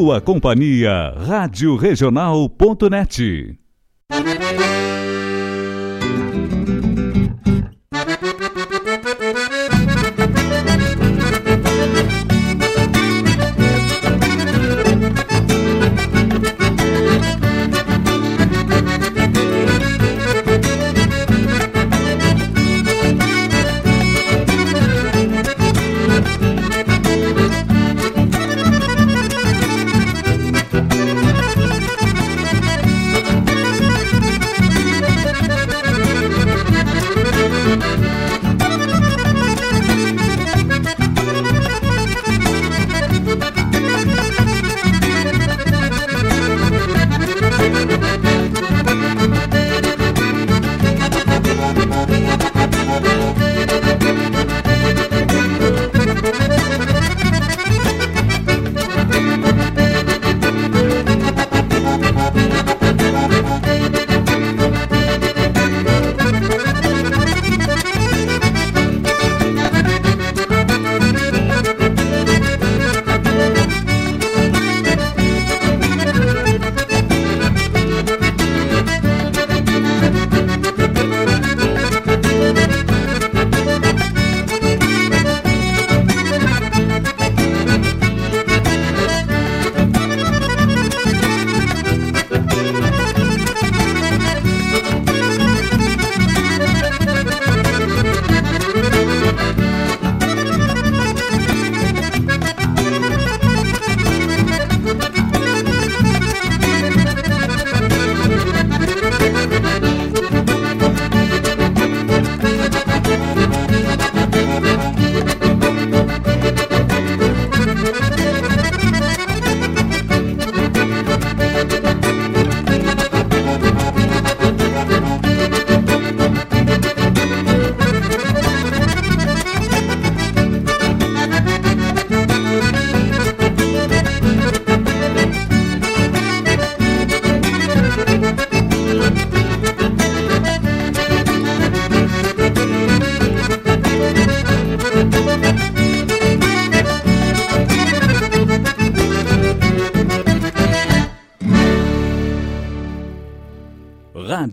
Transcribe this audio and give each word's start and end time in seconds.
sua 0.00 0.18
companhia, 0.18 1.12
Rádio 1.26 1.76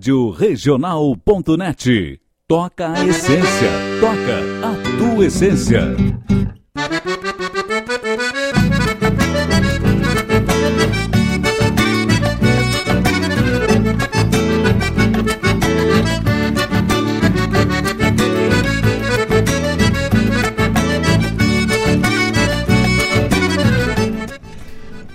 Rádio 0.07 0.30
Regional.net. 0.30 2.21
Toca 2.48 2.94
a 2.94 3.06
essência. 3.06 3.69
Toca 4.00 4.39
a 4.63 4.98
tua 4.98 5.25
essência. 5.25 5.81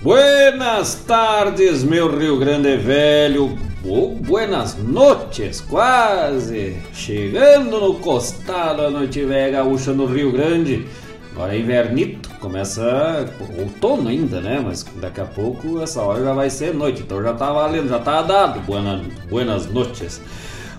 Buenas 0.03 0.93
tardes, 1.07 1.83
meu 1.83 2.15
Rio 2.15 2.37
Grande 2.37 2.77
Velho, 2.77 3.57
ou 3.93 4.09
buenas 4.09 4.75
noches, 4.75 5.61
quase! 5.61 6.75
Chegando 6.91 7.79
no 7.79 7.93
costado 7.99 8.81
a 8.81 8.89
noite 8.89 9.23
velha 9.23 9.51
gaúcha 9.51 9.93
no 9.93 10.07
Rio 10.07 10.31
Grande. 10.31 10.87
Agora 11.31 11.55
é 11.55 11.59
invernito, 11.59 12.27
começa 12.39 13.29
outono 13.55 14.09
ainda, 14.09 14.41
né? 14.41 14.59
Mas 14.65 14.83
daqui 14.95 15.21
a 15.21 15.25
pouco 15.25 15.79
essa 15.79 16.01
hora 16.01 16.23
já 16.23 16.33
vai 16.33 16.49
ser 16.49 16.73
noite, 16.73 17.03
então 17.03 17.21
já 17.21 17.33
tá 17.35 17.53
valendo, 17.53 17.87
já 17.87 17.99
tá 17.99 18.23
dado. 18.23 18.61
Buenas, 18.61 19.01
buenas 19.29 19.71
noches. 19.71 20.19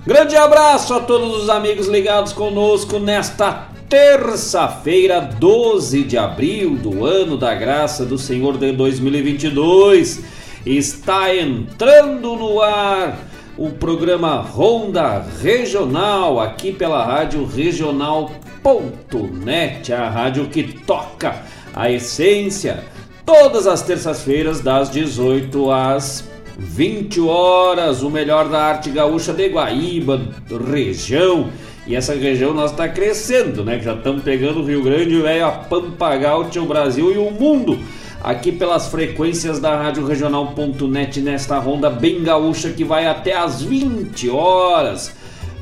Grande 0.05 0.35
abraço 0.35 0.93
a 0.93 1.01
todos 1.01 1.41
os 1.41 1.49
amigos 1.49 1.87
ligados 1.87 2.33
conosco 2.33 2.99
nesta 2.99 3.69
terça-feira, 3.89 5.21
12 5.21 6.03
de 6.03 6.19
abril 6.19 6.75
do 6.75 7.07
ano 7.07 7.37
da 7.37 7.55
graça 7.55 8.05
do 8.05 8.19
Senhor 8.19 8.59
de 8.59 8.73
2022. 8.73 10.34
Está 10.67 11.35
entrando 11.35 12.37
no 12.37 12.63
ar 12.63 13.19
o 13.59 13.69
programa 13.69 14.37
Ronda 14.37 15.23
Regional, 15.43 16.41
aqui 16.41 16.73
pela 16.73 17.05
Rádio 17.05 17.45
Regional.net, 17.45 18.33
a 19.93 20.09
rádio 20.09 20.47
que 20.47 20.63
toca 20.63 21.43
a 21.75 21.91
essência, 21.91 22.83
todas 23.27 23.67
as 23.67 23.83
terças-feiras, 23.83 24.63
das 24.63 24.91
18 24.91 25.71
às 25.71 26.27
20 26.57 27.21
horas, 27.21 28.03
o 28.03 28.09
melhor 28.09 28.49
da 28.49 28.63
arte 28.63 28.89
gaúcha 28.89 29.35
de 29.35 29.47
Guaíba, 29.49 30.19
região. 30.67 31.51
E 31.87 31.95
essa 31.95 32.15
região 32.15 32.55
nós 32.55 32.71
está 32.71 32.89
crescendo, 32.89 33.63
né? 33.63 33.79
Já 33.81 33.93
estamos 33.93 34.23
pegando 34.23 34.61
o 34.61 34.65
Rio 34.65 34.83
Grande, 34.83 35.21
velho, 35.21 35.45
a 35.45 35.51
Pampagal, 35.51 36.49
o 36.57 36.65
Brasil 36.65 37.13
e 37.13 37.19
o 37.19 37.31
mundo 37.31 37.79
aqui 38.25 38.51
pelas 38.51 38.87
frequências 38.87 39.61
da 39.61 39.77
Rádio 39.77 40.07
Regional.net 40.07 41.21
nesta 41.21 41.59
ronda 41.59 41.91
bem 41.91 42.23
gaúcha 42.23 42.71
que 42.71 42.83
vai 42.83 43.07
até 43.07 43.37
às 43.37 43.63
20 43.63 44.31
horas. 44.31 45.13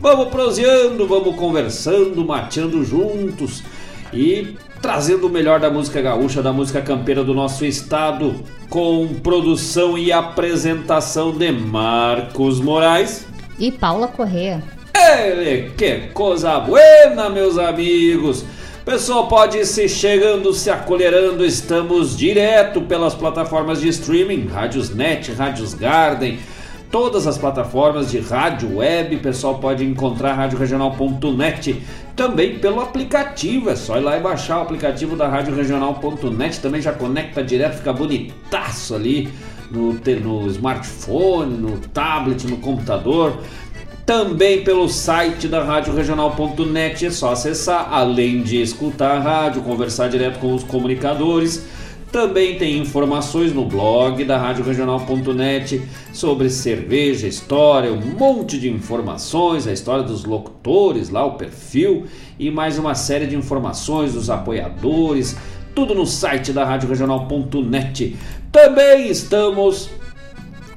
Vamos 0.01 0.29
proseando, 0.29 1.07
vamos 1.07 1.35
conversando, 1.35 2.25
mateando 2.25 2.85
juntos 2.85 3.65
e 4.13 4.57
trazendo 4.81 5.27
o 5.27 5.31
melhor 5.31 5.59
da 5.59 5.71
música 5.71 6.01
gaúcha, 6.01 6.41
da 6.41 6.53
música 6.53 6.81
campeira 6.81 7.25
do 7.25 7.35
nosso 7.35 7.65
estado, 7.65 8.37
com 8.71 9.09
produção 9.23 9.99
e 9.99 10.13
apresentação 10.13 11.33
de 11.33 11.51
Marcos 11.51 12.61
Moraes 12.61 13.27
e 13.59 13.73
Paula 13.73 14.07
Correa. 14.07 14.63
Ele, 14.95 15.71
que 15.77 16.09
coisa 16.13 16.61
buena, 16.61 17.29
meus 17.29 17.59
amigos! 17.59 18.45
Pessoal, 18.85 19.29
pode 19.29 19.65
se 19.65 19.89
chegando, 19.89 20.53
se 20.53 20.69
acolherando. 20.69 21.45
Estamos 21.45 22.17
direto 22.17 22.81
pelas 22.81 23.15
plataformas 23.15 23.81
de 23.81 23.87
streaming, 23.89 24.49
Rádios 24.49 24.93
Net, 24.93 25.31
Rádios 25.31 25.73
Garden, 25.73 26.41
todas 26.91 27.29
as 27.29 27.39
plataformas 27.39 28.11
de 28.11 28.19
rádio 28.19 28.79
web. 28.79 29.19
Pessoal, 29.19 29.61
pode 29.61 29.85
encontrar 29.85 30.33
radioregional.net 30.35 31.81
também 32.17 32.59
pelo 32.59 32.81
aplicativo. 32.81 33.71
É 33.71 33.77
só 33.77 33.99
ir 33.99 34.01
lá 34.01 34.19
e 34.19 34.21
baixar 34.21 34.59
o 34.59 34.63
aplicativo 34.63 35.15
da 35.15 35.29
Rádio 35.29 35.55
Regional.net. 35.55 36.59
Também 36.61 36.83
já 36.83 36.93
conecta 36.93 37.41
direto, 37.41 37.77
fica 37.77 37.93
bonitaço 37.93 38.97
ali 38.97 39.33
no, 39.71 39.93
no 39.93 40.49
smartphone, 40.49 41.57
no 41.57 41.79
tablet, 41.79 42.49
no 42.49 42.57
computador 42.57 43.39
também 44.05 44.65
pelo 44.65 44.89
site 44.89 45.49
da 45.49 45.63
Rádio 45.63 45.95
Regional.net. 45.95 47.07
É 47.07 47.11
só 47.11 47.33
acessar, 47.33 47.89
além 47.93 48.43
de 48.43 48.61
escutar 48.61 49.17
a 49.17 49.21
rádio, 49.21 49.63
conversar 49.63 50.09
direto 50.09 50.39
com 50.39 50.55
os 50.55 50.65
comunicadores. 50.65 51.65
Também 52.11 52.59
tem 52.59 52.79
informações 52.79 53.55
no 53.55 53.65
blog 53.65 54.23
da 54.25 54.37
Rádio 54.37 54.63
Regional.net 54.65 55.81
sobre 56.13 56.51
cerveja, 56.51 57.27
história, 57.27 57.91
um 57.91 58.01
monte 58.19 58.59
de 58.59 58.69
informações, 58.69 59.67
a 59.67 59.73
história 59.73 60.05
dos 60.05 60.23
locutores, 60.27 61.09
lá 61.09 61.25
o 61.25 61.39
perfil 61.39 62.05
e 62.39 62.51
mais 62.51 62.79
uma 62.79 62.95
série 62.95 63.27
de 63.27 63.35
informações 63.35 64.13
dos 64.13 64.29
apoiadores, 64.29 65.35
tudo 65.75 65.95
no 65.95 66.05
site 66.05 66.53
da 66.53 66.67
Rádio 66.67 66.91
Regional.net. 66.91 68.15
Também 68.53 69.09
estamos 69.09 69.89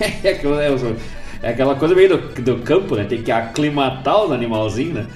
É, 1.42 1.48
é 1.48 1.50
aquela 1.50 1.74
coisa 1.74 1.94
meio 1.94 2.18
do, 2.18 2.42
do 2.42 2.56
campo, 2.58 2.94
né? 2.94 3.04
Tem 3.04 3.22
que 3.22 3.32
aclimatar 3.32 4.24
os 4.24 4.32
animalzinhos, 4.32 4.94
né? 4.94 5.06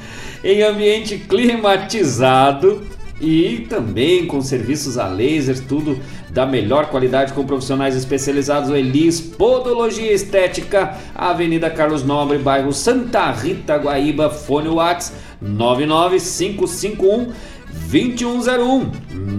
Em 0.43 0.62
ambiente 0.62 1.19
climatizado 1.19 2.83
e 3.21 3.67
também 3.69 4.26
com 4.26 4.41
serviços 4.41 4.97
a 4.97 5.07
laser, 5.07 5.61
tudo 5.67 5.99
da 6.31 6.47
melhor 6.47 6.87
qualidade 6.87 7.35
com 7.35 7.45
profissionais 7.45 7.95
especializados. 7.95 8.71
O 8.71 8.76
Elis 8.76 9.21
Podologia 9.21 10.12
Estética, 10.12 10.97
Avenida 11.14 11.69
Carlos 11.69 12.03
Nobre, 12.03 12.38
bairro 12.38 12.73
Santa 12.73 13.31
Rita, 13.31 13.76
Guaíba, 13.76 14.31
fone 14.31 14.69
Whats 14.69 15.12
99551 15.43 17.33
2101 17.90 18.90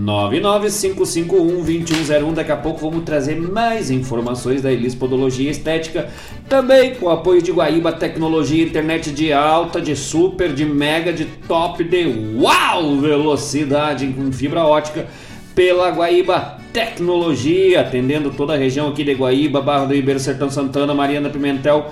99551 0.03 1.63
2101. 1.63 2.33
Daqui 2.33 2.51
a 2.51 2.57
pouco 2.57 2.79
vamos 2.79 3.03
trazer 3.03 3.39
mais 3.39 3.89
informações 3.89 4.61
da 4.61 4.71
Elis 4.71 4.93
Podologia 4.93 5.49
Estética, 5.49 6.09
também 6.49 6.95
com 6.95 7.09
apoio 7.09 7.41
de 7.41 7.51
Guaíba 7.51 7.91
Tecnologia, 7.91 8.63
internet 8.63 9.11
de 9.11 9.31
alta, 9.31 9.81
de 9.81 9.95
super, 9.95 10.53
de 10.53 10.65
mega, 10.65 11.11
de 11.13 11.25
top, 11.25 11.83
de 11.83 12.05
uau 12.37 12.97
velocidade 12.97 14.07
com 14.07 14.31
fibra 14.31 14.63
ótica 14.63 15.07
pela 15.55 15.89
Guaíba 15.89 16.57
Tecnologia, 16.73 17.79
atendendo 17.79 18.31
toda 18.31 18.53
a 18.53 18.57
região 18.57 18.89
aqui 18.89 19.03
de 19.03 19.13
Guaíba, 19.13 19.61
Barra 19.61 19.85
do 19.85 19.93
Ribeiro, 19.93 20.19
Sertão 20.19 20.49
Santana, 20.49 20.93
Mariana 20.93 21.29
Pimentel, 21.29 21.89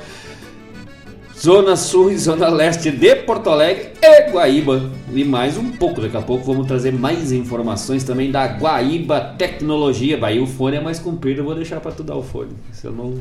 Zona 1.38 1.76
Sul 1.76 2.12
e 2.12 2.18
Zona 2.18 2.48
Leste 2.48 2.92
de 2.92 3.16
Porto 3.16 3.50
Alegre 3.50 3.94
e 4.02 4.32
Guaíba. 4.32 4.90
E 5.12 5.24
mais 5.24 5.58
um 5.58 5.72
pouco, 5.72 6.02
daqui 6.02 6.16
a 6.16 6.22
pouco 6.22 6.46
vamos 6.46 6.68
trazer 6.68 6.94
mais 6.94 7.32
informações 7.32 8.04
também 8.04 8.32
da 8.32 8.46
Guaíba 8.46 9.36
Tecnologia. 9.38 10.18
Bahia, 10.18 10.42
o 10.42 10.48
fone 10.48 10.78
é 10.78 10.82
mais 10.82 11.00
comprido, 11.00 11.42
eu 11.42 11.46
vou 11.46 11.56
deixar 11.56 11.80
para 11.80 11.92
tu 11.92 12.04
dar 12.04 12.16
o 12.16 12.24
fone. 12.24 12.52
Se 12.72 12.86
eu 12.86 12.92
não. 12.92 13.16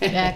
É, 0.00 0.34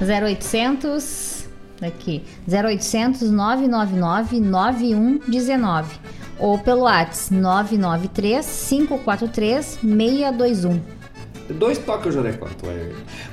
0800 0.00 1.46
aqui 1.80 2.22
0800 2.48 3.30
999 3.30 4.40
9119 4.40 5.96
ou 6.38 6.58
pelo 6.58 6.82
WhatsApp 6.82 7.34
993 7.34 8.66
543 8.68 9.64
621 9.82 10.95
Dois 11.48 11.78
toques 11.78 12.06
eu 12.06 12.12
já 12.12 12.22
dei 12.22 12.32
quanto. 12.32 12.66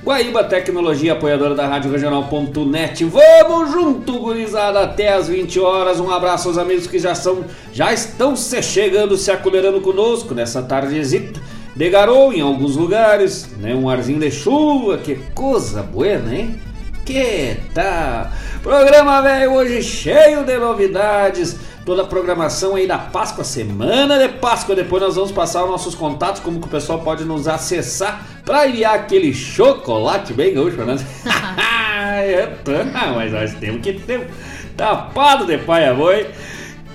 Guaíba 0.04 0.44
Tecnologia, 0.44 1.14
apoiadora 1.14 1.56
da 1.56 1.68
Rádio 1.68 1.92
Regional.net. 1.92 3.06
Vamos 3.06 3.72
junto, 3.72 4.20
gurizada, 4.20 4.82
até 4.82 5.14
as 5.14 5.28
20 5.28 5.60
horas. 5.60 6.00
Um 6.00 6.12
abraço 6.12 6.48
aos 6.48 6.58
amigos 6.58 6.88
que 6.88 7.00
já 7.00 7.16
são, 7.16 7.44
já 7.72 7.92
estão 7.92 8.36
se 8.36 8.62
chegando, 8.62 9.18
se 9.18 9.32
acolherando 9.32 9.82
conosco 9.82 10.34
nessa 10.34 10.62
tardezita 10.62 11.42
de 11.76 11.88
em 11.88 12.42
alguns 12.42 12.76
lugares, 12.76 13.50
né? 13.60 13.74
Um 13.74 13.90
arzinho 13.90 14.20
de 14.20 14.30
chuva, 14.30 14.98
que 14.98 15.16
coisa 15.34 15.82
boa, 15.82 16.08
hein? 16.08 16.60
Que 17.04 17.58
tá? 17.74 18.32
Programa 18.62 19.22
velho 19.22 19.54
hoje 19.54 19.82
cheio 19.82 20.44
de 20.44 20.58
novidades 20.58 21.58
toda 21.86 22.04
a 22.04 22.06
programação 22.06 22.76
aí 22.76 22.88
da 22.88 22.98
Páscoa, 22.98 23.44
semana 23.44 24.18
de 24.18 24.30
Páscoa. 24.40 24.76
Depois 24.76 25.02
nós 25.02 25.16
vamos 25.16 25.32
passar 25.32 25.64
os 25.64 25.70
nossos 25.70 25.96
contatos, 25.96 26.42
como 26.42 26.60
que 26.60 26.68
o 26.68 26.70
pessoal 26.70 27.00
pode 27.00 27.26
nos 27.26 27.48
acessar 27.48 28.26
para 28.46 28.68
enviar 28.68 28.96
aquele 28.96 29.34
chocolate 29.34 30.34
bem 30.34 30.54
gaúcho, 30.54 30.84
né? 30.84 30.96
Mas 33.16 33.32
nós 33.32 33.54
temos 33.56 33.82
que 33.82 33.94
ter 33.94 34.28
tapado 34.76 35.46
de 35.46 35.58
pai 35.58 35.88
a 35.88 35.94
boi. 35.94 36.28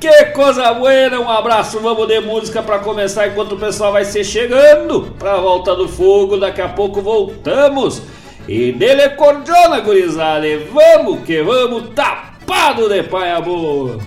Que 0.00 0.26
coisa 0.26 0.72
boa, 0.74 1.20
um 1.20 1.28
abraço, 1.28 1.80
vamos 1.80 2.06
de 2.06 2.20
música 2.20 2.62
para 2.62 2.78
começar 2.78 3.26
enquanto 3.26 3.52
o 3.52 3.58
pessoal 3.58 3.90
vai 3.90 4.04
ser 4.04 4.22
chegando 4.22 5.12
para 5.18 5.34
a 5.34 5.40
volta 5.40 5.74
do 5.74 5.88
fogo. 5.88 6.36
Daqui 6.36 6.60
a 6.60 6.68
pouco 6.68 7.02
voltamos. 7.02 8.02
E 8.46 8.72
dele 8.72 9.10
cordiona, 9.10 9.80
gurizada, 9.80 10.46
vamos 10.72 11.24
que 11.26 11.42
vamos, 11.42 11.90
tapado 11.94 12.88
de 12.88 13.02
pai 13.02 13.30
a 13.32 13.40
boa. 13.40 13.98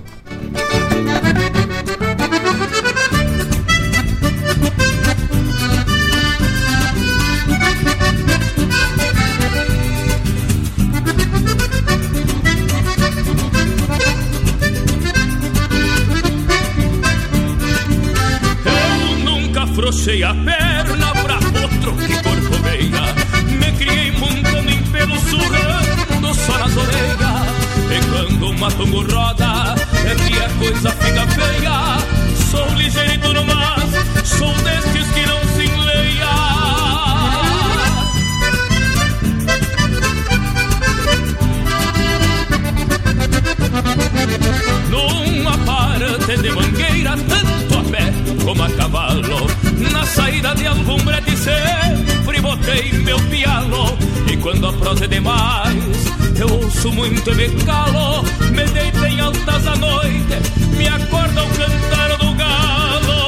Afrouxei 19.72 20.24
a 20.24 20.34
perna 20.34 21.12
pra 21.22 21.36
outro 21.36 21.96
que 21.96 22.16
corcoveia 22.24 23.02
Me 23.60 23.72
criei 23.74 24.12
montando 24.12 24.70
em 24.70 24.84
pelo 24.84 25.16
surrando 25.20 26.34
só 26.34 26.58
nas 26.58 26.76
orelhas 26.76 27.18
E 27.90 28.00
quando 28.10 28.50
o 28.50 28.54
roda 29.12 29.81
coisa 30.62 30.92
fica 30.92 31.28
feia. 31.28 31.98
Sou 32.52 32.68
ligeiro 32.76 33.34
no 33.34 33.44
mas, 33.46 34.28
sou 34.28 34.54
destes 34.64 35.08
que 35.12 35.26
não 35.26 35.40
se 35.56 35.66
enleia. 35.66 36.32
Numa 44.90 45.58
parte 45.60 46.38
de 46.38 46.52
mangueira, 46.52 47.16
tanto 47.18 47.80
a 47.80 47.84
pé 47.92 48.14
como 48.44 48.64
a 48.64 48.70
cavalo 48.70 49.48
Na 49.92 50.06
saída 50.06 50.54
de 50.56 50.68
algum 50.68 50.98
brete 51.04 51.36
sempre 51.38 52.40
botei 52.42 52.92
meu 52.94 53.20
pialo 53.30 53.98
E 54.08 54.11
quando 54.42 54.68
a 54.68 54.74
prosa 54.74 55.06
é 55.06 55.08
demais, 55.08 56.06
eu 56.38 56.50
ouço 56.52 56.92
muito 56.92 57.30
e 57.32 57.36
me 57.36 57.64
calo. 57.64 58.24
Me 58.52 58.66
deito 58.66 59.06
em 59.06 59.20
altas 59.20 59.64
da 59.64 59.76
noite, 59.76 60.36
me 60.76 60.88
acorda 60.88 61.44
o 61.44 61.50
cantar 61.50 62.18
do 62.18 62.34
galo. 62.34 63.22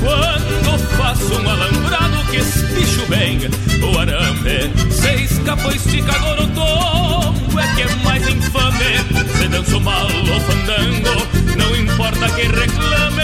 Quando 0.00 0.78
faço 0.96 1.34
um 1.34 1.50
alambrado 1.50 2.24
que 2.30 2.67
benga, 3.08 3.48
o 3.82 3.98
arame, 3.98 4.70
Se 4.90 5.24
escapa 5.24 5.68
o 5.68 5.72
esticador, 5.72 6.40
o 6.42 6.46
tombo 6.48 7.60
é 7.60 7.74
que 7.74 7.82
é 7.82 7.94
mais 8.04 8.26
infame. 8.28 9.28
Se 9.36 9.48
danço 9.48 9.80
mal 9.80 10.06
ou 10.06 10.40
fandango, 10.40 11.56
não 11.56 11.76
importa 11.76 12.28
quem 12.30 12.48
reclame. 12.48 13.18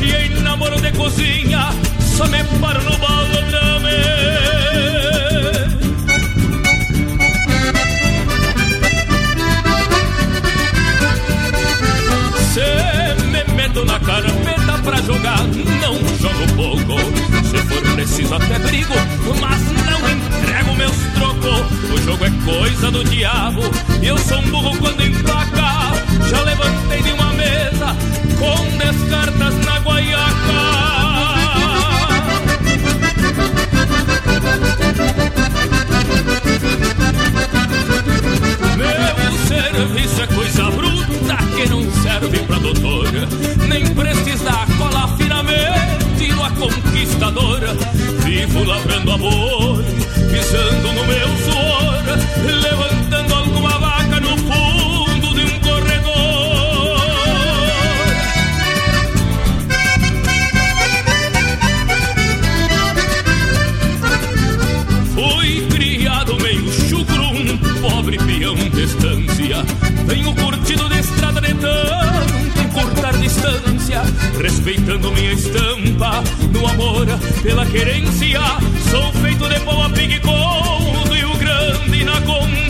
E 0.00 0.12
em 0.12 0.42
namoro 0.42 0.80
de 0.80 0.92
cozinha, 0.92 1.70
só 2.00 2.26
me 2.26 2.42
paro 2.60 2.82
no 2.82 2.96
balodrame, 2.98 3.88
Se 12.52 13.24
me 13.26 13.54
meto 13.54 13.84
na 13.84 14.00
carpeta 14.00 14.78
pra 14.82 14.96
jogar, 15.02 15.42
não 15.80 15.94
jogo 16.18 16.54
pouco 16.56 17.17
preciso 17.98 18.32
até 18.32 18.60
brigo, 18.60 18.94
mas 19.40 19.60
não 19.90 19.98
entrego 20.08 20.72
meus 20.76 20.96
trocos. 21.16 21.90
O 21.92 22.00
jogo 22.04 22.24
é 22.24 22.30
coisa 22.44 22.92
do 22.92 23.02
diabo, 23.02 23.62
e 24.00 24.06
eu 24.06 24.16
sou 24.18 24.38
um 24.38 24.50
burro 24.52 24.78
quando 24.78 25.04
emplaca. 25.04 25.96
Já 26.30 26.40
levantei 26.42 27.02
de 27.02 27.10
uma 27.10 27.32
mesa 27.32 27.96
com 28.38 28.76
descartas 28.78 29.54
na 29.64 29.78
guaiaca. 29.80 30.28
Meu 38.76 39.38
serviço 39.48 40.22
é 40.22 40.26
coisa 40.28 40.70
bruta 40.70 41.36
que 41.56 41.68
não 41.68 41.82
serve 42.00 42.38
pra 42.46 42.58
doutor 42.58 43.08
nem 43.68 43.84
precisa 43.92 44.67
Vivo 48.24 48.64
lavrando 48.64 49.12
amor 49.12 49.84
Pisando 50.30 50.92
no 50.92 51.04
meu 51.04 51.28
suor 51.44 52.04
Levantando 52.62 53.34
alguma 53.34 53.78
vaca 53.78 54.20
no 54.20 54.36
fundo 54.38 55.34
de 55.34 55.44
um 55.44 55.60
corredor. 55.60 57.00
Fui 65.14 65.66
criado 65.70 66.36
meio 66.40 66.72
chucro 66.88 67.22
Um 67.24 67.58
pobre 67.80 68.18
peão 68.18 68.54
de 68.54 68.84
estância. 68.84 69.64
Tenho 70.06 70.34
curtido 70.34 70.88
de 70.88 70.98
estrada 71.00 71.40
de 71.40 71.54
tanto 71.54 72.27
Respeitando 74.38 75.10
minha 75.12 75.32
estampa 75.32 76.22
No 76.52 76.66
amor 76.66 77.06
pela 77.42 77.64
querência. 77.64 78.40
Sou 78.90 79.12
feito 79.14 79.48
de 79.48 79.60
pau 79.60 79.82
a 79.82 79.90
pique 79.90 80.20
com 80.20 80.30
o 80.30 81.12
Rio 81.12 81.34
Grande 81.38 82.04
na 82.04 82.20
consciência 82.20 82.67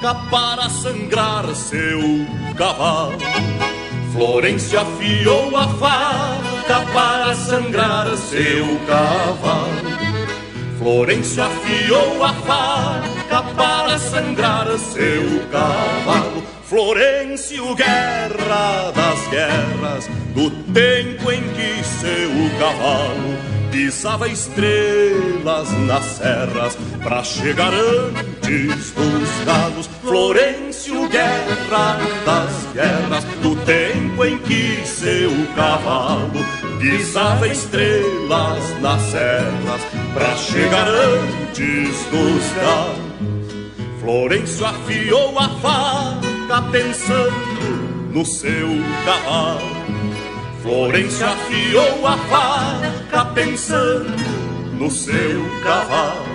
para 0.00 0.68
sangrar 0.70 1.54
seu 1.54 2.00
cavalo. 2.56 3.18
Florencio 4.12 4.80
afiou 4.80 5.54
a 5.56 5.68
faca 5.68 6.86
para 6.92 7.34
sangrar 7.34 8.16
seu 8.16 8.80
cavalo. 8.86 10.00
Florencio 10.78 11.42
afiou 11.42 12.24
a 12.24 12.32
faca 12.32 13.42
para 13.54 13.98
sangrar 13.98 14.66
seu 14.78 15.46
cavalo. 15.50 16.42
Florencio, 16.64 17.74
guerra 17.74 18.92
das 18.94 19.28
guerras, 19.28 20.08
do 20.34 20.50
tempo 20.72 21.30
em 21.30 21.42
que 21.52 21.84
seu 21.84 22.58
cavalo 22.58 23.60
pisava 23.70 24.28
estrelas 24.28 25.70
nas 25.86 26.04
serras 26.04 26.78
pra 27.02 27.22
chegar 27.22 27.72
antes 27.72 28.92
dos 28.92 29.44
galos. 29.44 29.89
Florencio, 30.10 31.08
guerra 31.08 31.96
das 32.26 32.66
guerras, 32.74 33.24
do 33.40 33.54
tempo 33.64 34.24
em 34.24 34.38
que 34.38 34.84
seu 34.84 35.30
cavalo 35.54 36.44
pisava 36.80 37.46
estrelas 37.46 38.80
nas 38.80 39.00
serras 39.02 39.80
pra 40.12 40.34
chegar 40.34 40.88
antes 40.88 42.04
dos 42.06 42.52
galos. 42.56 44.00
Florencio 44.00 44.66
afiou 44.66 45.38
a 45.38 45.48
faca 45.48 46.62
pensando 46.72 48.10
no 48.12 48.26
seu 48.26 48.68
cavalo. 49.04 49.76
Florencio 50.60 51.24
afiou 51.24 52.04
a 52.04 52.16
faca 52.16 53.26
pensando 53.26 54.16
no 54.76 54.90
seu 54.90 55.48
cavalo. 55.62 56.30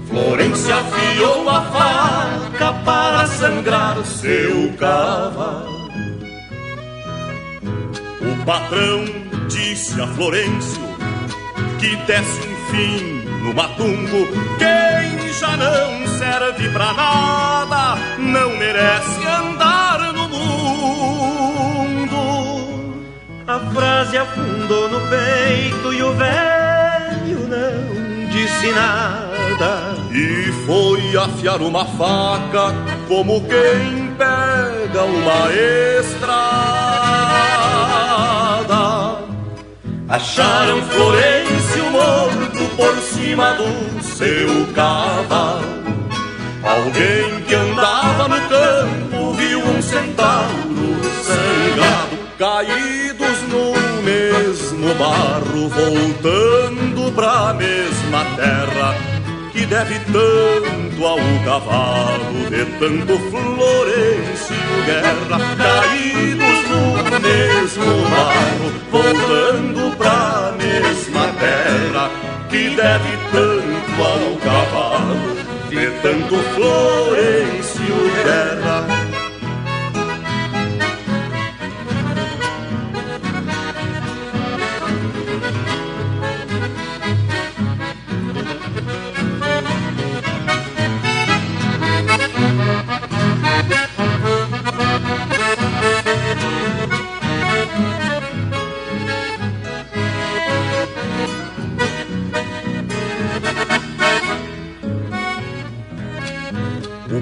Florencio 0.07 0.73
afiou 0.73 1.49
a 1.49 1.61
faca 1.61 2.73
para 2.83 3.27
sangrar 3.27 4.03
seu 4.05 4.73
cavalo. 4.77 5.87
O 8.21 8.45
patrão 8.45 9.05
disse 9.47 10.01
a 10.01 10.07
Florencio 10.07 10.87
que 11.79 11.95
desse 12.07 12.39
um 12.39 12.55
fim 12.71 13.21
no 13.43 13.53
matumbo. 13.53 14.27
Quem 14.57 15.31
já 15.33 15.55
não 15.55 16.07
serve 16.17 16.69
pra 16.69 16.93
nada 16.93 17.97
não 18.17 18.57
merece 18.57 19.27
andar 19.27 20.13
no 20.13 20.27
mundo. 20.27 21.37
A 23.45 23.59
frase 23.71 24.17
afundou 24.17 24.89
no 24.89 24.99
peito 25.07 25.93
e 25.93 26.01
o 26.01 26.13
velho 26.13 27.47
não 27.47 28.06
disse 28.37 28.71
nada. 28.71 29.97
E 30.11 30.51
foi 30.65 31.17
afiar 31.17 31.61
uma 31.61 31.85
faca 31.85 32.73
como 33.07 33.41
quem 33.41 34.13
pega 34.17 35.03
uma 35.03 35.51
estrada. 35.99 36.37
Acharam 40.09 40.81
Florencio 40.83 41.91
morto 41.91 42.75
por 42.75 42.95
cima 42.97 43.53
do 43.55 44.03
seu 44.03 44.67
cavalo. 44.73 45.77
Alguém 46.63 47.41
que 47.47 47.55
andava 47.55 48.27
no 48.27 48.41
campo 48.49 49.33
viu 49.33 49.59
um 49.59 49.81
centauro 49.81 50.97
sangrado, 51.23 52.17
caídos 52.37 53.41
no 53.49 53.86
mesmo 54.37 54.93
barro, 54.95 55.69
voltando 55.69 57.11
pra 57.13 57.53
mesma 57.53 58.23
terra 58.35 58.95
que 59.51 59.65
deve 59.65 59.99
tanto 59.99 61.05
ao 61.05 61.17
cavalo 61.43 62.49
de 62.49 62.65
tanto 62.77 63.17
Florencio 63.29 64.55
Guerra 64.85 65.39
caídos 65.57 66.69
no 66.69 67.19
mesmo 67.19 68.09
barro, 68.09 68.71
voltando 68.91 69.97
pra 69.97 70.53
mesma 70.57 71.27
terra 71.39 72.09
que 72.49 72.69
deve 72.69 73.17
tanto 73.31 74.03
ao 74.03 74.35
cavalo 74.37 75.37
de 75.69 75.89
tanto 76.01 76.35
Florencio 76.53 77.95
Guerra. 78.23 79.06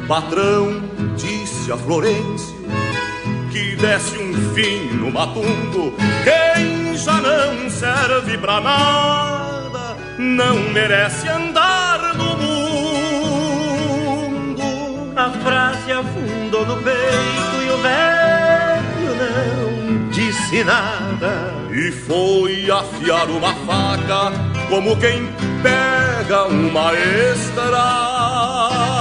Patrão 0.07 0.81
disse 1.15 1.71
a 1.71 1.77
Florencio 1.77 2.55
que 3.51 3.75
desse 3.75 4.17
um 4.17 4.33
fim 4.53 4.85
no 4.95 5.11
matumbo. 5.11 5.93
Quem 6.23 6.95
já 6.95 7.13
não 7.13 7.67
serve 7.69 8.37
pra 8.37 8.61
nada 8.61 9.97
não 10.17 10.55
merece 10.71 11.27
andar 11.27 12.15
no 12.15 12.37
mundo. 12.37 12.55
A 15.15 15.29
frase 15.31 15.91
afundou 15.91 16.65
no 16.65 16.77
peito 16.83 17.63
e 17.65 17.71
o 17.71 17.77
velho 17.77 19.15
não 19.15 20.09
disse 20.09 20.63
nada. 20.63 21.53
E 21.71 21.91
foi 21.91 22.69
afiar 22.69 23.27
uma 23.29 23.53
faca 23.65 24.31
como 24.69 24.95
quem 24.97 25.27
pega 25.63 26.43
uma 26.45 26.93
estrada. 26.93 28.94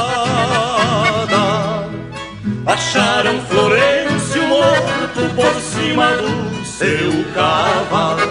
Acharam 2.67 3.41
Florencio 3.43 4.49
morto 4.49 5.35
por 5.37 5.55
cima 5.61 6.17
do 6.17 6.65
seu 6.65 7.25
cavalo. 7.35 8.23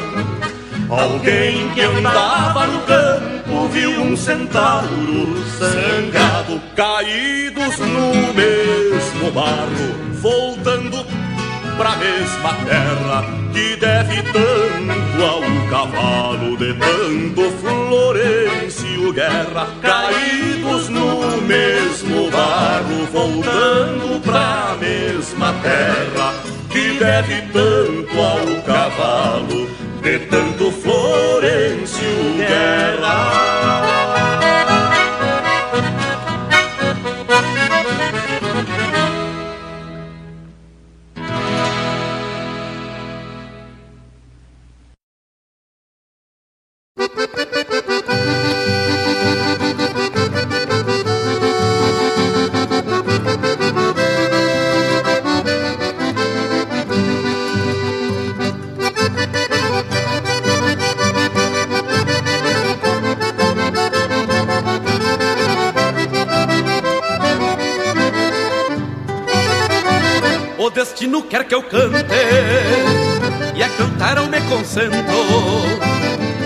Alguém 0.90 1.70
que 1.70 1.82
andava 1.82 2.68
no 2.68 2.80
campo 2.82 3.68
viu 3.70 4.02
um 4.02 4.18
centauro 4.18 5.44
sangrado, 5.58 6.62
caídos 6.76 7.78
no 7.78 8.34
mesmo 8.34 9.32
barro, 9.32 10.14
voltando 10.22 11.06
pra 11.84 11.98
mesma 11.98 12.54
terra 12.64 13.26
que 13.52 13.76
deve 13.76 14.24
tanto 14.32 15.22
ao 15.22 15.42
cavalo 15.70 16.56
de 16.56 16.74
tanto 16.76 17.52
Florencio 17.60 19.12
Guerra 19.12 19.68
caídos 19.82 20.88
no 20.88 21.42
mesmo 21.42 22.32
barro 22.32 23.06
voltando 23.12 24.22
pra 24.22 24.78
mesma 24.80 25.54
terra 25.62 26.34
que 26.70 26.98
deve 26.98 27.42
tanto 27.52 28.18
ao 28.18 28.62
cavalo 28.62 29.68
de 30.02 30.20
tanto 30.20 30.72
Florencio 30.72 32.38
Guerra 32.38 33.93
O 70.64 70.70
destino 70.70 71.22
quer 71.24 71.44
que 71.44 71.54
eu 71.54 71.62
cante 71.62 72.06
E 73.54 73.62
a 73.62 73.68
cantar 73.68 74.16
eu 74.16 74.30
me 74.30 74.40
concentro. 74.44 74.98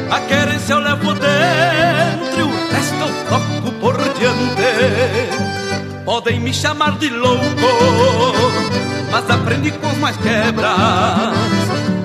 A 0.09 0.19
querência 0.21 0.73
eu 0.73 0.79
levo 0.79 1.13
dentro 1.13 2.39
E 2.39 2.41
o 2.41 2.49
resto 2.71 2.95
eu 2.95 3.09
toco 3.29 3.71
por 3.79 3.95
diante. 4.15 6.03
Podem 6.03 6.39
me 6.39 6.51
chamar 6.51 6.97
de 6.97 7.11
louco 7.11 7.43
Mas 9.11 9.29
aprendi 9.29 9.69
com 9.73 9.87
os 9.87 9.97
mais 9.99 10.17
quebras. 10.17 10.71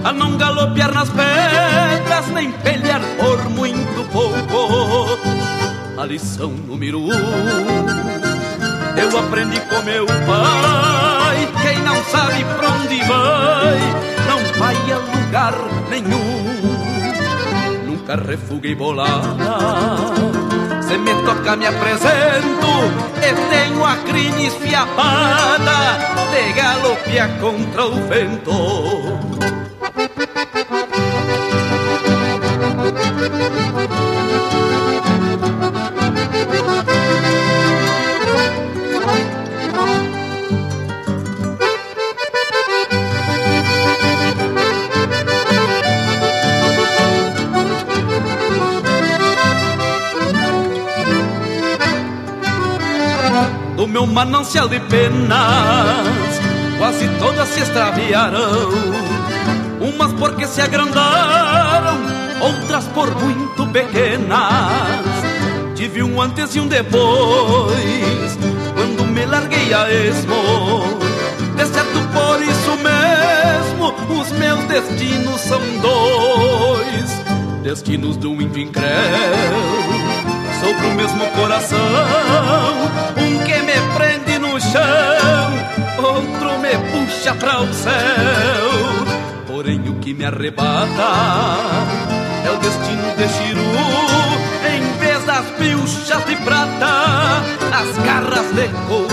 A 0.04 0.12
não 0.12 0.36
galopear 0.36 0.92
nas 0.92 1.08
pedras 1.08 2.28
Nem 2.28 2.52
pelear 2.52 3.00
por 3.18 3.42
muito 3.48 4.06
pouco. 4.12 5.18
A 5.98 6.04
lição 6.04 6.50
número 6.50 7.00
um 7.00 8.21
eu 9.02 9.18
aprendi 9.18 9.60
com 9.60 9.82
meu 9.82 10.06
pai. 10.06 11.48
Quem 11.62 11.78
não 11.82 12.02
sabe 12.04 12.44
pra 12.56 12.68
onde 12.68 12.98
vai 13.04 13.80
Não 14.28 14.40
vai 14.58 14.76
a 14.92 14.98
lugar 14.98 15.54
nenhum. 15.90 17.86
Nunca 17.86 18.16
refuguei 18.16 18.74
bolada. 18.74 19.34
Se 20.82 20.96
me 20.98 21.14
toca 21.24 21.56
me 21.56 21.66
apresento. 21.66 22.72
E 23.18 23.32
tenho 23.50 23.84
a 23.84 23.96
crina 23.96 24.42
esfiapada 24.42 25.98
De 26.32 26.52
galopear 26.52 27.30
contra 27.40 27.86
o 27.86 27.94
vento 28.08 29.61
manancial 54.12 54.68
de 54.68 54.78
penas, 54.80 56.40
quase 56.78 57.08
todas 57.18 57.48
se 57.48 57.60
extraviaram. 57.60 58.70
Umas 59.80 60.12
porque 60.12 60.46
se 60.46 60.60
agrandaram, 60.60 61.98
outras 62.40 62.86
por 62.88 63.10
muito 63.22 63.66
pequenas. 63.68 65.02
Tive 65.74 66.02
um 66.02 66.20
antes 66.20 66.54
e 66.54 66.60
um 66.60 66.68
depois, 66.68 68.38
quando 68.74 69.04
me 69.06 69.24
larguei 69.26 69.72
a 69.72 69.90
esmo. 69.90 70.98
De 71.56 71.66
certo 71.66 72.00
por 72.12 72.40
isso 72.42 72.76
mesmo, 72.82 74.20
os 74.20 74.30
meus 74.32 74.64
destinos 74.64 75.40
são 75.40 75.60
dois. 75.80 77.62
Destinos 77.62 78.16
do 78.16 78.30
índio 78.40 78.62
incrédulo 78.62 80.02
sobre 80.60 80.86
o 80.86 80.94
mesmo 80.94 81.26
coração. 81.30 81.78
Chão, 84.72 86.04
outro 86.04 86.58
me 86.58 86.74
puxa 86.90 87.34
para 87.34 87.60
o 87.60 87.72
céu. 87.72 88.70
Porém, 89.46 89.88
o 89.88 89.94
que 89.96 90.14
me 90.14 90.24
arrebata 90.24 91.10
é 92.44 92.50
o 92.50 92.56
destino 92.58 93.14
de 93.16 93.28
Chiru. 93.28 93.60
Em 94.74 94.98
vez 94.98 95.24
das 95.24 95.46
pilchas 95.58 96.24
de 96.24 96.36
prata, 96.36 97.42
as 97.72 97.98
garras 98.04 98.52
de 98.54 98.68
couro 98.88 99.11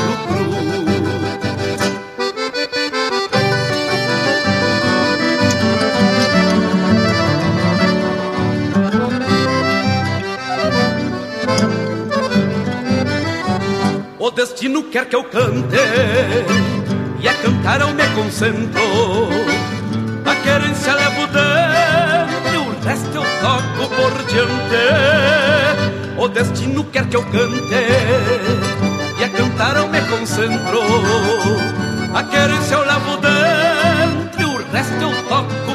destino 14.40 14.84
quer 14.84 15.06
que 15.10 15.18
eu 15.18 15.24
cante. 15.26 15.76
E 17.20 17.28
a 17.28 17.34
cantar 17.34 17.82
eu 17.82 17.94
me 17.94 18.08
concentro. 18.16 18.82
A 20.26 20.36
querência 20.36 20.94
levo 20.94 21.28
dentro 21.28 22.62
o 22.62 22.80
resto 22.86 23.16
eu 23.18 23.26
toco 23.42 23.96
por 23.96 24.14
diante. 24.30 24.86
O 26.18 26.28
destino 26.30 26.86
quer 26.86 27.08
que 27.08 27.16
eu 27.18 27.24
cante 27.24 27.74
E 29.20 29.24
a 29.24 29.30
cantar 29.30 29.76
eu 29.76 29.90
me 29.90 30.00
concentro. 30.04 30.80
A 32.14 32.24
querência 32.24 32.76
eu 32.76 32.86
levo 32.86 33.18
dentro 33.18 34.50
o 34.50 34.72
resto 34.72 35.02
eu 35.02 35.12
toco 35.28 35.69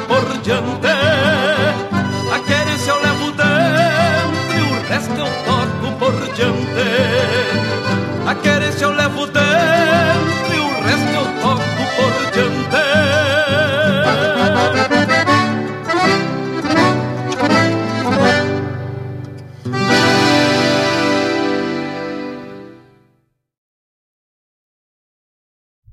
Querência 8.74 8.84
eu 8.86 8.90
levo 8.90 9.26
dentro 9.26 10.54
E 10.54 10.58
o 10.58 10.68
resto 10.82 11.10
eu 11.14 11.24
toco 11.42 11.62
por 11.96 12.32
diante 12.32 12.74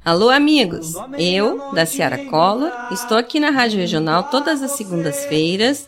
Alô, 0.04 0.30
amigos! 0.30 0.96
Eu, 1.17 1.72
da 1.74 1.86
Ciara 1.86 2.26
Cola, 2.26 2.89
estou 2.91 3.15
aqui 3.17 3.39
na 3.39 3.52
Rádio 3.52 3.80
Regional 3.80 4.24
todas 4.24 4.63
as 4.63 4.72
segundas-feiras, 4.72 5.88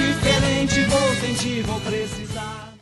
Diferente 0.00 0.80
vou 0.84 1.14
sentir, 1.16 1.62
vou 1.62 1.80
precisar. 1.80 2.74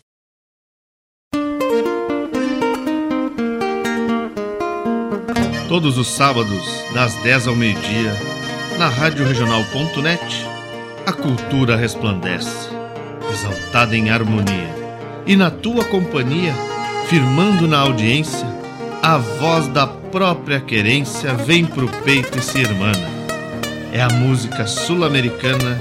Todos 5.69 5.99
os 5.99 6.09
sábados, 6.09 6.63
das 6.95 7.15
10 7.23 7.49
ao 7.49 7.57
meio-dia, 7.57 8.13
na 8.79 8.89
Rádio 8.89 9.27
Regional.net, 9.27 10.47
a 11.05 11.13
cultura 11.13 11.77
resplandece, 11.77 12.69
exaltada 13.33 13.97
em 13.97 14.11
harmonia. 14.11 14.75
E 15.27 15.35
na 15.35 15.51
tua 15.51 15.85
companhia, 15.85 16.55
firmando 17.09 17.67
na 17.67 17.81
audiência, 17.81 18.47
a 19.03 19.19
voz 19.19 19.67
da 19.69 19.87
própria 19.87 20.61
querência 20.61 21.35
vem 21.35 21.65
pro 21.65 21.89
peito 21.89 22.39
e 22.39 22.43
se 22.43 22.59
irmana. 22.61 23.09
É 23.93 24.01
a 24.01 24.09
música 24.09 24.67
sul-americana 24.67 25.81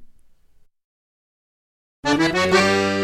Boo 2.03 2.17
boo 2.17 2.29
boo 2.33 3.00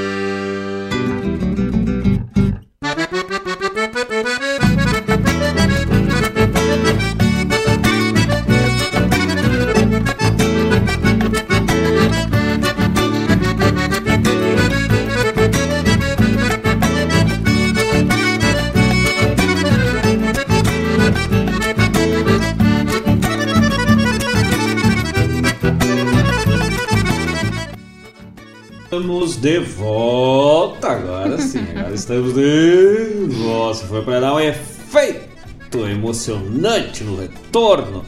Estamos 28.98 29.38
de 29.38 29.60
volta 29.60 30.88
agora 30.88 31.38
sim, 31.38 31.64
agora 31.70 31.94
estamos 31.94 32.34
de 32.34 33.28
Nossa, 33.46 33.86
foi 33.86 34.02
para 34.02 34.22
dar 34.22 34.34
um 34.34 34.40
efeito 34.40 35.88
emocionante 35.88 37.04
no 37.04 37.16
retorno. 37.16 38.04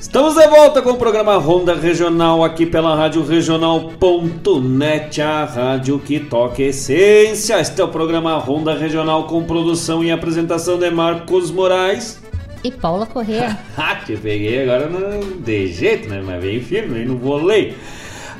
Estamos 0.00 0.36
de 0.36 0.46
volta 0.46 0.80
com 0.80 0.90
o 0.90 0.96
programa 0.96 1.36
Ronda 1.38 1.74
Regional 1.74 2.44
aqui 2.44 2.64
pela 2.64 2.94
Rádio 2.94 3.24
Regional.net, 3.26 5.20
a 5.20 5.44
rádio 5.44 5.98
que 5.98 6.20
toca 6.20 6.62
essência. 6.62 7.60
Este 7.60 7.80
é 7.80 7.84
o 7.84 7.88
programa 7.88 8.36
Ronda 8.36 8.74
Regional 8.74 9.24
com 9.24 9.42
produção 9.42 10.04
e 10.04 10.12
apresentação 10.12 10.78
de 10.78 10.88
Marcos 10.88 11.50
Moraes. 11.50 12.22
E 12.62 12.70
Paula 12.70 13.06
Corrêa. 13.06 13.58
Ah, 13.76 13.96
te 13.96 14.16
peguei 14.16 14.62
agora 14.62 14.88
no, 14.88 15.42
de 15.42 15.66
jeito, 15.66 16.08
né? 16.08 16.22
Mas 16.24 16.40
bem 16.40 16.60
firme, 16.60 16.94
bem 16.94 17.06
no 17.06 17.18
vôlei. 17.18 17.74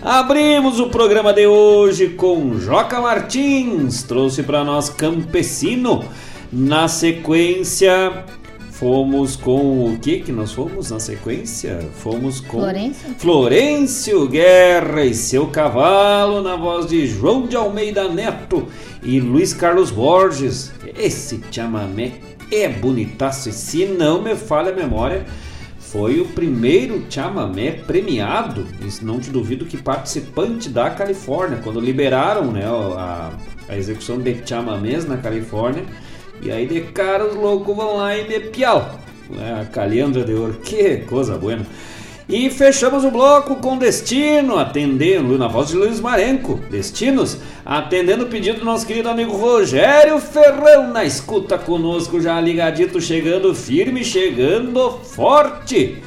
Abrimos 0.03 0.79
o 0.79 0.89
programa 0.89 1.33
de 1.33 1.47
hoje 1.47 2.11
com 2.11 2.59
Joca 2.59 3.01
Martins, 3.01 4.03
trouxe 4.03 4.43
para 4.43 4.63
nós 4.63 4.89
Campesino. 4.89 6.05
Na 6.53 6.87
sequência, 6.87 8.25
fomos 8.71 9.35
com 9.35 9.93
o 9.93 9.99
que 9.99 10.21
que 10.21 10.31
nós 10.31 10.53
fomos 10.53 10.91
na 10.91 11.01
sequência? 11.01 11.81
Fomos 11.97 12.41
com 12.41 12.61
Florencio. 12.61 13.15
Florencio 13.19 14.29
Guerra 14.29 15.05
e 15.05 15.15
seu 15.15 15.49
cavalo 15.49 16.41
na 16.41 16.55
voz 16.55 16.87
de 16.87 17.07
João 17.07 17.47
de 17.47 17.57
Almeida 17.57 18.09
Neto 18.09 18.69
e 19.03 19.19
Luiz 19.19 19.53
Carlos 19.53 19.91
Borges. 19.91 20.73
Esse 20.97 21.41
chamamé 21.51 22.13
é 22.53 22.69
bonitaço 22.69 23.49
e 23.49 23.53
se 23.53 23.87
não 23.87 24.23
me 24.23 24.37
falha 24.37 24.71
a 24.71 24.77
memória, 24.77 25.27
foi 25.91 26.21
o 26.21 26.27
primeiro 26.27 27.05
chamamé 27.09 27.71
premiado, 27.71 28.67
não 29.03 29.21
te 29.21 29.31
duvido 29.31 29.65
que 29.65 29.77
participante 29.77 30.69
da 30.69 30.91
Califórnia, 30.91 31.61
quando 31.63 31.81
liberaram 31.81 32.51
né, 32.51 32.65
a, 32.65 33.33
a 33.69 33.77
execução 33.77 34.19
de 34.19 34.43
chamamés 34.45 35.05
na 35.05 35.17
Califórnia, 35.17 35.85
e 36.43 36.51
aí 36.51 36.67
de 36.67 36.81
cara 36.81 37.25
os 37.27 37.37
loucos 37.37 37.75
vão 37.75 37.97
lá 37.99 38.17
e 38.17 38.27
me 38.29 38.41
piau, 38.41 38.99
né, 39.31 39.63
a 39.63 39.65
calendra 39.65 40.25
de 40.25 40.35
ouro, 40.35 40.55
que 40.55 40.99
coisa 40.99 41.39
boa. 41.39 41.61
E 42.29 42.51
fechamos 42.51 43.05
o 43.05 43.11
bloco 43.11 43.55
com 43.55 43.79
Destino, 43.79 44.59
atendendo, 44.59 45.39
na 45.39 45.47
voz 45.47 45.69
de 45.69 45.77
Luiz 45.77 46.01
Marenco, 46.01 46.59
Destinos, 46.69 47.39
atendendo 47.65 48.25
o 48.25 48.27
pedido 48.27 48.59
do 48.59 48.65
nosso 48.65 48.85
querido 48.85 49.09
amigo 49.09 49.37
Rogério 49.37 50.19
Ferrão, 50.19 50.93
na 50.93 51.05
escuta 51.05 51.57
conosco, 51.57 52.21
já 52.21 52.41
ligadito, 52.41 53.01
chegando 53.01 53.55
firme, 53.55 54.03
chegando 54.03 54.99
forte. 55.05 56.03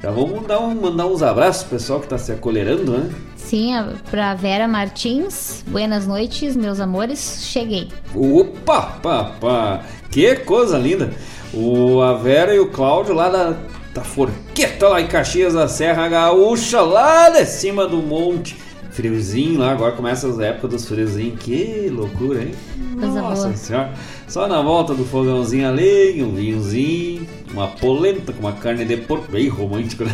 Já 0.00 0.12
vamos 0.12 0.42
mandar, 0.42 0.60
um, 0.60 0.74
mandar 0.76 1.06
uns 1.06 1.24
abraços 1.24 1.64
pro 1.64 1.76
pessoal 1.76 1.98
que 1.98 2.06
tá 2.06 2.18
se 2.18 2.30
acolherando, 2.30 2.92
né? 2.92 3.10
Sim, 3.34 3.72
pra 4.08 4.32
Vera 4.34 4.68
Martins. 4.68 5.64
Buenas 5.66 6.06
noites, 6.06 6.54
meus 6.54 6.78
amores. 6.78 7.40
Cheguei. 7.50 7.88
Opa, 8.14 8.80
papá, 9.02 9.82
que 10.08 10.36
coisa 10.36 10.78
linda. 10.78 11.10
O, 11.52 12.00
a 12.00 12.14
Vera 12.14 12.54
e 12.54 12.60
o 12.60 12.70
Cláudio 12.70 13.14
lá 13.14 13.28
da, 13.28 13.56
da 13.94 14.02
Forqueta, 14.02 14.88
lá 14.88 15.00
em 15.00 15.06
Caxias 15.06 15.54
da 15.54 15.68
Serra 15.68 16.08
Gaúcha, 16.08 16.80
lá 16.80 17.30
de 17.30 17.46
cima 17.46 17.86
do 17.86 17.98
monte. 17.98 18.56
friozinho 18.90 19.58
lá, 19.60 19.70
agora 19.72 19.92
começa 19.92 20.28
as 20.28 20.38
épocas 20.40 20.70
dos 20.70 20.88
friozinhos. 20.88 21.38
Que 21.40 21.88
loucura, 21.92 22.42
hein? 22.42 22.54
Coisa 22.98 23.22
Nossa 23.22 23.44
boa. 23.48 23.56
senhora. 23.56 23.92
Só 24.28 24.48
na 24.48 24.60
volta 24.62 24.94
do 24.94 25.04
fogãozinho 25.04 25.68
ali, 25.68 26.22
um 26.22 26.34
vinhozinho, 26.34 27.26
uma 27.52 27.68
polenta 27.68 28.32
com 28.32 28.40
uma 28.40 28.52
carne 28.52 28.84
de 28.84 28.96
porco. 28.96 29.30
Bem 29.30 29.48
romântico, 29.48 30.04
né? 30.04 30.12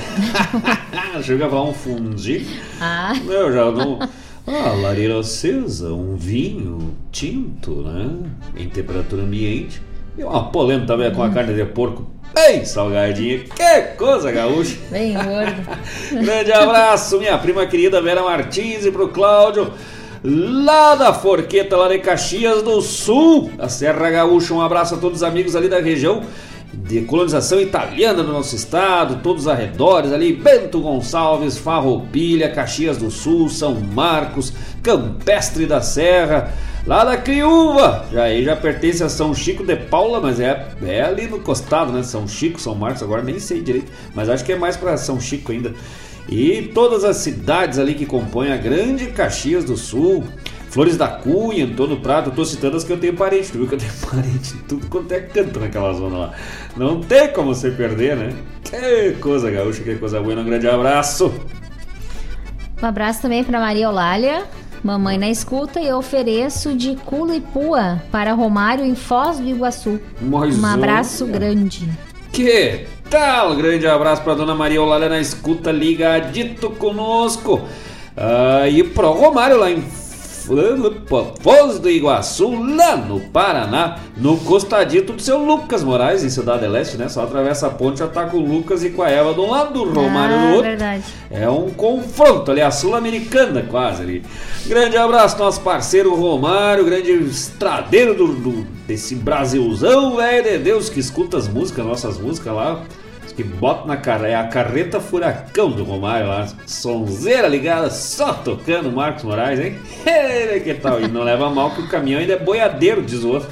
Chega 1.23 1.47
a 1.47 1.63
um 1.63 1.73
fundi. 1.73 2.47
Ah, 2.81 3.15
Eu 3.29 3.53
já 3.53 3.71
não. 3.71 3.99
Ah, 4.47 4.73
lareira 4.73 5.19
acesa, 5.21 5.93
um 5.93 6.17
vinho 6.17 6.95
tinto, 7.13 7.83
né? 7.83 8.19
Em 8.57 8.69
temperatura 8.69 9.23
ambiente. 9.23 9.81
E 10.17 10.25
uma 10.25 10.51
polenta 10.51 10.87
também 10.87 11.13
com 11.13 11.23
a 11.23 11.31
carne 11.31 11.55
de 11.55 11.65
porco 11.65 12.07
bem 12.35 12.65
salgadinha. 12.65 13.41
Que 13.41 13.81
coisa 13.97 14.31
gaúcha! 14.31 14.77
bem 14.91 15.15
gordo. 15.15 15.79
Grande 16.25 16.53
abraço, 16.53 17.19
minha 17.19 17.37
prima 17.39 17.67
querida 17.67 18.01
Vera 18.01 18.23
Martins 18.23 18.85
e 18.85 18.91
pro 18.91 19.09
Cláudio, 19.09 19.73
lá 20.23 20.95
da 20.95 21.13
Forqueta, 21.13 21.77
lá 21.77 21.89
de 21.89 21.99
Caxias 21.99 22.63
do 22.63 22.81
Sul, 22.81 23.51
a 23.59 23.69
Serra 23.69 24.11
Gaúcha. 24.11 24.55
Um 24.55 24.61
abraço 24.61 24.95
a 24.95 24.99
todos 24.99 25.19
os 25.19 25.23
amigos 25.23 25.57
ali 25.57 25.69
da 25.69 25.81
região 25.81 26.23
de 26.73 27.01
colonização 27.03 27.61
italiana 27.61 28.23
do 28.23 28.33
nosso 28.33 28.55
estado, 28.55 29.21
todos 29.23 29.43
os 29.43 29.49
arredores 29.49 30.13
ali, 30.13 30.33
Bento 30.33 30.81
Gonçalves, 30.81 31.59
Farroupilha, 31.59 32.49
Caxias 32.49 32.97
do 32.97 33.11
Sul, 33.11 33.49
São 33.49 33.75
Marcos, 33.75 34.53
Campestre 34.83 35.67
da 35.67 35.81
Serra, 35.81 36.53
lá 36.87 37.05
da 37.05 37.17
Criúva, 37.17 38.07
já 38.13 38.25
aí 38.25 38.45
já 38.45 38.57
pertence 38.57 39.03
a 39.03 39.09
São 39.09 39.35
Chico 39.35 39.65
de 39.65 39.77
Paula, 39.77 40.21
mas 40.21 40.41
é, 40.41 40.69
é 40.83 41.03
ali 41.03 41.27
no 41.27 41.41
costado, 41.41 41.93
né? 41.93 42.03
São 42.03 42.27
Chico, 42.27 42.61
São 42.61 42.75
Marcos, 42.75 43.03
agora 43.03 43.23
nem 43.23 43.39
sei 43.39 43.61
direito, 43.61 43.91
mas 44.15 44.29
acho 44.29 44.45
que 44.45 44.53
é 44.53 44.57
mais 44.57 44.77
para 44.77 44.97
São 44.97 45.21
Chico 45.21 45.53
ainda. 45.53 45.75
E 46.29 46.71
todas 46.75 47.05
as 47.05 47.17
cidades 47.19 47.79
ali 47.79 47.95
que 47.95 48.07
compõem 48.07 48.53
a 48.53 48.57
grande 48.57 49.07
Caxias 49.07 49.65
do 49.65 49.77
Sul, 49.77 50.25
Flores 50.71 50.97
da 50.97 51.09
Cunha, 51.09 51.65
Antônio 51.65 51.97
Prado, 51.97 52.31
eu 52.31 52.35
tô 52.35 52.45
citando 52.45 52.77
as 52.77 52.85
que 52.85 52.93
eu 52.93 52.99
tenho 52.99 53.15
parente, 53.15 53.51
tu 53.51 53.59
viu 53.59 53.67
que 53.67 53.75
eu 53.75 53.79
tenho 53.79 53.93
parente 54.09 54.57
tudo 54.69 54.87
quanto 54.87 55.13
é 55.13 55.21
canto 55.21 55.59
naquela 55.59 55.93
zona 55.93 56.17
lá. 56.17 56.33
Não 56.77 57.01
tem 57.01 57.33
como 57.33 57.53
você 57.53 57.73
perder, 57.73 58.17
né? 58.17 58.33
Que 58.63 59.17
coisa 59.21 59.51
gaúcha, 59.51 59.83
que 59.83 59.97
coisa 59.97 60.21
boa, 60.21 60.37
um 60.37 60.45
grande 60.45 60.69
abraço. 60.69 61.35
Um 62.81 62.87
abraço 62.87 63.21
também 63.21 63.43
para 63.43 63.59
Maria 63.59 63.87
Eulália, 63.87 64.45
mamãe 64.83 65.19
na 65.19 65.29
escuta, 65.29 65.81
e 65.81 65.89
eu 65.89 65.99
ofereço 65.99 66.75
de 66.75 66.97
culo 67.05 67.35
e 67.35 67.41
pua 67.41 68.03
para 68.11 68.33
Romário 68.33 68.85
em 68.85 68.95
Foz 68.95 69.39
do 69.39 69.49
Iguaçu. 69.49 70.01
Mais 70.21 70.59
um 70.59 70.67
abraço 70.67 71.25
olha. 71.25 71.33
grande. 71.33 71.89
Que 72.33 72.87
tal? 73.09 73.57
Grande 73.57 73.87
abraço 73.87 74.23
pra 74.23 74.35
dona 74.35 74.55
Maria 74.55 74.79
Eulália 74.79 75.09
na 75.09 75.21
escuta, 75.21 75.71
ligadito 75.71 76.71
conosco. 76.71 77.61
Ah, 78.17 78.69
e 78.69 78.83
pro 78.83 79.13
Romário 79.13 79.59
lá 79.59 79.71
em 79.71 79.83
Foz 81.43 81.79
do 81.79 81.89
Iguaçu, 81.91 82.51
lá 82.77 82.97
no 82.97 83.21
Paraná, 83.21 83.99
no 84.17 84.37
costadito 84.39 85.13
do 85.13 85.23
seu 85.23 85.39
Lucas 85.45 85.83
Moraes, 85.85 86.25
em 86.25 86.31
Cidade 86.31 86.67
Leste, 86.67 86.97
né? 86.97 87.09
Só 87.09 87.23
atravessa 87.25 87.67
a 87.67 87.71
ponte 87.71 87.99
já 88.01 88.09
tá 88.09 88.27
com 88.27 88.39
o 88.39 88.45
Lucas 88.47 88.83
e 88.85 88.91
com 88.91 89.03
a 89.03 89.11
Eva 89.11 89.33
de 89.35 89.41
um 89.41 89.51
lado, 89.51 89.73
do 89.73 89.85
Romário 89.93 90.37
ah, 90.37 90.41
do 90.41 90.47
outro. 90.49 90.63
verdade. 90.63 91.05
É 91.31 91.49
um 91.49 91.71
confronto 91.71 92.51
ali, 92.51 92.61
a 92.61 92.71
Sul-Americana 92.71 93.65
quase 93.69 94.03
ali. 94.03 94.23
Grande 94.67 94.97
abraço, 94.97 95.39
nosso 95.39 95.61
parceiro 95.61 96.15
Romário, 96.15 96.85
grande 96.85 97.13
estradeiro 97.13 98.15
do, 98.15 98.29
do- 98.29 98.67
desse 98.87 99.15
Brasilzão, 99.15 100.17
velho 100.17 100.43
de 100.43 100.59
Deus, 100.59 100.89
que 100.89 100.99
escuta 101.01 101.37
as 101.37 101.49
músicas, 101.49 101.85
nossas 101.85 102.19
músicas 102.19 102.53
lá. 102.55 102.83
Bota 103.43 103.87
na 103.87 103.97
cara, 103.97 104.29
é 104.29 104.35
a 104.35 104.45
carreta 104.49 105.01
furacão 105.01 105.71
do 105.71 105.85
Romário 105.85 106.29
lá, 106.29 106.47
sonzeira 106.67 107.47
ligada, 107.49 107.91
só 107.91 108.33
tocando 108.35 108.91
Marcos 108.93 109.25
Moraes, 109.25 109.59
hein? 109.61 109.79
Que 110.65 110.75
tal? 110.75 111.01
E 111.01 111.09
não 111.09 111.23
leva 111.23 111.49
mal 111.51 111.71
que 111.71 111.81
o 111.83 111.89
caminhão 111.89 112.21
ainda 112.21 112.35
é 112.35 112.39
boiadeiro, 112.39 113.03
diz 113.03 113.23
o 113.25 113.31
outro. 113.31 113.49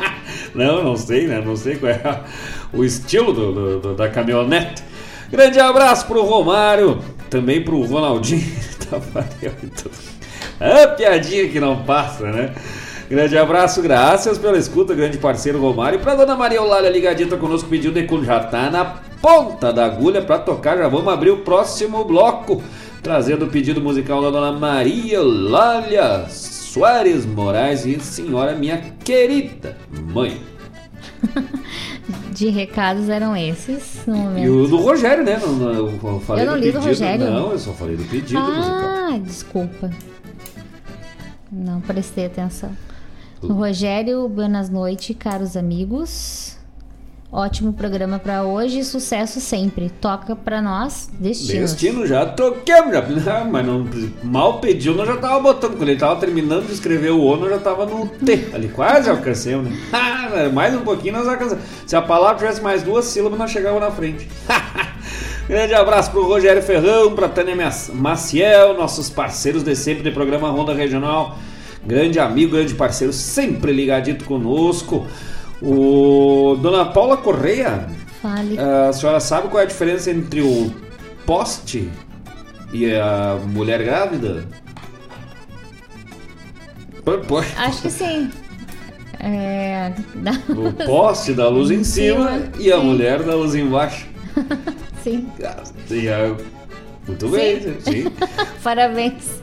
não, 0.54 0.82
não 0.82 0.96
sei, 0.96 1.26
né? 1.26 1.40
Não 1.44 1.56
sei 1.56 1.76
qual 1.76 1.92
é 1.92 2.00
o 2.72 2.84
estilo 2.84 3.32
do- 3.32 3.80
do- 3.80 3.94
da 3.94 4.08
caminhonete. 4.08 4.82
Grande 5.30 5.60
abraço 5.60 6.06
pro 6.06 6.22
Romário, 6.24 6.98
também 7.28 7.62
pro 7.62 7.80
Ronaldinho. 7.82 8.50
Tafarel 8.90 9.52
e 9.62 9.66
tudo. 9.68 9.94
Ah, 10.58 10.88
piadinha 10.88 11.48
que 11.48 11.60
não 11.60 11.84
passa, 11.84 12.24
né? 12.30 12.52
Grande 13.10 13.36
abraço, 13.36 13.82
graças 13.82 14.38
pela 14.38 14.56
escuta, 14.56 14.94
grande 14.94 15.18
parceiro 15.18 15.60
Romário. 15.60 15.98
E 15.98 16.00
pra 16.00 16.14
dona 16.14 16.36
Maria 16.36 16.58
Eulália 16.58 16.88
ligadita 16.88 17.36
conosco, 17.36 17.68
pediu 17.68 17.90
de 17.90 18.06
já 18.24 18.38
tá 18.38 18.70
na 18.70 18.84
ponta 19.20 19.72
da 19.72 19.84
agulha 19.84 20.22
pra 20.22 20.38
tocar. 20.38 20.78
Já 20.78 20.86
vamos 20.86 21.12
abrir 21.12 21.30
o 21.30 21.38
próximo 21.38 22.04
bloco, 22.04 22.62
trazendo 23.02 23.46
o 23.46 23.48
pedido 23.48 23.80
musical 23.80 24.22
da 24.22 24.30
dona 24.30 24.52
Maria 24.56 25.16
Eulália 25.16 26.26
Soares 26.28 27.26
Moraes 27.26 27.84
e 27.84 27.98
senhora 27.98 28.54
minha 28.54 28.78
querida 29.04 29.76
mãe. 29.90 30.40
De 32.32 32.48
recados 32.48 33.08
eram 33.08 33.36
esses 33.36 34.02
no 34.06 34.16
momento. 34.16 34.44
E 34.46 34.48
o 34.48 34.68
do 34.68 34.76
Rogério, 34.76 35.24
né? 35.24 35.36
Não- 35.42 35.52
não- 35.52 35.72
Eu, 35.74 36.20
falei 36.20 36.44
Eu 36.44 36.50
não 36.50 36.54
do 36.58 36.60
li 36.64 36.70
do 36.70 36.78
pedido. 36.78 36.88
Rogério. 36.88 37.24
Não, 37.28 37.50
eu 37.50 37.58
só 37.58 37.72
falei 37.72 37.96
do 37.96 38.04
pedido 38.04 38.40
musical. 38.40 38.78
Ah, 39.12 39.18
desculpa. 39.20 39.90
Não 41.50 41.80
prestei 41.80 42.26
atenção. 42.26 42.70
Rogério, 43.42 44.28
boas 44.28 44.68
noites, 44.68 45.16
caros 45.18 45.56
amigos. 45.56 46.58
Ótimo 47.32 47.72
programa 47.72 48.18
pra 48.18 48.42
hoje, 48.42 48.82
sucesso 48.82 49.40
sempre. 49.40 49.88
Toca 49.88 50.34
pra 50.34 50.60
nós, 50.60 51.08
destino. 51.12 51.60
Destino 51.60 52.06
já 52.06 52.26
toquemos, 52.26 52.92
já, 53.22 53.38
Ah, 53.38 53.44
mas 53.44 53.64
não, 53.64 53.88
mal 54.24 54.58
pediu, 54.58 54.94
nós 54.96 55.06
já 55.06 55.16
tava 55.16 55.38
botando. 55.38 55.76
Quando 55.76 55.88
ele 55.88 55.98
tava 55.98 56.18
terminando 56.18 56.66
de 56.66 56.72
escrever 56.72 57.12
o 57.12 57.22
O, 57.22 57.36
nós 57.36 57.50
já 57.50 57.58
tava 57.58 57.86
no 57.86 58.06
T. 58.08 58.48
Ali 58.52 58.68
quase 58.68 59.08
alcancemos, 59.08 59.70
né? 59.70 59.76
Ah, 59.92 60.48
mais 60.52 60.74
um 60.74 60.80
pouquinho 60.80 61.14
nós 61.14 61.28
alcançamos. 61.28 61.64
Se 61.86 61.94
a 61.94 62.02
palavra 62.02 62.38
tivesse 62.38 62.60
mais 62.60 62.82
duas 62.82 63.04
sílabas, 63.04 63.38
nós 63.38 63.50
chegávamos 63.50 63.88
na 63.88 63.90
frente. 63.92 64.28
Grande 65.48 65.74
abraço 65.74 66.10
pro 66.10 66.26
Rogério 66.26 66.62
Ferrão, 66.62 67.14
pra 67.14 67.28
Tânia 67.28 67.56
Maciel, 67.94 68.74
nossos 68.76 69.08
parceiros 69.08 69.62
de 69.62 69.74
sempre 69.74 70.02
do 70.02 70.12
programa 70.12 70.50
Ronda 70.50 70.74
Regional. 70.74 71.38
Grande 71.84 72.18
amigo, 72.20 72.52
grande 72.52 72.74
parceiro, 72.74 73.12
sempre 73.12 73.72
ligadito 73.72 74.24
conosco. 74.24 75.06
O 75.62 76.56
Dona 76.60 76.86
Paula 76.86 77.16
Correia, 77.16 77.86
Fale. 78.22 78.58
a 78.58 78.92
senhora 78.92 79.20
sabe 79.20 79.48
qual 79.48 79.60
é 79.60 79.64
a 79.64 79.68
diferença 79.68 80.10
entre 80.10 80.40
o 80.40 80.72
poste 81.26 81.90
e 82.72 82.94
a 82.94 83.38
mulher 83.46 83.82
grávida? 83.82 84.44
Acho 87.56 87.82
que 87.82 87.90
sim. 87.90 88.30
É. 89.18 89.92
da- 90.16 90.32
O 90.48 90.72
poste 90.86 91.32
da 91.34 91.48
luz 91.48 91.70
em 91.70 91.82
cima 91.84 92.42
e 92.58 92.72
a 92.72 92.78
sim. 92.78 92.84
mulher 92.86 93.22
da 93.22 93.34
luz 93.34 93.54
embaixo. 93.54 94.06
Sim. 95.02 95.26
E 95.90 96.08
a- 96.10 96.36
Muito 97.06 97.28
bem, 97.30 97.58
sim. 97.80 98.04
Parabéns. 98.62 99.40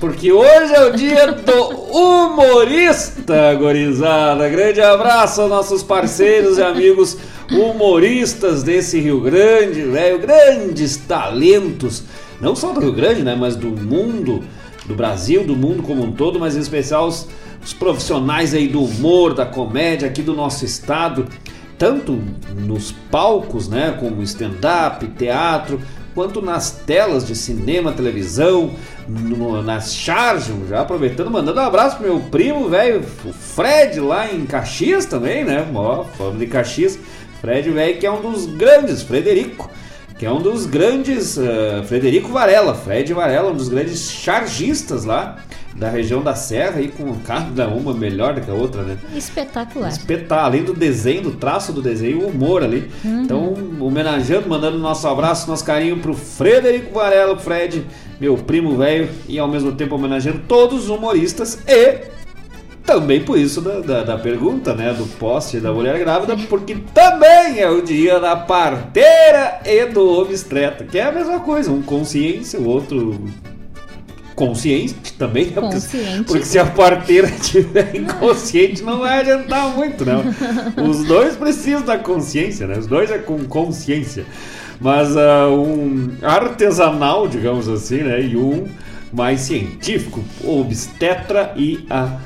Porque 0.00 0.32
hoje 0.32 0.74
é 0.74 0.84
o 0.86 0.92
dia 0.92 1.32
do 1.32 1.68
humorista, 1.92 3.54
gorizada. 3.54 4.48
Grande 4.48 4.80
abraço 4.80 5.42
aos 5.42 5.50
nossos 5.50 5.82
parceiros 5.82 6.58
e 6.58 6.62
amigos 6.62 7.16
humoristas 7.50 8.62
desse 8.62 8.98
Rio 8.98 9.20
Grande, 9.20 9.82
velho. 9.82 10.18
Grandes 10.18 10.96
talentos, 10.96 12.04
não 12.40 12.56
só 12.56 12.72
do 12.72 12.80
Rio 12.80 12.92
Grande, 12.92 13.22
né, 13.22 13.36
mas 13.38 13.56
do 13.56 13.68
mundo, 13.68 14.42
do 14.86 14.94
Brasil, 14.94 15.44
do 15.44 15.54
mundo 15.54 15.82
como 15.82 16.02
um 16.02 16.12
todo, 16.12 16.40
mas 16.40 16.56
em 16.56 16.60
especial 16.60 17.06
os, 17.06 17.28
os 17.64 17.72
profissionais 17.72 18.54
aí 18.54 18.68
do 18.68 18.82
humor, 18.82 19.34
da 19.34 19.46
comédia 19.46 20.08
aqui 20.08 20.22
do 20.22 20.34
nosso 20.34 20.64
estado 20.64 21.26
tanto 21.82 22.16
nos 22.54 22.92
palcos, 23.10 23.66
né, 23.66 23.96
como 23.98 24.22
stand-up, 24.22 25.04
teatro, 25.18 25.80
quanto 26.14 26.40
nas 26.42 26.70
telas 26.70 27.26
de 27.26 27.34
cinema, 27.34 27.92
televisão, 27.92 28.74
no- 29.08 29.62
nas 29.62 29.94
charges, 29.94 30.54
já 30.68 30.80
aproveitando, 30.82 31.30
mandando 31.30 31.60
um 31.60 31.64
abraço 31.64 31.96
pro 31.96 32.06
meu 32.06 32.20
primo, 32.20 32.68
velho, 32.68 33.02
o 33.24 33.32
Fred, 33.32 34.00
lá 34.00 34.32
em 34.32 34.44
Caxias 34.46 35.06
também, 35.06 35.44
né, 35.44 35.66
ó, 35.74 36.04
falando 36.04 36.38
de 36.38 36.46
Caxias, 36.46 36.98
Fred, 37.40 37.70
velho, 37.70 37.98
que 37.98 38.06
é 38.06 38.10
um 38.10 38.20
dos 38.20 38.46
grandes, 38.46 39.02
Frederico, 39.02 39.68
que 40.18 40.24
é 40.26 40.30
um 40.30 40.40
dos 40.40 40.66
grandes, 40.66 41.36
eh, 41.36 41.82
Frederico 41.88 42.28
Varela, 42.28 42.74
Fred 42.74 43.12
Varela, 43.12 43.50
um 43.50 43.56
dos 43.56 43.68
grandes 43.68 44.10
chargistas 44.12 45.04
lá, 45.04 45.38
da 45.74 45.88
região 45.88 46.22
da 46.22 46.34
Serra, 46.34 46.78
aí 46.78 46.88
com 46.88 47.14
cada 47.20 47.68
uma 47.68 47.94
melhor 47.94 48.34
do 48.34 48.40
que 48.40 48.50
a 48.50 48.54
outra, 48.54 48.82
né? 48.82 48.98
Espetacular. 49.14 49.88
espetar, 49.88 50.44
além 50.44 50.62
do 50.62 50.74
desenho, 50.74 51.22
do 51.22 51.32
traço 51.32 51.72
do 51.72 51.80
desenho, 51.80 52.22
o 52.22 52.28
humor 52.28 52.62
ali. 52.62 52.90
Uhum. 53.04 53.22
Então, 53.22 53.54
homenageando, 53.80 54.48
mandando 54.48 54.78
nosso 54.78 55.06
abraço, 55.08 55.48
nosso 55.48 55.64
carinho 55.64 55.98
pro 55.98 56.14
Frederico 56.14 56.94
Varela, 56.94 57.38
Fred, 57.38 57.86
meu 58.20 58.36
primo 58.36 58.76
velho, 58.76 59.08
e 59.26 59.38
ao 59.38 59.48
mesmo 59.48 59.72
tempo 59.72 59.94
homenageando 59.94 60.42
todos 60.46 60.84
os 60.84 60.88
humoristas 60.90 61.58
e 61.66 62.12
também 62.84 63.22
por 63.22 63.38
isso 63.38 63.60
da, 63.60 63.80
da, 63.80 64.02
da 64.02 64.18
pergunta, 64.18 64.74
né, 64.74 64.92
do 64.92 65.06
poste 65.16 65.60
da 65.60 65.72
mulher 65.72 65.98
grávida, 65.98 66.36
porque 66.48 66.76
também 66.92 67.60
é 67.60 67.70
o 67.70 67.80
dia 67.80 68.18
da 68.18 68.34
parteira 68.36 69.60
e 69.64 69.86
do 69.86 70.18
obstetra, 70.18 70.86
que 70.86 70.98
é 70.98 71.04
a 71.04 71.12
mesma 71.12 71.40
coisa, 71.40 71.70
um 71.70 71.80
consciência, 71.80 72.58
o 72.58 72.68
outro 72.68 73.24
consciente 74.34 75.12
também, 75.14 75.46
né? 75.46 75.52
Porque- 75.54 75.74
Consciente. 75.74 76.24
Porque, 76.24 76.44
se 76.44 76.58
a 76.58 76.64
parteira 76.66 77.28
estiver 77.28 77.94
inconsciente, 77.96 78.82
não 78.82 79.00
vai 79.00 79.20
adiantar 79.20 79.68
muito, 79.74 80.04
não. 80.04 80.22
Os 80.88 81.04
dois 81.04 81.36
precisam 81.36 81.82
da 81.82 81.98
consciência, 81.98 82.66
né? 82.66 82.78
Os 82.78 82.86
dois 82.86 83.10
é 83.10 83.18
com 83.18 83.38
consciência. 83.44 84.24
Mas 84.80 85.16
ah, 85.16 85.48
um 85.48 86.10
artesanal, 86.22 87.28
digamos 87.28 87.68
assim, 87.68 87.98
né? 87.98 88.20
E 88.20 88.36
um 88.36 88.66
mais 89.12 89.40
científico, 89.42 90.24
obstetra 90.44 91.52
e 91.56 91.84
a 91.90 92.16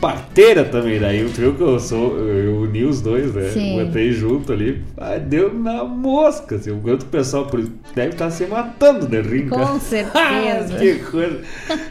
parteira 0.00 0.64
também. 0.64 0.98
Daí 0.98 1.24
tu 1.24 1.40
viu 1.40 1.54
que 1.54 1.62
eu 1.62 1.78
sou, 1.78 2.16
eu 2.18 2.56
uni 2.62 2.84
os 2.84 3.00
dois, 3.00 3.34
né? 3.34 3.50
Sim. 3.50 3.84
Botei 3.84 4.12
junto 4.12 4.52
ali. 4.52 4.82
Ah, 4.96 5.16
deu 5.18 5.52
na 5.52 5.84
mosca, 5.84 6.56
assim. 6.56 6.70
O 6.70 6.78
quanto 6.78 7.02
o 7.02 7.06
pessoal 7.06 7.46
por 7.46 7.60
isso 7.60 7.72
deve 7.94 8.10
estar 8.10 8.30
se 8.30 8.46
matando 8.46 9.06
de 9.06 9.20
rir, 9.20 9.48
cara. 9.48 9.66
Com 9.66 9.78
certeza. 9.80 10.76
que 10.78 10.94
coisa. 11.00 11.38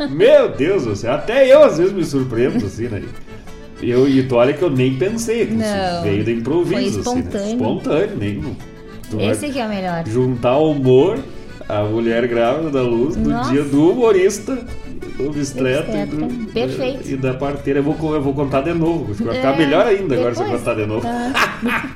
Meu 0.10 0.50
Deus 0.50 0.86
do 0.86 0.95
céu. 0.95 1.13
Até 1.13 1.48
eu 1.54 1.63
às 1.63 1.78
vezes 1.78 1.93
me 1.93 2.04
surpreendo, 2.04 2.65
assim, 2.65 2.88
né? 2.88 3.04
E 3.82 3.89
Eu, 3.89 4.10
e 4.10 4.24
tu 4.24 4.36
olha 4.36 4.52
que 4.54 4.62
eu 4.62 4.69
nem 4.69 4.95
pensei, 4.98 5.45
que 5.45 5.54
isso 5.54 5.63
Não. 5.63 6.04
veio 6.04 6.24
do 6.24 6.32
improviso, 6.32 7.02
Foi 7.04 7.13
assim, 7.13 7.22
né? 7.22 7.28
espontâneo. 7.30 7.52
Espontâneo, 7.54 8.17
nem. 8.17 9.30
Esse 9.32 9.50
que 9.50 9.60
é 9.60 9.65
o 9.65 9.69
melhor. 9.69 10.04
juntar 10.06 10.58
o 10.58 10.72
humor, 10.72 11.17
a 11.67 11.84
mulher 11.84 12.28
grávida 12.28 12.69
da 12.72 12.82
luz, 12.82 13.15
do 13.15 13.30
Nossa. 13.30 13.52
dia 13.52 13.63
do 13.63 13.91
humorista, 13.91 14.60
obstetra 15.19 15.79
Obstetra. 15.79 16.05
do, 16.05 16.51
Perfeito. 16.51 17.10
e 17.10 17.15
da 17.17 17.34
parteira. 17.34 17.79
Eu 17.79 17.84
vou, 17.84 18.13
eu 18.15 18.21
vou 18.21 18.34
contar 18.34 18.62
de 18.62 18.73
novo. 18.73 19.13
Vai 19.13 19.36
ficar 19.36 19.53
É, 19.53 19.58
melhor 19.58 19.86
ainda 19.88 20.15
agora 20.15 20.34
se 20.36 20.41
eu 20.41 20.45
depois. 20.45 20.62
contar 20.63 20.73
de 20.75 20.86
novo. 20.86 21.01
Tá. 21.01 21.89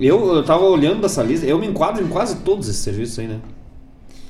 Eu, 0.00 0.34
eu 0.34 0.42
tava 0.42 0.64
olhando 0.64 1.06
essa 1.06 1.22
lista, 1.22 1.46
eu 1.46 1.58
me 1.58 1.68
enquadro 1.68 2.02
em 2.02 2.08
quase 2.08 2.38
todos 2.38 2.68
esses 2.68 2.82
serviços 2.82 3.20
aí, 3.20 3.28
né? 3.28 3.38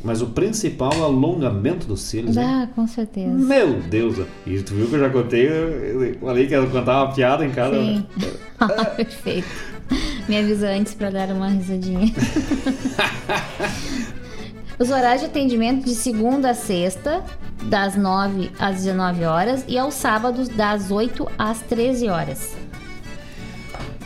Mas 0.04 0.20
o 0.20 0.26
principal 0.26 0.92
é 0.92 0.98
o 0.98 1.04
alongamento 1.04 1.86
dos 1.86 2.02
cílios. 2.02 2.36
né? 2.36 2.44
Ah, 2.44 2.68
com 2.74 2.86
certeza. 2.86 3.30
Meu 3.32 3.80
Deus! 3.80 4.18
E 4.46 4.60
tu 4.62 4.74
viu 4.74 4.86
que 4.86 4.94
eu 4.96 5.00
já 5.00 5.08
contei, 5.10 5.48
eu 5.48 6.04
eu 6.04 6.18
falei 6.20 6.46
que 6.46 6.52
ia 6.52 6.66
contar 6.66 7.04
uma 7.04 7.12
piada 7.14 7.44
em 7.44 7.50
cada. 7.50 7.76
Sim. 7.76 8.06
Ah, 8.60 8.84
Perfeito. 8.84 9.48
Me 10.28 10.38
avisa 10.38 10.68
antes 10.68 10.94
para 10.94 11.10
dar 11.10 11.28
uma 11.30 11.48
risadinha. 11.48 12.12
Os 14.78 14.90
horários 14.90 15.20
de 15.20 15.26
atendimento 15.26 15.84
de 15.84 15.94
segunda 15.94 16.50
a 16.50 16.54
sexta, 16.54 17.22
das 17.64 17.96
9 17.96 18.50
às 18.58 18.76
19 18.76 19.24
horas, 19.24 19.64
e 19.68 19.76
aos 19.78 19.94
sábados, 19.94 20.48
das 20.48 20.90
8 20.90 21.28
às 21.38 21.60
13 21.62 22.08
horas. 22.08 22.56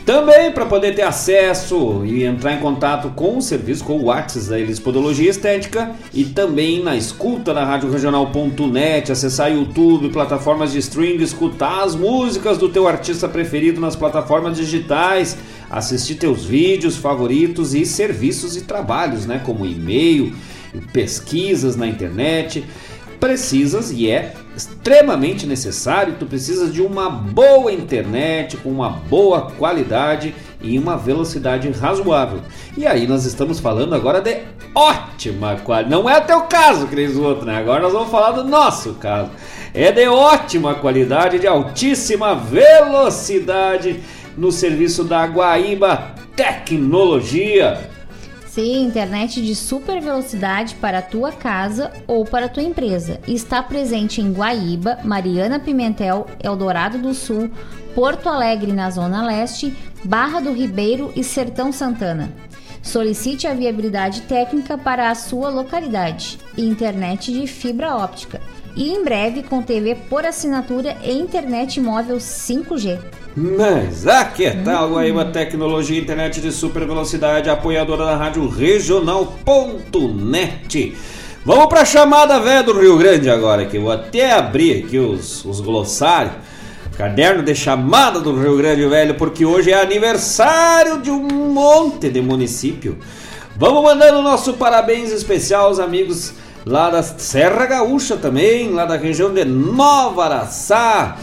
Também 0.09 0.51
para 0.51 0.65
poder 0.65 0.95
ter 0.95 1.03
acesso 1.03 2.03
e 2.03 2.23
entrar 2.23 2.53
em 2.53 2.59
contato 2.59 3.09
com 3.09 3.37
o 3.37 3.41
serviço, 3.43 3.83
com 3.83 3.93
o 3.99 4.05
WhatsApp 4.05 4.47
da 4.47 4.59
Elis 4.59 4.79
Podologia 4.79 5.29
Estética 5.29 5.91
e 6.11 6.23
também 6.25 6.81
na 6.81 6.95
escuta 6.95 7.53
na 7.53 7.63
radioregional.net, 7.63 9.11
acessar 9.11 9.51
YouTube, 9.51 10.09
plataformas 10.09 10.71
de 10.71 10.79
streaming, 10.79 11.21
escutar 11.21 11.83
as 11.83 11.93
músicas 11.93 12.57
do 12.57 12.69
teu 12.69 12.87
artista 12.87 13.29
preferido 13.29 13.79
nas 13.79 13.95
plataformas 13.95 14.57
digitais, 14.57 15.37
assistir 15.69 16.15
teus 16.15 16.43
vídeos 16.43 16.97
favoritos 16.97 17.75
e 17.75 17.85
serviços 17.85 18.57
e 18.57 18.61
trabalhos, 18.61 19.27
né, 19.27 19.39
como 19.45 19.63
e-mail, 19.63 20.35
pesquisas 20.91 21.75
na 21.75 21.85
internet. 21.85 22.65
Precisas 23.19 23.91
e 23.91 24.09
é 24.09 24.33
extremamente 24.55 25.45
necessário, 25.45 26.15
tu 26.17 26.25
precisas 26.25 26.73
de 26.73 26.81
uma 26.81 27.09
boa 27.09 27.71
internet 27.71 28.57
com 28.57 28.69
uma 28.69 28.89
boa 28.89 29.51
qualidade 29.51 30.33
e 30.61 30.77
uma 30.77 30.97
velocidade 30.97 31.69
razoável. 31.69 32.39
E 32.77 32.85
aí 32.85 33.07
nós 33.07 33.25
estamos 33.25 33.59
falando 33.59 33.93
agora 33.93 34.21
de 34.21 34.37
ótima 34.73 35.57
qualidade. 35.57 35.89
Não 35.89 36.09
é 36.09 36.17
o 36.17 36.25
teu 36.25 36.41
caso, 36.41 36.87
Cris 36.87 37.15
outro, 37.15 37.45
né? 37.45 37.57
Agora 37.57 37.81
nós 37.81 37.93
vamos 37.93 38.09
falar 38.09 38.31
do 38.31 38.43
nosso 38.43 38.93
caso. 38.95 39.31
É 39.73 39.91
de 39.91 40.07
ótima 40.07 40.75
qualidade, 40.75 41.39
de 41.39 41.47
altíssima 41.47 42.35
velocidade 42.35 43.99
no 44.37 44.51
serviço 44.51 45.03
da 45.03 45.25
Guaíba 45.25 46.15
Tecnologia. 46.35 47.89
Sim, 48.51 48.83
internet 48.83 49.43
de 49.43 49.53
super 49.53 50.01
velocidade 50.01 50.73
para 50.75 50.97
a 50.97 51.03
tua 51.03 51.31
casa 51.31 51.93
ou 52.07 52.25
para 52.25 52.47
a 52.47 52.49
tua 52.49 52.63
empresa. 52.63 53.19
Está 53.27 53.61
presente 53.61 54.21
em 54.21 54.33
Guaíba, 54.33 54.97
Mariana 55.03 55.59
Pimentel, 55.59 56.25
Eldorado 56.43 56.97
do 56.97 57.13
Sul, 57.13 57.51
Porto 57.93 58.27
Alegre 58.27 58.73
na 58.73 58.89
Zona 58.89 59.23
Leste, 59.23 59.71
Barra 60.03 60.39
do 60.39 60.51
Ribeiro 60.51 61.13
e 61.15 61.23
Sertão 61.23 61.71
Santana. 61.71 62.33
Solicite 62.81 63.45
a 63.45 63.53
viabilidade 63.53 64.21
técnica 64.21 64.79
para 64.79 65.11
a 65.11 65.15
sua 65.15 65.49
localidade 65.49 66.39
internet 66.57 67.31
de 67.31 67.45
fibra 67.45 67.95
óptica. 67.95 68.41
E 68.75 68.89
em 68.89 69.03
breve 69.03 69.43
com 69.43 69.61
TV 69.61 69.93
por 69.93 70.25
assinatura 70.25 70.97
e 71.03 71.11
internet 71.11 71.79
móvel 71.79 72.17
5G. 72.17 72.99
Mas 73.35 74.07
a 74.07 74.25
que 74.25 74.49
tal 74.49 74.89
Guaíba 74.91 75.25
Tecnologia 75.25 75.99
Internet 75.99 76.41
de 76.41 76.51
super 76.51 76.85
velocidade, 76.85 77.49
apoiadora 77.49 78.05
da 78.05 78.15
rádio 78.15 78.47
regional.net. 78.49 79.37
Vamos 81.45 81.67
para 81.67 81.81
a 81.81 81.85
chamada 81.85 82.39
velha 82.39 82.63
do 82.63 82.73
Rio 82.79 82.97
Grande 82.97 83.29
agora, 83.29 83.65
que 83.65 83.77
eu 83.77 83.83
vou 83.83 83.91
até 83.91 84.33
abrir 84.33 84.83
aqui 84.83 84.97
os, 84.97 85.45
os 85.45 85.61
glossários, 85.61 86.33
caderno 86.97 87.43
de 87.43 87.53
chamada 87.55 88.19
do 88.19 88.37
Rio 88.37 88.57
Grande 88.57 88.85
Velho, 88.87 89.15
porque 89.15 89.45
hoje 89.45 89.71
é 89.71 89.79
aniversário 89.79 90.99
de 91.01 91.11
um 91.11 91.21
monte 91.53 92.09
de 92.09 92.21
município. 92.21 92.97
Vamos 93.55 93.83
mandando 93.83 94.21
nosso 94.21 94.53
parabéns 94.53 95.11
especial 95.11 95.67
aos 95.67 95.79
amigos 95.79 96.33
lá 96.65 96.89
da 96.89 97.03
Serra 97.03 97.65
Gaúcha 97.67 98.17
também, 98.17 98.71
lá 98.71 98.85
da 98.85 98.97
região 98.97 99.33
de 99.33 99.45
Nova 99.45 100.25
Araçá. 100.25 101.17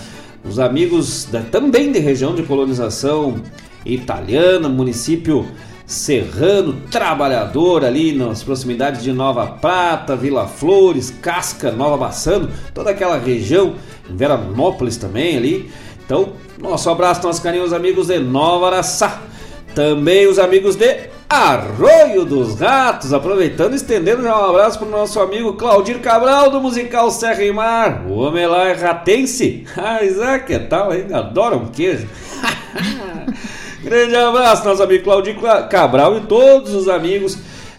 Os 0.48 0.58
amigos 0.58 1.24
da, 1.24 1.40
também 1.40 1.90
de 1.90 1.98
região 1.98 2.34
de 2.34 2.42
colonização 2.42 3.42
italiana, 3.84 4.68
município 4.68 5.46
serrano, 5.86 6.80
trabalhador 6.90 7.84
ali 7.84 8.12
nas 8.12 8.42
proximidades 8.42 9.02
de 9.02 9.12
Nova 9.12 9.46
Prata, 9.46 10.16
Vila 10.16 10.46
Flores, 10.46 11.10
Casca, 11.10 11.70
Nova 11.70 11.96
Baçano, 11.96 12.50
toda 12.74 12.90
aquela 12.90 13.18
região, 13.18 13.74
Veranópolis 14.08 14.96
também 14.96 15.36
ali. 15.36 15.70
Então, 16.04 16.32
nosso 16.60 16.90
abraço, 16.90 17.22
nossos 17.22 17.42
carinhos 17.42 17.72
amigos 17.72 18.08
de 18.08 18.18
Nova 18.18 18.66
Araçá. 18.68 19.22
Também 19.74 20.26
os 20.26 20.38
amigos 20.38 20.74
de 20.74 21.10
Arroio 21.28 22.24
dos 22.24 22.60
Ratos, 22.60 23.12
aproveitando 23.12 23.72
e 23.72 23.76
estendendo 23.76 24.22
já 24.22 24.40
um 24.40 24.50
abraço 24.50 24.78
para 24.78 24.86
o 24.86 24.90
nosso 24.90 25.18
amigo 25.18 25.54
Claudir 25.54 25.98
Cabral 25.98 26.50
do 26.50 26.60
musical 26.60 27.10
Serra 27.10 27.42
e 27.42 27.50
Mar. 27.50 28.04
O 28.06 28.12
homem 28.12 28.46
lá 28.46 28.68
é 28.68 28.72
ratense. 28.72 29.66
Ah, 29.76 30.04
Isaac, 30.04 30.46
que 30.46 30.58
tal, 30.58 30.94
hein? 30.94 31.06
Adora 31.12 31.56
um 31.56 31.66
queijo. 31.66 32.06
Grande 33.82 34.14
abraço, 34.14 34.64
nosso 34.64 34.82
amigo 34.84 35.02
Claudir 35.02 35.36
Cabral 35.68 36.16
e 36.16 36.20
todos 36.20 36.72
os 36.74 36.88
amigos 36.88 37.36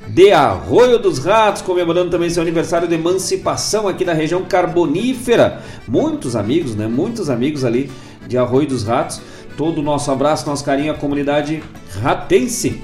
de 0.08 0.32
Arroio 0.34 1.00
dos 1.00 1.20
Ratos, 1.20 1.62
comemorando 1.62 2.12
também 2.12 2.30
seu 2.30 2.44
aniversário 2.44 2.88
de 2.88 2.96
emancipação 2.96 3.88
aqui 3.88 4.04
na 4.04 4.14
região 4.14 4.44
carbonífera. 4.44 5.62
Muitos 5.88 6.36
amigos, 6.36 6.76
né? 6.76 6.86
Muitos 6.86 7.30
amigos 7.30 7.64
ali 7.64 7.90
de 8.28 8.38
Arroio 8.38 8.68
dos 8.68 8.84
Ratos. 8.84 9.22
Todo 9.56 9.80
o 9.80 9.84
nosso 9.84 10.12
abraço, 10.12 10.46
nosso 10.48 10.66
carinho 10.66 10.92
à 10.92 10.96
comunidade 10.96 11.64
ratense. 12.02 12.82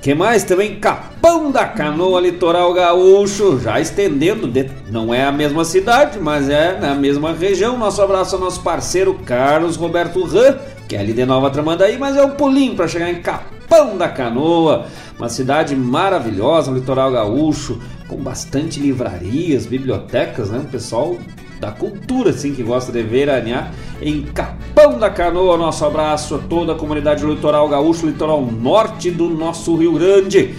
Que 0.00 0.14
mais 0.14 0.44
também 0.44 0.76
Capão 0.76 1.50
da 1.50 1.66
Canoa, 1.66 2.22
litoral 2.22 2.72
gaúcho, 2.72 3.60
já 3.60 3.78
estendendo, 3.78 4.48
de, 4.48 4.70
não 4.90 5.12
é 5.12 5.24
a 5.24 5.32
mesma 5.32 5.62
cidade, 5.62 6.18
mas 6.18 6.48
é 6.48 6.78
na 6.80 6.94
mesma 6.94 7.34
região. 7.34 7.76
Nosso 7.76 8.00
abraço 8.00 8.34
ao 8.34 8.40
nosso 8.40 8.62
parceiro 8.62 9.12
Carlos 9.26 9.76
Roberto 9.76 10.24
Ran, 10.24 10.56
que 10.88 10.96
é 10.96 11.00
ali 11.00 11.12
de 11.12 11.26
Nova 11.26 11.50
Tramandaí, 11.50 11.98
mas 11.98 12.16
é 12.16 12.24
um 12.24 12.30
pulinho 12.30 12.74
para 12.74 12.88
chegar 12.88 13.10
em 13.10 13.20
Capão 13.20 13.98
da 13.98 14.08
Canoa, 14.08 14.86
uma 15.18 15.28
cidade 15.28 15.76
maravilhosa, 15.76 16.72
litoral 16.72 17.12
gaúcho, 17.12 17.78
com 18.08 18.16
bastante 18.16 18.80
livrarias, 18.80 19.66
bibliotecas, 19.66 20.48
né? 20.48 20.60
O 20.60 20.70
pessoal 20.70 21.18
da 21.60 21.70
cultura, 21.70 22.30
assim, 22.30 22.54
que 22.54 22.62
gosta 22.62 22.90
de 22.90 23.02
veranear 23.02 23.72
em 24.00 24.22
Capão 24.22 24.98
da 24.98 25.10
Canoa. 25.10 25.58
Nosso 25.58 25.84
abraço 25.84 26.36
a 26.36 26.38
toda 26.38 26.72
a 26.72 26.74
comunidade 26.74 27.24
litoral 27.24 27.68
gaúcho, 27.68 28.06
litoral 28.06 28.40
norte 28.40 29.10
do 29.10 29.28
nosso 29.28 29.76
Rio 29.76 29.92
Grande. 29.92 30.54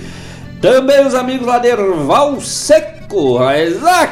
Também 0.62 1.06
os 1.06 1.16
amigos 1.16 1.48
lá 1.48 1.58
de 1.58 1.70
Erval 1.70 2.40
Seco, 2.40 3.01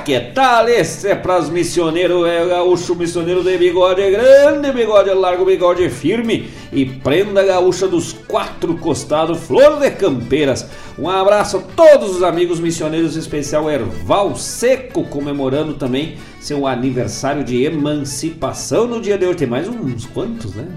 que 0.03 0.19
tal? 0.33 0.67
Esse 0.67 1.07
é 1.07 1.15
para 1.15 1.39
os 1.39 1.49
missioneiros, 1.49 2.27
é 2.27 2.45
gaúcho 2.45 2.93
missioneiro 2.95 3.41
de 3.41 3.57
bigode 3.57 4.11
grande, 4.11 4.73
bigode 4.73 5.09
largo, 5.11 5.45
bigode 5.45 5.89
firme 5.89 6.49
e 6.71 6.85
prenda 6.85 7.41
gaúcha 7.43 7.87
dos 7.87 8.11
quatro 8.11 8.77
costados, 8.77 9.39
flor 9.39 9.79
de 9.79 9.91
campeiras. 9.91 10.67
Um 10.97 11.09
abraço 11.09 11.57
a 11.57 11.61
todos 11.61 12.17
os 12.17 12.23
amigos 12.23 12.59
missioneiros, 12.59 13.15
em 13.15 13.19
especial 13.19 13.69
Erval 13.71 14.35
Seco, 14.35 15.05
comemorando 15.05 15.75
também 15.75 16.17
seu 16.41 16.67
aniversário 16.67 17.43
de 17.43 17.63
emancipação 17.63 18.85
no 18.85 18.99
dia 18.99 19.17
de 19.17 19.25
hoje. 19.25 19.37
Tem 19.37 19.47
mais 19.47 19.69
uns 19.69 20.05
quantos, 20.07 20.53
né? 20.55 20.67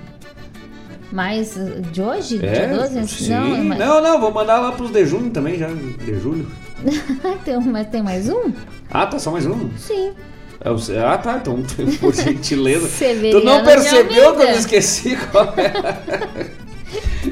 Mais 1.10 1.58
de 1.90 2.00
hoje? 2.00 2.38
É, 2.40 2.66
dia 2.66 2.78
12? 2.78 3.08
sim. 3.08 3.30
Não, 3.30 3.74
é 3.74 3.78
não, 3.78 4.00
não, 4.00 4.20
vou 4.20 4.30
mandar 4.30 4.60
lá 4.60 4.72
pros 4.72 4.90
de 4.92 5.04
junho 5.04 5.30
também, 5.30 5.58
já, 5.58 5.66
de 5.66 6.20
julho. 6.20 6.46
tem, 7.44 7.60
mas 7.60 7.86
tem 7.88 8.02
mais 8.02 8.28
um? 8.28 8.52
Ah, 8.90 9.06
tá 9.06 9.18
só 9.18 9.30
mais 9.30 9.46
um? 9.46 9.70
Sim. 9.76 10.12
É 10.64 10.70
Ah, 11.04 11.18
tá, 11.18 11.40
então, 11.40 11.62
por 12.00 12.14
gentileza. 12.14 12.86
Severiano 12.90 13.40
tu 13.40 13.44
não 13.44 13.64
percebeu 13.64 14.36
que 14.36 14.42
eu 14.42 14.50
me 14.50 14.56
esqueci 14.58 15.16
qual 15.30 15.52
é? 15.56 16.46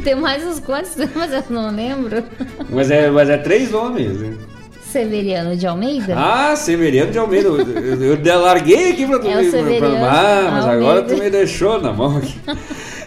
Tem 0.02 0.14
mais 0.14 0.44
uns 0.44 0.58
quantos, 0.60 0.92
mas 1.14 1.32
eu 1.32 1.44
não 1.50 1.70
lembro. 1.74 2.24
Mas 2.70 2.90
é, 2.90 3.10
mas 3.10 3.28
é 3.28 3.36
três 3.36 3.70
nomes. 3.70 4.18
né? 4.18 4.34
Severiano 4.82 5.56
de 5.56 5.66
Almeida? 5.66 6.14
Ah, 6.16 6.56
Severiano 6.56 7.12
de 7.12 7.18
Almeida. 7.18 7.48
Eu, 7.48 8.02
eu, 8.02 8.16
eu 8.16 8.40
larguei 8.40 8.90
aqui 8.90 9.06
pra 9.06 9.18
tu 9.20 9.28
É 9.28 9.40
o 9.40 9.78
pra- 9.78 10.10
Ah, 10.10 10.48
mas 10.50 10.64
agora 10.66 11.00
Almeida. 11.00 11.14
tu 11.14 11.22
me 11.22 11.30
deixou 11.30 11.80
na 11.80 11.92
mão 11.92 12.16
aqui. 12.16 12.34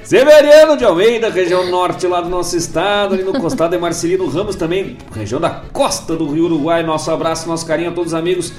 Severiano 0.03 0.75
de 0.75 0.83
Almeida, 0.83 1.29
região 1.29 1.69
norte 1.69 2.05
lá 2.07 2.19
do 2.19 2.29
nosso 2.29 2.57
estado, 2.57 3.13
ali 3.13 3.23
no 3.23 3.33
costado 3.39 3.73
de 3.73 3.81
Marcelino 3.81 4.27
Ramos 4.27 4.55
também, 4.55 4.97
região 5.15 5.39
da 5.39 5.49
costa 5.49 6.15
do 6.15 6.29
Rio 6.29 6.45
Uruguai. 6.45 6.83
Nosso 6.83 7.09
abraço, 7.09 7.47
nosso 7.47 7.65
carinho 7.65 7.89
a 7.89 7.93
todos 7.93 8.11
os 8.11 8.19
amigos 8.19 8.53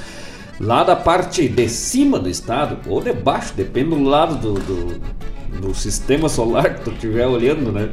lá 0.59 0.83
da 0.83 0.97
parte 0.97 1.47
de 1.47 1.69
cima 1.69 2.19
do 2.19 2.31
estado, 2.31 2.79
ou 2.89 3.03
de 3.03 3.13
baixo, 3.13 3.53
depende 3.55 3.91
do 3.91 4.03
lado 4.03 4.37
do, 4.37 4.55
do, 4.55 5.01
do 5.61 5.75
sistema 5.75 6.29
solar 6.31 6.75
que 6.75 6.85
tu 6.85 6.91
estiver 6.91 7.27
olhando, 7.27 7.71
né? 7.71 7.91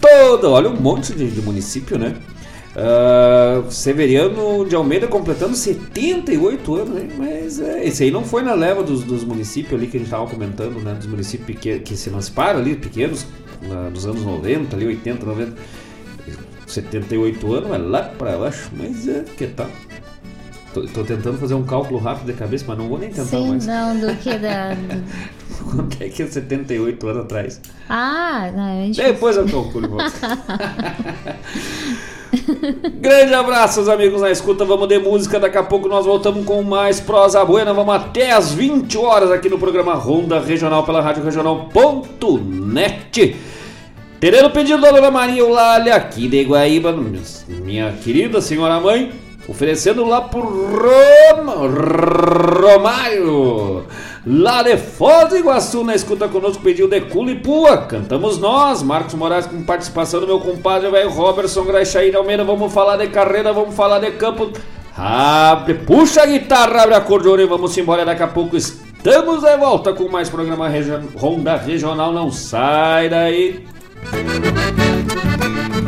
Todo, 0.00 0.50
olha 0.50 0.70
um 0.70 0.76
monte 0.76 1.12
de, 1.12 1.30
de 1.30 1.42
município, 1.42 1.98
né? 1.98 2.14
Ah, 2.74 3.62
Severiano 3.68 4.64
de 4.66 4.74
Almeida 4.74 5.06
completando 5.06 5.54
78 5.54 6.74
anos, 6.74 6.88
né? 6.90 7.08
mas 7.18 7.60
é, 7.60 7.84
esse 7.86 8.04
aí 8.04 8.10
não 8.10 8.24
foi 8.24 8.42
na 8.42 8.54
leva 8.54 8.82
dos, 8.82 9.04
dos 9.04 9.24
municípios 9.24 9.74
ali 9.74 9.86
que 9.86 9.96
a 9.96 10.00
gente 10.00 10.06
estava 10.08 10.26
comentando, 10.26 10.80
né? 10.82 10.94
Dos 10.94 11.06
municípios 11.06 11.58
que 11.60 11.96
se 11.96 12.08
emanciparam 12.08 12.60
ali, 12.60 12.74
pequenos, 12.76 13.26
na- 13.62 13.90
nos 13.90 14.06
anos 14.06 14.22
90, 14.22 14.74
ali 14.74 14.86
80, 14.86 15.26
90. 15.26 15.52
78 16.66 17.52
anos, 17.52 17.70
é 17.70 17.76
lá 17.78 18.02
para 18.04 18.38
baixo, 18.38 18.70
mas 18.74 19.06
é 19.06 19.22
que 19.36 19.46
tal? 19.48 19.68
Tô, 20.72 20.80
tô 20.86 21.04
tentando 21.04 21.36
fazer 21.36 21.52
um 21.52 21.64
cálculo 21.64 22.00
rápido 22.00 22.28
de 22.28 22.32
cabeça, 22.32 22.64
mas 22.66 22.78
não 22.78 22.88
vou 22.88 22.98
nem 22.98 23.10
tentar 23.10 23.24
Sim, 23.26 23.48
mais. 23.50 23.66
não, 23.66 24.00
do 24.00 24.16
que 24.16 24.38
da. 24.38 24.74
Quanto 25.70 26.02
é 26.02 26.08
que 26.08 26.22
é 26.22 26.26
78 26.26 27.06
anos 27.06 27.24
atrás? 27.24 27.60
Ah, 27.90 28.50
não, 28.56 28.86
gente. 28.86 29.02
Depois 29.02 29.36
eu 29.36 29.46
calculo. 29.46 29.98
Grande 33.00 33.34
abraço, 33.34 33.80
os 33.80 33.88
amigos 33.88 34.20
na 34.20 34.30
escuta. 34.30 34.64
Vamos 34.64 34.88
de 34.88 34.98
música. 34.98 35.38
Daqui 35.38 35.58
a 35.58 35.62
pouco 35.62 35.88
nós 35.88 36.06
voltamos 36.06 36.44
com 36.44 36.62
mais 36.62 37.00
prosa 37.00 37.44
buena. 37.44 37.72
Vamos 37.72 37.94
até 37.94 38.32
às 38.32 38.52
20 38.52 38.96
horas 38.98 39.30
aqui 39.30 39.48
no 39.48 39.58
programa 39.58 39.94
Ronda 39.94 40.40
Regional 40.40 40.84
pela 40.84 41.00
Rádio 41.00 41.22
Regional.net. 41.24 41.76
Terendo 44.18 44.50
pedido 44.50 44.80
da 44.80 44.90
Dona 44.92 45.10
Maria 45.10 45.40
Eulália 45.40 45.96
aqui 45.96 46.28
de 46.28 46.44
Guaíba, 46.44 46.96
minha 47.48 47.92
querida 47.92 48.40
senhora 48.40 48.78
mãe, 48.78 49.10
oferecendo 49.48 50.04
lá 50.04 50.20
por 50.20 50.44
Roma, 50.44 51.54
Romário, 52.60 53.84
lá 54.26 54.62
de 54.62 54.76
Foz 54.76 55.28
do 55.28 55.36
Iguaçu, 55.36 55.82
na 55.84 55.94
escuta 55.94 56.28
conosco, 56.28 56.62
pediu 56.62 56.88
de 56.88 57.00
Culipua, 57.00 57.78
cantamos 57.86 58.38
nós, 58.38 58.82
Marcos 58.82 59.14
Moraes 59.14 59.46
com 59.46 59.62
participação 59.62 60.20
do 60.20 60.26
meu 60.26 60.40
compadre, 60.40 60.90
velho 60.90 61.10
Robertson 61.10 61.64
Graixaí 61.64 62.10
de 62.10 62.16
Almeida, 62.16 62.44
vamos 62.44 62.72
falar 62.72 62.96
de 62.96 63.08
carreira, 63.08 63.52
vamos 63.52 63.74
falar 63.74 63.98
de 63.98 64.12
campo, 64.12 64.52
abre, 64.96 65.74
puxa 65.74 66.22
a 66.22 66.26
guitarra, 66.26 66.82
abre 66.82 66.94
a 66.94 66.98
acordeona 66.98 67.42
e 67.42 67.46
vamos 67.46 67.76
embora, 67.76 68.04
daqui 68.04 68.22
a 68.22 68.28
pouco 68.28 68.56
estamos 68.56 69.42
de 69.42 69.56
volta 69.56 69.92
com 69.92 70.08
mais 70.08 70.28
programa 70.28 70.70
Ronda 71.16 71.56
Regional, 71.56 72.12
não 72.12 72.30
sai 72.30 73.08
daí. 73.08 73.66
Uma 74.12 75.81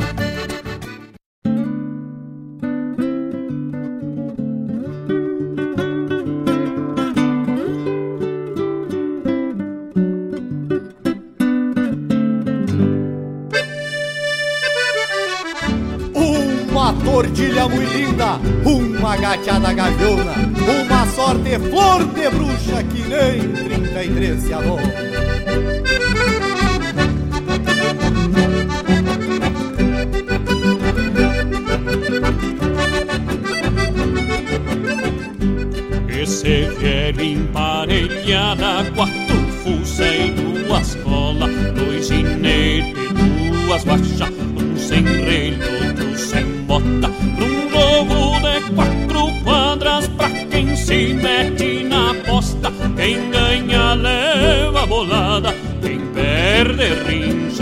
uma 18.64 19.16
gateada 19.16 19.72
gaviona, 19.72 20.32
uma 20.66 21.06
sorte 21.06 21.58
flor 21.70 22.04
de 22.04 22.30
bruxa 22.30 22.82
que 22.84 23.02
nem 23.02 23.52
33 23.64 24.42
se 24.42 24.52
alonga. 24.52 25.14
Esse 36.08 36.68
velho 36.80 37.22
emparelhada, 37.22 38.90
quatro 38.94 39.36
fuzéis, 39.62 40.32
duas 40.34 40.94
colas, 40.96 41.52
dois 41.74 42.06
ginetes, 42.06 42.94
duas 43.66 43.84
baixas, 43.84 44.30
um 44.56 44.76
sem 44.76 45.02
relho, 45.04 45.58
outro 45.86 46.18
sem 46.18 46.44
bota, 46.66 47.10
jogo 47.94 48.40
de 48.40 48.60
quatro 48.74 49.44
quadras, 49.44 50.08
pra 50.08 50.28
quem 50.28 50.74
se 50.76 51.14
mete 51.14 51.84
na 51.84 52.12
posta, 52.26 52.72
quem 52.96 53.30
ganha 53.30 53.94
leva 53.94 54.82
a 54.82 54.86
bolada, 54.86 55.54
quem 55.80 56.00
perde 56.12 56.88
rincha 57.06 57.53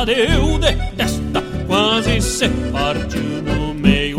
gateada 0.00 0.06
deu 0.06 0.58
de 0.58 0.72
testa, 0.96 1.42
quase 1.66 2.20
se 2.20 2.48
partiu 2.72 3.42
no 3.42 3.74
meio. 3.74 4.18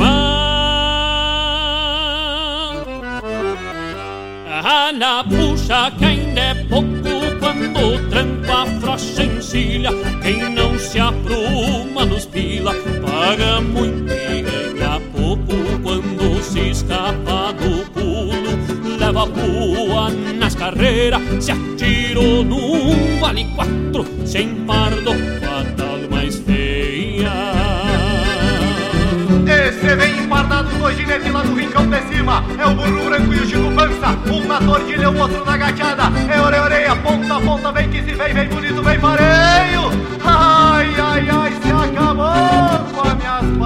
Ah, 4.64 4.92
na 4.94 5.24
puxa 5.24 5.92
que 5.98 6.06
ainda 6.06 6.42
é 6.42 6.56
pouco 6.66 6.88
quando 7.40 8.10
tranco 8.10 8.52
a 8.52 8.66
frocha 8.80 9.24
encilha. 9.24 9.90
Quem 10.22 10.50
não 10.54 10.78
se 10.78 11.00
apruma 11.00 12.06
nos 12.06 12.26
pila, 12.26 12.74
paga 13.02 13.62
muito 13.62 14.12
e 14.14 14.42
ganha 14.42 15.02
pouco 15.14 15.56
quando 15.82 16.44
se 16.44 16.70
escapa 16.70 17.54
do 17.54 17.90
pulo. 17.92 18.98
Leva 19.00 19.28
pua 19.28 20.10
nas 20.36 20.56
carreiras, 20.56 21.22
se 21.40 21.52
atirou 21.52 22.44
num 22.44 23.20
vale 23.20 23.46
quatro, 23.56 24.06
sem 24.26 24.54
pardo, 24.66 25.12
mais 26.22 26.36
feia. 26.36 27.32
Esse 29.48 29.96
vem 29.96 30.20
empardado, 30.20 30.70
dois 30.78 30.96
ginetes 30.96 31.32
lá 31.32 31.42
do 31.42 31.56
rincão 31.56 31.88
de 31.88 32.00
cima. 32.04 32.44
É 32.60 32.66
o 32.66 32.76
burro 32.76 33.06
branco 33.06 33.34
e 33.34 33.40
o 33.40 33.46
Chico 33.48 33.72
Pança. 33.72 34.18
Um 34.32 34.48
na 34.48 34.60
tordilha, 34.60 35.10
o 35.10 35.18
outro 35.18 35.44
na 35.44 35.58
gateada. 35.58 36.04
É 36.32 36.40
orelha, 36.40 36.64
orelha, 36.64 36.96
ponta 36.98 37.38
a 37.38 37.42
ponta. 37.42 37.72
Vem 37.72 37.90
que 37.90 38.04
se 38.04 38.14
vem, 38.14 38.34
vem 38.34 38.50
bonito, 38.50 38.84
vem 38.84 39.00
pareio. 39.00 39.90
Ai, 40.24 40.94
ai, 41.00 41.30
ai, 41.30 41.54
se 41.62 41.72
acabou 41.72 42.86
com 42.94 43.08
as 43.08 43.18
minhas 43.18 43.58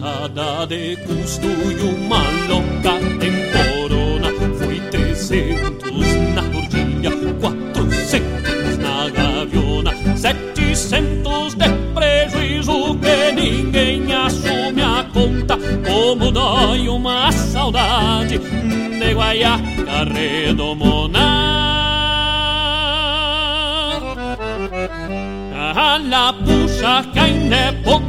Uma 0.00 0.12
rotada 0.12 0.66
de 0.66 0.96
custo 0.96 1.46
e 1.46 1.82
uma 1.82 2.22
longa 2.48 2.98
temporona 3.18 4.32
Foi 4.58 4.80
trezentos 4.90 6.06
na 6.34 6.42
tordilha, 6.42 7.10
quatrocentos 7.38 8.78
na 8.78 9.10
gaviona. 9.10 9.92
Setecentos 10.16 11.54
de 11.54 11.68
prejuízo 11.92 12.96
que 12.96 13.32
ninguém 13.32 14.14
assume 14.14 14.80
a 14.80 15.04
conta. 15.12 15.58
Como 15.86 16.32
dói 16.32 16.88
uma 16.88 17.30
saudade 17.30 18.38
de 18.38 19.12
guaiaca 19.12 20.04
redomona 20.14 21.60
A 25.74 25.98
la 25.98 26.32
puxa 26.32 27.04
que 27.12 27.18
ainda 27.18 27.56
é 27.56 27.72
pouco 27.84 28.04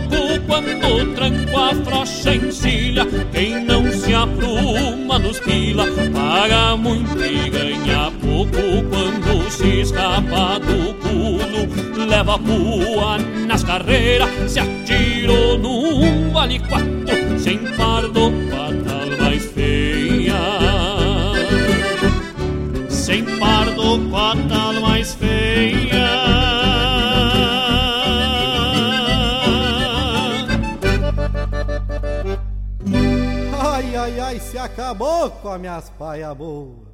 quando 0.47 1.13
tranco 1.13 1.59
a 1.59 1.75
frocha 1.85 2.35
encilha. 2.35 3.05
Quem 3.31 3.63
não 3.65 3.91
se 3.91 4.13
apruma 4.15 5.19
nos 5.19 5.39
pila, 5.39 5.85
paga 6.11 6.75
muito 6.75 7.23
e 7.23 7.49
ganha 7.49 8.11
pouco 8.19 8.83
quando 8.89 9.51
se 9.51 9.81
escapa 9.81 10.59
do 10.59 10.93
pulo. 10.95 12.07
Leva 12.07 12.39
pua 12.39 13.19
nas 13.45 13.63
carreiras, 13.63 14.29
se 14.47 14.59
atirou 14.59 15.57
num 15.59 16.31
vale 16.31 16.59
quatro, 16.59 17.39
sem 17.39 17.59
pardo, 17.77 18.31
fatal 18.49 19.17
mais 19.19 19.45
feia. 19.45 20.35
Sem 22.89 23.23
pardo, 23.39 24.09
fatal 24.09 24.60
acabou 34.63 35.29
com 35.31 35.49
as 35.49 35.59
minhas 35.59 35.89
paia 35.89 36.33
boa. 36.33 36.90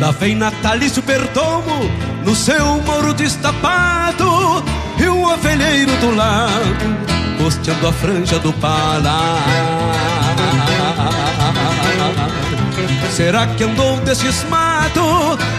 Lá 0.00 0.12
vem 0.12 0.36
Natalício 0.36 1.02
Perdomo 1.02 1.90
no 2.24 2.34
seu 2.34 2.80
moro 2.82 3.12
destapado 3.12 4.64
e 4.96 5.08
o 5.08 5.22
ovelheiro 5.32 5.90
do 5.96 6.14
lado, 6.14 7.42
costeando 7.42 7.88
a 7.88 7.92
franja 7.92 8.38
do 8.38 8.52
pala. 8.52 9.38
Será 13.10 13.48
que 13.48 13.64
andou 13.64 13.98
descismado 14.00 15.00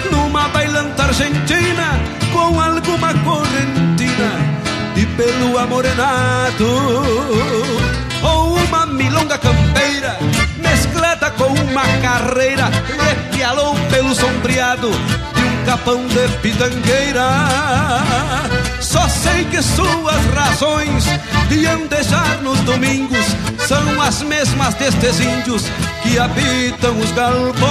numa 0.10 0.48
bailanta 0.48 1.04
argentina 1.04 2.00
com 2.32 2.62
alguma 2.62 3.14
correntina 3.14 4.32
de 4.96 5.06
pelo 5.06 5.58
amorenado? 5.58 6.66
Ou 8.24 8.56
uma 8.56 8.86
milonga 8.86 9.38
campeira 9.38 10.18
com 11.40 11.48
uma 11.48 11.88
carreira 12.02 12.70
repialou 13.02 13.74
pelo 13.90 14.14
sombreado 14.14 14.92
de 14.92 15.42
um 15.42 15.66
capão 15.66 16.06
de 16.06 16.28
pitangueira. 16.42 17.26
Só 18.82 19.08
sei 19.08 19.46
que 19.46 19.62
suas 19.64 20.26
razões 20.36 21.06
de 21.48 21.66
andejar 21.66 22.42
nos 22.44 22.60
domingos 22.62 23.26
são 23.66 24.02
as 24.02 24.22
mesmas 24.22 24.74
destes 24.74 25.22
índios 25.22 25.64
que 26.04 26.20
habitam 26.20 27.00
os 27.00 27.12
galpões, 27.14 27.62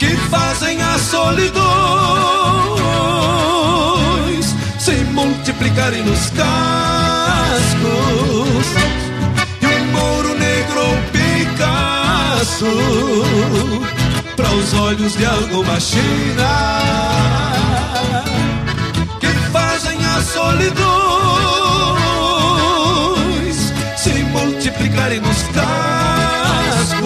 que 0.00 0.16
fazem 0.28 0.82
as 0.82 1.00
solidões 1.02 1.68
se 4.80 4.96
multiplicarem 5.12 6.02
nos 6.02 6.30
cascos 6.30 8.27
Picasso 12.38 12.66
para 14.36 14.48
os 14.50 14.72
olhos 14.74 15.16
de 15.16 15.26
alguma 15.26 15.80
China 15.80 16.46
que 19.18 19.26
fazem 19.50 19.98
as 20.06 20.24
solidões 20.24 20.78
se 23.96 24.10
multiplicarem 24.10 25.18
nos 25.18 25.42
cascos 25.48 27.02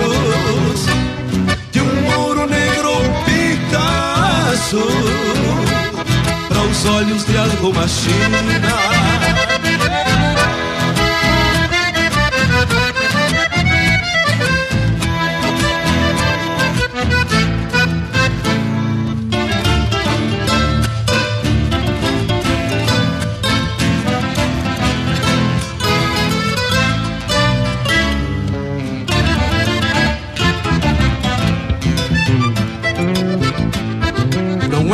de 1.71 1.81
um 1.81 2.03
mouro 2.03 2.47
negro 2.47 2.93
Picasso 3.25 4.87
para 6.47 6.61
os 6.61 6.85
olhos 6.85 7.25
de 7.25 7.39
alguma 7.39 7.89
China. 7.89 9.52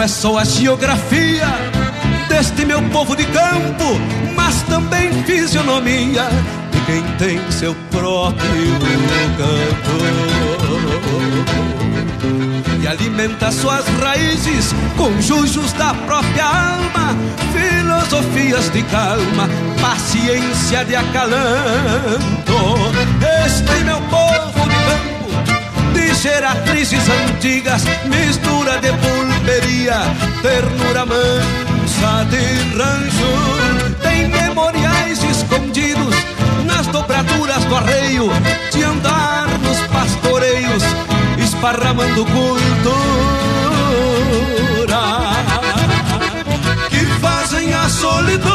É 0.00 0.06
só 0.06 0.38
a 0.38 0.44
geografia 0.44 1.46
deste 2.28 2.64
meu 2.64 2.80
povo 2.90 3.16
de 3.16 3.24
campo, 3.26 3.98
mas 4.36 4.62
também 4.62 5.12
fisionomia 5.24 6.28
e 6.72 6.80
quem 6.86 7.02
tem 7.18 7.50
seu 7.50 7.74
próprio 7.90 8.78
canto 9.36 10.38
e 12.80 12.86
alimenta 12.86 13.50
suas 13.50 13.84
raízes 14.00 14.72
com 14.96 15.20
jujos 15.20 15.72
da 15.72 15.92
própria 15.92 16.44
alma, 16.44 17.16
filosofias 17.52 18.70
de 18.70 18.82
calma, 18.84 19.48
paciência 19.80 20.84
de 20.84 20.94
acalanto. 20.94 21.38
Este 23.44 23.84
meu 23.84 24.00
povo 24.02 24.68
de 24.68 24.76
campo, 24.86 25.92
de 25.92 26.14
geratrizes 26.14 27.02
antigas, 27.08 27.82
mistura 28.06 28.78
de 28.78 28.92
ternura 30.42 31.04
mansa 31.06 32.24
de 32.30 32.76
rancho, 32.76 33.30
tem 34.02 34.28
memoriais 34.28 35.22
escondidos 35.22 36.14
nas 36.64 36.86
dobraduras 36.88 37.64
do 37.64 37.76
arreio, 37.76 38.30
de 38.70 38.82
andar 38.82 39.48
nos 39.60 39.78
pastoreios, 39.88 40.82
esparramando 41.38 42.24
cultura. 42.26 42.58
Que 46.90 47.06
fazem 47.20 47.74
as 47.74 47.92
solidões 47.92 48.48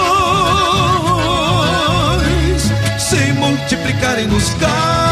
se 3.00 3.34
multiplicarem 3.34 4.28
nos 4.28 4.54
cascos 4.54 5.03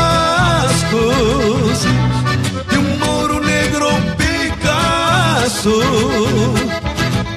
Picasso 5.62 5.80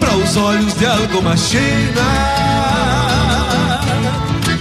para 0.01 0.17
os 0.17 0.37
olhos 0.37 0.73
de 0.75 0.87
alguma 0.87 1.37
China 1.37 2.03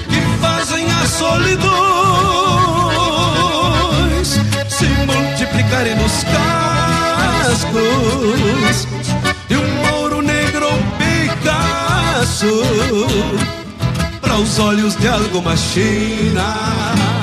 que 0.09 0.19
fazem 0.41 0.85
as 0.91 1.09
solidões 1.09 1.71
se 4.67 4.85
multiplicarem 5.05 5.95
nos 5.95 6.25
cascos 7.45 8.87
de 9.47 9.55
um 9.55 9.65
mouro 9.85 10.21
negro 10.21 10.67
Picasso 10.97 12.65
para 14.19 14.35
os 14.35 14.59
olhos 14.59 14.97
de 14.97 15.07
alguma 15.07 15.55
China. 15.55 17.22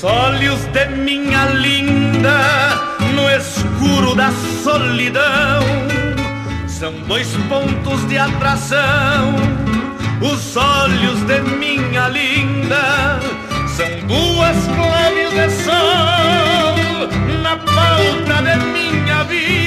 Os 0.00 0.04
olhos 0.04 0.64
de 0.72 0.86
minha 0.96 1.44
linda 1.44 2.38
no 3.14 3.28
escuro 3.28 4.14
da 4.14 4.32
solidão 4.64 5.60
são 6.66 6.90
dois 7.06 7.28
pontos 7.50 8.08
de 8.08 8.16
atração. 8.16 9.34
Os 10.22 10.56
olhos 10.56 11.20
de 11.24 11.42
minha 11.42 12.08
linda 12.08 13.20
são 13.76 13.90
duas 14.06 14.56
claves 14.74 15.32
de 15.34 15.50
sol 15.64 17.06
na 17.42 17.58
pauta 17.58 18.40
de 18.42 18.56
minha 18.72 19.22
vida, 19.24 19.59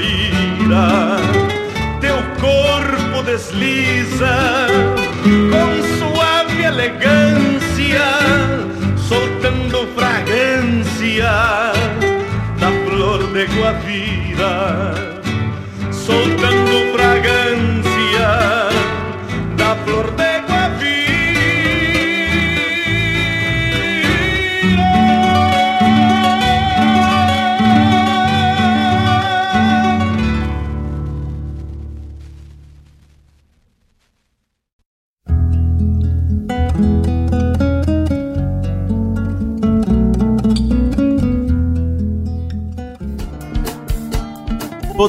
gira, 0.00 1.16
teu 2.00 2.16
corpo 2.40 3.22
desliza 3.24 4.66
com 5.50 5.98
suave 5.98 6.62
elegância, 6.64 8.04
soltando 8.96 9.86
fragrância 9.94 11.30
da 12.58 12.70
flor 12.86 13.26
de 13.32 13.46
guavira, 13.46 15.11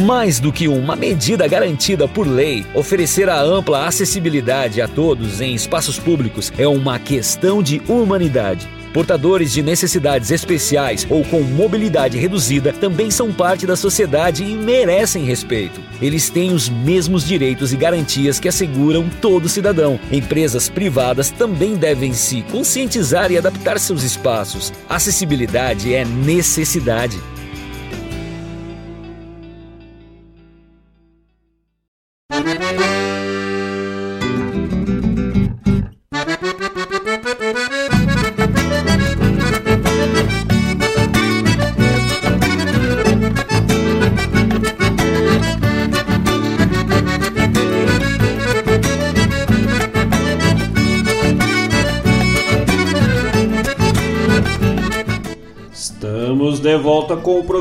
Mais 0.00 0.40
do 0.40 0.50
que 0.50 0.66
uma 0.66 0.96
medida 0.96 1.46
garantida 1.46 2.08
por 2.08 2.26
lei, 2.26 2.64
oferecer 2.74 3.28
a 3.28 3.38
ampla 3.38 3.86
acessibilidade 3.86 4.80
a 4.80 4.88
todos 4.88 5.42
em 5.42 5.54
espaços 5.54 5.98
públicos 5.98 6.50
é 6.56 6.66
uma 6.66 6.98
questão 6.98 7.62
de 7.62 7.82
humanidade. 7.86 8.66
Portadores 8.94 9.52
de 9.52 9.62
necessidades 9.62 10.30
especiais 10.30 11.06
ou 11.08 11.22
com 11.24 11.42
mobilidade 11.42 12.18
reduzida 12.18 12.72
também 12.72 13.10
são 13.10 13.30
parte 13.30 13.66
da 13.66 13.76
sociedade 13.76 14.42
e 14.42 14.54
merecem 14.54 15.24
respeito. 15.24 15.80
Eles 16.00 16.30
têm 16.30 16.52
os 16.52 16.68
mesmos 16.68 17.24
direitos 17.24 17.72
e 17.72 17.76
garantias 17.76 18.40
que 18.40 18.48
asseguram 18.48 19.08
todo 19.20 19.50
cidadão. 19.50 20.00
Empresas 20.10 20.68
privadas 20.68 21.30
também 21.30 21.76
devem 21.76 22.14
se 22.14 22.42
conscientizar 22.50 23.30
e 23.30 23.36
adaptar 23.36 23.78
seus 23.78 24.02
espaços. 24.02 24.72
Acessibilidade 24.88 25.94
é 25.94 26.04
necessidade. 26.04 27.20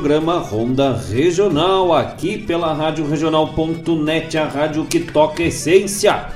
Programa 0.10 0.40
Ronda 0.40 1.00
Regional, 1.14 1.94
aqui 1.94 2.36
pela 2.36 2.74
Rádio 2.74 3.08
Regional.net, 3.08 4.40
a 4.40 4.48
rádio 4.48 4.84
que 4.86 5.02
toca 5.02 5.44
essência. 5.44 6.30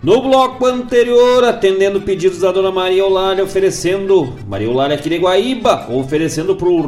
No 0.00 0.22
bloco 0.22 0.64
anterior, 0.64 1.42
atendendo 1.42 2.00
pedidos 2.02 2.38
da 2.38 2.52
dona 2.52 2.70
Maria 2.70 3.00
Eulália, 3.00 3.42
oferecendo. 3.42 4.34
Maria 4.46 4.68
Eulália 4.68 4.94
aqui 4.94 5.08
de 5.08 5.18
Guaíba, 5.18 5.88
oferecendo 5.90 6.54
pro 6.54 6.80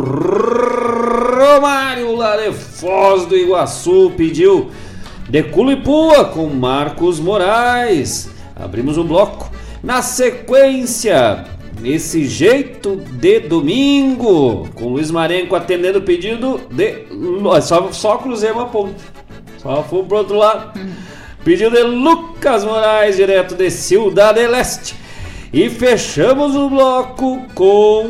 Romário 1.35 2.07
Eulália 2.07 2.53
Foz 2.53 3.27
do 3.27 3.37
Iguaçu, 3.37 4.13
pediu 4.17 4.71
de 5.29 5.43
Culipua 5.43 6.27
com 6.27 6.47
Marcos 6.47 7.19
Moraes. 7.19 8.31
Abrimos 8.55 8.97
o 8.97 9.03
bloco. 9.03 9.51
Na 9.83 10.01
sequência, 10.01 11.45
esse 11.85 12.27
jeito 12.27 12.97
de 12.97 13.41
domingo, 13.41 14.69
com 14.75 14.89
Luiz 14.89 15.11
Marenco 15.11 15.55
atendendo 15.55 15.99
o 15.99 16.03
pedido 16.03 16.61
de. 16.71 17.05
Só, 17.63 17.91
só 17.93 18.19
cruzemos 18.19 18.63
a 18.63 18.67
ponta. 18.67 18.95
Só 19.59 19.83
fomos 19.83 20.07
pro 20.07 20.19
outro 20.19 20.37
lado. 20.37 20.79
Pedido 21.45 21.71
de 21.71 21.83
Lucas 21.83 22.65
Moraes, 22.65 23.17
direto 23.17 23.55
de 23.55 23.71
Cidade 23.71 24.47
Leste. 24.47 24.95
E 25.51 25.71
fechamos 25.71 26.55
o 26.55 26.69
bloco 26.69 27.47
com 27.55 28.05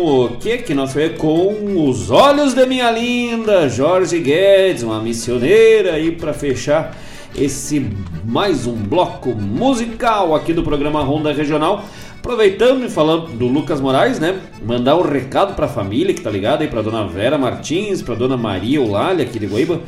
o 0.00 0.36
que 0.40 0.58
que 0.58 0.72
nós 0.72 0.92
fizemos? 0.92 1.18
Com 1.18 1.86
os 1.86 2.10
olhos 2.10 2.54
de 2.54 2.64
minha 2.64 2.90
linda 2.90 3.68
Jorge 3.68 4.18
Guedes, 4.18 4.82
uma 4.82 4.98
missioneira 4.98 5.92
aí 5.92 6.12
para 6.12 6.32
fechar 6.32 6.96
esse 7.36 7.86
mais 8.24 8.66
um 8.66 8.74
bloco 8.74 9.30
musical 9.34 10.34
aqui 10.34 10.54
do 10.54 10.62
programa 10.62 11.02
Ronda 11.02 11.32
Regional. 11.32 11.84
Aproveitando 12.20 12.84
e 12.84 12.90
falando 12.90 13.28
do 13.32 13.46
Lucas 13.48 13.80
Moraes, 13.80 14.20
né? 14.20 14.38
Mandar 14.62 14.96
um 14.96 15.02
recado 15.02 15.54
pra 15.54 15.66
família 15.66 16.12
que 16.14 16.20
tá 16.20 16.30
ligada 16.30 16.62
aí, 16.62 16.68
pra 16.68 16.82
dona 16.82 17.06
Vera 17.08 17.38
Martins, 17.38 18.02
pra 18.02 18.14
dona 18.14 18.36
Maria 18.36 18.76
Eulália 18.78 19.24
aqui 19.24 19.38
de 19.38 19.46
Guaíba. 19.46 19.80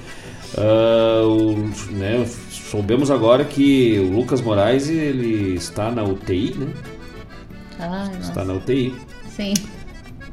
Ah, 0.57 1.22
o- 1.24 1.70
né, 1.91 2.24
soubemos 2.51 3.11
agora 3.11 3.45
que 3.45 3.99
o 3.99 4.14
Lucas 4.16 4.41
Moraes 4.41 4.89
ele 4.89 5.55
está 5.55 5.91
na 5.91 6.03
UTI, 6.05 6.55
né? 6.59 6.66
Ai, 7.78 8.11
Está 8.20 8.41
nossa. 8.41 8.45
na 8.45 8.55
UTI. 8.55 8.95
Sim. 9.37 9.55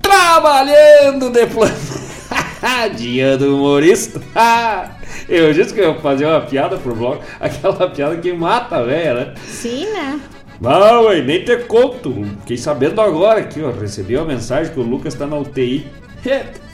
Trabalhando 0.02 1.30
de 1.30 1.45
plano. 1.47 1.76
Dia 2.97 3.38
do 3.38 3.56
humorista. 3.56 4.22
eu 5.28 5.54
disse 5.54 5.74
que 5.74 5.80
eu 5.82 5.93
ia 5.93 6.00
fazer 6.00 6.26
uma 6.26 6.41
piada 6.41 6.78
pro 6.78 6.95
blog. 6.95 7.20
Aquela 7.39 7.89
piada 7.89 8.16
que 8.18 8.32
mata 8.34 8.78
a 8.78 8.84
velha, 8.84 9.14
né? 9.14 9.34
Sim, 9.47 9.86
né? 9.93 10.20
Não, 10.62 11.05
ué, 11.05 11.22
nem 11.22 11.43
te 11.43 11.55
conto. 11.57 12.14
Fiquei 12.41 12.57
sabendo 12.57 12.99
agora 13.01 13.39
aqui, 13.39 13.62
ó. 13.62 13.72
Recebi 13.72 14.18
uma 14.18 14.26
mensagem 14.26 14.74
que 14.74 14.80
o 14.80 14.84
Lucas 14.84 15.14
tá 15.16 15.26
na 15.26 15.38
UTI. 15.38 15.88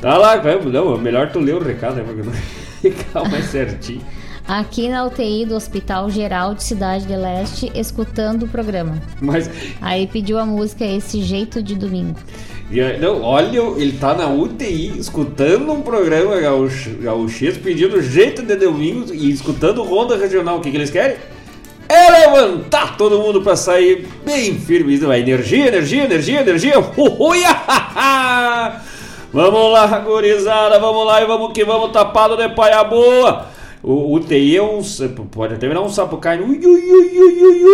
Tá 0.00 0.16
lá, 0.16 0.40
não, 0.72 0.96
melhor 0.96 1.30
tu 1.30 1.38
ler 1.40 1.56
o 1.56 1.62
recado, 1.62 1.96
né? 1.96 2.02
Porque 2.02 2.22
não 2.22 2.32
ficar 2.80 3.28
mais 3.28 3.44
certinho. 3.46 4.00
Aqui 4.48 4.88
na 4.88 5.04
UTI 5.04 5.44
do 5.44 5.54
Hospital 5.54 6.10
Geral 6.10 6.54
de 6.54 6.64
Cidade 6.64 7.06
de 7.06 7.14
Leste, 7.14 7.70
escutando 7.74 8.44
o 8.44 8.48
programa. 8.48 9.00
Mas, 9.20 9.50
Aí 9.80 10.06
pediu 10.06 10.38
a 10.38 10.46
música 10.46 10.84
Esse 10.84 11.22
Jeito 11.22 11.62
de 11.62 11.74
Domingo. 11.74 12.18
não, 12.98 13.22
olha, 13.22 13.60
ele 13.76 13.92
tá 13.92 14.14
na 14.14 14.26
UTI 14.28 14.98
escutando 14.98 15.70
um 15.70 15.82
programa 15.82 16.40
gaúcho, 16.40 16.96
gaúchês 17.00 17.58
pedindo 17.58 18.00
jeito 18.02 18.42
de 18.42 18.56
domingo 18.56 19.12
e 19.12 19.30
escutando 19.30 19.82
Ronda 19.82 20.16
Regional. 20.16 20.58
O 20.58 20.60
que, 20.60 20.70
que 20.70 20.76
eles 20.78 20.90
querem? 20.90 21.16
É 21.90 22.08
levantar 22.08 22.96
todo 22.96 23.18
mundo 23.18 23.42
pra 23.42 23.56
sair 23.56 24.06
bem 24.24 24.56
firme. 24.60 24.94
Energia, 24.94 25.66
energia, 25.66 26.04
energia, 26.04 26.40
energia. 26.42 26.74
Uia! 26.96 28.80
Vamos 29.32 29.72
lá, 29.72 29.98
gurizada, 29.98 30.78
vamos 30.78 31.04
lá 31.04 31.20
e 31.20 31.26
vamos 31.26 31.52
que 31.52 31.64
vamos 31.64 31.90
tapado 31.90 32.36
de 32.36 32.48
paia 32.50 32.84
boa. 32.84 33.46
O 33.82 34.14
UTI 34.14 34.56
é 34.56 34.62
um. 34.62 34.80
Pode 35.32 35.54
até 35.54 35.66
virar 35.66 35.80
um 35.80 35.88
sapo 35.88 36.18
caindo. 36.18 36.44
Ui, 36.44 36.64
ui, 36.64 36.92
ui, 36.92 37.18
ui, 37.18 37.42
ui, 37.42 37.64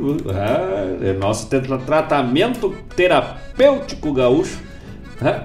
ui. 0.00 0.16
Ah, 0.34 0.96
é 1.00 1.12
nosso 1.12 1.48
tratamento 1.86 2.74
terapêutico 2.96 4.12
gaúcho. 4.12 4.58
Ah, 5.20 5.44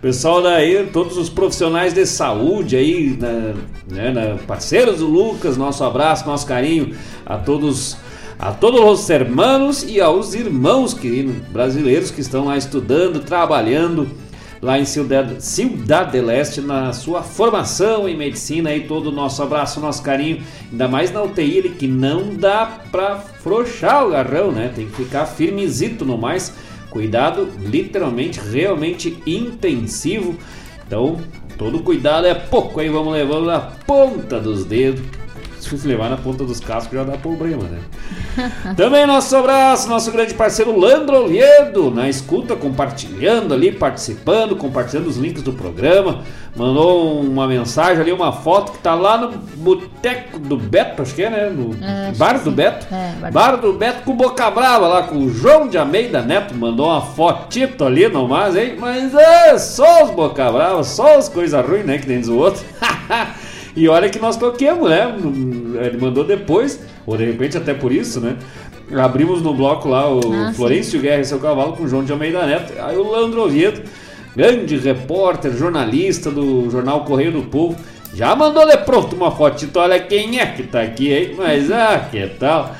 Pessoal 0.00 0.40
daí, 0.42 0.86
todos 0.90 1.18
os 1.18 1.28
profissionais 1.28 1.92
de 1.92 2.06
saúde 2.06 2.74
aí, 2.74 3.16
na- 3.20 3.54
né, 3.94 4.10
na- 4.10 4.38
parceiros 4.46 4.98
do 5.00 5.06
Lucas, 5.06 5.58
nosso 5.58 5.84
abraço, 5.84 6.26
nosso 6.26 6.46
carinho 6.46 6.94
a 7.26 7.36
todos, 7.36 7.98
a 8.38 8.50
todos 8.50 8.80
os 9.02 9.10
hermanos 9.10 9.82
e 9.82 10.00
aos 10.00 10.32
irmãos 10.32 10.94
queridos 10.94 11.34
brasileiros 11.52 12.10
que 12.10 12.22
estão 12.22 12.46
lá 12.46 12.56
estudando, 12.56 13.20
trabalhando 13.20 14.08
lá 14.62 14.78
em 14.78 14.86
Ciudad, 14.86 15.38
Ciudad 15.38 16.10
del 16.10 16.30
Este 16.30 16.62
na 16.62 16.94
sua 16.94 17.22
formação 17.22 18.08
em 18.08 18.16
medicina 18.16 18.70
aí 18.70 18.80
todo 18.80 19.08
o 19.08 19.12
nosso 19.12 19.42
abraço, 19.42 19.80
nosso 19.80 20.02
carinho, 20.02 20.42
ainda 20.72 20.88
mais 20.88 21.12
na 21.12 21.22
UTI 21.22 21.74
que 21.78 21.86
não 21.86 22.34
dá 22.34 22.78
pra 22.90 23.16
frouxar 23.16 24.06
o 24.06 24.10
garrão, 24.12 24.50
né? 24.50 24.70
Tem 24.74 24.86
que 24.86 24.96
ficar 24.96 25.26
firmezito 25.26 26.06
no 26.06 26.16
mais. 26.16 26.54
Cuidado 26.90 27.48
literalmente, 27.60 28.40
realmente 28.40 29.16
intensivo. 29.24 30.36
Então, 30.86 31.18
todo 31.56 31.80
cuidado 31.80 32.26
é 32.26 32.34
pouco 32.34 32.80
aí, 32.80 32.88
vamos 32.88 33.12
levando 33.12 33.46
na 33.46 33.60
ponta 33.60 34.40
dos 34.40 34.64
dedos. 34.64 35.00
Se 35.60 35.86
levar 35.86 36.08
na 36.08 36.16
ponta 36.16 36.44
dos 36.44 36.58
cascos 36.60 36.96
já 36.96 37.04
dá 37.04 37.16
problema, 37.16 37.64
né? 37.64 37.78
Também 38.76 39.06
nosso 39.06 39.36
abraço, 39.36 39.88
nosso 39.88 40.10
grande 40.10 40.34
parceiro 40.34 40.78
Landro 40.78 41.24
Oviedo, 41.24 41.90
na 41.90 42.08
escuta, 42.08 42.56
compartilhando 42.56 43.52
ali, 43.54 43.70
participando, 43.70 44.56
compartilhando 44.56 45.08
os 45.08 45.16
links 45.16 45.42
do 45.42 45.52
programa. 45.52 46.22
Mandou 46.56 47.20
uma 47.20 47.46
mensagem 47.46 48.00
ali, 48.02 48.12
uma 48.12 48.32
foto 48.32 48.72
que 48.72 48.78
tá 48.78 48.94
lá 48.94 49.18
no 49.18 49.30
Boteco 49.30 50.38
do 50.38 50.56
Beto, 50.56 51.02
acho 51.02 51.14
que 51.14 51.22
é, 51.22 51.30
né? 51.30 51.48
No 51.48 51.76
É, 51.84 52.08
acho 52.08 52.18
Bar 52.18 52.38
do 52.38 52.50
sim. 52.50 52.56
Beto. 52.56 52.86
É, 52.90 53.12
Bar 53.20 53.30
do 53.30 53.32
Bar 53.32 53.56
do 53.56 53.72
Beto 53.74 54.02
com 54.02 54.16
Boca 54.16 54.50
Brava 54.50 54.88
lá, 54.88 55.02
com 55.04 55.16
o 55.16 55.30
João 55.30 55.68
de 55.68 55.78
Almeida 55.78 56.22
Neto. 56.22 56.54
Mandou 56.54 56.86
uma 56.86 57.00
fotito 57.00 57.84
ali 57.84 58.08
nomás, 58.08 58.56
hein? 58.56 58.76
Mas 58.78 59.14
é 59.14 59.58
só 59.58 60.04
os 60.04 60.10
Boca 60.10 60.50
Brava, 60.50 60.82
só 60.82 61.18
as 61.18 61.28
coisas 61.28 61.64
ruins, 61.64 61.84
né? 61.84 61.98
Que 61.98 62.08
nem 62.08 62.20
diz 62.20 62.28
o 62.28 62.36
outro. 62.36 62.64
E 63.80 63.88
olha 63.88 64.10
que 64.10 64.18
nós 64.18 64.36
toquemos, 64.36 64.90
né? 64.90 65.16
Ele 65.86 65.96
mandou 65.96 66.22
depois, 66.22 66.78
ou 67.06 67.16
de 67.16 67.24
repente 67.24 67.56
até 67.56 67.72
por 67.72 67.90
isso, 67.90 68.20
né? 68.20 68.36
Abrimos 68.94 69.40
no 69.40 69.54
bloco 69.54 69.88
lá 69.88 70.06
o 70.06 70.18
Ah, 70.18 70.48
sim. 70.48 70.54
Florencio 70.54 71.00
Guerra 71.00 71.22
e 71.22 71.24
seu 71.24 71.38
cavalo 71.38 71.72
com 71.72 71.84
o 71.84 71.88
João 71.88 72.04
de 72.04 72.12
Almeida 72.12 72.44
Neto. 72.44 72.74
Aí 72.78 72.94
o 72.98 73.10
Landro 73.10 73.42
Oviedo, 73.42 73.80
grande 74.36 74.76
repórter, 74.76 75.56
jornalista 75.56 76.30
do 76.30 76.68
jornal 76.68 77.06
Correio 77.06 77.32
do 77.32 77.42
Povo, 77.44 77.74
já 78.12 78.36
mandou 78.36 78.66
de 78.66 78.76
pronto 78.76 79.16
uma 79.16 79.30
fotito. 79.30 79.78
Olha 79.78 79.98
quem 79.98 80.38
é 80.40 80.44
que 80.44 80.64
tá 80.64 80.82
aqui, 80.82 81.10
hein? 81.10 81.34
Mas 81.38 81.72
ah, 81.72 82.06
que 82.10 82.26
tal? 82.38 82.76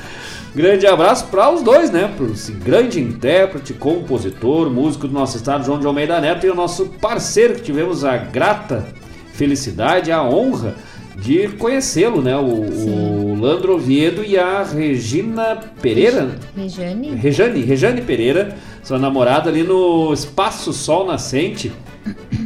Grande 0.55 0.87
abraço 0.87 1.29
para 1.29 1.51
os 1.51 1.63
dois, 1.63 1.91
né? 1.91 2.13
Para 2.15 2.27
esse 2.27 2.53
grande 2.53 3.01
intérprete, 3.01 3.73
compositor, 3.73 4.69
músico 4.69 5.09
do 5.09 5.15
nosso 5.15 5.39
estado, 5.39 5.65
João 5.65 5.81
de 5.81 5.87
Almeida 5.87 6.21
Neto, 6.21 6.45
e 6.45 6.51
o 6.51 6.55
nosso 6.55 6.91
parceiro 7.01 7.55
que 7.55 7.63
tivemos 7.63 8.05
a 8.05 8.19
grata 8.19 8.85
felicidade, 9.33 10.13
a 10.13 10.23
honra 10.23 10.75
de 11.21 11.49
conhecê-lo, 11.49 12.23
né? 12.23 12.37
O, 12.37 12.41
o 12.43 13.41
Landro 13.41 13.75
Oviedo 13.75 14.25
e 14.25 14.39
a 14.39 14.63
Regina 14.63 15.57
Pereira. 15.81 16.39
Rejane? 16.57 17.11
Rejane, 17.15 17.61
Rejane 17.63 18.01
Pereira, 18.01 18.57
sua 18.83 18.99
namorada 18.99 19.51
ali 19.51 19.63
no 19.63 20.13
Espaço 20.13 20.73
Sol 20.73 21.07
Nascente, 21.07 21.71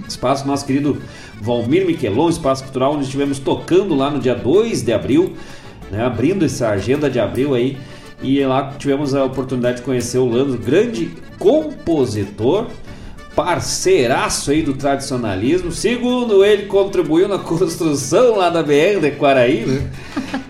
espaço 0.09 0.47
nosso 0.47 0.67
querido 0.67 1.01
Valmir 1.41 1.87
Miquelon, 1.87 2.29
espaço 2.29 2.65
cultural 2.65 2.95
onde 2.95 3.05
estivemos 3.05 3.39
tocando 3.39 3.95
lá 3.95 4.11
no 4.11 4.19
dia 4.19 4.35
2 4.35 4.83
de 4.83 4.93
abril, 4.93 5.35
né, 5.91 6.05
abrindo 6.05 6.45
essa 6.45 6.71
agenda 6.71 7.09
de 7.09 7.21
abril 7.21 7.55
aí, 7.55 7.79
e 8.23 8.45
lá 8.45 8.73
tivemos 8.77 9.15
a 9.15 9.25
oportunidade 9.25 9.79
de 9.79 9.83
conhecer 9.83 10.19
o 10.19 10.27
Landro, 10.27 10.59
grande 10.59 11.11
compositor, 11.39 12.67
parceiraço 13.35 14.51
aí 14.51 14.63
do 14.63 14.75
tradicionalismo, 14.75 15.73
segundo 15.73 16.45
ele 16.45 16.67
contribuiu 16.67 17.29
na 17.29 17.39
construção 17.39 18.37
lá 18.37 18.49
da 18.49 18.63
BR 18.63 19.01
de 19.01 19.11
Quaraí, 19.13 19.67
né? 19.67 19.91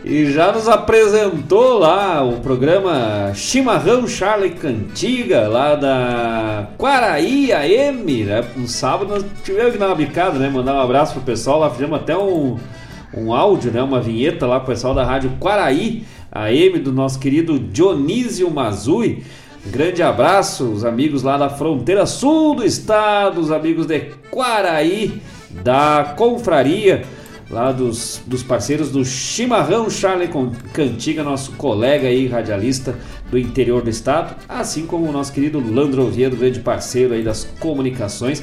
E 0.05 0.31
já 0.31 0.53
nos 0.53 0.69
apresentou 0.69 1.79
lá 1.79 2.23
o 2.23 2.41
programa 2.41 3.33
Chimarrão 3.35 4.07
Charlie 4.07 4.51
Cantiga, 4.51 5.49
lá 5.49 5.75
da 5.75 6.69
Quaraí 6.77 7.53
AM, 7.53 8.25
né? 8.25 8.45
Um 8.55 8.67
sábado 8.67 9.09
nós 9.09 9.25
tivemos 9.43 9.73
que 9.73 9.79
dar 9.79 9.87
uma 9.87 9.95
bicada, 9.95 10.39
né? 10.39 10.51
Mandar 10.51 10.75
um 10.75 10.81
abraço 10.81 11.15
pro 11.15 11.23
pessoal 11.23 11.59
lá, 11.59 11.71
fizemos 11.71 11.99
até 11.99 12.15
um, 12.15 12.59
um 13.17 13.33
áudio, 13.33 13.73
né? 13.73 13.83
Uma 13.83 14.01
vinheta 14.01 14.47
lá 14.47 14.61
pro 14.61 14.75
pessoal 14.75 14.95
da 14.95 15.05
rádio 15.05 15.33
Quaraí 15.41 16.05
AM, 16.31 16.79
do 16.81 16.93
nosso 16.93 17.19
querido 17.19 17.59
Dionísio 17.59 18.51
Mazui. 18.51 19.25
Grande 19.67 20.03
abraço, 20.03 20.65
os 20.71 20.85
amigos 20.85 21.23
lá 21.23 21.39
da 21.39 21.49
fronteira 21.49 22.05
sul 22.05 22.57
do 22.57 22.65
estado, 22.65 23.41
os 23.41 23.51
amigos 23.51 23.87
de 23.87 24.13
Quaraí, 24.31 25.23
da 25.51 26.15
Confraria, 26.17 27.05
lá 27.51 27.73
dos, 27.73 28.21
dos 28.27 28.43
parceiros 28.43 28.91
do 28.91 29.05
Chimarrão 29.05 29.89
Charlie 29.89 30.29
Cantiga, 30.73 31.23
nosso 31.23 31.53
colega 31.53 32.09
aí, 32.09 32.27
radialista 32.27 32.95
do 33.31 33.39
interior 33.39 33.83
do 33.83 33.89
estado, 33.89 34.37
assim 34.47 34.87
como 34.87 35.09
o 35.09 35.13
nosso 35.13 35.33
querido 35.33 35.59
Landro 35.59 36.05
Oviedo, 36.05 36.37
grande 36.37 36.61
parceiro 36.61 37.15
aí 37.15 37.23
das 37.23 37.45
comunicações. 37.59 38.43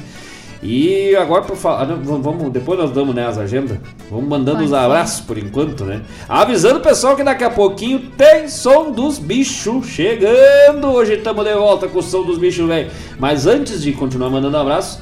E 0.62 1.16
agora 1.16 1.42
por 1.42 1.56
falar, 1.56 1.86
não, 1.86 2.22
vamos, 2.22 2.52
depois 2.52 2.78
nós 2.78 2.92
damos 2.92 3.12
né, 3.14 3.26
as 3.26 3.36
agendas, 3.36 3.78
vamos 4.08 4.28
mandando 4.28 4.58
Pode 4.58 4.64
os 4.66 4.70
ser. 4.70 4.76
abraços 4.76 5.20
por 5.20 5.36
enquanto, 5.36 5.84
né? 5.84 6.02
Avisando 6.28 6.78
o 6.78 6.82
pessoal 6.82 7.16
que 7.16 7.24
daqui 7.24 7.42
a 7.42 7.50
pouquinho 7.50 7.98
tem 8.16 8.46
som 8.46 8.92
dos 8.92 9.18
bichos 9.18 9.86
chegando. 9.88 10.86
Hoje 10.86 11.14
estamos 11.14 11.44
de 11.44 11.52
volta 11.54 11.88
com 11.88 11.98
o 11.98 12.02
som 12.02 12.22
dos 12.22 12.38
bichos, 12.38 12.66
velho. 12.68 12.90
Mas 13.18 13.46
antes 13.46 13.82
de 13.82 13.92
continuar 13.92 14.30
mandando 14.30 14.56
abraços, 14.56 15.00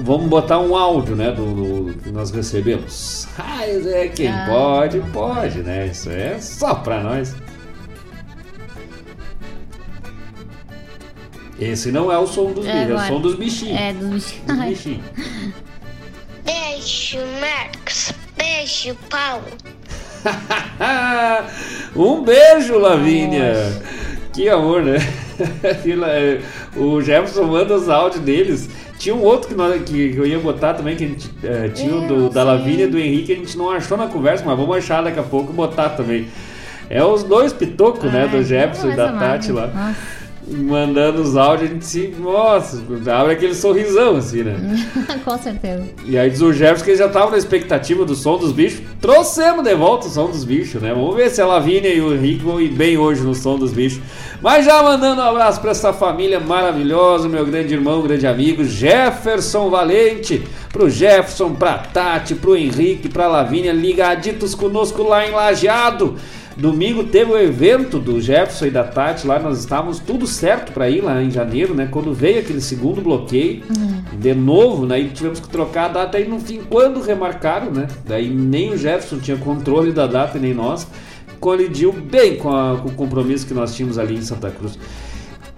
vamos 0.00 0.26
botar 0.28 0.58
um 0.58 0.76
áudio, 0.76 1.16
né, 1.16 1.30
do, 1.32 1.44
do- 1.86 1.94
que 2.02 2.10
nós 2.10 2.30
recebemos. 2.30 3.26
Mas 3.38 3.86
é 3.86 4.08
quem 4.08 4.28
Ah. 4.28 4.46
pode, 4.50 5.00
pode, 5.14 5.58
né? 5.60 5.86
Isso 5.86 6.10
é 6.10 6.38
só 6.38 6.74
pra 6.74 7.00
nós. 7.02 7.34
Esse 11.64 11.90
não 11.90 12.12
é 12.12 12.18
o 12.18 12.26
som 12.26 12.52
dos 12.52 12.66
bichos, 12.66 12.90
é 12.90 12.94
o 12.94 13.06
som 13.06 13.20
dos 13.20 13.34
bichinhos. 13.36 13.80
É, 13.80 13.92
dos 13.92 14.08
bichinhos. 14.10 14.46
Dos 14.46 14.58
Ai. 14.60 14.68
bichinhos. 14.68 15.04
Beijo, 16.44 17.18
Marcos. 17.40 18.12
Beijo, 18.36 18.96
Paulo. 19.08 19.44
um 21.96 22.22
beijo, 22.22 22.78
Lavínia! 22.78 23.54
Que 24.32 24.48
amor, 24.48 24.82
né? 24.82 24.98
É, 26.06 26.40
o 26.76 27.00
Jefferson 27.00 27.42
manda 27.44 27.74
os 27.74 27.88
áudios 27.88 28.22
deles. 28.22 28.70
Tinha 28.98 29.14
um 29.14 29.22
outro 29.22 29.48
que, 29.48 29.54
nós, 29.54 29.82
que 29.82 30.14
eu 30.16 30.24
ia 30.24 30.38
botar 30.38 30.74
também, 30.74 30.94
que 30.94 31.04
a 31.04 31.08
gente, 31.08 31.30
é, 31.42 31.68
tinha 31.70 31.92
o 31.92 32.06
do, 32.06 32.30
da 32.30 32.44
Lavínia 32.44 32.84
e 32.84 32.88
do 32.88 32.96
Henrique, 32.96 33.32
a 33.32 33.34
gente 33.34 33.58
não 33.58 33.68
achou 33.68 33.98
na 33.98 34.06
conversa, 34.06 34.44
mas 34.44 34.56
vamos 34.56 34.76
achar 34.76 35.02
daqui 35.02 35.18
a 35.18 35.24
pouco 35.24 35.52
e 35.52 35.56
botar 35.56 35.88
também. 35.90 36.28
É 36.88 37.02
os 37.02 37.24
dois 37.24 37.52
pitocos, 37.52 38.12
né? 38.12 38.28
Do 38.28 38.36
Ai, 38.36 38.44
Jefferson 38.44 38.92
e 38.92 38.96
da. 38.96 39.12
Tati 39.12 39.50
lá. 39.50 39.66
Nossa. 39.66 40.23
Mandando 40.46 41.22
os 41.22 41.36
áudios, 41.36 41.70
a 41.70 41.72
gente 41.72 41.86
se. 41.86 42.14
Nossa, 42.20 42.82
abre 43.10 43.32
aquele 43.32 43.54
sorrisão 43.54 44.16
assim, 44.16 44.42
né? 44.42 44.56
Com 45.24 45.38
certeza. 45.38 45.84
E 46.04 46.18
aí 46.18 46.28
diz 46.28 46.42
o 46.42 46.52
Jefferson 46.52 46.84
que 46.84 46.90
ele 46.90 46.98
já 46.98 47.08
tava 47.08 47.30
na 47.30 47.38
expectativa 47.38 48.04
do 48.04 48.14
som 48.14 48.36
dos 48.36 48.52
bichos. 48.52 48.82
Trouxemos 49.00 49.64
de 49.64 49.74
volta 49.74 50.06
o 50.06 50.10
som 50.10 50.26
dos 50.26 50.44
bichos, 50.44 50.82
né? 50.82 50.92
Vamos 50.92 51.16
ver 51.16 51.30
se 51.30 51.40
a 51.40 51.46
Lavínia 51.46 51.88
e 51.88 52.00
o 52.00 52.14
Henrique 52.14 52.44
vão 52.44 52.60
ir 52.60 52.68
bem 52.68 52.98
hoje 52.98 53.22
no 53.22 53.34
som 53.34 53.56
dos 53.56 53.72
bichos. 53.72 54.02
Mas 54.42 54.66
já 54.66 54.82
mandando 54.82 55.22
um 55.22 55.24
abraço 55.24 55.60
para 55.62 55.70
essa 55.70 55.94
família 55.94 56.38
maravilhosa, 56.38 57.26
meu 57.26 57.46
grande 57.46 57.72
irmão, 57.72 58.02
grande 58.02 58.26
amigo 58.26 58.64
Jefferson 58.64 59.70
Valente. 59.70 60.42
Pro 60.70 60.90
Jefferson, 60.90 61.54
pra 61.54 61.78
Tati, 61.78 62.34
pro 62.34 62.56
Henrique, 62.56 63.08
pra 63.08 63.28
Lavínia, 63.28 63.72
ligaditos 63.72 64.54
conosco 64.54 65.02
lá 65.04 65.26
em 65.26 65.30
Lajeado. 65.30 66.16
Domingo 66.56 67.04
teve 67.04 67.32
o 67.32 67.36
evento 67.38 67.98
do 67.98 68.20
Jefferson 68.20 68.66
e 68.66 68.70
da 68.70 68.84
Tati 68.84 69.26
lá, 69.26 69.38
nós 69.40 69.58
estávamos 69.58 69.98
tudo 69.98 70.24
certo 70.26 70.72
para 70.72 70.88
ir 70.88 71.00
lá 71.02 71.20
em 71.20 71.30
janeiro, 71.30 71.74
né? 71.74 71.88
Quando 71.90 72.14
veio 72.14 72.38
aquele 72.38 72.60
segundo 72.60 73.00
bloqueio, 73.00 73.62
de 74.18 74.34
novo, 74.34 74.86
né? 74.86 75.00
E 75.00 75.08
tivemos 75.10 75.40
que 75.40 75.48
trocar 75.48 75.86
a 75.86 75.88
data 75.88 76.16
aí 76.16 76.28
no 76.28 76.38
fim, 76.38 76.60
quando 76.70 77.00
remarcaram, 77.02 77.72
né? 77.72 77.88
Daí 78.06 78.30
nem 78.30 78.72
o 78.72 78.76
Jefferson 78.78 79.18
tinha 79.18 79.36
controle 79.36 79.90
da 79.92 80.06
data, 80.06 80.38
nem 80.38 80.54
nós. 80.54 80.86
Colidiu 81.40 81.92
bem 81.92 82.36
com, 82.36 82.48
a- 82.54 82.78
com 82.80 82.88
o 82.88 82.92
compromisso 82.92 83.46
que 83.46 83.52
nós 83.52 83.74
tínhamos 83.74 83.98
ali 83.98 84.14
em 84.16 84.22
Santa 84.22 84.50
Cruz. 84.50 84.78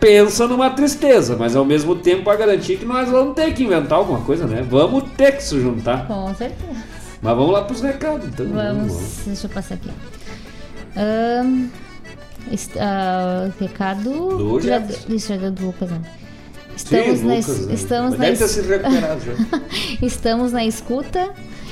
Pensa 0.00 0.46
numa 0.48 0.70
tristeza, 0.70 1.36
mas 1.38 1.54
ao 1.54 1.64
mesmo 1.64 1.94
tempo 1.94 2.28
a 2.30 2.36
garantir 2.36 2.76
que 2.78 2.84
nós 2.84 3.08
vamos 3.08 3.34
ter 3.34 3.52
que 3.54 3.62
inventar 3.64 3.98
alguma 3.98 4.20
coisa, 4.20 4.46
né? 4.46 4.64
Vamos 4.68 5.04
ter 5.16 5.32
que 5.36 5.42
se 5.42 5.60
juntar. 5.60 6.06
Com 6.06 6.34
certeza. 6.34 6.80
Mas 7.22 7.36
vamos 7.36 7.52
lá 7.52 7.62
pros 7.62 7.80
recados, 7.80 8.26
então. 8.28 8.46
Vamos, 8.46 9.20
deixa 9.26 9.46
eu 9.46 9.50
passar 9.50 9.74
aqui. 9.74 9.90
Ahn, 10.96 11.68
est- 12.52 12.76
ah, 12.78 13.50
recado 13.60 14.10
Do 14.10 14.60
já 14.60 14.78
deu 14.78 15.50
do 15.50 15.66
Lucas, 15.66 15.90
né? 15.90 16.00
Estamos, 16.76 17.18
Sim, 17.20 17.26
na, 17.26 17.34
Lucas, 17.36 17.66
né? 17.66 17.74
estamos, 17.74 18.18
na, 18.18 18.28
es- 18.28 18.40
estamos 20.02 20.52
na 20.52 20.64
escuta 20.64 21.30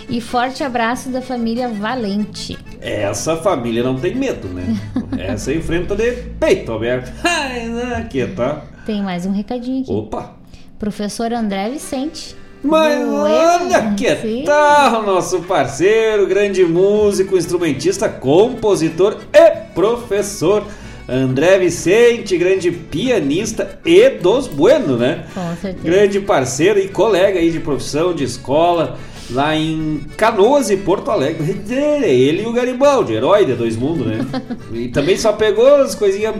e 0.09 0.21
forte 0.21 0.63
abraço 0.65 1.09
da 1.11 1.21
família 1.21 1.69
Valente. 1.69 2.59
Essa 2.81 3.37
família 3.37 3.83
não 3.83 3.97
tem 3.99 4.15
medo, 4.15 4.49
né? 4.49 4.65
Essa 5.19 5.53
enfrenta 5.53 5.95
de 5.97 6.13
peito 6.39 6.73
aberto. 6.73 7.13
Né, 7.55 7.95
aqui, 7.97 8.27
tá? 8.27 8.63
Tem 8.85 9.01
mais 9.03 9.25
um 9.27 9.31
recadinho 9.33 9.83
aqui. 9.83 9.93
Opa! 9.93 10.35
Professor 10.79 11.33
André 11.33 11.71
Vicente. 11.71 12.35
Mas 12.65 13.07
olha 13.07 13.95
que 13.95 14.17
sim. 14.17 14.43
tal, 14.45 15.03
nosso 15.03 15.41
parceiro, 15.41 16.27
grande 16.27 16.65
músico, 16.65 17.37
instrumentista, 17.37 18.09
compositor 18.09 19.19
e 19.33 19.51
professor. 19.75 20.65
André 21.07 21.59
Vicente, 21.59 22.37
grande 22.39 22.71
pianista 22.71 23.79
e 23.85 24.09
dos 24.09 24.49
bueno, 24.49 24.97
né? 24.97 25.27
Com 25.35 25.55
certeza. 25.57 25.85
Grande 25.85 26.21
parceiro 26.21 26.79
e 26.79 26.89
colega 26.89 27.39
aí 27.39 27.51
de 27.51 27.61
profissão, 27.61 28.15
de 28.15 28.25
escola, 28.25 28.97
lá 29.31 29.55
em 29.55 30.01
Canoas 30.17 30.71
e 30.71 30.79
Porto 30.79 31.11
Alegre. 31.11 31.61
Ele 31.69 32.45
e 32.45 32.47
o 32.47 32.53
Garibaldi, 32.55 33.13
herói 33.13 33.45
de 33.45 33.53
dois 33.53 33.77
mundos, 33.77 34.07
né? 34.07 34.27
E 34.73 34.89
também 34.89 35.19
só 35.19 35.35
pegou 35.35 35.77
as 35.77 35.95
coisinhas, 35.95 36.37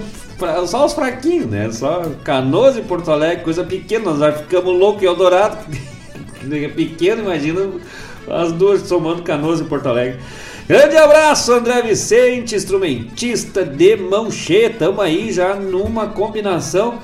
só 0.67 0.87
os 0.87 0.95
fraquinhos, 0.95 1.47
né? 1.47 1.71
Só 1.71 2.03
Canoas 2.25 2.79
e 2.79 2.81
Porto 2.81 3.11
Alegre, 3.11 3.45
coisa 3.45 3.63
pequena, 3.65 4.07
nós 4.07 4.19
já 4.19 4.33
ficamos 4.33 4.73
loucos 4.79 5.03
em 5.03 5.07
Eldorado. 5.07 5.59
É 6.53 6.69
pequeno, 6.69 7.23
imagina 7.23 7.61
as 8.29 8.53
duas 8.53 8.83
somando 8.83 9.23
Canoas 9.23 9.61
e 9.61 9.65
Porto 9.65 9.89
Alegre. 9.89 10.19
Grande 10.67 10.97
abraço, 10.97 11.53
André 11.53 11.83
Vicente, 11.83 12.55
instrumentista 12.55 13.65
de 13.65 13.97
mão 13.97 14.31
cheia. 14.31 14.71
Tamo 14.71 15.01
aí 15.01 15.31
já 15.31 15.55
numa 15.55 16.07
combinação 16.07 16.99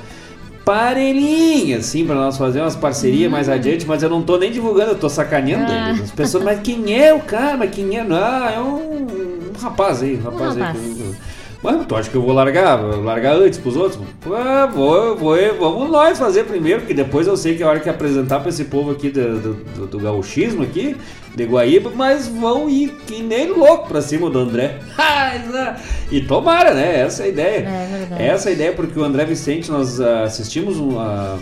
parelhinha, 0.65 1.79
assim, 1.79 2.07
pra 2.07 2.15
nós 2.15 2.37
fazer 2.39 2.61
umas 2.61 2.77
parcerias 2.77 3.31
mais 3.31 3.49
adiante, 3.49 3.87
mas 3.87 4.03
eu 4.03 4.09
não 4.09 4.23
tô 4.23 4.39
nem 4.39 4.51
divulgando, 4.51 4.93
eu 4.93 4.99
tô 4.99 5.09
sacaneando 5.09 5.71
Ah. 5.71 5.91
As 5.91 6.11
pessoas, 6.11 6.45
mas 6.45 6.61
quem 6.61 6.99
é 6.99 7.13
o 7.13 7.21
cara? 7.21 7.57
Mas 7.57 7.71
quem 7.71 7.99
é? 7.99 8.07
Ah, 8.11 8.53
é 8.55 8.61
um, 8.61 9.07
um 9.07 9.61
rapaz 9.61 10.03
aí, 10.03 10.17
um 10.17 10.23
rapaz, 10.23 10.57
rapaz. 10.57 10.77
aí. 10.79 11.15
Mas 11.63 11.87
tu 11.87 11.95
acha 11.95 12.09
que 12.09 12.17
eu 12.17 12.23
vou 12.23 12.33
largar? 12.33 12.79
Vou 12.79 13.03
largar 13.03 13.37
antes 13.37 13.59
pros 13.59 13.77
outros? 13.77 14.01
Ah, 14.33 14.67
vou, 14.67 15.15
vou, 15.15 15.37
vamos 15.59 15.91
nós 15.91 16.19
fazer 16.19 16.45
primeiro, 16.45 16.81
porque 16.81 16.95
depois 16.95 17.27
eu 17.27 17.37
sei 17.37 17.55
que 17.55 17.63
é 17.63 17.67
a 17.67 17.69
hora 17.69 17.81
que 17.81 17.89
apresentar 17.89 18.41
pra 18.41 18.49
esse 18.49 18.65
povo 18.65 18.91
aqui 18.91 19.11
do, 19.11 19.39
do, 19.39 19.87
do, 19.87 19.99
gauchismo 19.99 20.63
aqui, 20.63 20.97
de 21.37 21.45
Guaíba, 21.45 21.93
mas 21.95 22.29
vão 22.29 22.69
ir 22.69 22.89
que 23.07 23.23
nem 23.23 23.51
louco 23.51 23.89
pra 23.89 24.01
cima 24.01 24.31
do 24.31 24.39
André. 24.39 24.79
e 26.11 26.23
tomara, 26.23 26.73
né? 26.73 27.01
Essa 27.01 27.25
é 27.25 27.27
a 27.27 27.29
ideia. 27.29 27.59
É 27.69 27.89
verdade. 27.99 28.23
Essa 28.23 28.49
é 28.49 28.51
a 28.51 28.55
ideia, 28.55 28.73
porque 28.73 28.99
o 28.99 29.05
André 29.05 29.27
Vicente, 29.27 29.71
nós 29.71 30.01
ah, 30.01 30.23
assistimos 30.23 30.79
um. 30.79 30.99
ah, 30.99 31.39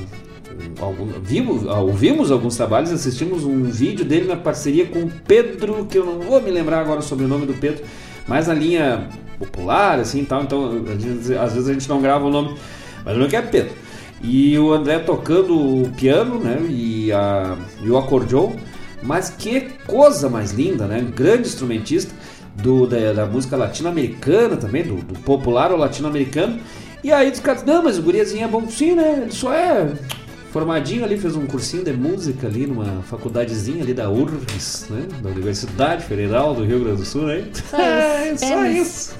algum- 0.81 1.13
vimos, 1.23 1.65
ah, 1.69 1.79
ouvimos 1.79 2.33
alguns 2.33 2.57
trabalhos, 2.57 2.91
assistimos 2.91 3.45
um 3.45 3.63
vídeo 3.63 4.05
dele 4.05 4.27
na 4.27 4.37
parceria 4.37 4.87
com 4.87 4.99
o 4.99 5.13
Pedro, 5.29 5.87
que 5.89 5.97
eu 5.97 6.05
não 6.05 6.19
vou 6.19 6.41
me 6.43 6.51
lembrar 6.51 6.81
agora 6.81 7.03
sobre 7.03 7.25
o 7.25 7.29
nome 7.29 7.47
do 7.47 7.55
Pedro, 7.55 7.85
mas 8.27 8.49
na 8.49 8.55
linha 8.55 9.09
popular, 9.39 9.99
assim 9.99 10.23
e 10.23 10.27
tal, 10.27 10.43
então 10.43 10.83
vezes, 10.83 11.31
às 11.31 11.55
vezes 11.55 11.69
a 11.69 11.73
gente 11.73 11.89
não 11.89 12.01
grava 12.01 12.25
o 12.25 12.31
nome, 12.31 12.57
mas 13.05 13.15
o 13.15 13.19
nome 13.19 13.31
que 13.31 13.37
é 13.37 13.43
Pedro. 13.43 13.73
E 14.21 14.59
o 14.59 14.73
André 14.73 14.99
tocando 14.99 15.55
o 15.55 15.91
piano, 15.97 16.41
né, 16.41 16.59
e, 16.69 17.13
a, 17.13 17.57
e 17.83 17.89
o 17.89 17.97
acordeon, 17.97 18.53
mas 19.03 19.31
que 19.31 19.61
coisa 19.87 20.29
mais 20.29 20.53
linda, 20.53 20.87
né, 20.87 21.01
grande 21.15 21.49
instrumentista 21.49 22.13
do, 22.57 22.87
da, 22.87 23.13
da 23.13 23.27
música 23.27 23.57
latino-americana 23.57 24.57
também, 24.57 24.83
do, 24.83 24.97
do 24.97 25.15
popular 25.21 25.71
latino-americano, 25.71 26.59
e 27.05 27.13
aí 27.13 27.31
os 27.31 27.39
caras, 27.39 27.63
não, 27.65 27.85
mas 27.85 27.97
o 27.97 28.03
guriazinho 28.03 28.45
é 28.45 28.49
bom 28.49 28.69
sim, 28.69 28.95
né, 28.95 29.21
ele 29.23 29.33
só 29.33 29.55
é 29.55 29.93
formadinho 30.53 31.05
ali, 31.05 31.19
fez 31.19 31.37
um 31.37 31.47
cursinho 31.47 31.85
de 31.85 31.93
música 31.93 32.47
ali 32.47 32.67
numa 32.67 33.03
faculdadezinha 33.03 33.83
ali 33.83 33.93
da 33.95 34.11
URGS, 34.11 34.87
né? 34.91 35.07
Da 35.23 35.29
Universidade 35.31 36.05
Federal 36.05 36.55
do 36.55 36.65
Rio 36.65 36.81
Grande 36.81 36.99
do 36.99 37.05
Sul, 37.05 37.23
né? 37.27 37.45
Só 37.53 37.77
É, 37.79 38.33
isso. 38.33 38.47
só 38.47 38.55
apenas. 38.59 38.87
isso. 38.87 39.15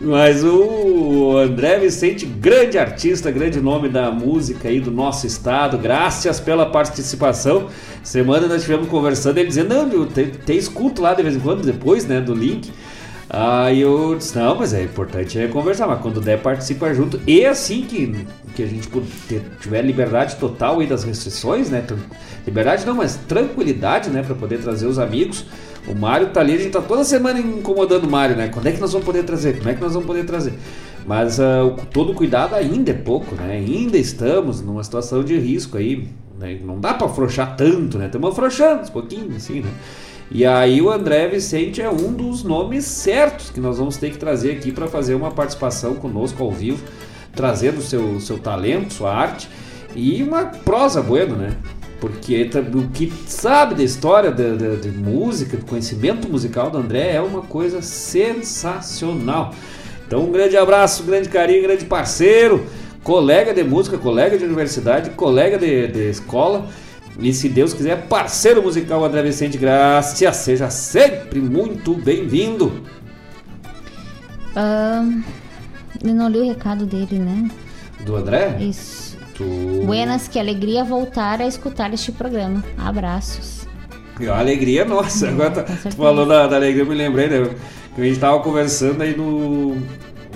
Mas 0.00 0.44
o 0.44 1.36
André 1.36 1.80
Vicente, 1.80 2.24
grande 2.24 2.78
artista, 2.78 3.32
grande 3.32 3.60
nome 3.60 3.88
da 3.88 4.12
música 4.12 4.68
aí 4.68 4.78
do 4.78 4.92
nosso 4.92 5.26
estado, 5.26 5.76
graças 5.76 6.38
pela 6.38 6.66
participação. 6.66 7.66
Semana 8.04 8.46
nós 8.46 8.58
estivemos 8.58 8.88
conversando, 8.88 9.38
ele 9.38 9.48
dizendo, 9.48 9.74
não, 9.74 9.88
eu 9.92 10.06
te, 10.06 10.26
te 10.26 10.56
escuto 10.56 11.02
lá 11.02 11.14
de 11.14 11.22
vez 11.24 11.34
em 11.34 11.40
quando, 11.40 11.62
depois, 11.64 12.06
né, 12.06 12.20
do 12.20 12.32
link. 12.32 12.70
Aí 13.30 13.80
eu 13.82 14.14
disse, 14.16 14.38
não, 14.38 14.54
mas 14.56 14.72
é 14.72 14.82
importante 14.82 15.38
é 15.38 15.46
conversar, 15.48 15.86
mas 15.86 16.00
quando 16.00 16.18
der 16.20 16.40
participa 16.40 16.92
junto. 16.94 17.20
E 17.26 17.44
assim 17.44 17.82
que, 17.82 18.24
que 18.56 18.62
a 18.62 18.66
gente 18.66 18.88
tiver 19.60 19.82
liberdade 19.82 20.36
total 20.36 20.80
aí 20.80 20.86
das 20.86 21.04
restrições, 21.04 21.68
né? 21.68 21.84
Liberdade 22.46 22.86
não, 22.86 22.94
mas 22.94 23.16
tranquilidade, 23.28 24.08
né? 24.08 24.22
Pra 24.22 24.34
poder 24.34 24.58
trazer 24.60 24.86
os 24.86 24.98
amigos. 24.98 25.44
O 25.86 25.94
Mário 25.94 26.28
tá 26.28 26.40
ali, 26.40 26.54
a 26.54 26.56
gente 26.56 26.70
tá 26.70 26.80
toda 26.80 27.04
semana 27.04 27.38
incomodando 27.38 28.04
o 28.04 28.10
Mário, 28.10 28.34
né? 28.34 28.48
Quando 28.48 28.66
é 28.66 28.72
que 28.72 28.80
nós 28.80 28.92
vamos 28.92 29.04
poder 29.06 29.24
trazer? 29.24 29.58
Como 29.58 29.68
é 29.68 29.74
que 29.74 29.80
nós 29.80 29.92
vamos 29.92 30.06
poder 30.06 30.24
trazer? 30.24 30.54
Mas 31.06 31.38
o- 31.38 31.76
todo 31.92 32.14
cuidado 32.14 32.54
ainda 32.54 32.90
é 32.90 32.94
pouco, 32.94 33.34
né? 33.34 33.52
Ainda 33.56 33.98
estamos 33.98 34.60
numa 34.62 34.82
situação 34.82 35.22
de 35.22 35.38
risco 35.38 35.76
aí. 35.76 36.08
né? 36.38 36.58
Não 36.64 36.78
dá 36.78 36.94
pra 36.94 37.08
afrouxar 37.08 37.56
tanto, 37.56 37.98
né? 37.98 38.06
Estamos 38.06 38.30
afrouxando 38.30 38.82
uns 38.82 38.90
pouquinho, 38.90 39.34
assim, 39.36 39.60
né? 39.60 39.70
E 40.30 40.44
aí 40.44 40.82
o 40.82 40.90
André 40.90 41.26
Vicente 41.28 41.80
é 41.80 41.88
um 41.88 42.12
dos 42.12 42.42
nomes 42.44 42.84
certos 42.84 43.48
que 43.50 43.60
nós 43.60 43.78
vamos 43.78 43.96
ter 43.96 44.10
que 44.10 44.18
trazer 44.18 44.52
aqui 44.52 44.70
para 44.70 44.86
fazer 44.86 45.14
uma 45.14 45.30
participação 45.30 45.94
conosco 45.94 46.42
ao 46.42 46.52
vivo, 46.52 46.84
trazendo 47.34 47.80
seu, 47.80 48.20
seu 48.20 48.38
talento, 48.38 48.92
sua 48.92 49.14
arte 49.14 49.48
e 49.96 50.22
uma 50.22 50.44
prosa 50.44 51.00
buena, 51.00 51.34
né? 51.34 51.56
Porque 51.98 52.44
tá- 52.44 52.60
o 52.60 52.88
que 52.88 53.10
sabe 53.26 53.74
da 53.74 53.82
história 53.82 54.30
de, 54.30 54.56
de- 54.56 54.76
de 54.76 54.88
música, 54.90 55.56
do 55.56 55.64
conhecimento 55.64 56.28
musical 56.28 56.70
do 56.70 56.78
André 56.78 57.12
é 57.14 57.20
uma 57.22 57.40
coisa 57.42 57.80
sensacional. 57.80 59.54
Então 60.06 60.24
um 60.24 60.30
grande 60.32 60.56
abraço, 60.56 61.02
um 61.02 61.06
grande 61.06 61.28
carinho, 61.30 61.60
um 61.60 61.62
grande 61.66 61.86
parceiro, 61.86 62.66
colega 63.02 63.54
de 63.54 63.64
música, 63.64 63.96
colega 63.96 64.36
de 64.36 64.44
universidade, 64.44 65.10
colega 65.10 65.56
de, 65.58 65.88
de 65.88 66.10
escola. 66.10 66.66
E 67.18 67.32
se 67.32 67.48
Deus 67.48 67.72
quiser, 67.74 68.06
parceiro 68.06 68.62
musical 68.62 69.04
André 69.04 69.22
Vicente 69.22 69.58
Graça, 69.58 70.32
seja 70.32 70.70
sempre 70.70 71.40
muito 71.40 71.94
bem-vindo. 71.94 72.80
Ahn, 74.54 75.22
eu 76.04 76.14
não 76.14 76.28
li 76.28 76.38
o 76.38 76.46
recado 76.46 76.86
dele, 76.86 77.18
né? 77.18 77.50
Do 78.04 78.16
André? 78.16 78.56
Isso. 78.60 79.16
Tu... 79.34 79.44
Buenas, 79.84 80.28
que 80.28 80.38
alegria 80.38 80.84
voltar 80.84 81.40
a 81.40 81.46
escutar 81.46 81.92
este 81.92 82.12
programa. 82.12 82.62
Abraços. 82.76 83.66
E 84.20 84.28
a 84.28 84.38
alegria 84.38 84.84
nossa. 84.84 85.28
Agora 85.28 85.50
tá- 85.50 85.62
tu 85.62 85.96
falou 85.96 86.24
da, 86.26 86.46
da 86.46 86.56
alegria, 86.56 86.82
eu 86.82 86.86
me 86.86 86.94
lembrei, 86.94 87.28
né? 87.28 87.50
Que 87.94 88.00
a 88.00 88.04
gente 88.04 88.18
tava 88.18 88.40
conversando 88.40 89.02
aí 89.02 89.16
no. 89.16 89.76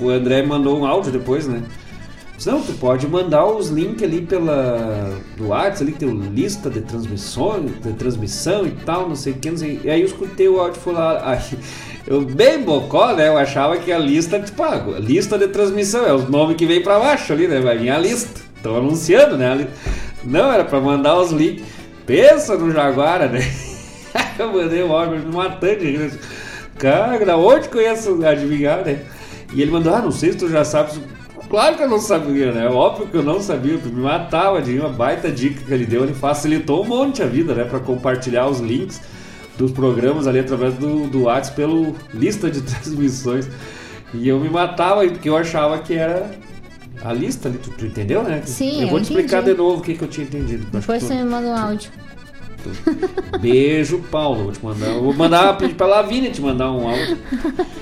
O 0.00 0.08
André 0.08 0.42
mandou 0.42 0.78
um 0.80 0.84
áudio 0.84 1.12
depois, 1.12 1.46
né? 1.46 1.62
Não, 2.46 2.60
tu 2.60 2.72
pode 2.74 3.06
mandar 3.06 3.46
os 3.46 3.68
links 3.68 4.02
ali 4.02 4.22
pela. 4.22 5.16
do 5.36 5.48
WhatsApp, 5.48 5.82
ali 5.82 5.92
que 5.92 5.98
tem 5.98 6.08
o 6.08 6.14
lista 6.14 6.68
de 6.68 6.80
transmissões, 6.80 7.70
de 7.80 7.92
transmissão 7.92 8.66
e 8.66 8.70
tal, 8.70 9.08
não 9.08 9.14
sei 9.14 9.32
o 9.32 9.36
que, 9.36 9.50
não 9.50 9.56
sei. 9.56 9.80
E 9.84 9.90
aí 9.90 10.00
eu 10.00 10.06
escutei 10.06 10.48
o 10.48 10.58
áudio 10.58 10.80
falei, 10.80 11.00
ah, 11.00 11.22
aí, 11.30 11.58
eu 12.06 12.22
bem 12.22 12.62
bocó, 12.62 13.12
né? 13.12 13.28
Eu 13.28 13.38
achava 13.38 13.76
que 13.76 13.92
a 13.92 13.98
lista, 13.98 14.40
tipo, 14.40 14.62
ah, 14.62 14.82
lista 14.98 15.38
de 15.38 15.48
transmissão, 15.48 16.04
é 16.04 16.12
os 16.12 16.28
nomes 16.28 16.56
que 16.56 16.66
vem 16.66 16.82
pra 16.82 16.98
baixo 16.98 17.32
ali, 17.32 17.46
né? 17.46 17.60
Vai 17.60 17.78
vir 17.78 17.90
a 17.90 17.98
lista. 17.98 18.40
Estão 18.56 18.76
anunciando, 18.76 19.36
né? 19.36 19.68
Não, 20.24 20.52
era 20.52 20.64
pra 20.64 20.80
mandar 20.80 21.18
os 21.18 21.30
links. 21.30 21.64
Pensa 22.06 22.56
no 22.56 22.72
Jaguara, 22.72 23.28
né? 23.28 23.40
eu 24.38 24.52
mandei 24.52 24.82
o 24.82 24.92
áudio 24.92 25.18
me 25.20 25.34
matando 25.34 25.76
de 25.76 25.96
rir. 25.96 26.18
Cara, 26.78 27.24
da 27.24 27.36
onde 27.36 27.68
conheço 27.68 28.24
adivinhar, 28.24 28.84
né? 28.84 29.00
E 29.54 29.60
ele 29.60 29.70
mandou, 29.70 29.94
ah, 29.94 30.00
não 30.00 30.10
sei 30.10 30.32
se 30.32 30.38
tu 30.38 30.48
já 30.48 30.64
sabes. 30.64 30.98
Claro 31.52 31.76
que 31.76 31.82
eu 31.82 31.88
não 31.88 31.98
sabia, 32.00 32.50
né? 32.50 32.66
Óbvio 32.66 33.06
que 33.08 33.14
eu 33.16 33.22
não 33.22 33.38
sabia, 33.42 33.76
me 33.76 34.00
matava 34.00 34.62
de 34.62 34.78
uma 34.78 34.88
baita 34.88 35.30
dica 35.30 35.62
que 35.62 35.70
ele 35.74 35.84
deu, 35.84 36.02
ele 36.02 36.14
facilitou 36.14 36.82
um 36.82 36.88
monte 36.88 37.22
a 37.22 37.26
vida, 37.26 37.54
né? 37.54 37.64
Pra 37.64 37.78
compartilhar 37.78 38.46
os 38.48 38.58
links. 38.58 39.00
dos 39.58 39.70
programas 39.70 40.26
ali 40.26 40.38
através 40.38 40.72
do, 40.74 41.06
do 41.08 41.24
WhatsApp 41.24 41.54
pelo 41.56 41.94
lista 42.14 42.50
de 42.50 42.62
transmissões. 42.64 43.46
E 44.14 44.26
eu 44.26 44.40
me 44.40 44.48
matava 44.48 45.06
porque 45.06 45.28
eu 45.28 45.36
achava 45.36 45.78
que 45.80 45.92
era 45.92 46.30
a 47.04 47.12
lista 47.12 47.50
ali, 47.50 47.58
tu, 47.58 47.68
tu 47.70 47.84
entendeu, 47.84 48.22
né? 48.22 48.40
Sim, 48.46 48.82
eu 48.84 48.88
vou 48.88 48.98
eu 48.98 49.04
te 49.04 49.08
explicar 49.10 49.42
entendi. 49.42 49.52
de 49.54 49.58
novo 49.62 49.80
o 49.80 49.82
que, 49.82 49.92
que 49.94 50.02
eu 50.02 50.08
tinha 50.08 50.26
entendido. 50.26 50.64
Depois 50.72 51.02
você 51.02 51.08
tu- 51.14 51.20
me 51.20 51.24
manda 51.24 51.48
um 51.48 51.54
áudio. 51.54 51.90
Beijo, 53.40 53.98
Paulo. 54.10 54.44
Vou 54.44 54.52
te 54.52 54.64
mandar. 54.64 54.92
Vou 54.94 55.12
mandar 55.12 55.56
pedir 55.58 55.74
pra 55.74 55.86
Lavínia 55.86 56.30
te 56.30 56.40
mandar 56.40 56.70
um 56.72 56.88
áudio. 56.88 57.18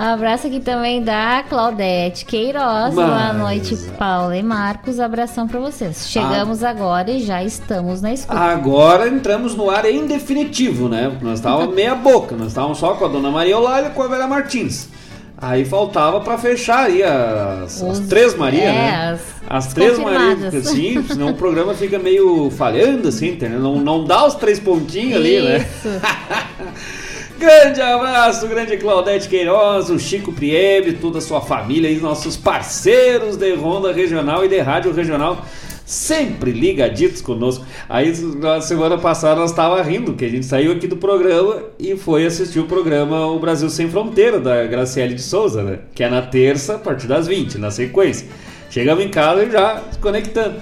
Abraço 0.00 0.46
aqui 0.46 0.60
também 0.60 1.02
da 1.02 1.42
Claudete 1.48 2.24
Queiroz. 2.24 2.94
Boa 2.94 3.08
Mas- 3.08 3.36
noite, 3.36 3.76
Paula 3.98 4.36
e 4.36 4.42
Marcos. 4.44 5.00
Abração 5.00 5.48
pra 5.48 5.58
vocês. 5.58 6.08
Chegamos 6.08 6.62
agora 6.62 7.10
e 7.10 7.18
já 7.20 7.42
estamos 7.42 8.00
na 8.00 8.12
escuta. 8.12 8.38
Agora 8.38 9.08
entramos 9.08 9.56
no 9.56 9.68
ar 9.68 9.84
em 9.86 10.06
definitivo, 10.06 10.88
né? 10.88 11.10
Nós 11.20 11.40
estávamos 11.40 11.74
meia 11.74 11.96
boca, 11.96 12.36
nós 12.36 12.48
estávamos 12.48 12.78
só 12.78 12.94
com 12.94 13.06
a 13.06 13.08
dona 13.08 13.28
Maria 13.28 13.54
Eulália 13.54 13.88
e 13.88 13.90
com 13.90 14.00
a 14.04 14.06
Vera 14.06 14.28
Martins. 14.28 14.88
Aí 15.36 15.64
faltava 15.64 16.20
pra 16.20 16.38
fechar 16.38 16.86
aí 16.86 17.02
as, 17.02 17.82
as 17.82 17.98
Os- 17.98 18.06
três 18.06 18.36
Maria, 18.36 18.62
é, 18.64 18.72
né? 18.72 19.10
as- 19.12 19.20
As 19.50 19.66
as 19.66 19.74
três 19.74 19.98
Maria, 19.98 20.48
assim, 20.58 21.02
senão 21.08 21.30
o 21.30 21.34
programa 21.34 21.74
fica 21.74 21.98
meio 21.98 22.50
falhando, 22.50 23.08
assim, 23.08 23.30
entendeu? 23.30 23.58
Não, 23.58 23.76
não 23.80 24.04
dá 24.04 24.24
os 24.26 24.34
três 24.36 24.60
pontinhos 24.60 25.16
ali, 25.16 25.40
né? 25.40 25.66
Grande 27.38 27.80
abraço, 27.80 28.48
grande 28.48 28.76
Claudete 28.76 29.28
Queiroz, 29.28 29.90
o 29.90 29.98
Chico 29.98 30.32
Priebe, 30.32 30.94
toda 30.94 31.18
a 31.18 31.20
sua 31.20 31.40
família 31.40 31.88
e 31.88 31.96
nossos 31.98 32.36
parceiros 32.36 33.36
de 33.36 33.54
Ronda 33.54 33.92
Regional 33.92 34.44
e 34.44 34.48
de 34.48 34.58
Rádio 34.58 34.92
Regional, 34.92 35.46
sempre 35.86 36.50
ligaditos 36.50 37.22
conosco. 37.22 37.64
Aí 37.88 38.12
na 38.38 38.60
semana 38.60 38.98
passada 38.98 39.40
nós 39.40 39.50
estava 39.50 39.80
rindo, 39.84 40.14
que 40.14 40.24
a 40.24 40.28
gente 40.28 40.46
saiu 40.46 40.72
aqui 40.72 40.88
do 40.88 40.96
programa 40.96 41.62
e 41.78 41.96
foi 41.96 42.26
assistir 42.26 42.58
o 42.58 42.64
programa 42.64 43.28
O 43.28 43.38
Brasil 43.38 43.70
Sem 43.70 43.88
Fronteira, 43.88 44.40
da 44.40 44.66
Graciele 44.66 45.14
de 45.14 45.22
Souza, 45.22 45.62
né? 45.62 45.78
Que 45.94 46.02
é 46.02 46.10
na 46.10 46.22
terça, 46.22 46.74
a 46.74 46.78
partir 46.78 47.06
das 47.06 47.28
20, 47.28 47.56
na 47.56 47.70
sequência. 47.70 48.26
Chegamos 48.68 49.04
em 49.04 49.08
casa 49.08 49.44
e 49.44 49.50
já 49.50 49.80
conectando. 50.00 50.56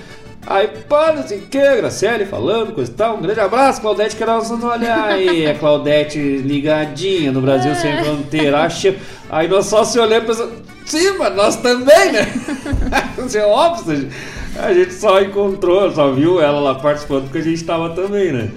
Aí, 0.47 0.69
pá, 0.89 1.13
não 1.13 1.27
sei 1.27 1.39
o 1.39 1.43
que, 1.43 1.77
Graciele 1.77 2.25
falando, 2.25 2.73
coisa 2.73 2.91
e 2.91 2.95
tal. 2.95 3.17
Um 3.17 3.21
grande 3.21 3.41
abraço, 3.41 3.81
Claudete 3.81 4.15
Queiroz. 4.15 4.49
Olha 4.63 5.05
aí, 5.07 5.45
a 5.47 5.55
Claudete 5.55 6.19
ligadinha 6.19 7.33
no 7.33 7.41
Brasil 7.41 7.75
Sem 7.75 7.97
Fronteira. 8.05 8.61
Acha... 8.61 8.95
Aí 9.29 9.49
nós 9.49 9.67
só 9.67 9.83
se 9.83 9.99
olhamos 9.99 10.25
e 10.25 10.27
pensamos, 10.29 10.55
sim, 10.85 11.19
mas 11.19 11.35
nós 11.35 11.57
também, 11.57 12.13
né? 12.13 12.33
Isso 13.27 13.37
é 13.37 13.45
óbvio, 13.45 14.09
a 14.57 14.73
gente 14.73 14.95
só 14.95 15.21
encontrou, 15.21 15.91
só 15.93 16.13
viu 16.13 16.41
ela 16.41 16.61
lá 16.61 16.75
participando 16.77 17.25
porque 17.25 17.39
a 17.39 17.43
gente 17.43 17.57
estava 17.57 17.91
também, 17.91 18.33
né? 18.33 18.49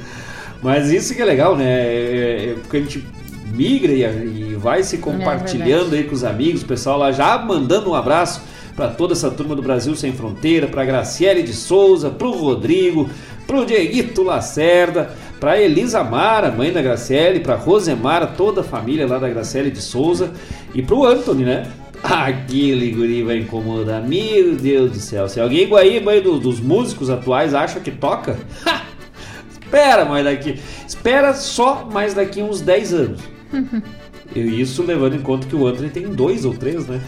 Mas 0.62 0.92
isso 0.92 1.16
que 1.16 1.22
é 1.22 1.26
legal, 1.26 1.56
né? 1.56 1.66
É, 1.66 2.50
é 2.52 2.56
porque 2.62 2.78
a 2.78 2.80
gente 2.82 3.06
migra 3.52 3.92
e, 3.92 4.04
e 4.04 4.56
vai 4.56 4.84
se 4.84 4.98
compartilhando 4.98 5.96
aí 5.96 6.04
com 6.04 6.14
os 6.14 6.24
amigos, 6.24 6.62
o 6.62 6.66
pessoal 6.66 6.98
lá 7.00 7.12
já 7.12 7.38
mandando 7.38 7.90
um 7.90 7.96
abraço 7.96 8.42
para 8.80 8.88
toda 8.88 9.12
essa 9.12 9.30
turma 9.30 9.58
do 9.58 9.62
Brasil 9.62 9.94
Sem 9.94 10.14
Fronteira, 10.14 10.66
para 10.66 10.86
Graciele 10.86 11.44
de 11.44 11.52
Souza, 11.52 12.10
pro 12.10 12.32
Rodrigo, 12.32 13.10
pro 13.46 13.66
Dieguito 13.66 14.24
Lacerda, 14.24 15.14
para 15.38 15.60
Elisa 15.60 16.02
Mara, 16.02 16.50
mãe 16.50 16.72
da 16.72 16.82
Graciele, 16.82 17.42
para 17.42 17.56
Rosemara, 17.56 18.26
toda 18.26 18.62
a 18.62 18.64
família 18.64 19.06
lá 19.06 19.20
da 19.20 19.28
Graciele 19.28 19.70
de 19.70 19.82
Souza 19.82 20.32
e 20.74 20.82
pro 20.82 21.04
Anthony, 21.04 21.44
né? 21.44 21.70
Aquele 22.02 22.92
guri 22.92 23.22
vai 23.22 23.40
incomodar, 23.40 24.02
meu 24.02 24.56
Deus 24.56 24.92
do 24.94 25.00
céu. 25.00 25.28
Se 25.28 25.42
alguém 25.42 25.70
aí 25.76 26.22
do- 26.22 26.40
dos 26.40 26.62
músicos 26.62 27.10
atuais 27.10 27.54
acha 27.54 27.82
que 27.82 27.92
toca, 27.92 28.40
ha! 28.66 28.84
espera 29.52 30.06
mais 30.06 30.24
daqui, 30.24 30.58
espera 30.88 31.34
só 31.34 31.86
mais 31.92 32.14
daqui 32.14 32.42
uns 32.42 32.62
10 32.62 32.94
anos. 32.94 33.20
E 34.36 34.62
isso 34.62 34.84
levando 34.84 35.16
em 35.16 35.22
conta 35.22 35.48
que 35.48 35.56
o 35.56 35.66
Anthony 35.66 35.90
tem 35.90 36.04
dois 36.08 36.46
ou 36.46 36.54
três, 36.54 36.86
né? 36.86 37.02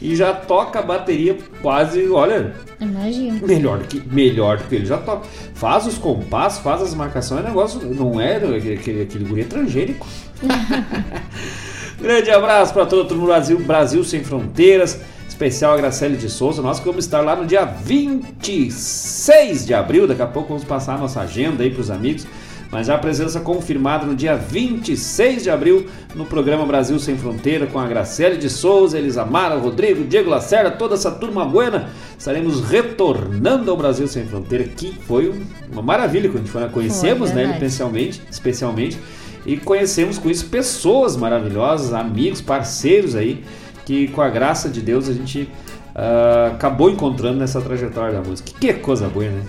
E 0.00 0.16
já 0.16 0.32
toca 0.32 0.78
a 0.78 0.82
bateria 0.82 1.36
quase, 1.60 2.08
olha, 2.08 2.54
Imagina. 2.80 3.46
melhor 3.46 3.78
do 3.78 3.84
que 3.84 4.02
melhor 4.12 4.58
que 4.58 4.74
ele 4.74 4.86
já 4.86 4.96
toca. 4.96 5.26
Faz 5.54 5.86
os 5.86 5.98
compassos, 5.98 6.62
faz 6.62 6.82
as 6.82 6.94
marcações, 6.94 7.44
é 7.44 7.48
negócio, 7.48 7.80
não 7.80 8.20
é 8.20 8.36
aquele, 8.36 9.02
aquele, 9.02 9.24
guri 9.24 9.42
é 9.42 9.44
transgênico. 9.44 10.06
Grande 12.00 12.30
abraço 12.30 12.72
para 12.72 12.86
todo 12.86 13.14
mundo 13.14 13.20
do 13.20 13.26
Brasil, 13.26 13.58
Brasil 13.58 14.04
sem 14.04 14.24
fronteiras. 14.24 14.98
Especial 15.28 15.72
a 15.72 15.76
Graciele 15.76 16.16
de 16.16 16.28
Souza. 16.28 16.60
Nós 16.60 16.78
que 16.78 16.86
vamos 16.86 17.04
estar 17.04 17.20
lá 17.20 17.34
no 17.34 17.46
dia 17.46 17.64
26 17.64 19.66
de 19.66 19.72
abril. 19.72 20.06
Daqui 20.06 20.20
a 20.20 20.26
pouco 20.26 20.48
vamos 20.48 20.64
passar 20.64 20.96
a 20.96 20.98
nossa 20.98 21.20
agenda 21.20 21.62
aí 21.62 21.70
para 21.70 21.80
os 21.80 21.90
amigos. 21.90 22.26
Mas 22.70 22.86
já 22.86 22.94
a 22.94 22.98
presença 22.98 23.40
confirmada 23.40 24.06
no 24.06 24.14
dia 24.14 24.36
26 24.36 25.42
de 25.42 25.50
abril 25.50 25.86
no 26.14 26.24
programa 26.24 26.64
Brasil 26.64 26.98
Sem 26.98 27.16
Fronteira 27.16 27.66
com 27.66 27.78
a 27.78 27.86
Graciele 27.86 28.36
de 28.36 28.48
Souza, 28.48 28.96
Elisa 28.96 29.24
Mara, 29.24 29.56
Rodrigo, 29.56 30.04
Diego 30.04 30.30
Lacerda, 30.30 30.70
toda 30.70 30.94
essa 30.94 31.10
turma 31.10 31.44
buena. 31.44 31.90
Estaremos 32.16 32.60
retornando 32.60 33.70
ao 33.70 33.76
Brasil 33.76 34.06
Sem 34.06 34.24
Fronteira, 34.24 34.64
que 34.64 34.92
foi 35.06 35.34
uma 35.72 35.82
maravilha 35.82 36.28
quando 36.28 36.36
a 36.36 36.46
gente 36.46 36.52
foi. 36.52 36.68
Conhecemos 36.68 37.30
né, 37.30 37.42
ele 37.42 37.52
verdade. 37.52 37.64
especialmente, 37.64 38.22
especialmente 38.30 38.98
e 39.44 39.56
conhecemos 39.56 40.18
com 40.18 40.28
isso 40.28 40.46
pessoas 40.46 41.16
maravilhosas, 41.16 41.92
amigos, 41.92 42.40
parceiros 42.40 43.14
aí, 43.14 43.42
que 43.84 44.08
com 44.08 44.20
a 44.20 44.28
graça 44.28 44.68
de 44.68 44.80
Deus 44.80 45.08
a 45.08 45.12
gente 45.12 45.48
ah, 45.94 46.50
acabou 46.54 46.90
encontrando 46.90 47.38
nessa 47.38 47.60
trajetória 47.60 48.12
da 48.12 48.20
música. 48.20 48.50
Que 48.58 48.72
coisa 48.74 49.08
boa, 49.08 49.28
né? 49.28 49.42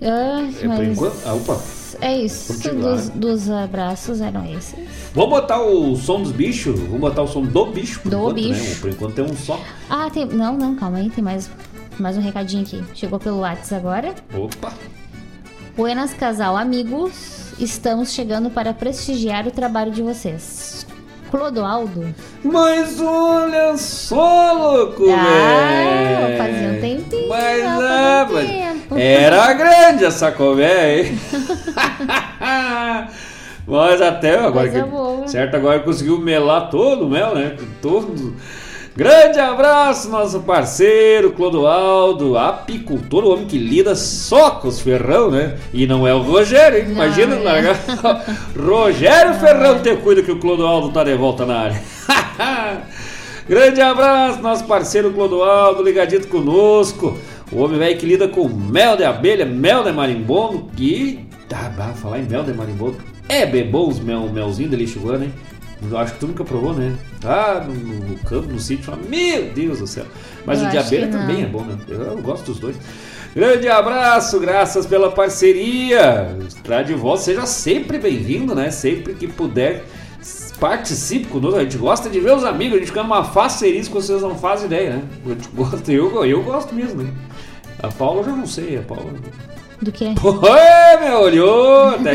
É, 0.00 0.50
por 0.60 0.68
mas 0.68 0.88
enquanto. 0.88 1.16
Ah, 1.26 1.34
opa. 1.34 1.60
é 2.00 2.18
isso. 2.18 2.52
Dos, 2.74 3.08
né? 3.08 3.12
dos 3.14 3.50
abraços 3.50 4.20
eram 4.20 4.44
esses. 4.46 4.74
Vamos 5.14 5.30
botar 5.30 5.60
o 5.62 5.96
som 5.96 6.22
dos 6.22 6.32
bichos? 6.32 6.78
Vamos 6.80 7.00
botar 7.00 7.22
o 7.22 7.28
som 7.28 7.42
do 7.42 7.66
bicho 7.66 8.00
Do 8.04 8.16
enquanto, 8.16 8.34
bicho. 8.34 8.62
né? 8.62 8.76
Por 8.80 8.90
enquanto 8.90 9.14
tem 9.14 9.24
um 9.24 9.36
só. 9.36 9.60
Ah, 9.88 10.08
tem. 10.10 10.24
Não, 10.26 10.56
não, 10.56 10.74
calma 10.74 10.98
aí, 10.98 11.10
tem 11.10 11.22
mais, 11.22 11.50
mais 11.98 12.16
um 12.16 12.20
recadinho 12.20 12.62
aqui. 12.62 12.82
Chegou 12.94 13.18
pelo 13.18 13.40
WhatsApp 13.40 13.74
agora. 13.74 14.14
Opa! 14.34 14.72
Buenas 15.76 16.12
casal 16.12 16.56
amigos, 16.56 17.52
estamos 17.58 18.12
chegando 18.12 18.50
para 18.50 18.74
prestigiar 18.74 19.46
o 19.46 19.50
trabalho 19.50 19.90
de 19.92 20.02
vocês. 20.02 20.86
Clodoaldo. 21.30 22.14
Mas 22.44 23.00
olha 23.00 23.76
só, 23.76 24.52
louco, 24.52 25.04
Ah, 25.10 26.36
fazia 26.38 26.68
um 26.68 26.80
tempinho. 26.80 27.28
Mas 27.28 27.60
é, 27.60 28.26
mas 28.32 28.46
tempo. 28.48 28.98
era 28.98 29.52
grande 29.54 30.04
essa 30.04 30.32
colmeia, 30.32 31.02
hein? 31.04 31.18
Mas 33.66 34.00
até 34.02 34.34
agora 34.36 34.68
Coisa 34.68 34.82
que, 34.82 34.90
boa. 34.90 35.28
certo 35.28 35.54
agora 35.56 35.78
conseguiu 35.80 36.18
melar 36.18 36.70
todo 36.70 37.06
o 37.06 37.10
mel, 37.10 37.34
né? 37.34 37.56
Todo. 37.80 38.34
Grande 39.00 39.40
abraço, 39.40 40.10
nosso 40.10 40.40
parceiro 40.40 41.32
Clodoaldo, 41.32 42.36
apicultor, 42.36 43.24
o 43.24 43.32
homem 43.32 43.46
que 43.46 43.56
lida 43.56 43.96
só 43.96 44.50
com 44.50 44.68
os 44.68 44.78
ferrão, 44.78 45.30
né? 45.30 45.56
E 45.72 45.86
não 45.86 46.06
é 46.06 46.12
o 46.12 46.20
Rogério, 46.20 46.80
hein? 46.80 46.90
Imagina 46.90 47.36
é. 47.36 47.38
largar. 47.38 47.76
Rogério 48.54 49.32
Ferrão 49.40 49.78
ter 49.78 50.02
cuida 50.02 50.22
que 50.22 50.30
o 50.30 50.38
Clodoaldo 50.38 50.92
tá 50.92 51.02
de 51.02 51.14
volta 51.14 51.46
na 51.46 51.60
área. 51.60 51.82
Grande 53.48 53.80
abraço, 53.80 54.42
nosso 54.42 54.64
parceiro 54.64 55.10
Clodoaldo, 55.12 55.82
ligadito 55.82 56.28
conosco. 56.28 57.16
O 57.50 57.62
homem 57.62 57.78
velho 57.78 57.96
que 57.98 58.04
lida 58.04 58.28
com 58.28 58.46
mel 58.50 58.98
de 58.98 59.04
abelha, 59.04 59.46
mel 59.46 59.82
de 59.82 59.92
marimbondo, 59.92 60.68
que. 60.76 61.26
Tá, 61.48 61.72
bah, 61.74 61.94
falar 61.94 62.18
em 62.18 62.28
mel 62.28 62.42
de 62.42 62.52
marimbondo. 62.52 62.98
É 63.26 63.46
bebom 63.46 63.88
os 63.88 63.98
mel, 63.98 64.28
melzinho 64.28 64.68
de 64.68 64.76
lixuana, 64.76 65.24
hein? 65.24 65.32
Eu 65.88 65.98
acho 65.98 66.14
que 66.14 66.20
tu 66.20 66.26
nunca 66.26 66.44
provou, 66.44 66.74
né? 66.74 66.94
Ah, 67.24 67.64
no, 67.66 67.74
no 67.74 68.18
campo, 68.18 68.52
no 68.52 68.58
sítio, 68.58 68.92
meu 69.08 69.50
Deus 69.52 69.78
do 69.78 69.86
céu. 69.86 70.04
Mas 70.44 70.60
Eu 70.60 70.68
o 70.68 70.70
de 70.70 70.78
abelha 70.78 71.08
também 71.08 71.42
é 71.42 71.46
bom, 71.46 71.64
né? 71.64 71.78
Eu, 71.88 72.02
eu 72.02 72.18
gosto 72.18 72.46
dos 72.46 72.60
dois. 72.60 72.76
Grande 73.34 73.68
abraço, 73.68 74.38
graças 74.40 74.86
pela 74.86 75.10
parceria. 75.10 76.36
Está 76.46 76.82
de 76.82 76.94
volta, 76.94 77.22
seja 77.22 77.46
sempre 77.46 77.98
bem-vindo, 77.98 78.54
né? 78.54 78.70
Sempre 78.70 79.14
que 79.14 79.26
puder, 79.26 79.84
participe 80.58 81.28
conosco. 81.28 81.58
A 81.58 81.62
gente 81.62 81.78
gosta 81.78 82.10
de 82.10 82.20
ver 82.20 82.34
os 82.34 82.44
amigos, 82.44 82.76
a 82.76 82.78
gente 82.78 82.88
fica 82.88 83.02
numa 83.02 83.24
facerice 83.24 83.88
que 83.88 83.94
vocês 83.94 84.20
não 84.20 84.34
fazem 84.34 84.66
ideia, 84.66 84.96
né? 84.96 85.02
Gosta, 85.54 85.92
eu, 85.92 86.24
eu 86.24 86.42
gosto 86.42 86.74
mesmo, 86.74 87.02
né? 87.02 87.12
A 87.82 87.88
Paula 87.88 88.20
eu 88.20 88.24
já 88.24 88.32
não 88.32 88.46
sei, 88.46 88.76
a 88.78 88.82
Paula. 88.82 89.14
Do 89.82 89.90
que? 89.92 90.04
Oi, 90.22 91.04
meu 91.04 91.22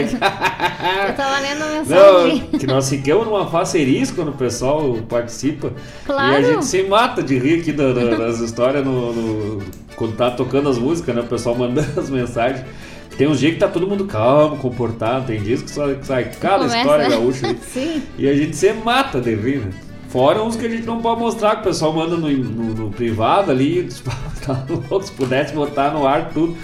que... 0.03 0.15
Eu 0.15 1.15
tava 1.15 1.39
lendo 1.39 1.63
a 1.63 1.67
mensagem. 1.79 2.47
Não, 2.51 2.59
que 2.59 2.67
nós 2.67 2.89
ficamos 2.89 3.25
numa 3.25 3.47
facerice 3.47 4.13
quando 4.13 4.29
o 4.29 4.33
pessoal 4.33 4.97
participa. 5.09 5.71
Claro. 6.05 6.33
E 6.33 6.35
a 6.35 6.41
gente 6.53 6.65
se 6.65 6.83
mata 6.83 7.23
de 7.23 7.37
rir 7.39 7.61
aqui 7.61 7.71
da- 7.71 7.91
da- 7.91 8.15
das 8.17 8.39
histórias 8.39 8.85
no, 8.85 9.13
no- 9.13 9.63
quando 9.95 10.15
tá 10.15 10.29
tocando 10.29 10.69
as 10.69 10.77
músicas, 10.77 11.15
né? 11.15 11.21
O 11.21 11.25
pessoal 11.25 11.55
mandando 11.55 11.87
as 11.99 12.09
mensagens. 12.09 12.63
Tem 13.17 13.27
uns 13.27 13.39
dias 13.39 13.53
que 13.53 13.59
tá 13.59 13.67
todo 13.69 13.87
mundo 13.87 14.05
calmo, 14.05 14.57
comportado, 14.57 15.25
tem 15.27 15.41
dias 15.41 15.61
que 15.61 15.71
só 15.71 15.87
que 15.93 16.05
sai 16.05 16.25
cada 16.39 16.57
Começa- 16.59 16.77
história 16.77 17.09
gaúcha. 17.09 17.55
Sim. 17.73 18.03
E 18.17 18.27
a 18.29 18.33
gente 18.35 18.55
se 18.55 18.71
mata 18.73 19.19
de 19.21 19.33
rir, 19.33 19.59
né? 19.59 19.71
Fora 20.15 20.41
uns 20.41 20.55
que 20.55 20.65
a 20.65 20.69
gente 20.69 20.85
não 20.85 21.01
pode 21.01 21.19
mostrar, 21.19 21.55
que 21.57 21.61
o 21.61 21.63
pessoal 21.65 21.91
manda 21.91 22.15
no, 22.15 22.29
no- 22.29 22.73
no 22.73 22.89
privado 22.89 23.51
ali, 23.51 23.89
tá 24.45 24.63
louco, 24.69 25.03
se 25.05 25.11
pudesse 25.11 25.53
botar 25.53 25.91
no 25.91 26.07
ar 26.07 26.29
tudo. 26.29 26.55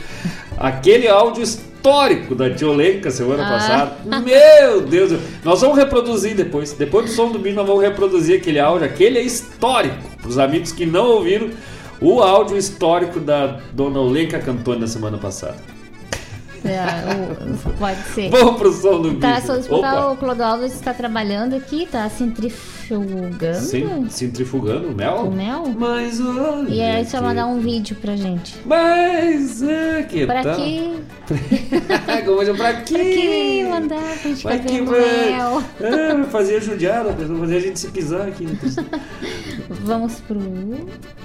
Aquele 0.57 1.09
áudio 1.09 1.43
histórico 1.43 2.33
da 2.33 2.49
Tiolenca 2.49 3.11
semana 3.11 3.45
Ah. 3.45 3.49
passada. 3.51 4.21
Meu 4.21 4.79
Deus, 4.83 5.19
nós 5.43 5.59
vamos 5.59 5.77
reproduzir 5.77 6.33
depois. 6.33 6.71
Depois 6.71 7.07
do 7.07 7.11
som 7.11 7.29
do 7.29 7.39
bicho, 7.39 7.57
nós 7.57 7.67
vamos 7.67 7.83
reproduzir 7.83 8.37
aquele 8.39 8.57
áudio. 8.57 8.85
Aquele 8.85 9.17
é 9.19 9.21
histórico. 9.21 9.97
Para 10.21 10.29
os 10.29 10.37
amigos 10.37 10.71
que 10.71 10.85
não 10.85 11.07
ouviram 11.07 11.49
o 11.99 12.21
áudio 12.21 12.55
histórico 12.55 13.19
da 13.19 13.59
Dona 13.73 13.99
Olenka 13.99 14.39
Cantoni 14.39 14.79
da 14.79 14.87
semana 14.87 15.17
passada. 15.17 15.57
É, 16.63 16.79
pode 17.77 17.99
ser. 18.13 18.29
Vamos 18.29 18.55
pro 18.57 18.71
som 18.71 19.01
do 19.01 19.15
Tá, 19.15 19.33
bicho. 19.35 19.47
só 19.47 19.55
escutar 19.57 20.05
Opa. 20.05 20.11
o 20.13 20.15
Clodoaldo 20.17 20.65
está 20.65 20.93
trabalhando 20.93 21.53
aqui, 21.55 21.85
tá 21.91 22.07
centrifugando 22.97 23.55
Sim, 23.59 24.07
centrifugando 24.09 24.87
o 24.89 24.95
mel? 24.95 25.15
o 25.27 25.31
mel. 25.31 25.63
Mas 25.77 26.19
olha. 26.19 26.69
E 26.69 26.81
aí 26.81 27.05
só 27.05 27.17
que- 27.19 27.23
mandar 27.23 27.45
um 27.47 27.59
vídeo 27.59 27.95
pra 28.01 28.15
gente. 28.15 28.55
Mas 28.65 29.61
é 29.63 30.03
que 30.03 30.25
Pra 30.25 30.43
tal? 30.43 30.55
que? 30.55 30.91
Como 32.25 32.41
eu 32.43 32.55
pra 32.55 32.73
quê? 32.73 32.93
Pra 32.93 33.03
que 33.03 33.63
mandar 33.63 33.99
pra 34.01 34.15
gente 34.29 34.35
ficar 34.37 34.59
que 34.59 34.81
mel? 34.81 35.63
É, 35.79 36.23
fazer 36.29 36.61
judiar 36.61 37.05
fazer 37.05 37.55
a 37.55 37.59
gente 37.59 37.79
se 37.79 37.87
pisar 37.89 38.27
aqui. 38.27 38.47
Vamos 39.69 40.15
pro. 40.21 40.39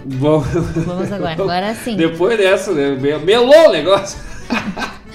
Bom, 0.04 0.40
Vamos 0.40 1.10
agora, 1.12 1.32
agora 1.32 1.74
sim. 1.74 1.96
Depois 1.96 2.38
dessa, 2.38 2.72
né, 2.72 2.90
me- 2.94 3.18
melou 3.18 3.68
o 3.68 3.72
negócio. 3.72 4.18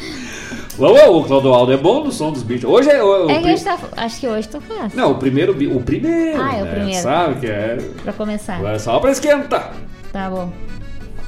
Vamos, 0.81 1.17
o 1.17 1.23
Clodoaldo 1.23 1.71
é 1.71 1.77
bom 1.77 2.03
no 2.03 2.11
som 2.11 2.31
dos 2.31 2.41
bichos. 2.41 2.63
Hoje 2.69 2.89
é. 2.89 3.03
O, 3.03 3.29
É 3.29 3.57
tá. 3.57 3.77
Acho 3.97 4.19
que 4.19 4.27
hoje 4.27 4.49
tô 4.49 4.59
fácil. 4.59 4.97
Não, 4.97 5.11
o 5.11 5.15
primeiro. 5.15 5.51
O 5.77 5.83
primeiro. 5.83 6.41
Ah, 6.41 6.55
é 6.55 6.61
o 6.61 6.65
né, 6.65 6.71
primeiro. 6.73 7.01
Sabe 7.01 7.39
que 7.39 7.45
é. 7.47 7.77
Pra 8.03 8.13
começar. 8.13 8.55
Agora 8.57 8.75
é 8.75 8.79
só 8.79 8.99
pra 8.99 9.11
esquentar. 9.11 9.73
Tá 10.11 10.29
bom. 10.29 10.51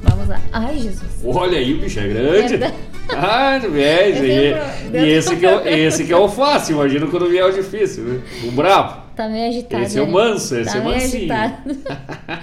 Vamos 0.01 0.27
lá. 0.27 0.39
Ai, 0.51 0.77
Jesus. 0.77 1.01
Olha 1.23 1.57
aí, 1.57 1.73
o 1.73 1.77
bicho 1.77 1.99
é 1.99 2.07
grande. 2.07 2.47
Verdade. 2.57 2.73
Ah, 3.09 3.55
é, 3.55 3.59
pro- 3.59 4.97
E 4.97 5.09
esse 5.11 5.35
que, 5.35 5.45
é, 5.45 5.55
o- 5.55 5.67
esse 5.67 6.03
que 6.05 6.13
é 6.13 6.17
o 6.17 6.27
fácil, 6.27 6.75
imagina 6.75 7.05
quando 7.07 7.29
vier 7.29 7.45
o 7.45 7.51
difícil, 7.53 8.03
né? 8.05 8.19
O 8.47 8.51
brabo. 8.51 9.03
Tá 9.15 9.29
meio 9.29 9.49
agitado. 9.49 9.83
Esse 9.83 9.99
é 9.99 10.01
o 10.01 10.11
manso, 10.11 10.55
esse 10.57 10.71
tá 10.71 10.77
é 10.77 10.81
o 10.81 10.85
meio 10.85 10.95
mansinho. 10.95 11.31
agitado. 11.33 11.77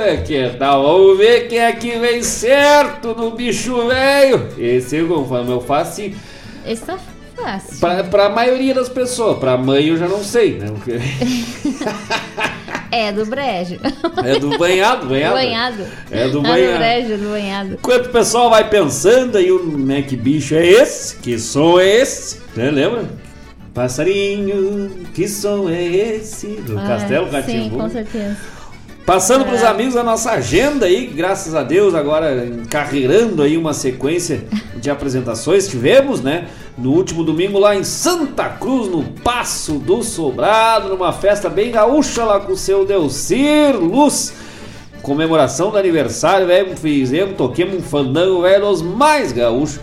Olha 0.00 0.16
que 0.22 0.50
tal, 0.58 0.82
vamos 0.82 1.18
ver 1.18 1.48
quem 1.48 1.58
é 1.58 1.72
que 1.72 1.98
vem 1.98 2.22
certo 2.22 3.14
no 3.14 3.32
bicho 3.32 3.86
velho. 3.86 4.48
Esse 4.58 4.96
é 4.98 5.02
o 5.02 5.44
meu 5.44 5.60
fácil 5.60 6.14
Esse 6.66 6.82
tá 6.84 6.98
fácil. 7.36 7.78
pra, 7.78 8.04
pra 8.04 8.28
maioria 8.30 8.72
das 8.74 8.88
pessoas. 8.88 9.38
Pra 9.38 9.56
mãe 9.58 9.88
eu 9.88 9.96
já 9.96 10.08
não 10.08 10.22
sei, 10.24 10.58
né? 10.58 10.68
Porque 10.74 10.92
É 12.92 13.12
do 13.12 13.24
brejo. 13.24 13.76
É 14.24 14.38
do 14.38 14.58
banhado, 14.58 15.06
banhado. 15.06 15.34
banhado. 15.36 15.82
É 16.10 16.22
do 16.24 16.28
É 16.28 16.28
do 16.28 16.42
banhado. 16.42 16.78
brejo, 16.78 17.16
do 17.18 17.30
banhado. 17.30 17.72
Enquanto 17.74 18.06
o 18.06 18.10
pessoal 18.10 18.50
vai 18.50 18.68
pensando 18.68 19.38
aí, 19.38 19.50
o- 19.52 19.62
né, 19.78 20.02
que 20.02 20.16
bicho 20.16 20.54
é 20.56 20.66
esse? 20.66 21.16
Que 21.18 21.38
som 21.38 21.78
é 21.78 21.86
esse? 22.00 22.40
Né, 22.56 22.68
lembra? 22.70 23.04
Passarinho, 23.72 24.90
que 25.14 25.28
som 25.28 25.68
é 25.70 25.84
esse? 25.84 26.48
Do 26.48 26.76
Ah, 26.78 26.82
Castelo 26.88 27.26
Sim, 27.26 27.30
Catimbu. 27.32 27.76
com 27.78 27.88
certeza. 27.90 28.36
Passando 29.06 29.44
para 29.44 29.54
os 29.54 29.62
É. 29.62 29.66
amigos 29.66 29.96
a 29.96 30.02
nossa 30.04 30.30
agenda 30.32 30.86
aí, 30.86 31.06
graças 31.06 31.54
a 31.54 31.62
Deus, 31.62 31.94
agora 31.94 32.46
encarreirando 32.46 33.42
aí 33.42 33.56
uma 33.56 33.72
sequência 33.72 34.44
de 34.76 34.88
apresentações. 34.90 35.66
Tivemos, 35.66 36.20
né? 36.20 36.46
No 36.78 36.92
último 36.92 37.24
domingo 37.24 37.58
lá 37.58 37.74
em 37.74 37.82
Santa 37.82 38.44
Cruz, 38.48 38.88
no 38.88 39.02
Passo 39.02 39.74
do 39.74 40.02
Sobrado, 40.02 40.88
numa 40.90 41.12
festa 41.12 41.48
bem 41.48 41.72
gaúcha 41.72 42.24
lá 42.24 42.38
com 42.40 42.52
o 42.52 42.56
seu 42.56 42.84
Delcir 42.86 43.76
Luz. 43.76 44.32
Comemoração 45.02 45.70
do 45.70 45.78
aniversário, 45.78 46.46
velho. 46.46 46.76
Fizemos, 46.76 47.36
toquemos 47.36 47.76
um 47.76 47.82
fandango, 47.82 48.42
velho, 48.42 48.66
dos 48.66 48.82
mais 48.82 49.32
gaúchos. 49.32 49.80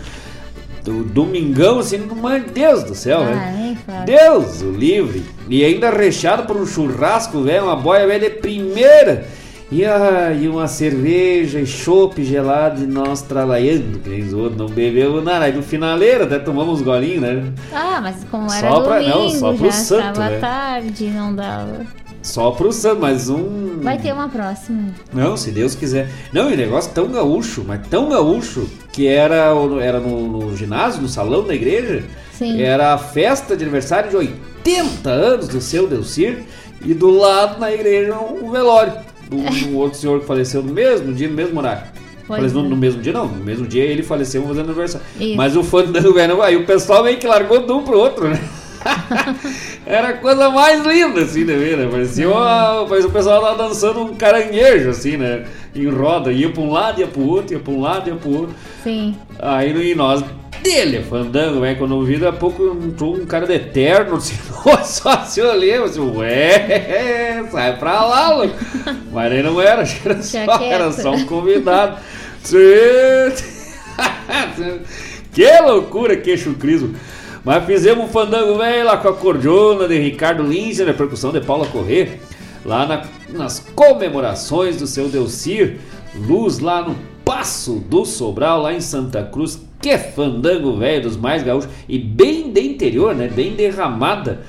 Do 0.88 1.04
domingão, 1.04 1.78
assim, 1.80 1.98
mas 2.20 2.44
Deus 2.50 2.82
do 2.84 2.94
céu, 2.94 3.20
Ah, 3.20 3.24
né? 3.26 3.54
nem 3.58 3.76
fala. 3.76 4.04
Deus 4.04 4.62
o 4.62 4.70
livre. 4.70 5.22
E 5.48 5.64
ainda 5.64 5.90
recheado 5.90 6.44
por 6.44 6.56
um 6.56 6.66
churrasco, 6.66 7.42
velho, 7.42 7.64
uma 7.64 7.76
boia 7.76 8.06
velha 8.06 8.30
de 8.30 8.36
primeira. 8.36 9.26
E, 9.70 9.84
ah, 9.84 10.32
e 10.32 10.48
uma 10.48 10.66
cerveja 10.66 11.60
e 11.60 11.66
chopp 11.66 12.24
gelado 12.24 12.82
e 12.82 12.86
nós 12.86 13.20
tralaiando, 13.20 13.98
que 13.98 14.08
nem 14.08 14.22
os 14.22 14.32
outros, 14.32 14.56
não 14.56 14.66
bebeu 14.66 15.20
nada. 15.22 15.44
Aí 15.44 15.52
no 15.52 15.62
finaleiro 15.62 16.24
até 16.24 16.38
tomamos 16.38 16.78
uns 16.80 16.82
golinhos, 16.82 17.20
né? 17.20 17.42
Ah, 17.70 18.00
mas 18.02 18.24
como 18.30 18.50
era 18.50 18.66
Só 18.70 18.80
pra- 18.80 18.98
domingo, 18.98 19.18
não, 19.18 19.28
só 19.30 19.52
pro 19.52 19.66
já 19.66 19.72
santo, 19.72 20.08
estava 20.08 20.30
né? 20.30 20.38
tarde, 20.38 21.04
não 21.10 21.34
dava. 21.34 21.80
Só 22.28 22.50
pro 22.50 22.70
santo, 22.70 23.00
mas 23.00 23.30
um. 23.30 23.80
Vai 23.80 23.98
ter 23.98 24.12
uma 24.12 24.28
próxima. 24.28 24.94
Não, 25.14 25.34
se 25.34 25.50
Deus 25.50 25.74
quiser. 25.74 26.10
Não, 26.30 26.50
e 26.50 26.52
o 26.52 26.56
negócio 26.56 26.92
tão 26.92 27.08
gaúcho, 27.08 27.64
mas 27.66 27.86
tão 27.88 28.10
gaúcho, 28.10 28.68
que 28.92 29.06
era, 29.06 29.50
era 29.80 29.98
no, 29.98 30.28
no 30.28 30.54
ginásio, 30.54 31.00
no 31.00 31.08
salão 31.08 31.42
da 31.42 31.54
igreja. 31.54 32.04
Sim. 32.34 32.60
Era 32.60 32.92
a 32.92 32.98
festa 32.98 33.56
de 33.56 33.64
aniversário 33.64 34.10
de 34.10 34.16
80 34.16 35.08
anos 35.08 35.48
do 35.48 35.58
seu 35.60 35.88
Delcir. 35.88 36.44
E 36.84 36.92
do 36.92 37.10
lado 37.10 37.58
na 37.58 37.72
igreja 37.72 38.16
um 38.18 38.52
velório. 38.52 38.92
Um, 39.32 39.70
um 39.70 39.76
outro 39.76 39.98
senhor 39.98 40.20
que 40.20 40.26
faleceu 40.26 40.62
no 40.62 40.72
mesmo 40.72 41.12
dia, 41.12 41.28
no 41.28 41.34
mesmo 41.34 41.58
horário. 41.58 41.84
Pois 42.26 42.40
Faleceu 42.40 42.60
no, 42.60 42.66
é. 42.66 42.68
no 42.68 42.76
mesmo 42.76 43.00
dia, 43.00 43.12
não. 43.12 43.26
No 43.26 43.42
mesmo 43.42 43.66
dia 43.66 43.84
ele 43.84 44.02
faleceu 44.02 44.42
fazendo 44.46 44.66
aniversário. 44.66 45.06
Isso. 45.18 45.34
Mas 45.34 45.56
o 45.56 45.64
fandango 45.64 46.12
velho, 46.12 46.42
aí 46.42 46.56
o 46.56 46.66
pessoal 46.66 47.02
meio 47.02 47.18
que 47.18 47.26
largou 47.26 47.66
de 47.66 47.72
um 47.72 47.82
pro 47.82 47.98
outro, 47.98 48.28
né? 48.28 48.38
Era 49.90 50.08
a 50.08 50.12
coisa 50.12 50.50
mais 50.50 50.84
linda, 50.84 51.22
assim, 51.22 51.44
né? 51.44 51.54
ver, 51.56 51.78
né? 51.78 51.88
Parecia, 51.90 52.28
uma, 52.28 52.84
parecia 52.86 53.08
o 53.08 53.12
pessoal 53.12 53.40
tava 53.40 53.68
dançando 53.68 54.00
um 54.02 54.14
caranguejo, 54.16 54.90
assim, 54.90 55.16
né? 55.16 55.44
Em 55.74 55.88
roda, 55.88 56.30
ia 56.30 56.50
pra 56.50 56.60
um 56.60 56.70
lado, 56.70 57.00
ia 57.00 57.06
pro 57.06 57.26
outro, 57.26 57.54
ia 57.54 57.58
pra 57.58 57.72
um 57.72 57.80
lado, 57.80 58.10
ia 58.10 58.14
pro 58.16 58.30
outro. 58.30 58.54
Sim. 58.84 59.16
Aí 59.38 59.72
no- 59.72 59.82
e 59.82 59.94
nós, 59.94 60.22
dele, 60.62 61.02
fandango, 61.08 61.60
velho, 61.62 61.78
quando 61.78 61.94
eu 61.94 62.02
vi, 62.02 62.18
daqui 62.18 62.36
a 62.36 62.38
pouco 62.38 62.62
entrou 62.84 63.14
um 63.16 63.24
cara 63.24 63.46
de 63.46 63.54
eterno, 63.54 64.16
assim, 64.16 64.36
só 64.84 65.24
se 65.24 65.40
olhei, 65.40 65.76
assim, 65.82 66.00
ué, 66.00 67.44
sai 67.50 67.78
pra 67.78 68.04
lá, 68.04 68.34
louco. 68.34 68.54
Mas 69.10 69.32
aí 69.32 69.42
não 69.42 69.58
era, 69.58 69.84
era 70.04 70.22
só, 70.22 70.38
era 70.62 70.92
só 70.92 71.12
um 71.12 71.24
convidado. 71.24 71.96
que 75.32 75.60
loucura, 75.62 76.16
que 76.16 76.36
chucrismo. 76.36 76.94
Mas 77.48 77.64
fizemos 77.64 78.04
um 78.04 78.08
fandango 78.08 78.58
velho 78.58 78.84
lá 78.84 78.98
com 78.98 79.08
a 79.08 79.14
cordiona 79.14 79.88
de 79.88 79.98
Ricardo 79.98 80.42
Lins, 80.42 80.80
na 80.80 80.92
percussão 80.92 81.32
de 81.32 81.40
Paula 81.40 81.66
Corrêa, 81.68 82.18
lá 82.62 82.84
na- 82.86 83.02
nas 83.30 83.58
comemorações 83.74 84.76
do 84.76 84.86
seu 84.86 85.08
Delcir, 85.08 85.78
luz 86.14 86.58
lá 86.58 86.82
no 86.86 86.94
Passo 87.24 87.76
do 87.88 88.04
Sobral, 88.04 88.60
lá 88.60 88.74
em 88.74 88.82
Santa 88.82 89.22
Cruz. 89.22 89.58
Que 89.80 89.96
fandango 89.96 90.76
velho 90.76 91.04
dos 91.04 91.16
mais 91.16 91.42
gaúchos 91.42 91.70
e 91.88 91.98
bem 91.98 92.52
de 92.52 92.60
interior, 92.60 93.14
né? 93.14 93.28
Bem 93.34 93.54
derramada. 93.54 94.42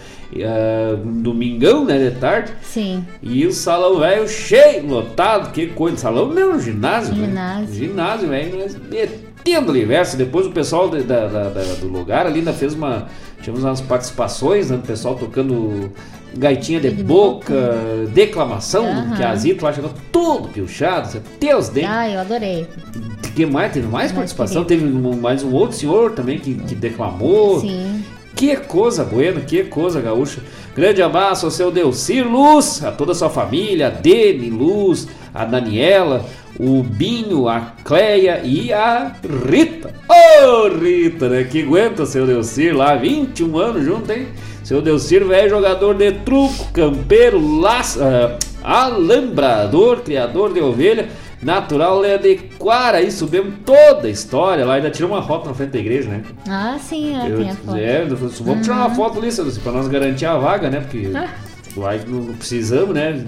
Um 1.06 1.22
domingão, 1.22 1.86
né? 1.86 1.98
De 2.10 2.20
tarde. 2.20 2.52
Sim. 2.62 3.06
E 3.24 3.48
o 3.48 3.52
salão 3.54 3.98
velho 4.00 4.28
cheio, 4.28 4.86
lotado, 4.86 5.54
que 5.54 5.68
coisa. 5.68 5.96
Salão 5.96 6.28
não, 6.28 6.60
ginásio. 6.60 7.16
né? 7.16 7.28
Ginásio. 7.28 7.76
Ginásio, 7.76 8.28
velho. 8.28 8.68
Nós 9.50 9.60
metendo 9.60 9.72
universo. 9.72 10.18
Depois 10.18 10.46
o 10.46 10.52
pessoal 10.52 10.90
de- 10.90 11.04
da, 11.04 11.28
da- 11.28 11.50
da- 11.50 11.74
do 11.80 11.88
lugar 11.88 12.26
ali 12.26 12.40
ainda 12.40 12.54
fez 12.54 12.74
uma. 12.74 13.08
Tivemos 13.42 13.64
umas 13.64 13.80
participações, 13.82 14.70
né? 14.70 14.78
Do 14.78 14.84
pessoal 14.84 15.16
tocando 15.16 15.92
gaitinha 16.38 16.80
de, 16.80 16.92
De 16.92 17.04
boca, 17.04 17.54
boca. 17.54 18.12
declamação, 18.14 18.86
Aham. 18.86 19.16
que 19.16 19.24
a 19.24 19.36
Zito 19.36 19.64
lá 19.66 19.72
chegou 19.74 19.92
tudo 20.12 20.50
piochado, 20.50 21.08
os 21.58 21.70
dentes. 21.70 21.90
Ah, 21.90 22.10
eu 22.10 22.20
adorei. 22.20 22.68
que 23.36 23.46
mais? 23.46 23.72
Teve 23.72 23.88
mais 23.88 23.94
Mais 23.94 24.12
participação, 24.12 24.64
teve 24.66 24.84
mais 24.86 25.44
um 25.44 25.54
outro 25.54 25.78
senhor 25.78 26.12
também 26.12 26.38
que, 26.40 26.54
que 26.56 26.76
declamou. 26.76 27.62
Sim. 27.62 28.04
Que 28.36 28.56
coisa 28.56 29.04
buena, 29.04 29.42
que 29.42 29.64
coisa 29.64 30.00
gaúcha. 30.00 30.42
Grande 30.76 31.02
abraço 31.02 31.46
ao 31.46 31.52
seu 31.52 31.72
Delcir 31.72 32.26
Luz, 32.30 32.84
a 32.84 32.92
toda 32.92 33.12
a 33.12 33.16
sua 33.16 33.30
família, 33.30 33.90
Dene 33.90 34.50
Luz, 34.50 35.08
a 35.34 35.46
Daniela, 35.46 36.26
o 36.60 36.84
Binho, 36.84 37.48
a 37.48 37.74
Cleia 37.84 38.42
e 38.44 38.72
a 38.74 39.12
Rita. 39.50 39.94
Ô 40.08 40.68
Rita, 40.68 41.30
né? 41.30 41.44
Que 41.44 41.62
aguenta 41.64 42.06
seu 42.06 42.26
Delcir 42.28 42.76
lá, 42.76 42.96
21 42.96 43.58
anos 43.58 43.86
junto, 43.86 44.12
hein? 44.12 44.28
Seu 44.64 44.82
Delcir, 44.82 45.26
velho 45.26 45.50
jogador 45.50 45.96
de 45.96 46.12
truco, 46.12 46.72
campeiro, 46.74 47.40
laço, 47.60 48.00
ah, 48.04 48.38
alambrador, 48.64 50.02
criador 50.02 50.54
de 50.54 50.60
ovelha, 50.60 51.08
natural 51.42 52.04
é 52.04 52.18
de 52.18 52.36
Quara. 52.60 53.02
E 53.02 53.12
subimos 53.12 53.54
toda 53.66 54.08
a 54.08 54.12
história 54.12 54.66
lá, 54.66 54.76
ainda 54.76 54.92
tirou 54.92 55.10
uma 55.12 55.24
foto 55.24 55.48
na 55.48 55.54
frente 55.56 55.72
da 55.72 55.80
igreja, 55.80 56.10
né? 56.10 56.22
Ah, 56.48 56.78
sim, 56.80 57.16
ela 57.16 57.30
Eu- 57.30 57.38
tem 57.38 57.50
a 57.50 57.56
foto. 57.56 57.78
É, 57.78 58.06
vamos 58.42 58.62
tirar 58.66 58.76
uma 58.76 58.90
foto 58.92 59.18
ali, 59.20 59.32
Celso, 59.32 59.60
pra 59.62 59.72
nós 59.72 59.88
garantir 59.88 60.26
a 60.26 60.38
vaga, 60.38 60.70
né? 60.70 60.82
Porque 60.82 61.10
Ah. 61.16 61.28
lá 61.76 61.96
não, 62.08 62.20
não 62.22 62.34
precisamos, 62.34 62.94
né? 62.94 63.24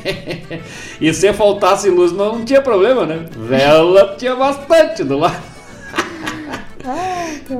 e 1.00 1.12
se 1.12 1.32
faltasse 1.32 1.88
luz 1.90 2.12
não, 2.12 2.44
tinha 2.44 2.60
problema, 2.60 3.06
né? 3.06 3.26
Vela 3.36 4.14
tinha 4.18 4.34
bastante 4.34 5.04
do 5.04 5.18
lado. 5.18 5.54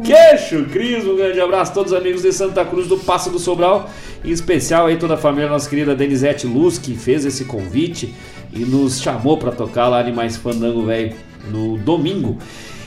Queixo 0.02 0.64
Cris, 0.66 1.04
um 1.06 1.16
grande 1.16 1.40
abraço 1.40 1.70
a 1.70 1.74
todos 1.74 1.92
os 1.92 1.98
amigos 1.98 2.22
de 2.22 2.32
Santa 2.32 2.64
Cruz 2.64 2.86
do 2.88 2.98
Passo 2.98 3.30
do 3.30 3.38
Sobral, 3.38 3.88
em 4.24 4.30
especial 4.30 4.86
aí 4.86 4.96
toda 4.96 5.14
a 5.14 5.18
família, 5.18 5.48
nossa 5.48 5.68
querida 5.68 5.94
Denisete 5.94 6.46
Luz, 6.46 6.78
que 6.78 6.94
fez 6.94 7.24
esse 7.24 7.44
convite 7.44 8.14
e 8.52 8.60
nos 8.60 9.00
chamou 9.00 9.36
para 9.36 9.52
tocar 9.52 9.88
lá 9.88 10.00
Animais 10.00 10.36
Fandango 10.36 10.84
Velho 10.84 11.14
no 11.50 11.76
domingo. 11.76 12.38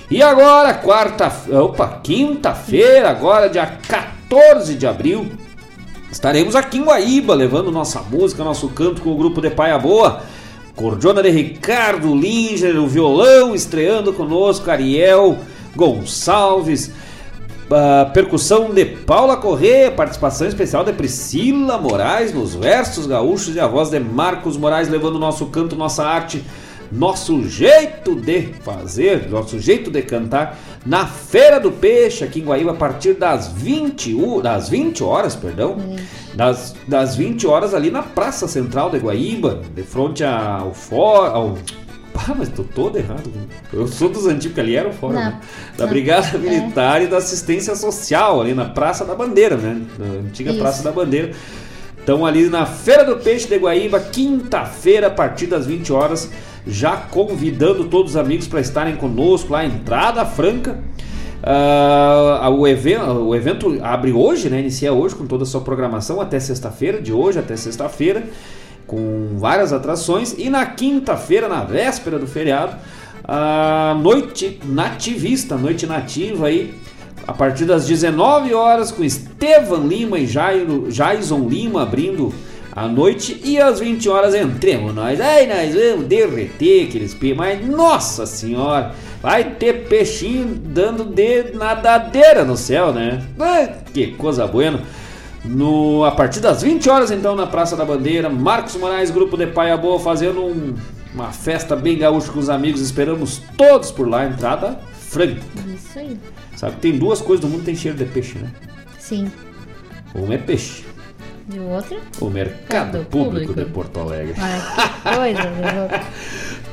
E 0.10 0.24
agora, 0.24 0.74
quarta, 0.74 1.32
opa, 1.52 2.00
quinta-feira, 2.04 3.10
agora 3.10 3.50
dia 3.50 3.78
14 3.88 4.76
de 4.76 4.88
abril, 4.88 5.28
estaremos 6.12 6.56
aqui 6.56 6.78
em 6.78 6.84
Guaíba 6.84 7.34
levando 7.34 7.72
nossa 7.72 8.02
música, 8.02 8.44
nosso 8.44 8.70
canto 8.70 9.02
com 9.02 9.12
o 9.12 9.18
grupo 9.18 9.42
de 9.42 9.50
Paia 9.50 9.78
Boa. 9.78 10.22
Cordiona 10.76 11.24
de 11.24 11.30
Ricardo 11.32 12.14
Linger, 12.14 12.80
o 12.80 12.88
violão, 12.88 13.56
estreando 13.56 14.14
conosco, 14.14 14.70
Ariel 14.70 15.40
Gonçalves, 15.76 16.92
uh, 17.68 18.12
percussão 18.14 18.70
de 18.72 18.86
Paula 18.86 19.38
Corrêa, 19.38 19.90
participação 19.90 20.48
especial 20.48 20.84
de 20.84 20.94
Priscila 20.94 21.80
Moraes 21.80 22.32
nos 22.32 22.54
versos 22.54 23.08
gaúchos 23.08 23.56
e 23.56 23.60
a 23.60 23.66
voz 23.66 23.90
de 23.90 24.00
Marcos 24.00 24.56
Moraes 24.56 24.88
levando 24.88 25.18
nosso 25.18 25.48
canto, 25.48 25.76
nossa 25.76 26.06
arte, 26.06 26.44
nosso 26.92 27.48
jeito 27.48 28.16
de 28.16 28.54
fazer, 28.64 29.30
nosso 29.30 29.60
jeito 29.60 29.92
de 29.92 30.02
cantar 30.02 30.58
na 30.86 31.06
Feira 31.06 31.60
do 31.60 31.72
Peixe 31.72 32.24
aqui 32.24 32.40
em 32.40 32.46
Guaíba 32.46 32.72
a 32.72 32.76
partir 32.76 33.14
das 33.14 33.48
20, 33.50 34.42
das 34.42 34.70
20 34.70 35.04
horas, 35.04 35.36
perdão, 35.36 35.78
das, 36.34 36.76
das 36.88 37.16
20 37.16 37.46
horas 37.48 37.74
ali 37.74 37.92
na 37.92 38.04
Praça 38.04 38.48
Central 38.48 38.90
de 38.90 38.98
Guaíba, 38.98 39.62
de 39.76 39.84
frente 39.84 40.24
ao 40.24 40.74
fórum, 40.74 41.36
ao 41.36 41.58
ah, 42.30 42.34
mas 42.36 42.50
tô 42.50 42.64
todo 42.64 42.98
errado. 42.98 43.32
Eu 43.72 43.88
sou 43.88 44.10
dos 44.10 44.26
antigos, 44.26 44.56
que 44.56 44.60
ali 44.60 44.76
era 44.76 44.90
o 44.90 44.94
fórum, 44.94 45.14
né? 45.14 45.40
Da 45.78 45.86
não. 45.86 45.92
Brigada 45.94 46.36
É. 46.36 46.38
Militar 46.38 47.02
e 47.02 47.08
da 47.08 47.18
Assistência 47.18 47.76
Social, 47.76 48.42
ali 48.42 48.56
na 48.56 48.66
Praça 48.66 49.06
da 49.06 49.14
Bandeira, 49.14 49.56
né? 49.56 49.82
Na 50.00 50.28
antiga 50.28 50.50
Isso. 50.50 50.60
Praça 50.60 50.84
da 50.84 50.92
Bandeira. 50.92 51.32
Então 52.04 52.26
ali 52.26 52.50
na 52.50 52.66
Feira 52.66 53.04
do 53.04 53.18
Peixe 53.18 53.48
de 53.48 53.58
Guaíba, 53.58 54.00
quinta-feira, 54.00 55.08
a 55.08 55.12
partir 55.12 55.46
das 55.46 55.68
20 55.68 55.94
horas, 55.94 56.32
já 56.68 56.98
convidando 56.98 57.86
todos 57.86 58.12
os 58.12 58.18
amigos 58.18 58.48
para 58.48 58.60
estarem 58.60 58.96
conosco 58.96 59.54
lá, 59.54 59.66
entrada 59.66 60.26
franca. 60.26 60.80
Ah, 61.44 62.50
o, 62.50 62.68
evento, 62.68 63.04
o 63.04 63.36
evento 63.36 63.80
abre 63.82 64.12
hoje, 64.12 64.50
né? 64.50 64.60
Inicia 64.60 64.92
hoje 64.92 65.16
com 65.16 65.26
toda 65.26 65.44
a 65.44 65.46
sua 65.46 65.62
programação 65.62 66.20
até 66.20 66.40
sexta-feira, 66.40 67.02
de 67.02 67.14
hoje 67.14 67.40
até 67.40 67.56
sexta-feira, 67.56 68.24
com 68.86 69.36
várias 69.38 69.72
atrações. 69.72 70.36
E 70.38 70.50
na 70.50 70.66
quinta-feira, 70.66 71.48
na 71.48 71.64
véspera 71.64 72.20
do 72.20 72.28
feriado, 72.28 72.76
a 73.24 73.96
noite 74.02 74.60
nativista, 74.66 75.58
noite 75.58 75.86
nativa 75.86 76.48
aí, 76.48 76.74
a 77.28 77.34
partir 77.34 77.66
das 77.66 77.86
19 77.86 78.54
horas, 78.54 78.92
com 78.92 79.04
Estevan 79.04 79.86
Lima 79.86 80.18
e 80.18 80.26
Jairo, 80.26 80.90
Jaison 80.90 81.48
Lima 81.48 81.84
abrindo 81.84 82.34
a 82.78 82.88
noite. 82.88 83.42
E 83.44 83.58
às 83.60 83.80
20 83.80 84.08
horas 84.08 84.36
entremos 84.36 84.94
nós. 84.94 85.20
Aí 85.20 85.48
nós 85.48 85.74
vamos 85.74 86.06
derreter 86.06 86.88
aqueles 86.88 87.14
peixes. 87.14 87.38
Mas 87.38 87.66
nossa 87.68 88.26
senhora, 88.26 88.94
vai 89.22 89.44
ter 89.56 89.88
peixinho 89.88 90.46
dando 90.64 91.04
de 91.06 91.52
nadadeira 91.56 92.46
no 92.46 92.56
céu, 92.56 92.94
né? 92.94 93.24
Que 93.94 94.12
coisa 94.12 94.46
buena. 94.46 94.82
No, 95.44 96.04
a 96.04 96.12
partir 96.12 96.40
das 96.40 96.62
20 96.62 96.90
horas, 96.90 97.10
então, 97.10 97.36
na 97.36 97.48
Praça 97.48 97.76
da 97.76 97.86
Bandeira, 97.86 98.30
Marcos 98.30 98.76
Moraes, 98.76 99.10
grupo 99.10 99.38
de 99.38 99.48
Paia 99.48 99.78
Boa, 99.78 99.98
fazendo 100.00 100.42
um- 100.44 100.76
uma 101.14 101.32
festa 101.32 101.76
bem 101.76 101.98
gaúcha 101.98 102.32
com 102.32 102.40
os 102.40 102.50
amigos. 102.50 102.82
Esperamos 102.82 103.42
todos 103.58 103.90
por 103.92 104.08
lá, 104.10 104.26
entrada 104.26 104.78
franca. 104.94 105.42
Isso 105.74 105.98
aí. 106.00 106.18
Sabe 106.56 106.76
que 106.76 106.82
tem 106.82 106.98
duas 106.98 107.22
coisas 107.22 107.40
do 107.46 107.50
mundo 107.50 107.60
que 107.60 107.66
tem 107.68 107.76
cheiro 107.76 107.98
de 107.98 108.06
peixe, 108.06 108.38
né? 108.40 108.50
Sim. 109.00 109.32
Um 110.14 110.32
é 110.34 110.38
peixe, 110.38 110.84
E 111.54 111.60
o 111.60 111.70
outro? 111.70 111.98
o 112.20 112.30
mercado 112.30 113.06
público, 113.06 113.48
Público. 113.48 113.54
de 113.54 113.66
Porto 113.66 114.00
Alegre. 114.00 114.34
Ai, 114.38 115.34
que 115.34 115.42
coisa? 115.42 116.04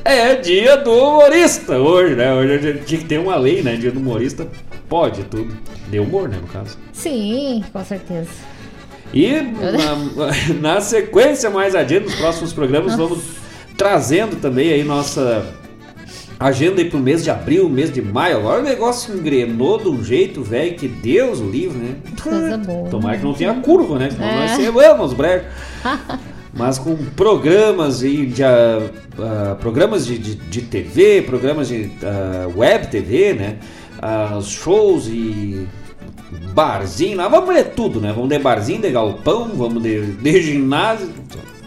É 0.07 0.35
dia 0.35 0.77
do 0.77 0.91
humorista 0.93 1.79
hoje, 1.79 2.13
né? 2.13 2.31
Hoje 2.31 2.53
a 2.53 2.57
gente 2.59 2.85
tinha 2.85 3.01
que 3.01 3.07
ter 3.07 3.17
uma 3.17 3.35
lei, 3.37 3.63
né? 3.63 3.75
Dia 3.75 3.91
do 3.91 3.99
humorista 3.99 4.47
pode 4.87 5.23
tudo. 5.23 5.57
De 5.89 5.99
humor, 5.99 6.29
né, 6.29 6.37
no 6.39 6.47
caso. 6.47 6.77
Sim, 6.93 7.63
com 7.73 7.83
certeza. 7.83 8.29
E 9.11 9.31
na, 9.41 10.53
na 10.75 10.81
sequência, 10.81 11.49
mais 11.49 11.73
adiante, 11.73 12.05
nos 12.05 12.15
próximos 12.15 12.53
programas, 12.53 12.95
vamos 12.95 13.23
trazendo 13.75 14.35
também 14.35 14.71
aí 14.71 14.83
nossa 14.83 15.43
agenda 16.39 16.81
aí 16.81 16.89
pro 16.89 16.99
mês 16.99 17.23
de 17.23 17.29
abril, 17.29 17.69
mês 17.69 17.91
de 17.91 18.01
maio. 18.01 18.37
Agora 18.37 18.61
o 18.61 18.63
negócio 18.63 19.15
engrenou 19.15 19.77
de 19.77 19.89
um 19.89 20.03
jeito, 20.03 20.43
velho, 20.43 20.75
que 20.75 20.87
Deus 20.87 21.39
o 21.39 21.49
livre, 21.49 21.77
né? 21.77 21.95
Coisa 22.21 22.57
boa. 22.57 22.89
Tomara 22.89 23.17
que 23.17 23.23
não 23.23 23.33
tenha 23.33 23.53
curva, 23.55 23.97
né? 23.99 24.09
Senão 24.09 24.27
É. 24.27 24.97
nós 24.97 25.13
breve. 25.13 25.45
Mas 26.57 26.79
com 26.79 26.95
programas 26.95 28.01
e 28.01 28.25
de, 28.27 28.41
ah, 28.41 29.57
programas 29.59 30.05
de, 30.05 30.17
de, 30.17 30.35
de 30.35 30.61
TV, 30.61 31.21
programas 31.21 31.67
de 31.67 31.91
ah, 32.03 32.47
web 32.55 32.87
TV, 32.87 33.33
né? 33.33 33.57
Os 34.37 34.49
shows 34.49 35.07
e 35.07 35.67
barzinho 36.53 37.17
lá, 37.17 37.27
vamos 37.27 37.53
ler 37.53 37.71
tudo, 37.75 37.99
né? 37.99 38.11
Vamos 38.13 38.29
de 38.29 38.39
barzinho, 38.39 38.81
de 38.81 38.91
galpão, 38.91 39.49
vamos 39.53 39.81
de, 39.81 40.13
de 40.13 40.41
ginásio, 40.41 41.09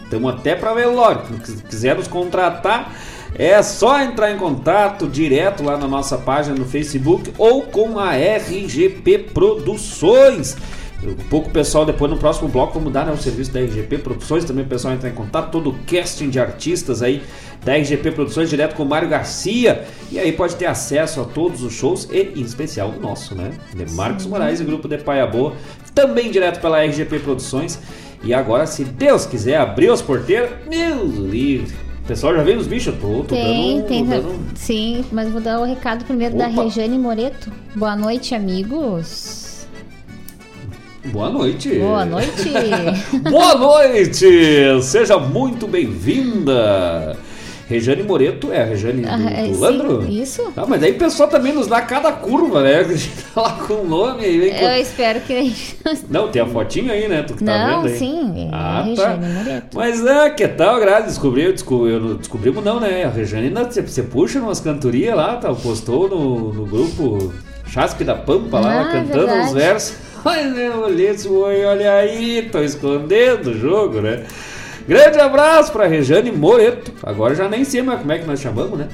estamos 0.03 0.33
até 0.33 0.55
para 0.55 0.73
velório. 0.73 1.21
Se 1.43 1.63
quiser 1.63 1.95
nos 1.95 2.07
contratar, 2.07 2.93
é 3.35 3.61
só 3.61 4.01
entrar 4.01 4.31
em 4.31 4.37
contato 4.37 5.07
direto 5.07 5.63
lá 5.63 5.77
na 5.77 5.87
nossa 5.87 6.17
página 6.17 6.55
no 6.55 6.65
Facebook 6.65 7.33
ou 7.37 7.63
com 7.63 7.99
a 7.99 8.11
RGP 8.11 9.29
Produções. 9.33 10.57
Um 11.01 11.15
pouco 11.29 11.49
pessoal, 11.49 11.85
depois 11.85 12.11
no 12.11 12.17
próximo 12.17 12.49
bloco, 12.49 12.73
vamos 12.73 12.91
dar 12.91 13.05
né, 13.05 13.13
o 13.13 13.17
serviço 13.17 13.51
da 13.51 13.61
RGP 13.61 13.99
Produções. 13.99 14.43
Também 14.43 14.65
o 14.65 14.67
pessoal 14.67 14.93
entra 14.93 15.07
em 15.07 15.13
contato, 15.13 15.49
todo 15.49 15.69
o 15.69 15.75
casting 15.87 16.29
de 16.29 16.39
artistas 16.39 17.01
aí 17.01 17.23
da 17.63 17.73
RGP 17.77 18.11
Produções, 18.11 18.49
direto 18.49 18.75
com 18.75 18.83
o 18.83 18.85
Mário 18.85 19.07
Garcia. 19.07 19.85
E 20.11 20.19
aí 20.19 20.33
pode 20.33 20.57
ter 20.57 20.65
acesso 20.65 21.21
a 21.21 21.23
todos 21.23 21.63
os 21.63 21.71
shows 21.71 22.09
e 22.11 22.33
em 22.35 22.41
especial 22.41 22.89
o 22.89 22.99
nosso, 22.99 23.33
né? 23.33 23.51
De 23.73 23.89
Marcos 23.93 24.25
Moraes 24.25 24.59
e 24.59 24.65
grupo 24.65 24.89
de 24.89 24.97
Paia 24.97 25.25
Boa. 25.25 25.53
Também 25.95 26.29
direto 26.29 26.59
pela 26.59 26.83
RGP 26.83 27.19
Produções. 27.19 27.79
E 28.21 28.33
agora, 28.33 28.65
se 28.65 28.83
Deus 28.83 29.25
quiser 29.25 29.55
abrir 29.55 29.89
as 29.89 30.01
porteiras, 30.01 30.49
meu 30.67 31.05
livre. 31.05 31.88
O 32.09 32.11
pessoal 32.11 32.35
já 32.35 32.41
veio 32.41 32.57
os 32.57 32.65
bichos? 32.65 32.95
Tô, 32.99 33.19
tô 33.19 33.35
Tem, 33.35 33.75
dando, 33.77 33.87
tem. 33.87 34.03
dando- 34.03 34.39
Sim, 34.55 35.05
mas 35.11 35.29
vou 35.29 35.39
dar 35.39 35.59
o 35.59 35.63
recado 35.63 36.03
primeiro 36.05 36.35
da 36.35 36.47
Opa. 36.47 36.63
Rejane 36.63 36.97
Moreto. 36.97 37.51
Boa 37.75 37.95
noite, 37.95 38.33
amigos. 38.33 39.67
Boa 41.05 41.29
noite. 41.29 41.77
Boa 41.77 42.05
noite. 42.05 42.49
Boa 43.29 43.53
noite! 43.53 44.25
Seja 44.81 45.19
muito 45.19 45.67
bem-vinda! 45.67 47.15
Rejane 47.69 48.01
Moreto 48.01 48.51
é 48.51 48.63
a 48.63 48.65
Rejane 48.65 49.03
do, 49.03 49.07
Ah, 49.09 49.29
é, 49.31 49.47
do 49.47 49.53
sim, 49.53 49.59
Landro? 49.61 50.07
isso. 50.09 50.51
Ah, 50.57 50.65
mas 50.67 50.81
aí 50.81 50.91
o 50.93 50.97
pessoal 50.97 51.29
também 51.29 51.53
nos 51.53 51.67
dá 51.67 51.79
cada 51.83 52.11
curva, 52.11 52.63
né? 52.63 52.77
A 52.81 52.83
gente 52.83 53.11
tá 53.33 53.41
lá 53.41 53.51
com 53.67 53.73
o 53.75 53.87
nome 53.87 54.25
aí. 54.25 54.39
vem 54.39 54.51
com- 54.53 54.59
Eu 54.65 54.81
espero 54.81 55.19
que. 55.21 55.53
Não, 56.09 56.29
tem 56.29 56.41
a 56.41 56.47
fotinho 56.47 56.91
aí, 56.91 57.07
né? 57.07 57.21
Tu 57.21 57.35
que 57.35 57.43
tá 57.43 57.57
Não, 57.67 57.81
vendo 57.83 57.91
aí. 57.93 57.99
sim, 57.99 58.47
é 58.47 58.49
Ah, 58.51 58.79
a 58.91 58.95
tá. 58.95 59.17
Moreto. 59.17 59.75
Mas 59.77 60.03
é, 60.03 60.29
que 60.31 60.47
tal, 60.47 60.79
Grazi? 60.79 61.07
Descobriu, 61.09 61.53
descobriu, 61.53 62.15
descobrimos 62.15 62.63
não, 62.63 62.79
né? 62.79 63.03
A 63.03 63.09
Rejane, 63.09 63.49
você, 63.51 64.01
puxa 64.01 64.39
umas 64.39 64.59
cantorias 64.59 65.15
lá, 65.15 65.35
tá? 65.37 65.53
Postou 65.53 66.09
no, 66.09 66.51
no 66.51 66.65
grupo 66.65 67.31
Chasque 67.67 68.03
da 68.03 68.15
Pampa 68.15 68.59
lá, 68.59 68.81
Ah, 68.81 68.85
cantando 68.85 69.27
verdade. 69.27 69.45
os 69.47 69.53
versos. 69.53 69.95
Mas 70.25 70.57
eu 70.57 70.79
olhei 70.81 71.09
esse 71.11 71.27
oi, 71.29 71.63
olha 71.65 71.93
aí, 71.93 72.49
tô 72.51 72.59
escondendo 72.61 73.51
o 73.51 73.57
jogo, 73.57 74.01
né? 74.01 74.23
Grande 74.89 75.19
abraço 75.19 75.71
pra 75.71 75.85
Rejane 75.85 76.31
Moreto. 76.31 76.91
Agora 77.03 77.35
já 77.35 77.47
nem 77.47 77.63
sei 77.63 77.83
mais 77.83 77.99
como 77.99 78.11
é 78.11 78.17
que 78.17 78.25
nós 78.25 78.39
chamamos, 78.39 78.79
né? 78.79 78.87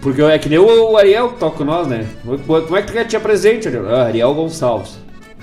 Porque 0.00 0.20
é 0.20 0.36
que 0.40 0.48
nem 0.48 0.58
o 0.58 0.96
Ariel 0.96 1.28
que 1.28 1.38
toca 1.38 1.58
com 1.58 1.64
nós, 1.64 1.86
né? 1.86 2.04
Como 2.24 2.76
é 2.76 2.82
que 2.82 2.88
tu 2.88 2.92
quer 2.92 3.04
te 3.04 3.16
apresente, 3.16 3.68
Ariel? 3.68 3.88
Ah, 3.88 4.06
Ariel 4.06 4.34
Gonçalves. 4.34 4.98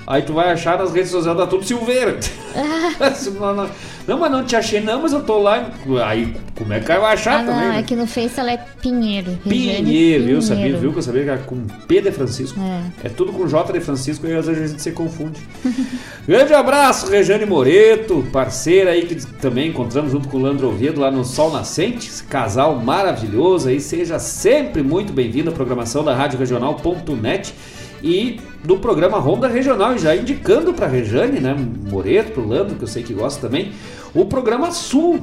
Aí 0.06 0.22
tu 0.22 0.32
vai 0.34 0.50
achar 0.52 0.78
nas 0.78 0.92
redes 0.92 1.10
sociais 1.10 1.36
da 1.36 1.46
tudo 1.46 1.64
Silveira. 1.64 2.18
não, 4.06 4.18
mas 4.18 4.30
não 4.30 4.44
te 4.44 4.54
achei 4.54 4.80
não, 4.80 5.00
mas 5.02 5.12
eu 5.12 5.22
tô 5.22 5.38
lá. 5.38 5.70
Aí 6.04 6.34
como 6.56 6.72
é 6.72 6.80
que 6.80 6.92
eu 6.92 6.96
vou 6.96 7.06
achar 7.06 7.40
Ah, 7.40 7.44
também? 7.44 7.54
não, 7.54 7.72
né? 7.72 7.78
é 7.80 7.82
que 7.82 7.96
no 7.96 8.06
Face 8.06 8.38
ela 8.38 8.52
é 8.52 8.58
Pinheiro. 8.82 9.30
Rejane 9.44 9.82
Pinheiro, 9.82 10.24
viu? 10.24 10.42
Sabia, 10.42 10.56
Pinheiro. 10.62 10.80
viu 10.80 10.92
que 10.92 10.98
eu 10.98 11.02
sabia 11.02 11.22
que 11.24 11.28
era 11.30 11.38
com 11.38 11.66
P 11.88 12.00
de 12.02 12.12
Francisco. 12.12 12.60
É. 12.60 13.06
É 13.06 13.08
tudo 13.08 13.32
com 13.32 13.46
J 13.48 13.72
de 13.72 13.80
Francisco 13.80 14.26
e 14.26 14.34
às 14.34 14.46
vezes 14.46 14.62
a 14.62 14.66
gente 14.68 14.82
se 14.82 14.92
confunde. 14.92 15.40
Grande 16.28 16.52
abraço, 16.54 17.10
Rejane 17.10 17.46
Moreto, 17.46 18.24
parceira 18.30 18.90
aí 18.90 19.06
que 19.06 19.14
também 19.38 19.68
encontramos 19.70 20.12
junto 20.12 20.28
com 20.28 20.36
o 20.36 20.40
Landro 20.42 20.68
Oviedo 20.68 21.00
lá 21.00 21.10
no 21.10 21.24
Sol 21.24 21.50
Nascente, 21.50 22.08
esse 22.08 22.24
casal 22.24 22.76
maravilhoso 22.76 23.68
aí. 23.68 23.80
Seja 23.80 24.18
sempre 24.18 24.82
muito 24.82 25.12
bem-vindo 25.12 25.50
à 25.50 25.52
programação 25.52 26.04
da 26.04 26.14
Rádio 26.14 26.38
Regional.net 26.38 27.54
e 28.04 28.38
do 28.62 28.76
programa 28.76 29.18
Ronda 29.18 29.48
Regional, 29.48 29.94
e 29.94 29.98
já 29.98 30.14
indicando 30.14 30.74
para 30.74 30.86
Rejane, 30.86 31.40
né, 31.40 31.56
Moreto, 31.90 32.32
pro 32.32 32.46
Landro, 32.46 32.76
que 32.76 32.82
eu 32.84 32.88
sei 32.88 33.02
que 33.02 33.14
gosta 33.14 33.40
também, 33.40 33.72
o 34.14 34.26
programa 34.26 34.70
Sul, 34.70 35.20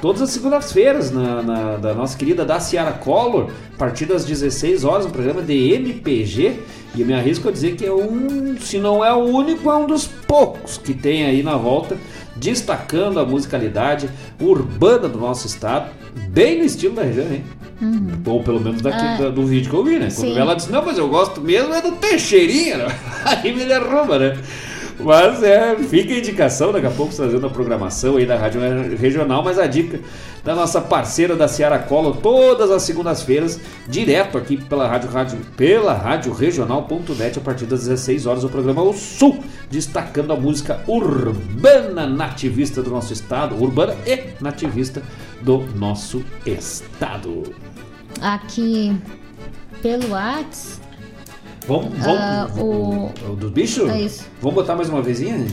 todas 0.00 0.22
as 0.22 0.30
segundas-feiras 0.30 1.10
na, 1.10 1.42
na- 1.42 1.76
da 1.76 1.92
nossa 1.94 2.16
querida 2.16 2.44
da 2.44 2.58
Ciara 2.58 2.92
Collor, 2.92 3.48
a 3.74 3.78
partir 3.78 4.06
das 4.06 4.24
16 4.24 4.84
horas, 4.84 5.04
um 5.06 5.10
programa 5.10 5.42
de 5.42 5.52
MPG. 5.74 6.60
E 6.96 7.00
eu 7.02 7.06
me 7.06 7.12
arrisco 7.12 7.48
a 7.48 7.52
dizer 7.52 7.76
que 7.76 7.84
é 7.84 7.92
um, 7.92 8.56
se 8.58 8.78
não 8.78 9.04
é 9.04 9.12
o 9.12 9.18
único, 9.24 9.70
é 9.70 9.76
um 9.76 9.86
dos 9.86 10.06
poucos 10.06 10.78
que 10.78 10.94
tem 10.94 11.24
aí 11.26 11.42
na 11.42 11.56
volta, 11.56 11.96
destacando 12.36 13.20
a 13.20 13.24
musicalidade 13.24 14.08
urbana 14.40 15.08
do 15.08 15.18
nosso 15.18 15.46
estado, 15.46 15.90
bem 16.30 16.58
no 16.58 16.64
estilo 16.64 16.94
da 16.94 17.02
região, 17.02 17.26
hein? 17.30 17.44
Uhum. 17.84 18.08
Ou 18.26 18.42
pelo 18.42 18.60
menos 18.60 18.80
daqui, 18.80 18.98
Ah. 19.00 19.16
da- 19.20 19.30
do 19.30 19.44
vídeo 19.46 19.68
que 19.70 19.76
eu 19.76 19.84
vi, 19.84 19.98
né? 19.98 20.08
Quando 20.14 20.28
Sim. 20.32 20.38
ela 20.38 20.54
disse, 20.54 20.72
não, 20.72 20.84
mas 20.84 20.96
eu 20.96 21.08
gosto 21.08 21.40
mesmo 21.40 21.72
é 21.74 21.82
do 21.82 21.92
Teixeirinha, 21.92 22.86
aí 23.24 23.52
me 23.54 23.64
derruba, 23.64 24.18
né? 24.18 24.38
Mas 25.00 25.42
é, 25.42 25.74
fica 25.76 26.14
a 26.14 26.18
indicação, 26.18 26.70
daqui 26.70 26.86
a 26.86 26.90
pouco 26.90 27.12
trazendo 27.12 27.44
a 27.44 27.50
programação 27.50 28.16
aí 28.16 28.24
da 28.24 28.36
Rádio 28.38 28.60
Regional, 28.96 29.42
mas 29.42 29.58
a 29.58 29.66
dica 29.66 29.98
da 30.44 30.54
nossa 30.54 30.80
parceira 30.80 31.34
da 31.34 31.48
Ciara 31.48 31.80
Collor, 31.80 32.18
todas 32.18 32.70
as 32.70 32.84
segundas-feiras, 32.84 33.58
direto 33.88 34.38
aqui 34.38 34.56
pela 34.56 34.86
Rádio, 34.86 35.10
Rádio, 35.10 35.38
pela 35.56 35.94
Rádio 35.94 36.32
Regional.net, 36.32 37.36
a 37.38 37.42
partir 37.42 37.64
das 37.66 37.80
16 37.80 38.24
horas, 38.24 38.44
o 38.44 38.48
programa 38.48 38.82
O 38.82 38.92
Sul, 38.92 39.42
destacando 39.68 40.32
a 40.32 40.36
música 40.36 40.78
urbana 40.86 42.06
nativista 42.06 42.80
do 42.80 42.90
nosso 42.90 43.12
estado, 43.12 43.60
urbana 43.60 43.96
e 44.06 44.20
nativista 44.40 45.02
do 45.42 45.64
nosso 45.74 46.22
estado. 46.46 47.42
Aqui 48.20 48.96
pelo 49.82 50.10
Whats. 50.10 50.80
Vamos, 51.66 51.84
vamos. 51.98 52.06
Ah, 52.20 52.48
o- 52.58 53.10
o 53.32 53.36
do 53.36 53.50
bicho? 53.50 53.88
É 53.88 54.02
isso. 54.02 54.26
Vamos 54.40 54.54
botar 54.54 54.74
mais 54.76 54.88
uma 54.88 55.00
vezinha? 55.02 55.46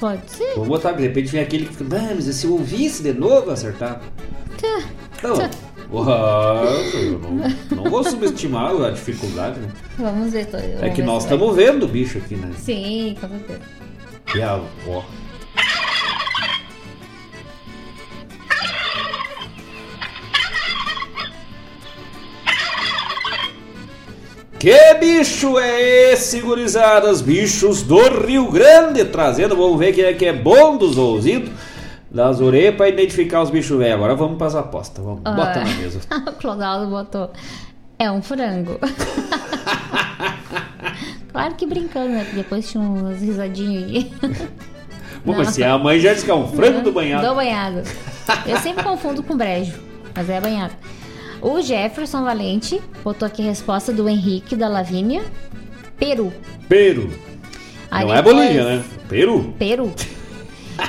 Pode 0.00 0.22
ser. 0.30 0.52
Vamos 0.54 0.68
botar, 0.68 0.92
de 0.92 1.02
repente 1.02 1.28
vem 1.30 1.40
aquele 1.40 1.66
que 1.66 1.74
fica, 1.76 1.96
"Ah, 1.96 2.12
mas 2.14 2.24
se 2.24 2.44
eu 2.46 2.52
ouvisse 2.52 3.02
de 3.02 3.12
novo 3.12 3.50
acertar? 3.50 4.00
Tá. 4.60 4.82
Não. 5.22 5.36
Tá. 5.36 5.50
Uau, 5.92 6.64
não, 7.20 7.76
não 7.84 7.90
vou 7.90 8.02
subestimar 8.02 8.74
a 8.82 8.90
dificuldade, 8.90 9.60
né? 9.60 9.68
Vamos 9.98 10.32
ver. 10.32 10.46
tô- 10.46 10.56
É 10.56 10.88
que 10.90 11.02
nós 11.02 11.24
estamos 11.24 11.54
vendo 11.54 11.84
o 11.84 11.88
bicho 11.88 12.16
aqui, 12.18 12.34
né? 12.34 12.50
Sim, 12.56 13.14
com 13.20 13.28
certeza. 13.28 13.60
E 14.34 14.42
a 14.42 14.58
ó. 14.88 15.02
Que 24.62 24.94
bicho 24.94 25.58
é 25.58 26.12
esse, 26.12 26.40
gurizadas? 26.40 27.20
Bichos 27.20 27.82
do 27.82 27.98
Rio 28.24 28.48
Grande 28.48 29.04
trazendo. 29.04 29.56
Vamos 29.56 29.76
ver 29.76 29.92
quem 29.92 30.04
é 30.04 30.14
que 30.14 30.24
é 30.24 30.32
bom 30.32 30.76
dos 30.76 30.96
ouvidos, 30.96 31.50
das 32.08 32.40
orelhas 32.40 32.76
para 32.76 32.88
identificar 32.88 33.42
os 33.42 33.50
bichos 33.50 33.76
velhos. 33.76 33.96
Agora 33.96 34.14
vamos 34.14 34.38
para 34.38 34.46
as 34.46 34.54
apostas. 34.54 35.04
Vamos, 35.04 35.22
Ah. 35.24 35.32
bota 35.32 35.64
na 35.64 35.66
mesa. 35.74 35.98
o 36.28 36.32
Clodaldo 36.34 36.88
botou. 36.88 37.32
É 37.98 38.08
um 38.08 38.22
frango. 38.22 38.78
claro 41.32 41.56
que 41.56 41.66
brincando, 41.66 42.10
né? 42.10 42.20
Porque 42.22 42.36
depois 42.36 42.70
tinha 42.70 42.84
umas 42.84 43.20
risadinhas 43.20 43.90
aí. 43.90 44.12
Bom, 45.26 45.34
mas 45.38 45.48
se 45.48 45.64
a 45.64 45.76
mãe 45.76 45.98
já 45.98 46.14
disse 46.14 46.24
que 46.24 46.30
é 46.30 46.34
um 46.34 46.46
frango 46.46 46.82
do 46.82 46.92
banhado. 46.92 47.26
Do 47.26 47.34
banhado. 47.34 47.82
Eu 48.46 48.56
sempre 48.58 48.84
confundo 48.84 49.24
com 49.24 49.36
brejo, 49.36 49.74
mas 50.14 50.30
é 50.30 50.40
banhado. 50.40 50.72
O 51.42 51.60
Jefferson 51.60 52.22
Valente 52.22 52.80
botou 53.02 53.26
aqui 53.26 53.42
a 53.42 53.46
resposta 53.46 53.92
do 53.92 54.08
Henrique 54.08 54.54
da 54.54 54.68
Lavínia. 54.68 55.24
Peru. 55.98 56.32
Peru. 56.68 57.10
Aí 57.90 58.06
Não 58.06 58.14
é 58.14 58.22
Bolívia, 58.22 58.64
né? 58.64 58.84
Peru. 59.08 59.52
Peru. 59.58 59.92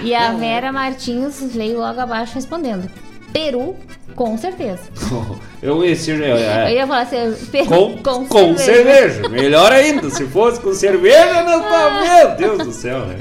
E 0.01 0.15
a 0.15 0.31
Vera 0.31 0.71
Martins 0.71 1.43
veio 1.53 1.77
logo 1.77 1.99
abaixo 1.99 2.35
respondendo. 2.35 2.89
Peru, 3.33 3.75
com 4.15 4.37
certeza. 4.37 4.83
Eu, 5.61 5.83
esse, 5.83 6.11
é, 6.11 6.29
é, 6.29 6.71
Eu 6.71 6.75
ia 6.75 6.87
falar 6.87 7.01
assim, 7.01 7.17
Peru 7.51 7.67
com, 7.67 7.97
com, 7.97 8.25
com 8.25 8.57
cerveja. 8.57 9.27
Melhor 9.27 9.71
ainda. 9.71 10.09
Se 10.09 10.25
fosse 10.25 10.59
com 10.61 10.73
cerveja, 10.73 11.43
não 11.43 11.61
tá. 11.61 12.01
Meu 12.01 12.35
Deus 12.37 12.67
do 12.67 12.71
céu, 12.71 13.05
né? 13.05 13.19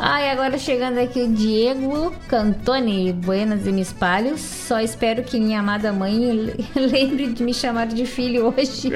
Ai, 0.00 0.30
agora 0.30 0.56
chegando 0.58 0.98
aqui 0.98 1.20
o 1.22 1.28
Diego 1.28 2.14
Cantoni, 2.28 3.12
Buenas 3.12 3.66
e 3.66 3.72
Mis 3.72 3.92
Palhos. 3.92 4.40
Só 4.40 4.78
espero 4.78 5.24
que 5.24 5.40
minha 5.40 5.58
amada 5.58 5.92
mãe 5.92 6.14
le- 6.14 6.64
lembre 6.76 7.26
de 7.28 7.42
me 7.42 7.52
chamar 7.52 7.88
de 7.88 8.06
filho 8.06 8.46
hoje. 8.56 8.92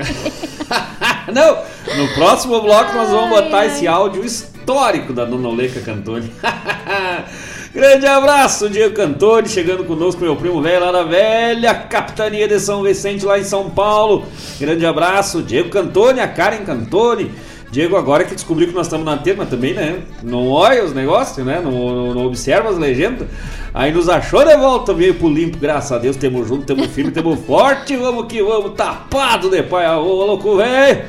Não, 1.35 1.57
no 1.97 2.15
próximo 2.15 2.61
bloco 2.61 2.95
nós 2.95 3.11
vamos 3.11 3.31
botar 3.31 3.59
ai. 3.61 3.67
esse 3.67 3.87
áudio 3.89 4.25
histórico 4.25 5.13
da 5.13 5.25
Dona 5.25 5.49
Oleca 5.49 5.81
Cantoni. 5.81 6.31
Grande 7.75 8.07
abraço, 8.07 8.69
Diego 8.69 8.95
Cantoni, 8.95 9.49
chegando 9.49 9.83
conosco, 9.85 10.21
meu 10.23 10.37
primo 10.37 10.61
velho 10.63 10.85
lá 10.85 10.93
da 10.93 11.03
velha 11.05 11.75
Capitania 11.75 12.47
de 12.47 12.61
São 12.61 12.83
Vicente, 12.83 13.25
lá 13.25 13.39
em 13.41 13.45
São 13.45 13.71
Paulo. 13.71 14.27
Grande 14.61 14.87
abraço, 14.87 15.43
Diego 15.43 15.69
Cantoni, 15.71 16.21
a 16.21 16.29
Karen 16.29 16.65
Cantoni. 16.65 17.31
Diego, 17.73 17.97
agora 17.97 18.23
que 18.25 18.35
descobriu 18.35 18.69
que 18.69 18.75
nós 18.75 18.87
estamos 18.87 19.07
na 19.07 19.17
terma 19.17 19.47
também, 19.47 19.73
né? 19.73 20.01
Não 20.23 20.47
olha 20.49 20.85
os 20.85 20.93
negócios, 20.93 21.45
né? 21.45 21.59
Não, 21.65 21.71
não- 21.73 22.15
não 22.15 22.27
observa 22.27 22.69
as 22.69 22.77
legendas. 22.77 23.27
Aí 23.73 23.91
nos 23.91 24.11
achou 24.11 24.45
de 24.45 24.55
volta, 24.59 24.93
veio 24.93 25.15
pro 25.15 25.27
limpo, 25.27 25.57
graças 25.57 25.91
a 25.91 25.97
Deus. 25.99 26.15
Temos 26.17 26.47
junto, 26.47 26.67
temos 26.67 26.89
firme, 26.89 27.11
temos 27.11 27.41
forte. 27.47 27.97
Vamos 27.97 28.27
que 28.27 28.43
vamos, 28.43 28.73
tapado 28.75 29.49
de 29.49 29.63
pai. 29.63 29.89
Ô, 29.97 30.03
louco, 30.27 30.57
velho. 30.59 31.03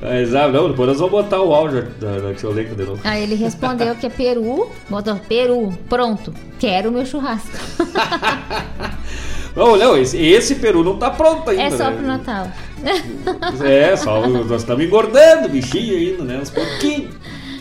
Mas, 0.00 0.34
ah, 0.34 0.48
não, 0.48 0.70
depois 0.70 0.88
nós 0.88 0.98
vamos 0.98 1.12
botar 1.12 1.40
o 1.42 1.52
áudio 1.52 1.86
da, 2.00 2.18
da 2.18 2.32
Tia 2.34 2.48
Oleca 2.48 2.74
de 2.74 2.84
novo. 2.84 3.00
Aí 3.04 3.22
ele 3.22 3.34
respondeu 3.34 3.94
que 3.94 4.06
é 4.06 4.10
Peru. 4.10 4.70
Botou 4.88 5.16
Peru, 5.28 5.72
pronto. 5.86 6.32
Quero 6.58 6.88
o 6.88 6.92
meu 6.92 7.04
churrasco. 7.04 7.50
Não, 9.54 9.74
não, 9.74 9.96
esse, 9.96 10.18
esse 10.22 10.56
peru 10.56 10.84
não 10.84 10.98
tá 10.98 11.10
pronto 11.10 11.48
ainda. 11.48 11.62
é 11.62 11.70
só 11.70 11.84
né? 11.90 11.96
pro 11.96 12.06
Natal. 12.06 12.46
É, 13.64 13.96
só 13.96 14.26
nós 14.26 14.50
estamos 14.62 14.84
engordando, 14.84 15.48
bichinho 15.48 15.96
ainda, 15.96 16.24
né? 16.24 16.38
Uns 16.40 16.50
pouquinhos. 16.50 17.14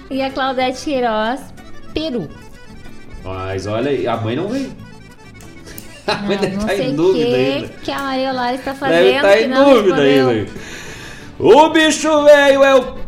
e 0.10 0.22
a 0.22 0.30
Claudete 0.30 0.84
Queiroz, 0.84 1.40
Peru. 1.94 2.30
Mas 3.24 3.66
olha, 3.66 3.90
aí, 3.90 4.08
a 4.08 4.18
mãe 4.18 4.36
não 4.36 4.48
veio. 4.50 4.72
A 6.06 6.16
mãe 6.18 6.36
Não, 6.36 6.42
deve 6.44 6.56
estar 6.58 6.68
sei 6.76 6.88
em 6.90 6.96
dúvida 6.96 7.26
que, 7.26 7.34
ainda. 7.36 7.68
que 7.84 7.92
a 7.92 8.00
Maria 8.00 8.32
Lara 8.32 8.56
está 8.56 8.76
fazendo. 8.76 8.98
Deve 9.04 9.16
estar 9.16 9.38
que 9.38 9.44
em 9.46 9.50
dúvida 9.50 9.96
respondeu. 9.96 10.30
ainda. 10.30 10.52
O 11.40 11.70
bicho 11.70 12.24
velho 12.24 12.64
é 12.64 12.76
o. 12.76 13.05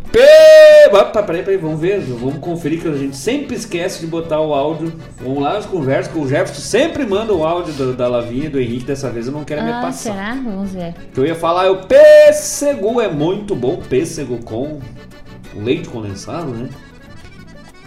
Opa, 0.91 1.21
peraí, 1.23 1.43
peraí, 1.43 1.57
vamos 1.57 1.79
ver. 1.79 1.99
Vamos 2.01 2.37
conferir 2.39 2.81
que 2.81 2.87
a 2.87 2.93
gente 2.95 3.15
sempre 3.15 3.55
esquece 3.55 3.99
de 3.99 4.07
botar 4.07 4.39
o 4.39 4.53
áudio. 4.53 4.93
Vamos 5.21 5.43
lá, 5.43 5.57
as 5.57 5.65
conversas 5.65 6.11
com 6.11 6.21
o 6.21 6.27
Jefferson. 6.27 6.61
Sempre 6.61 7.05
manda 7.05 7.33
o 7.33 7.43
áudio 7.45 7.73
da, 7.73 7.91
da 7.93 8.07
Lavinha 8.07 8.45
e 8.45 8.49
do 8.49 8.59
Henrique. 8.59 8.85
Dessa 8.85 9.09
vez 9.09 9.27
eu 9.27 9.33
não 9.33 9.43
quero 9.43 9.63
me 9.63 9.71
Ah, 9.71 9.81
passar. 9.81 10.13
será? 10.13 10.33
Vamos 10.35 10.71
ver. 10.71 10.93
Que 11.13 11.19
eu 11.19 11.25
ia 11.25 11.35
falar 11.35 11.65
é 11.65 11.69
o 11.69 11.85
pêssego, 11.85 13.01
é 13.01 13.07
muito 13.07 13.55
bom. 13.55 13.77
Pêssego 13.77 14.37
com 14.43 14.79
leite 15.55 15.89
condensado, 15.89 16.51
né? 16.51 16.69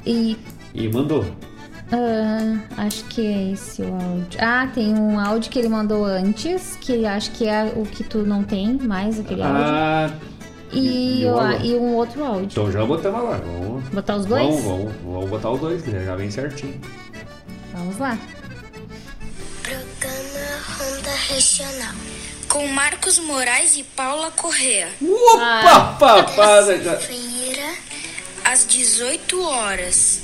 E 0.06 0.36
E 0.74 0.88
mandou. 0.88 1.24
ah, 1.92 2.58
acho 2.78 3.04
que 3.06 3.26
é 3.26 3.52
esse 3.52 3.82
o 3.82 3.92
áudio. 3.94 4.38
Ah, 4.40 4.68
tem 4.72 4.94
um 4.94 5.18
áudio 5.18 5.50
que 5.50 5.58
ele 5.58 5.68
mandou 5.68 6.04
antes, 6.04 6.76
que 6.80 7.04
acho 7.06 7.30
que 7.32 7.46
é 7.48 7.72
o 7.76 7.82
que 7.82 8.04
tu 8.04 8.18
não 8.18 8.42
tem 8.42 8.74
mais, 8.78 9.18
aquele 9.18 9.42
áudio. 9.42 9.62
Ah, 9.64 10.10
E, 10.72 11.22
e 11.22 11.26
o 11.26 11.52
e 11.62 11.74
um 11.76 11.94
outro 11.96 12.24
áudio. 12.24 12.46
então 12.50 12.70
já 12.70 12.84
botamos 12.84 13.20
agora. 13.20 13.42
Vamos 13.44 13.88
Botar 13.88 14.16
os 14.16 14.26
dois? 14.26 14.46
Vamos, 14.46 14.62
vamos, 14.64 14.92
vamos 15.04 15.30
botar 15.30 15.50
os 15.50 15.60
dois, 15.60 15.82
que 15.82 15.90
já 15.90 16.14
vem 16.16 16.30
certinho. 16.30 16.80
Vamos 17.72 17.98
lá. 17.98 18.18
Ronda 20.78 21.10
Regional. 21.28 21.94
Com 22.48 22.66
Marcos 22.68 23.18
Moraes 23.18 23.76
e 23.76 23.84
Paula 23.84 24.30
Correa. 24.30 24.88
Opa, 25.00 25.96
papada, 25.98 26.78
cara. 26.78 26.98
Feira, 26.98 27.74
às 28.44 28.66
18 28.66 29.42
horas. 29.42 30.22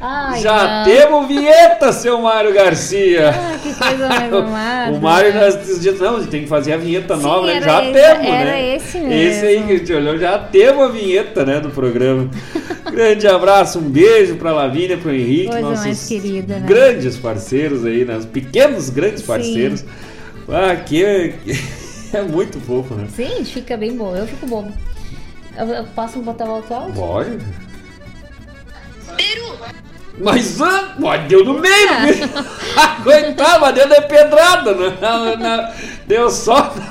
Ai, 0.00 0.40
Já 0.40 0.78
não. 0.78 0.84
temos 0.84 1.28
vinheta, 1.28 1.92
seu 1.92 2.18
Mário 2.22 2.54
Garcia. 2.54 3.30
Ah, 3.30 3.58
que 3.62 3.74
coisa 3.74 4.08
mais 4.08 4.32
amada. 4.32 4.92
O 4.92 5.00
Mário 5.00 5.32
já 5.32 5.50
disse, 5.50 5.90
não, 6.00 6.24
tem 6.26 6.42
que 6.44 6.48
fazer 6.48 6.72
a 6.72 6.76
vinheta 6.78 7.16
Sim, 7.16 7.22
nova, 7.22 7.46
né? 7.46 7.56
era 7.56 7.66
já 7.66 7.82
esse- 7.84 7.92
temos, 7.92 8.26
era 8.26 8.44
né? 8.50 8.76
esse 8.76 8.98
mesmo. 8.98 9.12
Esse 9.12 9.46
aí 9.46 9.62
que 9.66 9.72
a 9.72 9.76
gente 9.76 9.92
olhou, 9.92 10.18
já 10.18 10.38
temos 10.38 10.84
a 10.84 10.88
vinheta, 10.88 11.44
né, 11.44 11.60
do 11.60 11.68
programa. 11.70 12.30
Grande 12.90 13.26
abraço, 13.28 13.78
um 13.78 13.82
beijo 13.90 14.36
pra 14.36 14.52
Lavínia, 14.52 14.96
pro 14.96 15.12
Henrique, 15.14 15.48
Coisa 15.48 15.60
nossos 15.60 15.84
mais 15.84 16.08
querida, 16.08 16.58
né? 16.58 16.66
grandes 16.66 17.16
parceiros 17.18 17.84
aí, 17.84 18.04
né? 18.04 18.16
Os 18.16 18.24
pequenos 18.24 18.88
grandes 18.88 19.22
parceiros. 19.22 19.84
Ah, 20.48 20.74
que 20.76 21.04
é, 21.04 21.34
é 22.14 22.22
muito 22.22 22.58
fofo, 22.60 22.94
né? 22.94 23.06
Sim, 23.14 23.44
fica 23.44 23.76
bem 23.76 23.94
bom. 23.94 24.16
Eu 24.16 24.26
fico 24.26 24.46
bobo. 24.46 24.72
Eu, 25.56 25.66
eu 25.68 25.84
posso 25.94 26.18
botar 26.20 26.46
o 26.46 26.56
outro 26.56 26.74
áudio? 26.74 26.94
Pode. 26.94 27.38
Mas, 30.18 30.60
ah, 30.60 30.94
mas 30.98 31.22
deu 31.28 31.44
no 31.44 31.54
meio. 31.54 31.88
Coitado, 33.02 33.60
mas 33.60 33.74
deu 33.74 33.88
de 33.88 34.00
pedrada. 34.02 34.74
Não, 34.74 35.36
não, 35.36 35.68
deu 36.06 36.30
só. 36.30 36.74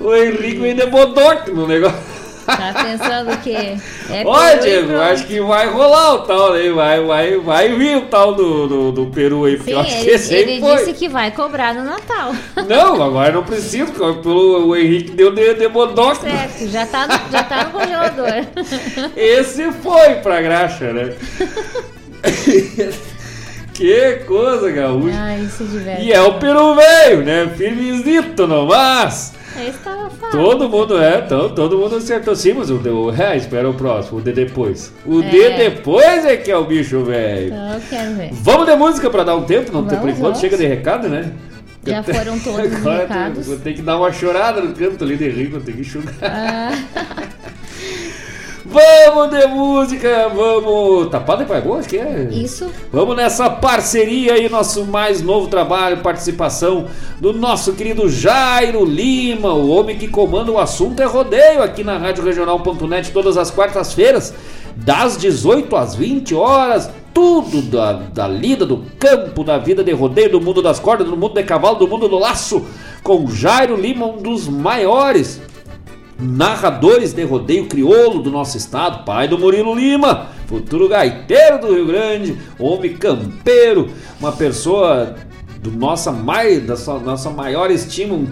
o 0.00 0.14
Henrique 0.14 0.74
de 0.74 0.86
bodoque 0.86 1.52
no 1.52 1.66
negócio. 1.66 2.15
Tá 2.46 2.72
pensando 2.72 3.32
o 3.32 3.38
quê? 3.38 3.76
É 4.08 4.22
e 4.22 4.58
Diego, 4.60 4.96
acho 5.00 5.26
que 5.26 5.40
vai 5.40 5.68
rolar 5.68 6.14
o 6.14 6.18
tal 6.20 6.52
aí, 6.52 6.70
vai, 6.70 7.04
vai, 7.04 7.36
vai 7.38 7.74
vir 7.74 7.96
o 7.96 8.02
tal 8.02 8.34
do, 8.34 8.68
do, 8.68 8.92
do 8.92 9.06
Peru 9.06 9.44
aí, 9.44 9.56
porque 9.56 9.72
Sim, 9.72 9.76
eu 9.76 9.80
acho 9.80 9.96
que 9.96 10.02
ele, 10.02 10.10
esse 10.14 10.34
aí 10.34 10.42
ele 10.42 10.60
foi. 10.60 10.76
disse 10.76 10.92
que 10.92 11.08
vai 11.08 11.30
cobrar 11.32 11.74
no 11.74 11.84
Natal. 11.84 12.32
Não, 12.68 13.02
agora 13.02 13.32
não 13.32 13.42
preciso, 13.44 13.92
porque 13.92 14.28
o 14.28 14.76
Henrique 14.76 15.10
deu 15.12 15.32
de, 15.32 15.54
de. 15.54 15.68
Certo, 16.20 16.68
já 16.68 16.86
tá 16.86 17.06
no, 17.06 17.32
já 17.32 17.42
tá 17.42 17.64
no 17.64 17.70
congelador. 17.70 18.46
Esse 19.16 19.72
foi 19.72 20.14
pra 20.16 20.40
graxa, 20.40 20.92
né? 20.92 21.14
que 23.74 24.22
coisa. 24.26 24.66
Ai, 25.14 25.48
diverte. 25.64 26.02
E 26.02 26.12
é 26.12 26.20
o 26.22 26.38
Peru 26.38 26.74
velho, 26.74 27.24
né? 27.24 27.52
Firmezito 27.56 28.46
nomás. 28.46 29.35
Esse 29.62 29.78
tava 29.78 30.10
fácil. 30.10 30.40
Todo 30.40 30.68
mundo 30.68 30.98
é, 31.02 31.20
todo, 31.22 31.54
todo 31.54 31.78
mundo 31.78 31.96
acertou 31.96 32.34
sim, 32.36 32.52
mas 32.54 32.70
o, 32.70 32.76
o 32.76 33.12
é, 33.14 33.36
espera 33.36 33.68
o 33.68 33.74
próximo, 33.74 34.18
o 34.18 34.20
de 34.22 34.32
depois. 34.32 34.92
O 35.04 35.22
É. 35.22 35.28
de 35.28 35.50
depois 35.56 36.24
é 36.24 36.36
que 36.36 36.50
é 36.50 36.56
o 36.56 36.64
bicho 36.64 37.02
velho. 37.04 37.46
Então 37.48 37.74
eu 37.74 37.80
quero 37.88 38.14
ver. 38.14 38.30
Vamos 38.32 38.66
de 38.66 38.76
música 38.76 39.08
pra 39.10 39.24
dar 39.24 39.36
um 39.36 39.44
tempo, 39.44 39.72
não 39.72 39.84
tem 39.86 39.98
por 39.98 40.08
enquanto, 40.08 40.22
vamos. 40.22 40.40
chega 40.40 40.56
de 40.56 40.66
recado, 40.66 41.08
né? 41.08 41.30
Já 41.86 42.02
foram 42.02 42.36
todos 42.40 42.66
os 42.66 42.76
Agora 42.78 42.98
recados. 43.02 43.46
Vou 43.46 43.56
ter 43.58 43.72
que 43.74 43.82
dar 43.82 43.96
uma 43.96 44.10
chorada 44.12 44.60
no 44.60 44.74
canto 44.74 45.04
ali 45.04 45.16
de 45.16 45.28
rir, 45.28 45.46
vou 45.46 45.60
ter 45.60 45.72
que 45.72 45.82
enxugar. 45.82 46.12
Ah, 46.20 46.72
Vamos 48.68 49.30
de 49.30 49.46
música, 49.46 50.28
vamos. 50.28 51.08
Tapado 51.08 51.44
é 51.44 51.46
pai 51.46 51.60
boa, 51.60 51.78
acho 51.78 51.88
que 51.88 51.98
é. 51.98 52.28
isso. 52.32 52.68
Vamos 52.92 53.14
nessa 53.16 53.48
parceria 53.48 54.34
aí, 54.34 54.48
nosso 54.48 54.84
mais 54.84 55.22
novo 55.22 55.46
trabalho, 55.46 55.98
participação 55.98 56.86
do 57.20 57.32
nosso 57.32 57.74
querido 57.74 58.08
Jairo 58.08 58.84
Lima, 58.84 59.52
o 59.52 59.68
homem 59.68 59.96
que 59.96 60.08
comanda 60.08 60.50
o 60.50 60.58
assunto 60.58 61.00
é 61.00 61.04
rodeio 61.04 61.62
aqui 61.62 61.84
na 61.84 61.96
Rádio 61.96 62.24
Regional.net 62.24 63.12
todas 63.12 63.36
as 63.36 63.52
quartas-feiras, 63.52 64.34
das 64.74 65.16
18 65.16 65.76
às 65.76 65.94
20 65.94 66.34
horas. 66.34 66.90
Tudo 67.14 67.62
da, 67.62 67.92
da 67.94 68.28
lida, 68.28 68.66
do 68.66 68.84
campo, 68.98 69.42
da 69.42 69.56
vida 69.56 69.82
de 69.82 69.90
rodeio, 69.92 70.32
do 70.32 70.40
mundo 70.40 70.60
das 70.60 70.78
cordas, 70.78 71.08
do 71.08 71.16
mundo 71.16 71.34
de 71.34 71.42
cavalo, 71.44 71.78
do 71.78 71.88
mundo 71.88 72.08
do 72.08 72.18
laço, 72.18 72.66
com 73.02 73.26
Jairo 73.28 73.74
Lima, 73.74 74.04
um 74.04 74.18
dos 74.18 74.46
maiores 74.46 75.40
narradores 76.18 77.12
de 77.12 77.22
rodeio 77.24 77.66
crioulo 77.66 78.22
do 78.22 78.30
nosso 78.30 78.56
estado, 78.56 79.04
pai 79.04 79.28
do 79.28 79.38
Murilo 79.38 79.74
Lima, 79.74 80.28
futuro 80.46 80.88
gaiteiro 80.88 81.60
do 81.60 81.74
Rio 81.74 81.86
Grande, 81.86 82.36
homem 82.58 82.94
campeiro, 82.96 83.90
uma 84.18 84.32
pessoa 84.32 85.14
do 85.62 85.70
nossa 85.70 86.10
mais, 86.12 86.64
da 86.66 86.76
sua, 86.76 86.98
nossa 86.98 87.28
maior 87.30 87.70
estima, 87.70 88.14
um- 88.14 88.26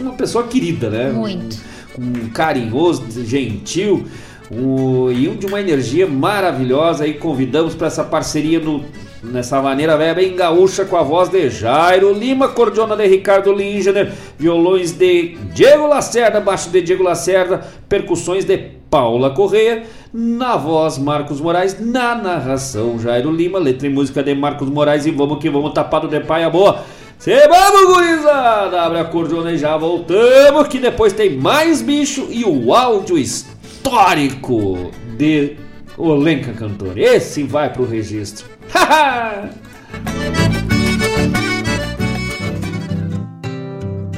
uma 0.00 0.12
pessoa 0.12 0.44
querida, 0.44 0.88
né? 0.88 1.10
Muito. 1.10 1.56
Um 1.98 2.28
carinhoso, 2.30 3.04
gentil. 3.24 4.06
um- 4.52 5.12
e 5.12 5.28
um 5.28 5.36
de 5.36 5.46
uma 5.46 5.60
energia 5.60 6.08
maravilhosa 6.08 7.06
e 7.06 7.14
convidamos 7.14 7.72
para 7.72 7.86
essa 7.86 8.02
parceria 8.02 8.58
no, 8.58 8.84
nessa 9.22 9.60
maneira 9.60 9.96
velha 9.96 10.14
bem 10.14 10.34
gaúcha 10.34 10.84
com 10.84 10.96
a 10.96 11.02
voz 11.02 11.28
de 11.28 11.50
Jairo 11.50 12.12
Lima, 12.12 12.48
cordiona 12.48 12.96
de 12.96 13.06
Ricardo 13.06 13.52
Lingener, 13.52 14.12
violões 14.38 14.92
de 14.92 15.36
Diego 15.54 15.86
Lacerda, 15.86 16.40
baixo 16.40 16.70
de 16.70 16.80
Diego 16.80 17.02
Lacerda, 17.02 17.60
percussões 17.88 18.44
de 18.44 18.56
Paula 18.90 19.30
Correia, 19.30 19.84
na 20.12 20.56
voz 20.56 20.98
Marcos 20.98 21.40
Moraes, 21.40 21.78
na 21.78 22.14
narração 22.14 22.98
Jairo 22.98 23.30
Lima, 23.30 23.58
letra 23.58 23.86
e 23.86 23.90
música 23.90 24.22
de 24.22 24.34
Marcos 24.34 24.68
Moraes 24.68 25.06
e 25.06 25.10
vamos 25.10 25.38
que 25.38 25.48
vamos 25.48 25.72
tapado 25.72 26.08
de 26.08 26.20
paia 26.20 26.50
boa. 26.50 26.82
Cê 27.18 27.46
vamos, 27.46 27.94
gurizada! 27.94 28.80
Abre 28.80 28.98
a 28.98 29.04
cordiona 29.04 29.52
e 29.52 29.58
já 29.58 29.76
voltamos, 29.76 30.66
que 30.68 30.78
depois 30.78 31.12
tem 31.12 31.36
mais 31.36 31.82
bicho 31.82 32.26
e 32.30 32.44
o 32.44 32.74
áudio 32.74 33.18
histórico 33.18 34.90
de 35.18 35.56
Olenka 35.98 36.52
Cantor. 36.54 36.98
Esse 36.98 37.42
vai 37.42 37.70
pro 37.70 37.84
registro. 37.84 38.49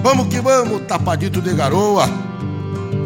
Vamos 0.02 0.26
que 0.26 0.40
vamos, 0.40 0.82
tapadito 0.82 1.40
de 1.40 1.54
garoa. 1.54 2.06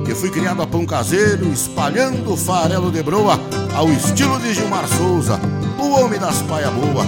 Que 0.04 0.14
fui 0.14 0.30
criado 0.30 0.62
a 0.62 0.66
pão 0.66 0.86
caseiro, 0.86 1.52
espalhando 1.52 2.36
farelo 2.36 2.90
de 2.90 3.02
broa, 3.02 3.38
ao 3.74 3.90
estilo 3.90 4.38
de 4.40 4.54
Gilmar 4.54 4.88
Souza, 4.88 5.38
o 5.78 5.90
homem 5.90 6.18
das 6.18 6.40
paia 6.42 6.70
boa. 6.70 7.04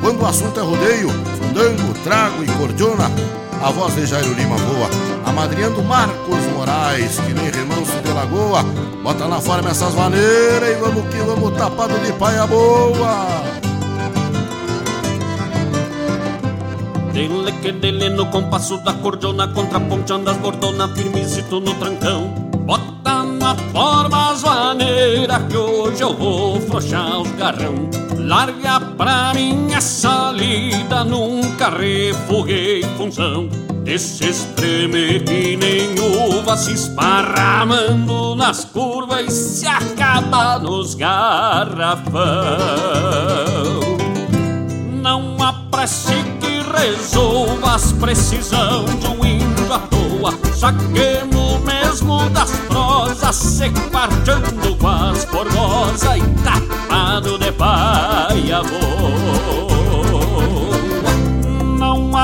Quando 0.00 0.22
o 0.22 0.26
assunto 0.26 0.60
é 0.60 0.62
rodeio, 0.62 1.08
fandango, 1.08 1.94
trago 2.04 2.44
e 2.44 2.46
cordiona, 2.58 3.10
a 3.62 3.70
voz 3.70 3.94
de 3.94 4.06
Jairo 4.06 4.32
Lima 4.34 4.56
voa, 4.56 4.88
amadrinhando 5.34 5.82
Marcos 5.82 6.46
Moraes, 6.56 7.18
que 7.18 7.34
nem 7.34 7.50
remanso 7.50 8.00
de 8.04 8.12
lagoa. 8.12 8.62
Bota 9.02 9.26
na 9.26 9.40
forma 9.40 9.70
essas 9.70 9.92
maneiras 9.94 10.70
e 10.70 10.74
vamos 10.74 11.04
que 11.12 11.18
vamos, 11.18 11.56
tapado 11.58 11.98
de 11.98 12.12
paia 12.12 12.46
boa. 12.46 13.42
Dele 17.12 17.52
que 17.60 17.72
dele 17.72 18.10
no 18.10 18.26
compasso 18.26 18.76
da 18.78 18.92
cordiona 18.94 19.46
Contraponteando 19.46 20.30
as 20.30 20.36
bordonas 20.38 20.90
firmezito 20.98 21.60
no 21.60 21.72
trancão 21.74 22.34
Bota 22.66 23.22
na 23.22 23.54
forma 23.72 24.32
as 24.32 24.42
maneiras 24.42 25.42
Que 25.48 25.56
hoje 25.56 26.02
eu 26.02 26.12
vou 26.12 26.60
frouxar 26.60 27.20
os 27.20 27.30
garrão 27.36 27.88
Larga 28.18 28.80
pra 28.80 29.32
mim 29.32 29.72
essa 29.72 30.32
lida 30.32 31.04
Nunca 31.04 31.70
refuguei 31.70 32.82
função 32.98 33.48
Esse 33.86 34.28
espreme 34.28 35.20
que 35.20 35.56
nem 35.56 35.94
uva 36.00 36.56
Se 36.56 36.72
esparramando 36.72 38.34
nas 38.34 38.64
curvas 38.64 39.26
E 39.26 39.30
se 39.30 39.66
acaba 39.66 40.58
nos 40.58 40.94
garrafão 40.94 42.14
não 45.04 45.36
há 45.38 45.52
prece 45.70 46.14
que 46.40 46.62
resolva 46.72 47.74
as 47.74 47.92
precisão 47.92 48.86
de 48.86 49.06
um 49.06 49.22
índio 49.22 49.70
à 49.70 49.78
toa. 49.80 50.32
Saquemos 50.54 51.60
mesmo 51.62 52.30
das 52.30 52.50
prosas, 52.66 53.36
se 53.36 53.68
quartando 53.90 54.74
com 54.76 54.88
as 54.88 55.26
formosa 55.26 56.16
e 56.16 56.22
tapado 56.42 57.38
de 57.38 57.52
paia 57.52 58.62
boa. 58.62 60.03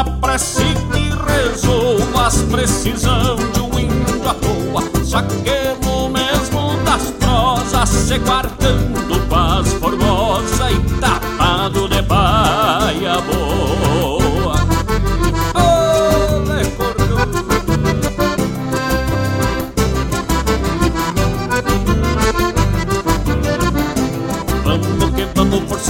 Há 0.01 0.05
prece 0.05 0.65
que 0.93 1.11
resolva 1.31 2.27
as 2.27 2.39
precisão 2.45 3.37
de 3.37 3.61
um 3.61 3.79
índio 3.79 4.27
à 4.27 4.33
toa. 4.33 5.05
Saquemos 5.05 6.11
mesmo 6.11 6.75
das 6.87 7.11
prosas, 7.21 7.89
se 7.91 8.19
quartando 8.21 9.21
com 9.29 9.37
as 9.37 9.71
formosa 9.75 10.73
e 10.73 10.81
tapado 11.01 11.87
de 11.87 12.03
paia 12.05 12.80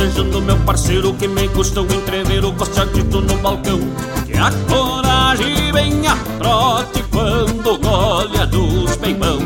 vamos 0.00 0.14
forcejando 0.14 0.40
meu 0.40 0.56
parceiro 0.58 1.12
Que 1.14 1.28
me 1.28 1.48
custa 1.48 1.80
um 1.80 1.84
entrever 1.84 2.44
o 2.44 2.52
costadito 2.52 3.20
no 3.20 3.36
balcão. 3.38 3.80
Que 4.26 4.36
a 4.38 4.50
coragem 4.68 5.72
vem 5.72 6.06
a 6.06 6.16
trote 6.38 7.02
quando 7.10 7.78
golha 7.78 8.46
dos 8.46 8.96
peibão 8.96 9.38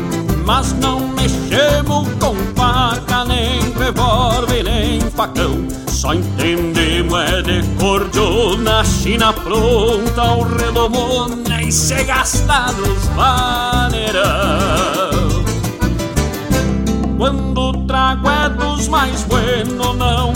Mas 0.45 0.73
não 0.73 0.99
mexemos 1.09 2.07
com 2.19 2.35
faca, 2.55 3.25
nem 3.25 3.59
revólver, 3.73 4.63
nem 4.63 5.01
facão. 5.01 5.67
Só 5.87 6.13
entendemos 6.13 7.19
é 7.19 7.41
de 7.41 7.63
cordiona, 7.79 8.83
china 8.83 9.33
pronta, 9.33 10.23
o 10.33 10.43
redomona 10.43 11.63
E 11.63 11.71
se 11.71 12.03
gasta 12.03 12.71
nos 12.73 13.05
vaneirão. 13.15 14.75
Quando 17.17 17.73
trago 17.87 18.29
é 18.29 18.49
dos 18.49 18.87
mais 18.87 19.23
buenos, 19.23 19.95
não 19.95 20.34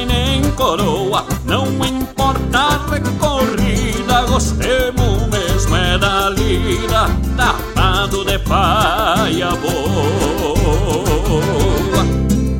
e 0.00 0.06
nem 0.06 0.50
coroa. 0.52 1.24
Não 1.44 1.66
importa 1.84 2.58
a 2.58 2.90
recorrida, 2.90 4.22
gostemos 4.22 5.28
mesmo 5.28 5.76
é 5.76 5.98
da 5.98 6.30
lida, 6.30 7.08
tapado 7.36 8.24
de 8.24 8.38
paia 8.40 9.50
boa. 9.50 9.84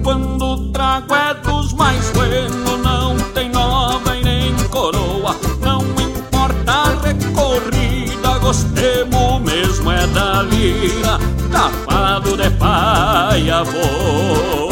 Quando 0.03 0.45
o 0.45 0.73
trago 0.73 1.15
é 1.15 1.35
dos 1.35 1.73
mais 1.73 2.11
buenos, 2.11 2.79
não 2.83 3.17
tem 3.33 3.49
nova 3.51 4.17
e 4.17 4.23
nem 4.23 4.55
coroa. 4.69 5.37
Não 5.61 5.81
importa 5.83 6.73
a 6.73 6.89
recorrida, 7.07 8.39
gostemos 8.39 9.41
mesmo 9.43 9.91
é 9.91 10.07
da 10.09 10.43
lira, 10.43 11.19
tapado 11.51 12.37
de 12.37 12.51
paia 12.51 13.65
boa. 13.65 14.64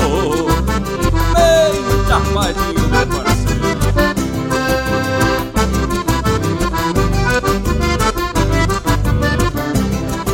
Eita, 2.52 2.60
padinho, 2.60 2.88
meu 2.88 3.06
parceiro. 3.06 3.62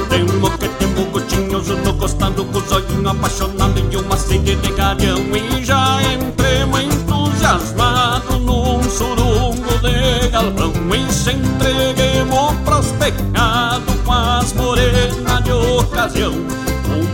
Temo 0.08 0.50
que 0.58 0.68
temo 0.68 1.04
gotinho 1.12 3.08
apaixonado 3.08 3.80
de 3.88 3.96
uma 3.96 4.16
sede 4.16 4.56
de 4.56 4.72
garião 4.72 5.18
E 5.18 5.64
já 5.64 5.98
entrei 6.02 6.64
entusiasmado 6.84 8.38
num 8.40 8.82
surungo 8.82 9.78
de 9.80 10.28
galpão. 10.30 10.72
E 10.94 11.12
se 11.12 11.32
entreguemos 11.32 12.54
pros 12.64 12.86
pecados 12.98 13.94
com 14.04 14.12
as 14.12 14.52
morenas 14.54 15.44
de 15.44 15.52
ocasião. 15.52 16.32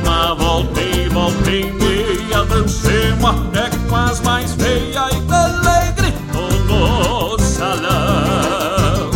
Uma 0.02 0.34
volta 0.34 0.80
e 0.80 1.08
volta 1.08 1.83
até 3.26 3.68
com 3.88 3.96
as 3.96 4.20
mais 4.20 4.52
feias 4.54 5.12
E 5.12 5.92
grito 5.92 6.38
no 6.66 7.38
salão 7.40 9.10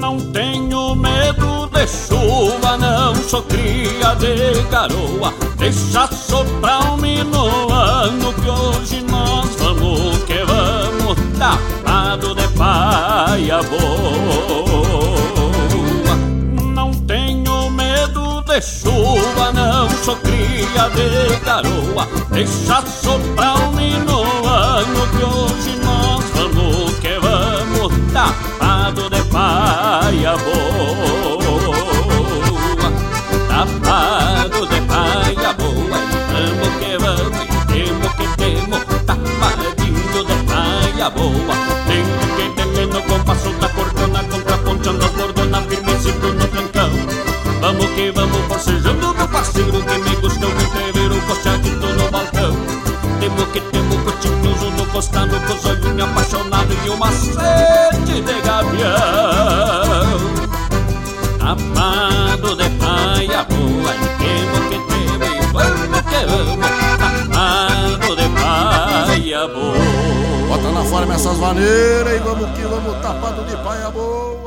Não 0.00 0.18
tenho 0.32 0.94
medo 0.94 1.68
de 1.72 1.86
chuva, 1.86 2.76
não 2.78 3.14
sou 3.14 3.42
cria 3.42 4.14
de 4.14 4.62
garoa. 4.70 5.34
Deixa 5.58 6.06
soprar 6.08 6.92
um 6.92 6.96
minuano 6.96 8.32
que 8.34 8.48
hoje 8.48 9.02
nós 9.02 9.54
vamos 9.56 10.18
que 10.24 10.42
vamos 10.44 11.18
Tapado 11.38 12.34
de 12.34 12.48
paia 12.56 13.62
boa 13.64 14.67
de 18.58 18.66
chuva, 18.66 19.52
não 19.52 19.88
sou 20.04 20.16
cria 20.16 20.88
de 20.90 21.36
garoa. 21.44 22.08
Deixa 22.30 22.82
soprar 22.86 23.56
um 23.60 23.72
minuano 23.72 25.06
que 25.16 25.24
hoje 25.24 25.78
nós 25.84 26.24
vamos 26.34 26.92
que 26.98 27.18
vamos. 27.20 27.92
Tapado 28.12 29.08
de 29.10 29.22
paia 29.30 30.36
boa. 30.38 31.38
Tapado 33.48 34.66
de 34.66 34.80
paia 34.82 35.52
boa. 35.52 35.98
Vamos 36.32 36.72
que 36.80 36.98
vamos, 36.98 37.46
temos 37.68 38.12
que 38.14 38.26
temos. 38.36 38.82
Tapadinho 39.06 40.24
de 40.24 40.36
paia 40.46 41.10
boa. 41.10 41.54
Temos 41.86 42.26
que 42.36 42.44
ter 42.74 42.86
no 42.86 43.02
compasso 43.02 43.50
da 43.60 43.68
cordona 43.68 44.22
Contraponteando 44.24 45.04
as 45.04 45.12
bordonas 45.12 45.64
firme 45.66 45.98
sempre 46.00 46.32
no 46.32 46.48
flancão 46.48 46.90
Vamos 47.60 47.86
que 47.90 48.10
vamos 48.12 48.47
forcejando 48.58 49.14
meu 49.14 49.28
parceiro 49.28 49.82
Que 49.82 49.98
me 49.98 50.16
gostou 50.16 50.50
muito 50.50 50.92
ver 50.92 51.12
o 51.12 51.18
no 51.94 52.10
balcão. 52.10 52.52
Temos 53.20 53.48
que 53.52 53.60
temos 53.60 54.02
cotinhoso 54.02 54.70
no 54.70 54.86
costado 54.86 55.40
Com 55.40 55.54
os 55.54 55.64
olhinhos 55.64 56.08
apaixonados 56.08 56.76
e 56.84 56.90
uma 56.90 57.12
sede 57.12 58.20
de 58.22 58.40
gavião. 58.42 58.88
Amado 61.40 62.56
de 62.56 62.68
paia 62.70 63.44
boa 63.44 63.94
E 63.94 64.08
temos 64.18 64.64
que 64.68 64.78
temos 64.92 65.28
e 65.28 65.40
vamos 65.52 66.02
que 66.02 66.26
vamos 66.26 66.66
Amado 67.30 68.16
de 68.16 68.28
paia 68.40 69.46
boa. 69.48 70.48
Bota 70.48 70.72
na 70.72 70.84
forma 70.84 71.14
essas 71.14 71.38
maneiras 71.38 72.16
e 72.16 72.18
vamos 72.18 72.50
que 72.56 72.62
vamos 72.62 72.96
tapado 73.02 73.44
de 73.44 73.56
paia 73.56 73.90
boa. 73.90 74.37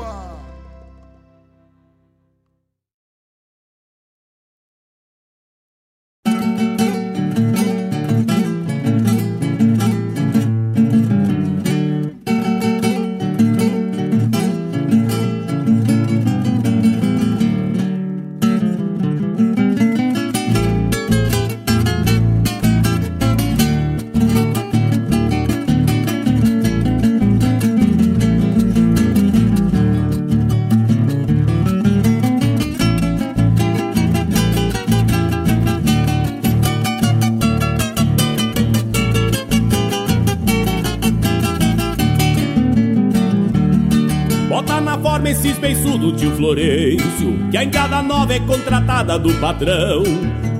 A 48.02 48.04
nova 48.04 48.34
é 48.34 48.40
contratada 48.40 49.16
do 49.16 49.32
patrão. 49.34 50.02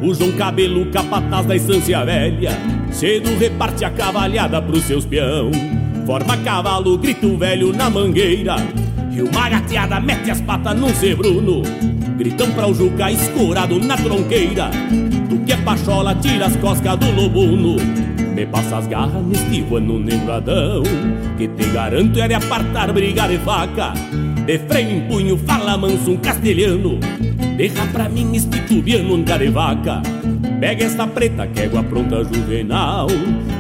O 0.01 0.14
João 0.14 0.31
Cabelo, 0.31 0.86
capataz 0.93 1.44
da 1.44 1.56
estância 1.56 2.05
velha 2.05 2.52
Cedo 2.89 3.36
reparte 3.36 3.85
a 3.85 3.90
cavalhada 3.90 4.62
pros 4.62 4.85
seus 4.85 5.05
peão. 5.05 5.51
Forma 6.06 6.36
cavalo, 6.36 6.97
grito 6.97 7.36
velho 7.36 7.73
na 7.73 7.90
mangueira. 7.90 8.55
E 9.10 9.20
uma 9.23 9.48
gateada 9.48 9.98
mete 9.98 10.31
as 10.31 10.40
patas 10.40 10.78
num 10.78 10.94
cebruno 10.94 11.62
Gritão 12.16 12.48
pra 12.52 12.69
o 12.69 12.74
Juca 12.74 13.10
escorado 13.10 13.77
na 13.81 13.97
tronqueira. 13.97 14.70
Tu 15.28 15.39
que 15.44 15.52
é 15.52 15.56
pachola, 15.56 16.14
tira 16.14 16.47
as 16.47 16.55
coscas 16.55 16.97
do 16.97 17.10
lobuno. 17.10 17.74
Me 18.36 18.47
passa 18.47 18.77
as 18.77 18.86
garras 18.86 19.27
neste 19.27 19.64
ano 19.74 19.98
negradão. 19.98 20.85
Que 21.36 21.48
te 21.48 21.69
garanto 21.70 22.20
é 22.20 22.28
de 22.28 22.35
apartar, 22.35 22.93
brigar 22.93 23.32
e 23.32 23.39
faca. 23.39 23.94
De 24.47 24.59
freio 24.60 24.90
em 24.90 25.01
punho, 25.09 25.36
fala 25.39 25.77
manso 25.77 26.12
um 26.12 26.16
castelhano 26.16 27.01
Deixa 27.56 27.86
pra 27.86 28.08
mim 28.08 28.34
este 28.34 28.60
tubiano 28.62 29.14
um 29.14 29.24
vaca 29.52 30.02
Pega 30.60 30.84
esta 30.84 31.06
preta 31.06 31.46
que 31.48 31.60
égua 31.60 31.82
pronta 31.82 32.22
juvenal. 32.22 33.08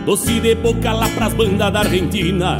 Doce 0.06 0.40
de 0.40 0.54
boca 0.54 0.92
lá 0.92 1.08
pras 1.08 1.34
bandas 1.34 1.72
da 1.72 1.80
Argentina. 1.80 2.58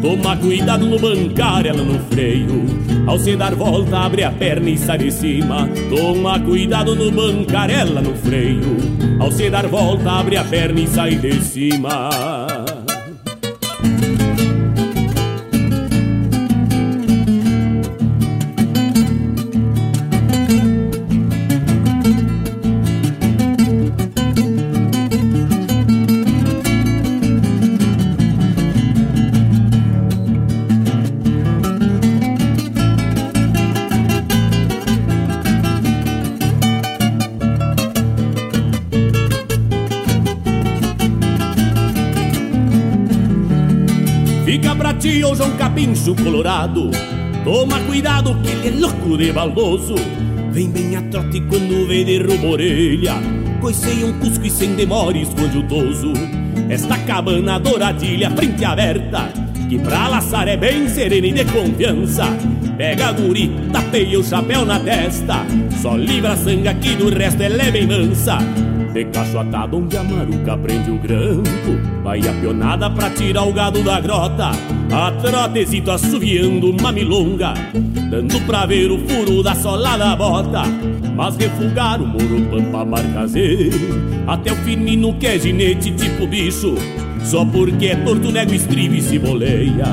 Toma 0.00 0.36
cuidado 0.36 0.86
no 0.86 0.96
bancar, 0.96 1.66
ela 1.66 1.82
no 1.82 1.98
freio. 2.04 2.64
Ao 3.06 3.18
se 3.18 3.36
dar 3.36 3.54
volta, 3.54 3.98
abre 3.98 4.22
a 4.22 4.30
perna 4.30 4.70
e 4.70 4.78
sai 4.78 4.98
de 4.98 5.10
cima. 5.10 5.68
Toma 5.88 6.38
cuidado 6.38 6.94
no 6.94 7.10
bancar, 7.10 7.68
ela 7.68 8.00
no 8.00 8.14
freio. 8.14 8.76
Ao 9.18 9.32
se 9.32 9.50
dar 9.50 9.66
volta, 9.66 10.10
abre 10.12 10.36
a 10.36 10.44
perna 10.44 10.80
e 10.80 10.86
sai 10.86 11.16
de 11.16 11.42
cima 11.42 12.59
ti, 45.30 45.32
ô 45.32 45.34
João 45.34 45.50
Capincho 45.56 46.14
Colorado. 46.14 46.90
Toma 47.44 47.80
cuidado 47.80 48.34
que 48.42 48.50
ele 48.50 48.68
é 48.68 48.80
louco 48.80 49.16
de 49.16 49.32
baldoso. 49.32 49.94
Vem 50.50 50.70
bem 50.70 50.96
a 50.96 51.02
trote 51.02 51.40
quando 51.42 51.88
derruba 51.88 52.46
a 52.46 52.50
orelha. 52.50 53.14
Coicei 53.60 54.04
um 54.04 54.18
cusco 54.18 54.46
e 54.46 54.50
sem 54.50 54.74
demora 54.74 55.16
esconde 55.16 55.58
o 55.58 55.62
toso. 55.64 56.12
Esta 56.68 56.98
cabana 56.98 57.58
douradilha, 57.58 58.30
frente 58.30 58.64
aberta 58.64 59.28
Que 59.68 59.78
pra 59.78 60.08
laçar 60.08 60.46
é 60.48 60.56
bem 60.56 60.88
serena 60.88 61.26
e 61.26 61.32
de 61.32 61.44
confiança. 61.46 62.24
Pega 62.76 63.08
a 63.08 63.12
guri, 63.12 63.50
tapeia 63.72 64.18
o 64.18 64.24
chapéu 64.24 64.64
na 64.64 64.80
testa. 64.80 65.46
Só 65.80 65.96
livra 65.96 66.32
a 66.32 66.36
sangue 66.36 66.68
aqui, 66.68 66.96
do 66.96 67.10
resto 67.10 67.42
ela 67.42 67.62
é 67.62 67.70
bem 67.70 67.86
mansa. 67.86 68.38
De 68.92 69.04
cacho 69.06 69.38
atado 69.38 69.78
onde 69.78 69.96
a 69.96 70.02
maruca 70.02 70.56
prende 70.56 70.90
o 70.90 70.98
grampo. 70.98 72.02
Vai 72.02 72.20
a 72.20 72.32
pionada 72.32 72.90
pra 72.90 73.10
tirar 73.10 73.44
o 73.44 73.52
gado 73.52 73.82
da 73.82 74.00
grota 74.00 74.50
A 74.92 75.12
trotezito 75.12 75.90
assoviando 75.92 76.70
uma 76.70 76.90
milonga 76.90 77.54
Dando 78.10 78.40
pra 78.40 78.66
ver 78.66 78.90
o 78.90 78.98
furo 78.98 79.40
da 79.40 79.54
sola 79.54 79.96
da 79.96 80.16
bota. 80.16 80.62
Mas 81.14 81.36
refugar 81.36 82.02
o 82.02 82.06
moro 82.06 82.40
pampa 82.50 82.84
marcazeiro 82.84 83.78
Até 84.26 84.52
o 84.52 84.56
finino 84.56 85.14
que 85.14 85.26
é 85.28 85.38
ginete 85.38 85.92
tipo 85.92 86.26
bicho. 86.26 86.74
Só 87.22 87.44
porque 87.44 87.86
é 87.86 87.96
torto, 87.96 88.32
nego, 88.32 88.54
estribe 88.54 88.98
e 88.98 89.02
se 89.02 89.18
boleia. 89.18 89.84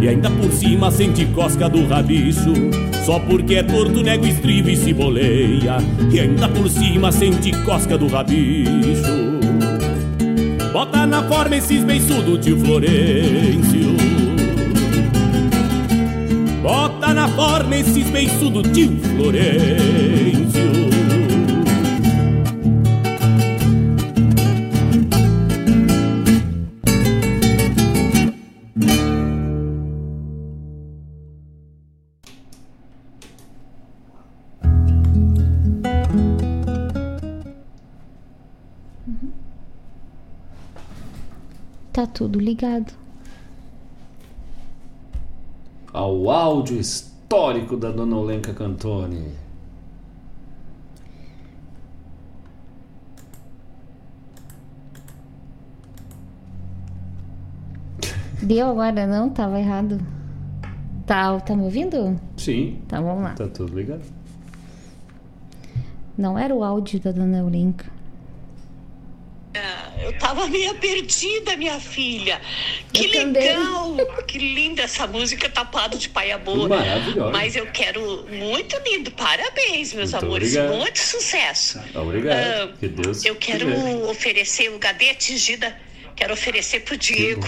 E 0.00 0.06
ainda 0.06 0.30
por 0.30 0.52
cima 0.52 0.90
sente 0.90 1.24
cosca 1.26 1.68
do 1.68 1.86
rabicho. 1.86 2.52
Só 3.04 3.18
porque 3.20 3.56
é 3.56 3.62
torto, 3.62 4.02
nego, 4.02 4.26
estribe 4.26 4.72
e 4.72 4.76
se 4.76 4.92
boleia. 4.92 5.78
E 6.12 6.20
ainda 6.20 6.48
por 6.48 6.68
cima 6.68 7.10
sente 7.10 7.52
cosca 7.64 7.96
do 7.96 8.06
rabicho. 8.06 9.24
Bota 10.72 11.06
na 11.06 11.22
forma 11.22 11.56
esses 11.56 11.82
beiçudos, 11.82 12.44
tio 12.44 12.58
Florencio 12.58 13.83
Bota 16.64 17.12
na 17.12 17.28
forma 17.28 17.76
esse 17.76 18.02
do 18.48 18.62
tio 18.62 18.98
Florencio 18.98 20.64
Tá 41.92 42.06
tudo 42.06 42.40
ligado. 42.40 43.03
Ao 45.94 46.28
áudio 46.28 46.76
histórico 46.80 47.76
da 47.76 47.92
Dona 47.92 48.16
Olenka 48.16 48.52
Cantoni. 48.52 49.32
Deu 58.42 58.68
agora 58.70 59.06
não? 59.06 59.30
Tava 59.30 59.60
errado. 59.60 60.00
Tá, 61.06 61.38
tá 61.38 61.54
me 61.54 61.62
ouvindo? 61.62 62.18
Sim. 62.36 62.82
Tá, 62.88 63.00
vamos 63.00 63.22
lá. 63.22 63.34
Tá 63.34 63.46
tudo 63.46 63.78
ligado. 63.78 64.02
Não 66.18 66.36
era 66.36 66.52
o 66.52 66.64
áudio 66.64 66.98
da 66.98 67.12
dona 67.12 67.38
Eulinka. 67.38 67.86
Eu 70.02 70.12
tava 70.18 70.46
meio 70.48 70.74
perdida, 70.74 71.56
minha 71.56 71.78
filha. 71.80 72.40
Que 72.92 73.06
Eu 73.06 73.12
também. 73.12 73.42
legal! 73.42 73.96
Que 74.26 74.38
linda 74.38 74.82
essa 74.82 75.06
música 75.06 75.48
Tapado 75.48 75.96
de 75.96 76.08
Paia 76.08 76.36
Boa. 76.38 76.68
Maravilhosa. 76.68 77.30
Mas 77.30 77.56
eu 77.56 77.66
quero 77.66 78.26
muito 78.30 78.76
lindo. 78.86 79.10
Parabéns, 79.12 79.92
meus 79.94 80.12
Muito 80.12 80.24
amores. 80.26 80.56
obrigado. 80.56 80.76
Muito 80.78 80.98
sucesso. 80.98 81.80
Obrigado. 81.94 82.36
Ah, 82.72 82.76
que 82.78 82.88
Deus. 82.88 83.24
eu 83.24 83.36
quero 83.36 83.66
quiser. 83.66 83.96
oferecer 84.04 84.70
o 84.70 84.78
Gadê 84.78 85.14
Tingida. 85.14 85.76
Quero 86.16 86.34
oferecer 86.34 86.80
pro 86.80 86.96
Diego. 86.96 87.46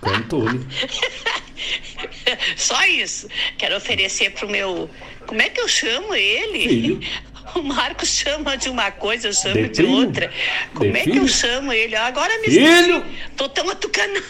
Cantoni. 0.00 0.66
Só 2.56 2.84
isso. 2.86 3.28
Quero 3.56 3.76
oferecer 3.76 4.30
pro 4.32 4.48
meu. 4.48 4.88
Como 5.26 5.42
é 5.42 5.48
que 5.50 5.60
eu 5.60 5.68
chamo 5.68 6.14
ele? 6.14 6.68
Filho. 6.68 7.00
O 7.54 7.62
Marcos 7.62 8.08
chama 8.08 8.56
de 8.56 8.68
uma 8.68 8.90
coisa, 8.90 9.28
eu 9.28 9.32
chamo 9.32 9.54
De 9.54 9.68
de, 9.68 9.84
outra. 9.84 10.30
Como 10.74 10.92
De 10.92 10.98
é 10.98 11.02
que 11.02 11.10
filho? 11.10 11.22
eu 11.22 11.28
chamo 11.28 11.72
ele? 11.72 11.96
Agora 11.96 12.36
me 12.40 12.46
Filho? 12.46 13.04
Tô 13.36 13.48
tão 13.48 13.68
atucanada. 13.70 14.22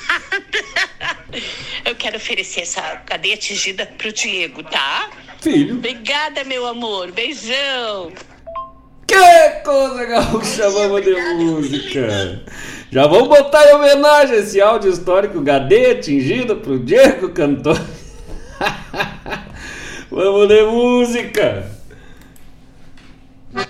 Eu 1.85 1.95
quero 1.97 2.16
oferecer 2.16 2.62
essa 2.62 2.81
cadeia 3.05 3.36
tingida 3.36 3.86
pro 3.99 4.12
Diego, 4.12 4.62
tá? 4.62 5.11
Filho. 5.40 5.74
Obrigada, 5.77 6.45
meu 6.45 6.66
amor. 6.66 7.11
Beijão. 7.12 8.12
Que 9.07 9.51
coisa 9.65 10.05
gaúcha, 10.05 10.69
vamos 10.70 11.03
de 11.03 11.15
música. 11.15 12.43
Já 12.90 13.07
vamos 13.07 13.28
botar 13.28 13.66
em 13.70 13.74
homenagem 13.74 14.36
esse 14.39 14.61
áudio 14.61 14.90
histórico 14.90 15.39
HD 15.40 15.93
atingido 15.93 16.57
pro 16.57 16.78
Diego 16.78 17.31
Cantor. 17.31 17.81
vamos 20.11 20.49
de 20.49 20.62
música. 20.62 21.77
Andam 23.50 23.64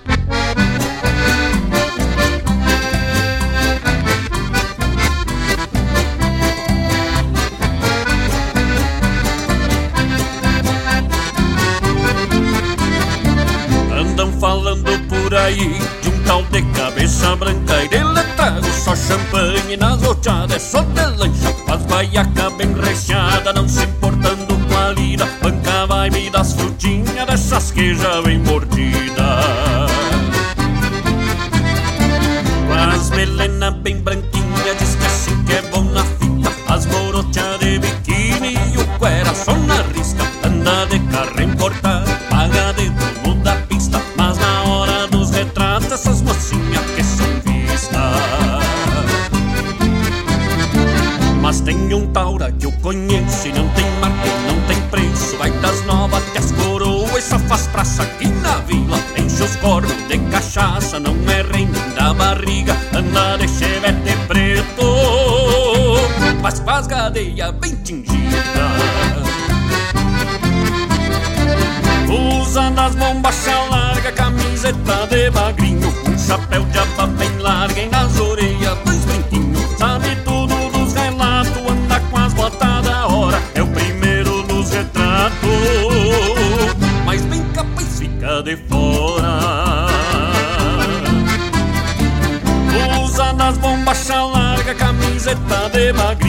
falando 14.40 15.08
por 15.08 15.34
aí 15.36 15.78
de 16.02 16.08
um 16.08 16.22
tal 16.24 16.42
de 16.42 16.60
cabeça 16.72 17.36
branca 17.36 17.84
e 17.84 17.88
dele 17.88 18.04
trago 18.36 18.66
só 18.72 18.96
champanhe 18.96 19.76
nas 19.76 20.02
roteadas, 20.02 20.56
é 20.56 20.58
só 20.58 20.82
de 20.82 21.06
lancha, 21.16 21.54
faz 21.66 21.86
guaiaca 21.86 22.50
bem 22.50 22.74
recheada, 22.74 23.52
não 23.52 23.68
se 23.68 23.84
importando 23.84 24.07
frutinhas 26.78 27.26
dessas 27.26 27.70
que 27.72 27.94
já 27.94 28.20
vem 28.20 28.38
mordida. 28.38 29.77
Gadeia 66.86 67.52
bem 67.52 67.74
tingida. 67.76 68.68
Usa 72.08 72.70
nas 72.70 72.94
bombachas 72.94 73.68
larga, 73.70 74.10
camiseta 74.12 75.06
de 75.10 75.30
magrinho 75.30 75.92
Um 76.06 76.18
chapéu 76.18 76.64
de 76.64 76.78
aba 76.78 77.06
bem 77.06 77.36
larga 77.38 77.80
e 77.80 77.88
nas 77.90 78.18
orelhas 78.18 78.78
dois 78.84 79.04
brinquinhos 79.04 79.78
Sabe 79.78 80.16
tudo 80.24 80.54
dos 80.70 80.94
relatos, 80.94 81.56
anda 81.70 82.00
com 82.10 82.16
as 82.16 82.32
botas 82.32 82.84
da 82.84 83.06
hora 83.08 83.42
É 83.54 83.62
o 83.62 83.66
primeiro 83.66 84.42
nos 84.44 84.70
retratos, 84.70 85.38
mas 87.04 87.22
bem 87.26 87.42
capaz 87.52 87.98
fica 87.98 88.42
de 88.42 88.56
fora. 88.68 89.38
Usa 93.04 93.32
nas 93.34 93.58
bombachas 93.58 94.32
larga, 94.32 94.74
camiseta 94.74 95.68
de 95.72 95.92
magrinho 95.92 96.27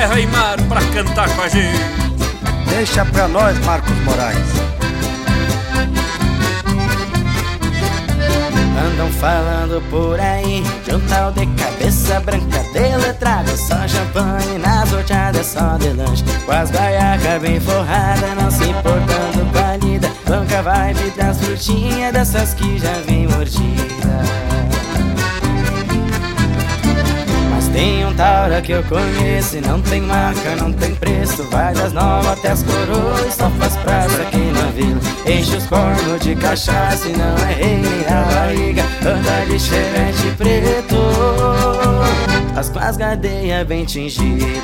Serra 0.00 0.18
e 0.18 0.26
Mar, 0.28 0.56
pra 0.66 0.80
cantar 0.94 1.28
com 1.36 1.42
a 1.42 1.48
gente. 1.48 1.78
Deixa 2.70 3.04
pra 3.04 3.28
nós, 3.28 3.58
Marcos 3.66 3.94
Moraes. 3.98 4.38
Andam 8.82 9.12
falando 9.20 9.82
por 9.90 10.18
aí 10.18 10.64
de 10.86 10.94
um 10.94 11.00
tal 11.00 11.30
de 11.32 11.44
cabeça 11.48 12.18
branca 12.20 12.60
de 12.72 12.96
letrado 12.96 13.50
Só 13.54 13.86
champanhe 13.86 14.56
nas 14.58 14.90
roteadas, 14.90 15.44
só 15.44 15.76
de 15.76 15.90
lanche. 15.90 16.24
Com 16.46 16.52
as 16.52 16.70
baiacas 16.70 17.42
bem 17.42 17.60
forradas, 17.60 18.34
não 18.40 18.50
se 18.50 18.70
importando 18.70 19.52
com 19.52 19.58
a 19.58 19.76
lida. 19.76 20.10
Banca 20.26 20.62
vibe 20.62 21.10
das 21.10 21.38
frutinhas, 21.42 22.10
dessas 22.14 22.54
que 22.54 22.78
já 22.78 22.94
vem 23.06 23.28
mordida 23.28 24.49
tem 27.72 28.04
um 28.06 28.14
taura 28.14 28.60
que 28.60 28.72
eu 28.72 28.82
conheço 28.84 29.56
e 29.56 29.60
não 29.60 29.80
tem 29.80 30.00
marca, 30.00 30.56
não 30.56 30.72
tem 30.72 30.94
preço. 30.94 31.42
Vai 31.44 31.74
das 31.74 31.92
novas 31.92 32.38
até 32.38 32.50
as 32.50 32.62
coroas 32.62 33.34
só 33.34 33.50
faz 33.50 33.76
praça 33.76 34.22
aqui 34.22 34.38
na 34.38 34.70
vila. 34.70 35.00
Enche 35.26 35.56
os 35.56 35.66
cornos 35.66 36.20
de 36.20 36.34
cachaça 36.36 37.08
e 37.08 37.12
não 37.12 37.36
é 37.48 37.52
rei 37.54 37.76
nem 37.76 38.04
na 38.04 38.22
barriga. 38.22 38.90
Anda 39.02 39.46
de 39.46 39.58
chevette 39.58 40.30
preto 40.36 40.96
As 42.54 42.68
com 42.68 42.78
as 42.78 42.98
gadeias 42.98 43.66
bem 43.66 43.86
tingidas 43.86 44.60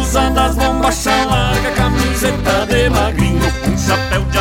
Usa 0.00 0.28
das 0.30 0.56
bombachas 0.56 1.26
larga, 1.26 1.70
camiseta 1.70 2.66
de 2.66 2.90
magrinho 2.90 3.40
Um 3.72 3.78
chapéu 3.78 4.22
de 4.22 4.38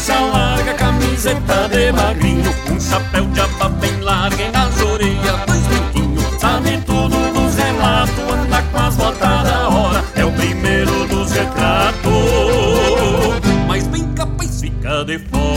bombachas 0.00 0.32
larga, 0.32 0.74
camiseta 0.74 1.68
de 1.68 1.92
magrinho 1.92 2.54
Um 2.70 2.80
chapéu 2.80 3.26
de 3.26 3.40
aba 3.40 3.68
bem 3.68 4.00
larga 4.00 4.42
e 4.42 4.50
nas 4.50 4.80
orelhas 4.80 5.40
dois 5.46 5.60
brinquinhos 5.60 6.24
Sabe 6.40 6.78
tudo 6.86 7.32
dos 7.32 7.54
relatos, 7.56 8.18
anda 8.18 8.62
com 8.62 8.78
as 8.78 8.96
botas 8.96 9.18
da 9.20 9.68
hora 9.68 10.04
É 10.16 10.24
o 10.24 10.32
primeiro 10.32 11.06
dos 11.06 11.32
retratos, 11.32 12.00
mas 13.66 13.86
bem 13.88 14.06
capaz 14.14 14.60
fica 14.60 15.04
de 15.04 15.18
fora. 15.18 15.50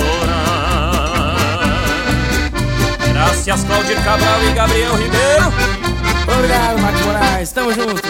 Graças 3.11 3.63
Cláudio 3.63 3.95
Cabral 4.03 4.43
e 4.43 4.53
Gabriel 4.53 4.95
Ribeiro. 4.95 5.53
Obrigado, 6.35 6.79
Marcos 6.79 7.01
Moraes, 7.05 7.51
tamo 7.51 7.73
junto 7.73 8.01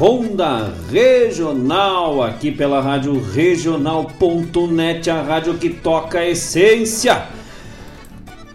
Ronda 0.00 0.72
Regional, 0.90 2.22
aqui 2.22 2.50
pela 2.50 2.80
rádio 2.80 3.22
regional.net, 3.22 5.10
a 5.10 5.20
rádio 5.20 5.58
que 5.58 5.68
toca 5.68 6.20
a 6.20 6.26
essência. 6.26 7.26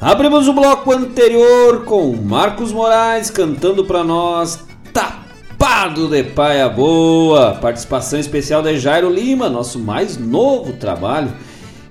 Abrimos 0.02 0.48
o 0.48 0.54
bloco 0.54 0.92
anterior 0.92 1.86
com 1.86 2.16
Marcos 2.16 2.72
Moraes 2.72 3.30
cantando 3.30 3.86
para 3.86 4.04
nós 4.04 4.66
Tapado 4.92 6.08
de 6.08 6.24
Paia 6.24 6.68
Boa, 6.68 7.54
participação 7.62 8.20
especial 8.20 8.64
de 8.64 8.80
Jairo 8.80 9.14
Lima, 9.14 9.48
nosso 9.48 9.78
mais 9.78 10.18
novo 10.18 10.74
trabalho. 10.74 11.32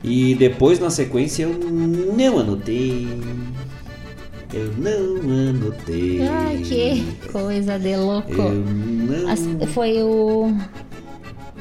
E 0.03 0.35
depois 0.35 0.81
na 0.81 0.91
sequência 0.91 1.45
eu 1.45 1.51
não 1.51 2.41
anotei. 2.41 3.07
Eu 4.55 4.73
não 4.79 5.51
anotei. 5.51 6.21
Ai, 6.29 6.59
que 6.59 7.05
coisa 7.33 7.77
de 7.79 7.97
louco. 7.97 8.31
Eu 8.33 8.53
não... 8.55 9.29
As- 9.31 9.73
foi 9.73 10.01
o. 10.03 10.55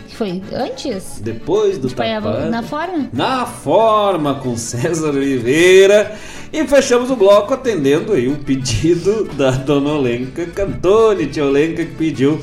Foi 0.10 0.42
antes? 0.54 1.20
Depois 1.24 1.80
do 1.80 1.88
a- 1.88 1.92
tapado. 1.92 2.50
na 2.52 2.62
forma? 2.62 3.10
Na 3.12 3.46
forma 3.48 4.36
com 4.36 4.56
César 4.56 5.10
Oliveira. 5.10 6.16
E 6.52 6.68
fechamos 6.68 7.10
o 7.10 7.16
bloco 7.16 7.52
atendendo 7.56 8.14
aí 8.14 8.28
o 8.28 8.38
pedido 8.38 9.24
da 9.34 9.50
dona 9.50 9.94
Olenka 9.94 10.46
Cantone, 10.46 11.26
tia 11.26 11.44
Olenka 11.46 11.84
que 11.84 11.96
pediu 11.96 12.40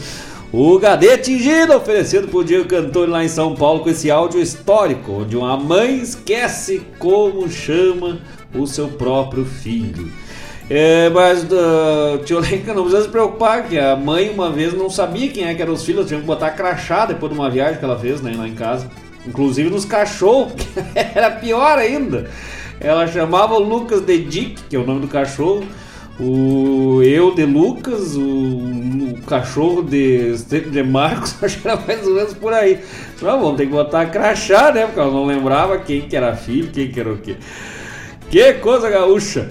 o 0.53 0.77
Gadê 0.81 1.17
Tingido, 1.17 1.77
oferecido 1.77 2.27
por 2.27 2.43
Diego 2.45 2.65
Cantone 2.65 3.07
lá 3.13 3.25
em 3.25 3.29
São 3.29 3.55
Paulo 3.55 3.81
com 3.85 3.89
esse 3.91 4.11
áudio 4.11 4.41
histórico, 4.43 5.13
onde 5.13 5.37
uma 5.37 5.57
mãe 5.57 6.01
esquece 6.01 6.83
como 6.99 7.49
chama 7.49 8.19
o 8.53 8.67
seu 8.67 8.89
próprio 8.89 9.45
filho. 9.45 10.11
É, 10.73 11.11
mas 11.11 11.43
uh, 11.43 12.19
tio 12.25 12.39
Lenka 12.39 12.73
não 12.73 12.85
precisa 12.85 13.03
se 13.03 13.09
preocupar, 13.09 13.65
que 13.65 13.77
a 13.77 13.97
mãe 13.97 14.31
uma 14.31 14.53
vez 14.53 14.73
não 14.73 14.89
sabia 14.89 15.29
quem 15.29 15.45
é 15.45 15.53
que 15.53 15.61
eram 15.61 15.73
os 15.73 15.85
filhos, 15.85 16.07
tinha 16.07 16.21
que 16.21 16.27
botar 16.27 16.53
crachá 16.53 17.07
depois 17.07 17.33
de 17.33 17.37
uma 17.37 17.51
viagem 17.51 17.77
que 17.77 17.85
ela 17.85 17.99
fez 17.99 18.23
né, 18.23 18.33
lá 18.39 18.47
em 18.47 18.55
casa. 18.55 18.89
Inclusive 19.27 19.69
nos 19.69 19.85
cachorros, 19.85 20.53
que 20.55 20.69
era 20.95 21.29
pior 21.29 21.77
ainda. 21.77 22.31
Ela 22.79 23.09
chamava 23.09 23.55
o 23.55 23.59
Lucas 23.59 24.01
de 24.03 24.19
Dick, 24.19 24.63
que 24.71 24.77
é 24.77 24.79
o 24.79 24.87
nome 24.87 25.01
do 25.01 25.09
cachorro, 25.09 25.65
o 26.21 27.03
eu 27.03 27.35
de 27.35 27.45
Lucas, 27.45 28.15
o, 28.15 28.21
o 28.21 29.19
cachorro 29.27 29.83
de, 29.83 30.37
de 30.37 30.83
Marcos, 30.85 31.35
acho 31.43 31.61
que 31.61 31.67
era 31.67 31.81
mais 31.81 32.07
ou 32.07 32.15
menos 32.15 32.33
por 32.35 32.53
aí. 32.53 32.79
Não, 33.21 33.41
vamos 33.41 33.57
ter 33.57 33.67
que 33.67 33.73
botar 33.73 34.07
crachá, 34.07 34.71
né? 34.71 34.87
Porque 34.87 35.01
ela 35.01 35.11
não 35.11 35.27
lembrava 35.27 35.79
quem 35.79 36.03
que 36.03 36.17
era 36.17 36.37
filho, 36.37 36.71
quem 36.71 36.93
que 36.93 37.01
era 37.01 37.13
o 37.13 37.19
quê. 37.19 37.35
Que 38.31 38.53
coisa 38.55 38.89
gaúcha! 38.89 39.51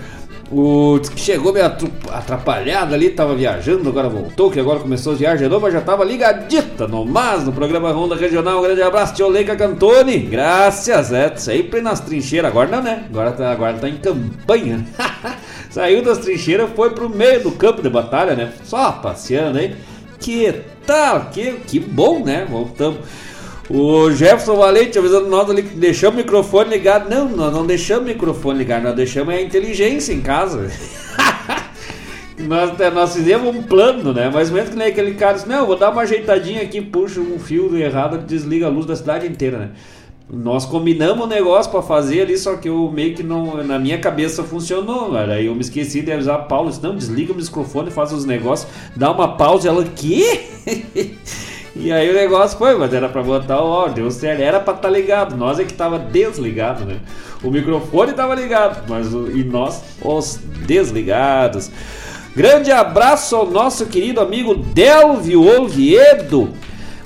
O 0.52 1.00
que 1.00 1.20
chegou 1.20 1.54
meio 1.54 1.68
atrapalhado 2.12 2.96
ali, 2.96 3.12
tava 3.12 3.36
viajando, 3.36 3.88
agora 3.88 4.10
voltou, 4.10 4.50
que 4.50 4.60
agora 4.60 4.80
começou 4.80 5.14
a 5.14 5.16
viagem 5.16 5.48
de 5.48 5.50
novo, 5.50 5.70
já 5.70 5.80
tava 5.80 6.04
ligadita 6.04 6.88
no 6.88 7.06
mas 7.06 7.44
no 7.44 7.54
programa 7.54 7.92
Ronda 7.92 8.16
Regional. 8.16 8.58
Um 8.58 8.64
grande 8.64 8.82
abraço, 8.82 9.14
tio 9.14 9.28
Leica 9.28 9.56
Cantone. 9.56 10.18
Graças, 10.18 11.14
é, 11.14 11.36
sempre 11.36 11.82
nas 11.82 12.00
trincheiras. 12.00 12.50
Agora 12.50 12.68
não, 12.68 12.82
né? 12.82 13.06
Agora 13.10 13.32
tá, 13.32 13.52
agora 13.52 13.78
tá 13.78 13.88
em 13.88 13.98
campanha. 13.98 14.84
Saiu 15.70 16.04
das 16.04 16.18
trincheiras, 16.18 16.72
foi 16.76 16.90
pro 16.92 17.08
meio 17.08 17.44
do 17.44 17.52
campo 17.52 17.84
de 17.84 17.90
batalha, 17.90 18.34
né? 18.34 18.52
Só 18.64 18.92
passeando 18.94 19.60
aí. 19.60 19.76
Que 20.20 20.52
tal? 20.86 21.30
Que, 21.32 21.54
que 21.68 21.80
bom, 21.80 22.26
né? 22.26 22.48
Voltamos. 22.50 23.00
O 23.70 24.10
Jefferson 24.10 24.56
Valente 24.56 24.98
avisando 24.98 25.28
nós 25.28 25.48
ali 25.48 25.62
que 25.62 25.76
deixamos 25.76 26.16
o 26.16 26.24
microfone 26.24 26.72
ligado. 26.72 27.08
Não, 27.08 27.30
nós 27.30 27.54
não 27.54 27.68
deixamos 27.68 28.06
o 28.06 28.08
microfone 28.08 28.58
ligado, 28.58 28.84
nós 28.84 28.96
deixamos 28.96 29.32
a 29.32 29.40
inteligência 29.40 30.12
em 30.12 30.22
casa. 30.22 30.72
nós, 32.40 32.72
nós 32.92 33.14
fizemos 33.14 33.56
um 33.56 33.62
plano, 33.62 34.12
né? 34.12 34.26
Ou 34.28 34.52
menos 34.52 34.70
que 34.70 34.76
nem 34.76 34.88
aquele 34.88 35.14
cara 35.14 35.34
disse, 35.34 35.48
não, 35.48 35.68
vou 35.68 35.78
dar 35.78 35.92
uma 35.92 36.02
ajeitadinha 36.02 36.64
aqui, 36.64 36.82
puxa 36.82 37.20
um 37.20 37.38
fio 37.38 37.78
errado, 37.78 38.18
desliga 38.26 38.66
a 38.66 38.70
luz 38.70 38.88
da 38.88 38.96
cidade 38.96 39.28
inteira, 39.28 39.60
né? 39.60 39.70
Nós 40.32 40.66
combinamos 40.66 41.26
um 41.26 41.28
negócio 41.28 41.72
pra 41.72 41.82
fazer 41.82 42.22
ali, 42.22 42.38
só 42.38 42.56
que 42.56 42.70
eu 42.70 42.92
meio 42.92 43.16
que 43.16 43.24
não. 43.24 43.64
Na 43.64 43.80
minha 43.80 43.98
cabeça 44.00 44.44
funcionou, 44.44 45.12
cara. 45.12 45.34
Aí 45.34 45.48
eu 45.48 45.56
me 45.56 45.62
esqueci 45.62 46.02
de 46.02 46.12
avisar 46.12 46.36
a 46.36 46.44
Paulo. 46.44 46.70
Disse, 46.70 46.84
não, 46.84 46.96
desliga 46.96 47.34
o 47.34 47.36
microfone, 47.36 47.90
faz 47.90 48.12
os 48.12 48.26
negócios, 48.26 48.72
dá 48.96 49.12
uma 49.12 49.38
pausa. 49.38 49.70
Ela, 49.70 49.84
quê? 49.84 50.42
E 51.76 51.92
aí 51.92 52.10
o 52.10 52.14
negócio 52.14 52.58
foi, 52.58 52.76
mas 52.78 52.94
era 52.94 53.08
pra 53.08 53.22
botar 53.22 53.62
o 53.64 53.68
áudio, 53.72 53.96
deu 54.04 54.12
certo, 54.12 54.42
era 54.42 54.60
pra 54.60 54.74
estar 54.74 54.90
ligado, 54.90 55.38
nós 55.38 55.60
é 55.60 55.64
que 55.64 55.74
tava 55.74 56.00
desligado, 56.00 56.84
né? 56.84 56.98
O 57.44 57.50
microfone 57.52 58.12
tava 58.14 58.34
ligado, 58.36 58.84
mas 58.90 59.14
o- 59.14 59.30
e 59.32 59.44
nós 59.44 59.82
os 60.04 60.40
desligados. 60.66 61.70
Grande 62.36 62.72
abraço 62.72 63.36
ao 63.36 63.46
nosso 63.50 63.86
querido 63.86 64.20
amigo 64.20 64.56
Delvio 64.56 65.62
Oviedo. 65.62 66.50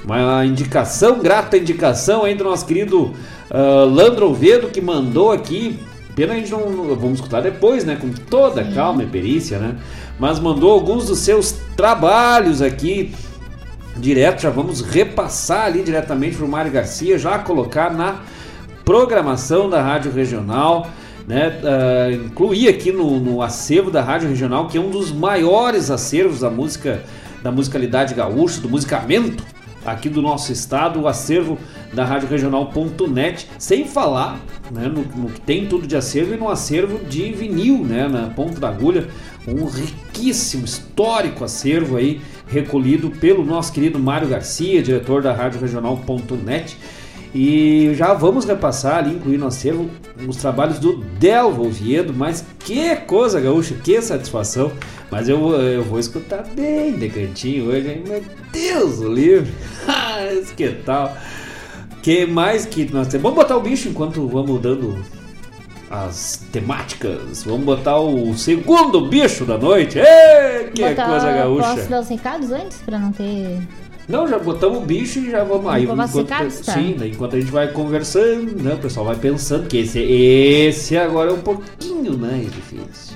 Uma 0.03 0.45
indicação, 0.45 1.19
grata 1.19 1.57
indicação 1.57 2.23
aí 2.23 2.35
do 2.35 2.43
nosso 2.43 2.65
querido 2.65 3.13
ah, 3.51 3.85
Landro 3.87 4.29
Oviedo 4.31 4.67
que 4.67 4.81
mandou 4.81 5.31
aqui. 5.31 5.79
Pena 6.15 6.33
a 6.33 6.35
gente 6.35 6.51
não- 6.51 6.95
Vamos 6.95 7.15
escutar 7.19 7.41
depois, 7.41 7.83
né? 7.85 7.97
Com 7.99 8.09
toda 8.09 8.63
calma 8.63 9.03
e 9.03 9.05
perícia, 9.07 9.57
né? 9.59 9.75
Mas 10.19 10.39
mandou 10.39 10.71
alguns 10.71 11.05
dos 11.07 11.19
seus 11.19 11.55
trabalhos 11.75 12.61
aqui 12.61 13.13
direto, 13.97 14.41
já 14.41 14.49
vamos 14.49 14.81
repassar 14.81 15.65
ali 15.65 15.83
diretamente 15.83 16.35
para 16.37 16.45
o 16.45 16.49
Mário 16.49 16.71
Garcia, 16.71 17.17
já 17.17 17.39
colocar 17.39 17.93
na 17.93 18.21
programação 18.83 19.69
da 19.69 19.81
Rádio 19.81 20.11
Regional, 20.11 20.89
né? 21.27 21.59
ah, 21.63 22.11
incluir 22.11 22.67
aqui 22.67 22.91
no, 22.91 23.19
no 23.19 23.41
acervo 23.41 23.89
da 23.89 24.01
Rádio 24.01 24.29
Regional, 24.29 24.67
que 24.67 24.77
é 24.77 24.81
um 24.81 24.89
dos 24.89 25.11
maiores 25.11 25.89
acervos 25.89 26.41
da 26.41 26.49
música, 26.49 27.03
da 27.41 27.51
musicalidade 27.51 28.13
gaúcha, 28.13 28.59
do 28.61 28.69
musicamento 28.69 29.43
aqui 29.85 30.09
do 30.09 30.21
nosso 30.21 30.51
estado, 30.51 31.01
o 31.01 31.07
acervo 31.07 31.57
da 31.93 32.05
Rádio 32.05 32.29
Regional.net, 32.29 33.47
sem 33.57 33.85
falar 33.85 34.39
né, 34.71 34.87
no, 34.87 35.03
no 35.21 35.29
que 35.29 35.41
tem 35.41 35.67
tudo 35.67 35.85
de 35.85 35.95
acervo 35.95 36.33
e 36.33 36.37
no 36.37 36.49
acervo 36.49 37.03
de 37.05 37.31
vinil, 37.33 37.83
né, 37.83 38.07
na 38.07 38.27
ponta 38.29 38.59
da 38.59 38.69
agulha, 38.69 39.07
um 39.47 39.65
riquíssimo, 39.65 40.63
histórico 40.63 41.43
acervo 41.43 41.97
aí, 41.97 42.21
recolhido 42.53 43.09
pelo 43.09 43.43
nosso 43.43 43.73
querido 43.73 43.99
Mário 43.99 44.27
Garcia, 44.27 44.81
diretor 44.81 45.21
da 45.21 45.33
Rádio 45.33 45.59
Regional.net. 45.59 46.77
E 47.35 47.91
já 47.95 48.13
vamos 48.13 48.45
repassar 48.45 48.97
ali, 48.97 49.15
incluir 49.15 49.37
no 49.37 49.47
acervo, 49.47 49.89
os 50.27 50.37
trabalhos 50.37 50.77
do 50.77 50.97
Delvo 51.19 51.65
Oviedo, 51.65 52.13
mas 52.15 52.45
que 52.59 52.95
coisa 52.95 53.41
gaúcha, 53.41 53.73
que 53.83 53.99
satisfação. 54.01 54.71
Mas 55.09 55.27
eu, 55.27 55.51
eu 55.53 55.83
vou 55.83 55.99
escutar 55.99 56.43
bem 56.55 56.93
de 56.93 57.09
cantinho 57.09 57.65
hoje, 57.65 57.89
hein? 57.89 58.03
Meu 58.07 58.23
Deus, 58.51 58.99
o 58.99 59.11
livro. 59.11 59.51
que 60.55 60.69
tal? 60.85 61.17
que 62.03 62.25
mais 62.25 62.65
que 62.65 62.93
nós 62.93 63.07
temos? 63.07 63.23
Vamos 63.23 63.37
botar 63.37 63.55
o 63.55 63.61
bicho 63.61 63.87
enquanto 63.87 64.27
vamos 64.27 64.61
dando 64.61 65.01
as 65.93 66.43
temáticas. 66.51 67.43
Vamos 67.43 67.63
botar 67.65 67.99
o 67.99 68.35
segundo 68.35 69.01
bicho 69.01 69.45
da 69.45 69.59
noite. 69.59 69.99
Ê, 69.99 70.71
que 70.73 70.81
Botar- 70.81 71.05
coisa 71.07 71.31
gaúcha. 71.31 71.75
Posso 71.75 71.89
dar 71.89 72.01
os 72.01 72.09
recados 72.09 72.51
antes 72.51 72.77
pra 72.83 72.97
não 72.97 73.11
ter. 73.11 73.59
Não, 74.09 74.27
já 74.27 74.39
botamos 74.39 74.79
o 74.79 74.81
bicho 74.81 75.19
e 75.19 75.29
já 75.29 75.43
vamos 75.43 75.71
aí. 75.71 75.85
Enquanto, 76.43 76.65
tá? 76.65 76.73
Sim, 76.73 76.95
daí 76.97 77.11
enquanto 77.11 77.35
a 77.35 77.39
gente 77.39 77.51
vai 77.51 77.67
conversando, 77.67 78.61
né, 78.61 78.73
o 78.73 78.77
pessoal 78.77 79.05
vai 79.05 79.15
pensando 79.15 79.67
que 79.67 79.77
esse, 79.77 79.99
esse 79.99 80.97
agora 80.97 81.29
é 81.29 81.33
um 81.33 81.41
pouquinho 81.41 82.17
mais 82.17 82.51
difícil. 82.51 83.12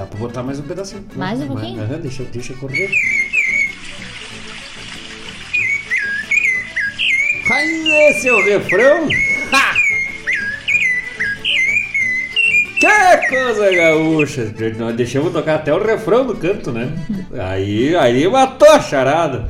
Dá 0.00 0.06
pra 0.06 0.18
botar 0.18 0.42
mais 0.42 0.58
um 0.58 0.62
pedacinho. 0.62 1.04
Mais 1.14 1.40
um 1.42 1.46
pouquinho? 1.46 1.82
Aham, 1.82 1.98
deixa, 1.98 2.24
deixa 2.24 2.54
correr. 2.54 2.90
Mas 7.48 7.68
esse 7.68 8.28
é 8.28 8.32
o 8.32 8.44
refrão? 8.44 9.08
Ha! 9.52 9.74
Que 12.80 13.28
coisa 13.28 13.70
gaúcha! 13.74 14.54
Nós 14.78 14.94
deixamos 14.94 15.32
tocar 15.32 15.56
até 15.56 15.74
o 15.74 15.82
refrão 15.82 16.26
do 16.26 16.34
canto, 16.34 16.72
né? 16.72 16.90
Aí, 17.38 17.94
aí 17.94 18.26
matou 18.28 18.70
a 18.70 18.80
charada. 18.80 19.48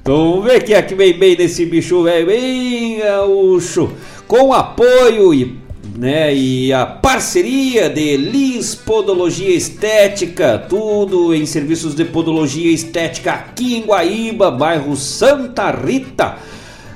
Então 0.00 0.32
vamos 0.32 0.44
ver 0.44 0.56
aqui, 0.56 0.74
aqui 0.74 0.94
bem 0.94 1.18
bem 1.18 1.34
desse 1.34 1.64
bicho 1.66 2.04
velho, 2.04 2.26
bem 2.26 2.98
gaúcho. 2.98 3.92
Com 4.28 4.52
apoio 4.52 5.34
e, 5.34 5.58
né, 6.02 6.34
e 6.34 6.72
a 6.72 6.84
parceria 6.84 7.88
de 7.88 8.16
Lins 8.16 8.74
Podologia 8.74 9.54
Estética, 9.54 10.58
tudo 10.68 11.32
em 11.32 11.46
serviços 11.46 11.94
de 11.94 12.04
podologia 12.04 12.72
estética 12.72 13.34
aqui 13.34 13.76
em 13.76 13.84
Guaíba, 13.84 14.50
bairro 14.50 14.96
Santa 14.96 15.70
Rita. 15.70 16.38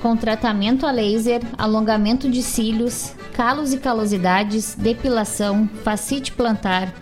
Com 0.00 0.16
tratamento 0.16 0.86
a 0.86 0.90
laser, 0.90 1.40
alongamento 1.56 2.30
de 2.30 2.42
cílios, 2.42 3.12
calos 3.32 3.72
e 3.72 3.78
calosidades, 3.78 4.74
depilação, 4.74 5.68
facite 5.82 6.32
plantar, 6.32 6.92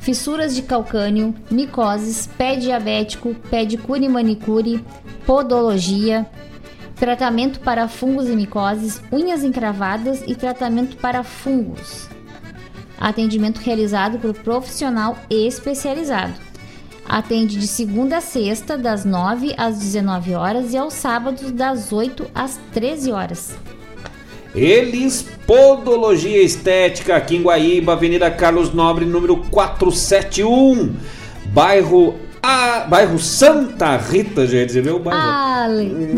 fissuras 0.00 0.54
de 0.54 0.62
calcânio, 0.62 1.34
micoses, 1.50 2.28
pé 2.38 2.56
diabético, 2.56 3.34
pedicure 3.50 4.04
e 4.04 4.08
manicure, 4.08 4.84
podologia, 5.24 6.26
tratamento 7.00 7.60
para 7.60 7.88
fungos 7.88 8.28
e 8.28 8.36
micoses, 8.36 9.00
unhas 9.10 9.42
encravadas 9.42 10.22
e 10.26 10.34
tratamento 10.34 10.98
para 10.98 11.24
fungos. 11.24 12.06
Atendimento 12.98 13.56
realizado 13.56 14.18
por 14.18 14.34
profissional 14.34 15.16
especializado. 15.30 16.34
Atende 17.08 17.58
de 17.58 17.66
segunda 17.66 18.18
a 18.18 18.20
sexta, 18.20 18.76
das 18.76 19.06
9 19.06 19.54
às 19.56 19.78
19 19.78 20.34
horas 20.34 20.74
e 20.74 20.76
aos 20.76 20.92
sábados, 20.92 21.50
das 21.50 21.90
8 21.90 22.30
às 22.34 22.60
13 22.74 23.12
horas. 23.12 23.56
Elis 24.54 25.24
Podologia 25.46 26.42
Estética, 26.42 27.16
aqui 27.16 27.36
em 27.36 27.42
Guaíba, 27.42 27.94
Avenida 27.94 28.30
Carlos 28.30 28.74
Nobre, 28.74 29.06
número 29.06 29.38
471, 29.50 30.94
bairro 31.46 32.16
a, 32.42 32.80
bairro 32.80 33.18
Santa 33.18 33.96
Rita, 33.96 34.46
gente, 34.46 34.72
você 34.72 34.80
viu 34.80 34.96
o 34.96 34.98
bairro? 34.98 35.20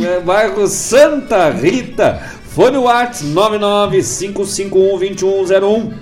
É, 0.05 0.21
bairro 0.21 0.69
Santa 0.69 1.51
Rita. 1.51 2.23
Fone 2.45 2.79
Whats 2.79 3.25
995512101 3.25 5.93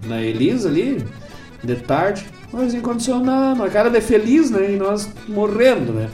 na 0.06 0.22
Elisa 0.22 0.68
ali, 0.68 1.02
de 1.64 1.76
tarde, 1.78 2.26
mas 2.52 2.74
em 2.74 2.82
condicionado, 2.82 3.64
a 3.64 3.70
cara 3.70 3.90
de 3.90 4.02
feliz, 4.02 4.52
né, 4.52 4.74
e 4.74 4.76
nós 4.76 5.10
morrendo, 5.30 5.94
né. 5.94 6.10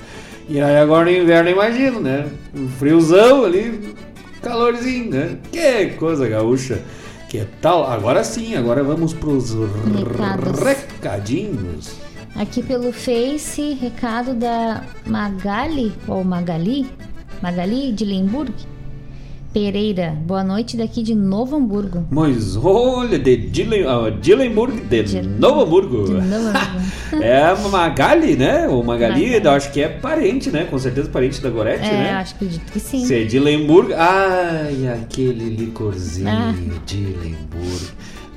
E 0.48 0.62
aí 0.62 0.78
agora 0.78 1.06
no 1.10 1.18
inverno, 1.18 1.50
imagino, 1.50 2.00
né, 2.00 2.28
um 2.56 2.68
friozão 2.68 3.44
ali, 3.44 3.96
calorzinho, 4.44 5.10
né, 5.10 5.38
que 5.52 5.88
coisa 5.98 6.30
gaúcha. 6.30 6.84
Que 7.30 7.48
tal? 7.60 7.90
Agora 7.90 8.24
sim, 8.24 8.56
agora 8.56 8.84
vamos 8.84 9.12
pros 9.12 9.56
Recados. 9.56 10.60
recadinhos. 10.60 12.03
Aqui 12.36 12.64
pelo 12.64 12.92
Face, 12.92 13.74
recado 13.80 14.34
da 14.34 14.84
Magali, 15.06 15.94
ou 16.08 16.24
Magali, 16.24 16.88
Magali 17.42 17.92
de 17.92 18.06
Lemburg. 18.06 18.54
Pereira, 19.54 20.18
boa 20.26 20.44
noite 20.44 20.76
daqui 20.76 21.04
de 21.04 21.14
Novo 21.14 21.56
Hamburgo. 21.58 22.08
Mas 22.10 22.58
olha, 22.58 23.20
de 23.20 23.38
Dilen, 23.38 23.86
ah, 23.86 24.10
Dilenburg, 24.10 24.82
de 24.82 25.22
Novo 25.22 25.62
Hamburgo. 25.62 26.06
De 26.06 26.14
Novo 26.14 26.48
Hamburgo. 26.48 26.94
É 27.22 27.44
a 27.46 27.56
Magali, 27.70 28.36
né? 28.36 28.68
O 28.68 28.84
Magali, 28.84 29.26
Magali. 29.28 29.46
eu 29.46 29.52
acho 29.52 29.72
que 29.72 29.80
é 29.80 29.88
parente, 29.88 30.50
né? 30.50 30.64
Com 30.68 30.80
certeza 30.80 31.08
parente 31.12 31.40
da 31.40 31.52
Gorete, 31.52 31.86
É, 31.86 31.92
né? 31.92 32.14
acho 32.14 32.34
que 32.34 32.46
acredito 32.46 32.72
que 32.72 32.80
sim. 32.80 33.06
Se 33.06 33.14
é 33.22 33.24
de 33.24 33.38
Lemburgo. 33.38 33.94
Ai, 33.96 34.88
aquele 35.00 35.50
licorzinho 35.56 36.28
Ah. 36.28 36.52
de 36.88 36.98
Lemburgo. 36.98 37.86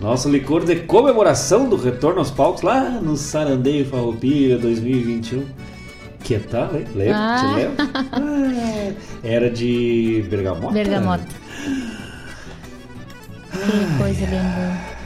Nosso 0.01 0.28
licor 0.28 0.64
de 0.64 0.77
comemoração 0.77 1.68
do 1.68 1.77
retorno 1.77 2.18
aos 2.18 2.31
palcos 2.31 2.62
lá 2.62 2.90
no 3.02 3.16
Sarandeio 3.16 3.86
Farroupilha 3.86 4.59
2021. 4.59 5.44
Que 6.23 6.39
tal, 6.39 6.77
hein? 6.77 6.85
Lembra? 6.94 7.16
Ah. 7.16 7.39
Te 7.39 7.55
lembra? 7.55 7.90
Ah, 8.12 8.93
era 9.23 9.48
de 9.48 10.24
bergamota? 10.28 10.73
Bergamota. 10.73 11.27
Que 13.52 13.98
coisa 13.98 14.24
linda. 14.27 14.97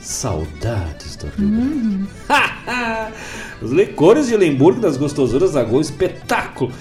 Saudades 0.00 1.16
do 1.16 1.26
Rio 1.26 1.48
Uhum. 1.48 2.06
Os 3.60 3.72
licores 3.72 4.26
de 4.26 4.36
Lemburgo 4.36 4.80
das 4.80 4.96
gostosuras 4.96 5.52
da 5.52 5.62
Gol, 5.62 5.80
espetáculo. 5.80 6.72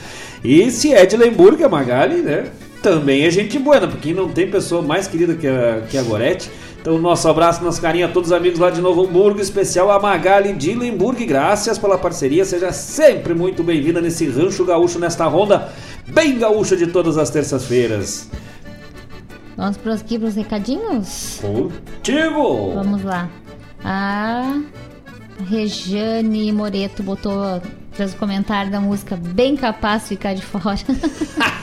E 0.43 0.71
se 0.71 0.93
é 0.93 1.05
de 1.05 1.17
Lemburgo, 1.17 1.63
a 1.65 1.69
Magali, 1.69 2.21
né? 2.21 2.47
Também 2.81 3.23
é 3.23 3.29
gente 3.29 3.59
boa, 3.59 3.87
porque 3.87 4.13
não 4.13 4.29
tem 4.29 4.49
pessoa 4.49 4.81
mais 4.81 5.07
querida 5.07 5.35
que 5.35 5.45
a, 5.45 5.83
que 5.87 5.97
a 5.97 6.01
Gorete. 6.01 6.49
Então, 6.81 6.97
nosso 6.97 7.29
abraço, 7.29 7.63
nosso 7.63 7.79
carinho 7.79 8.07
a 8.07 8.09
todos 8.09 8.31
os 8.31 8.35
amigos 8.35 8.57
lá 8.57 8.71
de 8.71 8.81
Novo 8.81 9.05
Hamburgo, 9.05 9.39
especial 9.39 9.91
a 9.91 9.99
Magali 9.99 10.51
de 10.51 10.73
Lemburgo. 10.73 11.23
Graças 11.27 11.77
pela 11.77 11.95
parceria, 11.95 12.43
seja 12.43 12.73
sempre 12.73 13.35
muito 13.35 13.63
bem-vinda 13.63 14.01
nesse 14.01 14.27
rancho 14.27 14.65
gaúcho, 14.65 14.97
nesta 14.97 15.25
ronda 15.25 15.69
bem 16.07 16.39
gaúcha 16.39 16.75
de 16.75 16.87
todas 16.87 17.19
as 17.19 17.29
terças-feiras. 17.29 18.27
Vamos 19.55 19.77
para 19.77 19.93
aqui 19.93 20.17
para 20.17 20.27
os 20.27 20.35
recadinhos? 20.35 21.39
Contigo! 21.39 22.73
Vamos 22.73 23.03
lá. 23.03 23.29
A 23.83 24.59
Rejane 25.47 26.51
Moreto 26.51 27.03
botou 27.03 27.61
fez 27.91 28.13
o 28.13 28.17
comentário 28.17 28.71
da 28.71 28.81
música 28.81 29.15
Bem 29.15 29.55
Capaz 29.55 30.03
de 30.03 30.09
Ficar 30.09 30.33
de 30.33 30.41
Fora. 30.41 30.79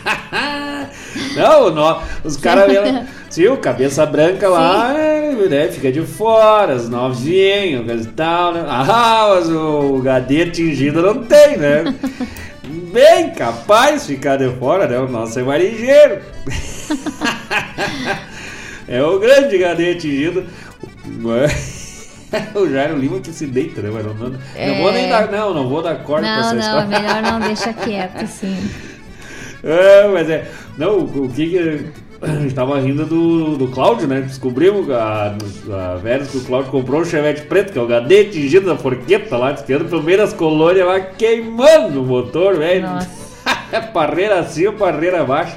Não, 1.39 1.70
nó- 1.70 2.02
os 2.24 2.36
caras 2.36 2.69
mesmo. 2.70 3.06
Sim, 3.31 3.47
o 3.48 3.56
cabeça 3.59 4.05
branca 4.06 4.48
lá, 4.48 4.94
é, 4.98 5.32
né, 5.32 5.69
fica 5.69 5.93
de 5.93 6.02
fora, 6.02 6.74
as 6.74 6.89
novinhas, 6.89 7.85
coisa 7.85 8.09
e 8.09 8.12
tal, 8.12 8.52
né? 8.55 8.65
Ah, 8.66 9.27
mas 9.35 9.51
o 9.51 10.01
gadê 10.02 10.43
atingido 10.43 11.02
não 11.02 11.23
tem, 11.24 11.56
né? 11.56 11.94
Bem 12.93 13.31
capaz 13.31 14.06
de 14.06 14.15
ficar 14.15 14.36
de 14.36 14.48
fora, 14.59 14.86
né? 14.86 14.98
O 14.98 15.09
nosso 15.09 15.39
é 15.39 15.43
marinheiro. 15.43 16.20
é 18.89 19.02
o 19.02 19.19
grande 19.19 19.59
gadê 19.59 19.93
atingido. 19.93 20.44
O 22.55 22.69
Jairo 22.69 22.98
Lima 22.98 23.20
que 23.20 23.32
se 23.32 23.47
deita, 23.47 23.81
né? 23.81 23.89
Não, 23.90 24.15
não, 24.15 24.31
não 24.31 24.82
vou 24.82 24.93
nem 24.93 25.09
dar, 25.09 25.31
não, 25.31 25.55
não 25.55 25.69
vou 25.69 25.82
dar 25.82 25.97
corda 26.02 26.27
pra 26.27 26.39
essa 26.40 26.55
não, 26.55 26.55
não, 26.55 26.60
história. 26.82 27.01
melhor 27.01 27.23
não 27.23 27.40
deixa 27.40 27.73
quieto, 27.73 28.23
assim. 28.23 28.70
É, 29.64 30.06
mas 30.09 30.30
é. 30.30 30.48
Não, 30.76 30.98
o, 30.98 31.28
que 31.28 31.51
que. 31.51 31.86
A 32.20 32.26
gente 32.43 32.55
tava 32.55 32.80
rindo 32.80 33.05
do, 33.05 33.56
do 33.56 33.68
Cláudio, 33.68 34.06
né? 34.06 34.20
Descobrimos 34.20 34.90
a, 34.90 35.36
a 35.72 35.97
Vélez 35.97 36.30
que 36.30 36.39
o 36.39 36.44
Cláudio 36.44 36.70
comprou 36.70 37.01
um 37.01 37.05
chevette 37.05 37.43
preto, 37.43 37.72
que 37.72 37.78
é 37.78 37.82
o 37.82 37.85
HD 37.85 38.26
tingido 38.26 38.66
da 38.66 38.76
forqueta 38.76 39.36
lá, 39.36 39.52
tirando 39.55 39.89
pelo 39.89 40.02
meio 40.02 40.18
das 40.18 40.32
colônias 40.32 40.86
lá, 40.86 41.01
queimando 41.01 42.02
o 42.02 42.06
motor, 42.06 42.56
velho. 42.56 42.86
parreira 43.93 44.40
acima, 44.40 44.72
parreira 44.72 45.22
abaixo. 45.22 45.56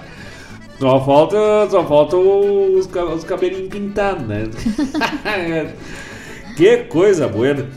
Só 0.80 1.00
falta, 1.06 1.38
só 1.70 1.86
falta 1.86 2.18
os, 2.18 2.88
os 2.88 3.24
cabelinhos 3.24 3.70
pintados, 3.70 4.26
né? 4.28 4.50
que 6.58 6.78
coisa 6.86 7.28
boa. 7.28 7.68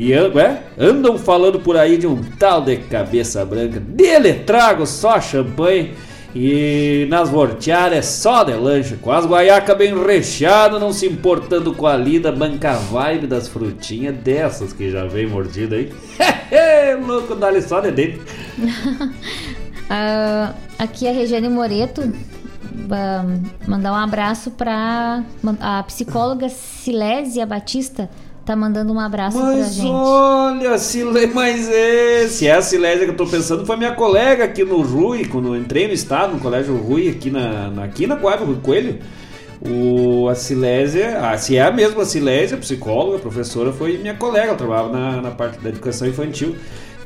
E 0.00 0.14
ué, 0.14 0.62
andam 0.78 1.18
falando 1.18 1.58
por 1.58 1.76
aí 1.76 1.98
de 1.98 2.06
um 2.06 2.22
tal 2.38 2.62
de 2.62 2.76
cabeça 2.76 3.44
branca. 3.44 3.80
Dele 3.80 4.32
trago 4.32 4.86
só 4.86 5.20
champanhe. 5.20 5.92
E 6.32 7.08
nas 7.10 7.28
vorteadas 7.28 7.98
é 7.98 8.02
só 8.02 8.44
de 8.44 8.52
lanche. 8.52 8.94
Com 8.94 9.10
as 9.10 9.26
guaiacas 9.26 9.76
bem 9.76 9.92
recheadas, 10.00 10.80
não 10.80 10.92
se 10.92 11.04
importando 11.04 11.74
com 11.74 11.84
a 11.84 11.96
lida, 11.96 12.30
banca 12.30 12.74
vibe 12.74 13.26
das 13.26 13.48
frutinhas 13.48 14.14
dessas 14.18 14.72
que 14.72 14.88
já 14.88 15.04
vem 15.04 15.26
mordida 15.26 15.74
aí. 15.74 15.90
Louco, 17.04 17.34
dá-lhe 17.34 17.60
só 17.60 17.80
de 17.80 17.90
dentro. 17.90 18.22
Ah, 19.90 20.52
aqui 20.78 21.08
a 21.08 21.12
Regiane 21.12 21.48
Moreto 21.48 22.02
ah, 22.90 23.24
mandar 23.66 23.92
um 23.92 23.96
abraço 23.96 24.50
para 24.50 25.24
a 25.58 25.82
psicóloga 25.84 26.50
Silésia 26.50 27.46
Batista 27.46 28.10
tá 28.48 28.56
mandando 28.56 28.94
um 28.94 28.98
abraço 28.98 29.36
pra 29.36 29.46
Mas 29.46 29.74
gente. 29.74 29.90
olha, 29.90 30.78
Sile... 30.78 31.26
mas 31.26 31.68
esse, 31.68 32.46
é 32.46 32.54
a 32.54 32.62
Silésia 32.62 33.04
que 33.04 33.10
eu 33.10 33.16
tô 33.16 33.26
pensando 33.26 33.66
foi 33.66 33.76
minha 33.76 33.92
colega 33.92 34.44
aqui 34.44 34.64
no 34.64 34.80
Rui, 34.80 35.26
quando 35.26 35.48
eu 35.48 35.56
entrei 35.56 35.86
no 35.86 35.92
estado, 35.92 36.32
no 36.32 36.40
colégio 36.40 36.74
Rui, 36.74 37.10
aqui 37.10 37.30
na, 37.30 37.68
na 37.68 37.84
aqui 37.84 38.06
na 38.06 38.14
Guarda, 38.14 38.46
Rui 38.46 38.56
Coelho. 38.62 38.98
O, 39.60 40.28
a 40.28 40.34
Silésia, 40.34 41.18
ah, 41.20 41.36
se 41.36 41.56
é 41.56 41.62
a 41.62 41.70
mesma 41.70 42.04
Silésia, 42.06 42.56
psicóloga, 42.56 43.18
professora, 43.18 43.70
foi 43.70 43.98
minha 43.98 44.14
colega, 44.14 44.48
ela 44.48 44.56
trabalhava 44.56 44.92
na, 44.92 45.20
na 45.20 45.30
parte 45.30 45.58
da 45.58 45.68
educação 45.68 46.08
infantil 46.08 46.54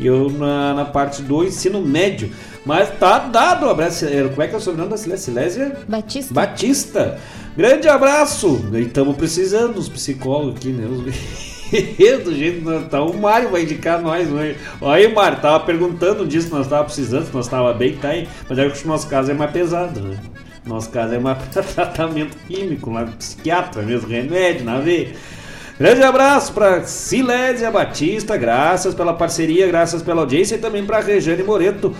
eu 0.06 0.30
na, 0.30 0.74
na 0.74 0.84
parte 0.84 1.22
do 1.22 1.44
ensino 1.44 1.80
médio. 1.80 2.30
Mas 2.64 2.90
tá 2.98 3.18
dado 3.18 3.66
o 3.66 3.70
abraço. 3.70 4.06
Como 4.30 4.42
é 4.42 4.46
que 4.48 4.54
é 4.54 4.58
o 4.58 4.60
sobrenome 4.60 4.90
da 4.90 4.96
Silésia? 4.96 5.24
Silésia 5.32 5.76
Batista. 5.88 6.34
Batista. 6.34 7.18
Grande 7.56 7.88
abraço! 7.88 8.64
E 8.72 8.80
estamos 8.82 9.16
precisando 9.16 9.74
dos 9.74 9.88
psicólogos 9.88 10.56
aqui, 10.56 10.68
né? 10.68 10.86
Os- 10.86 11.52
Do 12.24 12.34
jeito 12.34 12.58
que 12.58 12.64
nós 12.64 12.86
tá, 12.88 13.02
o 13.02 13.16
Mário 13.16 13.48
vai 13.50 13.62
indicar 13.62 14.00
nós 14.00 14.30
hoje. 14.30 14.56
Olha 14.80 15.06
aí, 15.06 15.12
Mário, 15.12 15.40
tava 15.40 15.60
perguntando 15.64 16.26
disso, 16.26 16.50
nós 16.54 16.66
tava 16.68 16.84
precisando, 16.84 17.32
nós 17.32 17.48
tava 17.48 17.72
bem, 17.72 17.96
tá 17.96 18.08
aí. 18.08 18.28
Mas 18.48 18.58
é 18.58 18.68
que 18.68 18.84
o 18.84 18.88
nosso 18.88 19.08
caso 19.08 19.30
é 19.30 19.34
mais 19.34 19.50
pesado, 19.50 20.00
né? 20.00 20.18
Nosso 20.66 20.90
caso 20.90 21.14
é 21.14 21.18
mais 21.18 21.38
tratamento 21.74 22.36
químico, 22.46 22.90
lá 22.90 23.04
psiquiatra 23.18 23.82
mesmo, 23.82 24.06
remédio, 24.08 24.64
na 24.66 24.78
veia. 24.80 25.12
Grande 25.78 26.02
abraço 26.02 26.52
para 26.52 26.84
Silésia 26.84 27.70
Batista, 27.70 28.36
graças 28.36 28.94
pela 28.94 29.14
parceria, 29.14 29.66
graças 29.66 30.02
pela 30.02 30.20
audiência 30.22 30.54
e 30.54 30.58
também 30.58 30.84
para 30.84 31.00
Rejane 31.00 31.42
Moreto. 31.42 31.94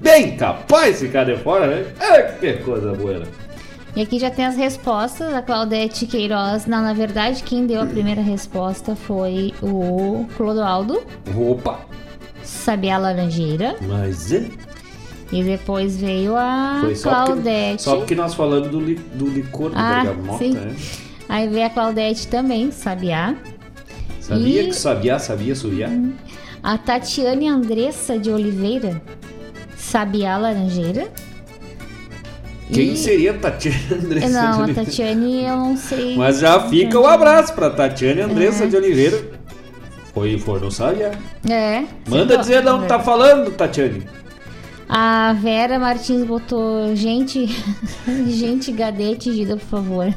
Bem 0.00 0.36
capaz 0.36 0.98
de 1.00 1.06
ficar 1.06 1.24
de 1.24 1.36
fora, 1.38 1.66
né? 1.66 1.86
É, 1.98 2.22
que 2.22 2.52
coisa 2.62 2.92
boa. 2.92 3.22
E 3.94 4.02
aqui 4.02 4.18
já 4.18 4.30
tem 4.30 4.44
as 4.44 4.56
respostas. 4.56 5.32
A 5.32 5.40
Claudete 5.40 6.04
Queiroz, 6.06 6.66
não, 6.66 6.82
na 6.82 6.92
verdade, 6.92 7.42
quem 7.42 7.66
deu 7.66 7.80
a 7.80 7.86
primeira 7.86 8.20
resposta 8.20 8.94
foi 8.94 9.54
o 9.62 10.26
Clodoaldo. 10.36 11.02
Opa! 11.34 11.80
Sabiá 12.42 12.98
Laranjeira. 12.98 13.76
Mas 13.80 14.30
é. 14.32 14.48
E 15.32 15.42
depois 15.42 15.96
veio 15.96 16.36
a 16.36 16.78
Foi 16.82 16.94
só 16.94 17.08
Claudete. 17.10 17.68
porque, 17.68 17.82
só 17.82 17.96
porque 17.96 18.14
nós 18.14 18.34
falamos 18.34 18.68
do, 18.68 18.78
li- 18.78 19.00
do 19.14 19.26
licor 19.28 19.70
do 19.70 19.76
Ah, 19.78 20.02
bergamota, 20.04 20.44
sim. 20.44 20.52
né? 20.52 20.76
Aí 21.28 21.48
veio 21.48 21.66
a 21.66 21.70
Claudete 21.70 22.28
também, 22.28 22.70
Sabiá. 22.70 23.34
Sabia 24.20 24.62
E- 24.62 24.66
que 24.68 24.72
sabia, 24.76 25.18
sabia, 25.18 25.54
sabia. 25.54 25.90
A 26.62 26.76
Tatiane 26.78 27.48
Andressa 27.48 28.18
de 28.18 28.30
Oliveira, 28.30 29.00
Sabiá 29.76 30.36
Laranjeira. 30.36 31.08
Quem 32.72 32.92
E- 32.94 32.96
seria 32.96 33.34
Tatiana 33.34 33.76
Andressa 34.04 34.28
Não, 34.28 34.40
de 34.40 34.46
a 34.60 34.64
Oliveira? 34.64 34.84
Tatiane 34.84 35.42
eu 35.44 35.56
não 35.56 35.76
sei. 35.76 36.16
Mas 36.16 36.40
já 36.40 36.60
fica 36.68 36.98
o 36.98 37.06
abraço 37.06 37.52
pra 37.54 37.70
Tatiane 37.70 38.20
Andressa 38.22 38.64
É. 38.64 38.66
de 38.66 38.76
Oliveira. 38.76 39.36
Foi, 40.12 40.38
foi, 40.38 40.58
não 40.60 40.70
sabia. 40.70 41.12
É. 41.48 41.84
Manda 42.08 42.38
dizer 42.38 42.62
de 42.62 42.68
onde 42.68 42.86
tá 42.88 42.98
falando, 42.98 43.50
Tatiane. 43.52 44.02
A 44.88 45.32
Vera 45.32 45.78
Martins 45.78 46.24
botou 46.24 46.94
gente, 46.94 47.46
gente 48.28 48.70
gadê 48.70 49.12
atingida, 49.12 49.56
por 49.56 49.66
favor. 49.66 50.14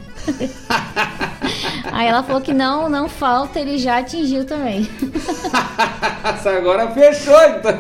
Aí 1.92 2.08
ela 2.08 2.22
falou 2.22 2.42
que 2.42 2.54
não, 2.54 2.88
não 2.88 3.10
falta, 3.10 3.60
ele 3.60 3.78
já 3.78 3.98
atingiu 3.98 4.46
também. 4.46 4.88
Agora 6.58 6.92
fechou, 6.92 7.42
então. 7.46 7.72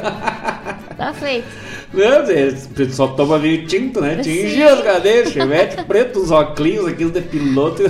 Tá 0.97 1.13
feito. 1.13 1.47
Não, 1.93 2.89
só 2.91 3.07
toma 3.07 3.39
vinho 3.39 3.65
tinto, 3.65 4.01
né? 4.01 4.17
Tingiu 4.17 4.69
as 4.69 4.81
cadeiras, 4.81 5.31
chevette 5.31 5.83
preto, 5.83 6.19
os 6.19 6.31
óculos, 6.31 6.87
aqueles 6.87 7.13
de 7.13 7.21
piloto. 7.21 7.83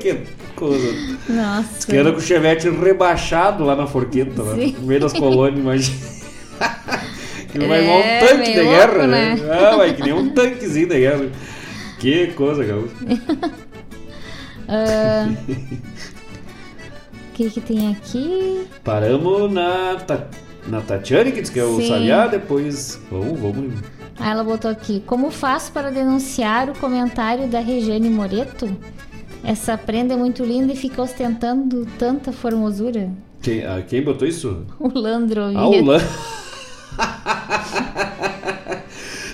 Que 0.00 0.26
coisa. 0.54 1.18
Nossa. 1.28 1.86
Que 1.86 2.02
com 2.02 2.18
o 2.18 2.20
chevette 2.20 2.68
rebaixado 2.68 3.64
lá 3.64 3.74
na 3.74 3.86
forqueta, 3.86 4.42
Sim. 4.54 4.76
no 4.78 4.86
meio 4.86 5.00
das 5.00 5.12
colônias, 5.12 5.58
imagina. 5.58 5.96
Que 7.52 7.58
não 7.58 7.68
vai 7.68 7.82
igual 7.82 7.98
um 7.98 8.02
É, 8.02 8.18
tanque 8.20 8.52
de 8.52 8.52
guerra, 8.62 8.86
louco, 8.92 9.06
né? 9.08 9.34
né? 9.34 9.50
Ah, 9.52 9.76
vai 9.76 9.94
que 9.94 10.02
nem 10.02 10.12
um 10.12 10.30
tanquezinho 10.30 10.88
de 10.88 10.98
guerra. 11.00 11.28
Que 11.98 12.28
coisa, 12.28 12.64
gaúcho. 12.64 12.94
Ah, 14.72 15.26
O 17.28 17.32
que 17.34 17.50
que 17.50 17.60
tem 17.60 17.90
aqui? 17.90 18.66
Paramos 18.84 19.50
na, 19.50 19.96
Ta- 20.06 20.28
na 20.68 20.80
Tatiane, 20.80 21.32
que 21.32 21.40
diz 21.40 21.50
que 21.50 21.58
é 21.58 21.64
o. 21.64 21.80
Sabiá, 21.84 22.28
depois. 22.28 23.00
Vamos, 23.10 23.40
vamos. 23.40 23.72
Aí 24.18 24.30
ela 24.30 24.44
botou 24.44 24.70
aqui: 24.70 25.02
Como 25.06 25.30
faço 25.32 25.72
para 25.72 25.90
denunciar 25.90 26.68
o 26.70 26.78
comentário 26.78 27.48
da 27.48 27.58
Regiane 27.58 28.08
Moreto? 28.08 28.70
Essa 29.42 29.76
prenda 29.76 30.14
é 30.14 30.16
muito 30.16 30.44
linda 30.44 30.72
e 30.72 30.76
fica 30.76 31.02
ostentando 31.02 31.84
tanta 31.98 32.30
formosura. 32.30 33.10
Quem, 33.42 33.64
ah, 33.64 33.82
quem 33.88 34.02
botou 34.02 34.28
isso? 34.28 34.66
O 34.78 34.86
Landro 34.96 35.42
Ah, 35.56 35.66
o 35.66 35.82
Lan- 35.84 35.98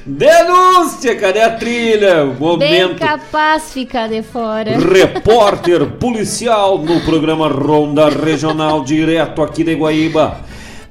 Denúncia! 0.07 1.17
Cadê 1.17 1.41
a 1.41 1.51
trilha? 1.51 2.27
Bem 2.27 2.37
Momento. 2.39 3.01
capaz 3.01 3.73
ficar 3.73 4.09
de 4.09 4.23
fora. 4.23 4.79
Repórter 4.79 5.85
policial 5.85 6.79
no 6.79 7.01
programa 7.01 7.49
Ronda 7.49 8.09
Regional, 8.09 8.85
direto 8.85 9.43
aqui 9.43 9.65
de 9.65 9.75
Guaíba. 9.75 10.37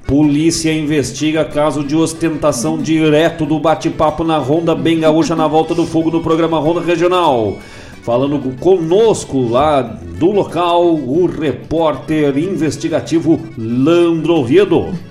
Polícia 0.05 0.73
investiga 0.73 1.45
caso 1.45 1.81
de 1.81 1.95
ostentação 1.95 2.77
direto 2.77 3.45
do 3.45 3.57
bate-papo 3.57 4.25
na 4.25 4.37
Ronda 4.37 4.75
Bem 4.75 4.99
Gaúcha 4.99 5.33
na 5.33 5.47
volta 5.47 5.73
do 5.73 5.85
fogo 5.85 6.11
no 6.11 6.21
programa 6.21 6.59
Ronda 6.59 6.81
Regional. 6.81 7.57
Falando 8.03 8.37
conosco 8.59 9.47
lá 9.47 9.81
do 9.81 10.29
local, 10.29 10.93
o 10.93 11.25
repórter 11.25 12.37
investigativo 12.37 13.39
Landro 13.57 14.33
Oviedo. 14.41 14.93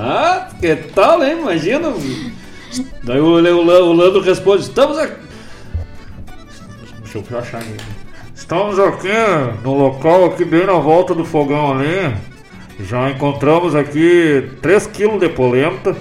Ah, 0.00 0.50
que 0.60 0.76
tal, 0.76 1.24
hein? 1.24 1.38
Imagina. 1.40 1.92
Daí 3.02 3.20
o, 3.20 3.24
o, 3.24 3.38
o 3.38 3.92
Landro 3.92 4.20
responde: 4.20 4.62
Estamos 4.62 4.98
aqui. 4.98 5.28
Deixa 7.02 7.18
eu 7.18 7.38
achar 7.38 7.58
aqui. 7.58 7.76
Estamos 8.34 8.78
aqui 8.78 9.08
no 9.62 9.74
local, 9.74 10.26
aqui 10.26 10.44
bem 10.44 10.66
na 10.66 10.74
volta 10.74 11.14
do 11.14 11.24
fogão 11.24 11.72
ali. 11.72 12.14
Já 12.80 13.10
encontramos 13.10 13.74
aqui 13.74 14.50
3 14.62 14.86
kg 14.86 15.18
de 15.18 15.28
polenta, 15.28 15.96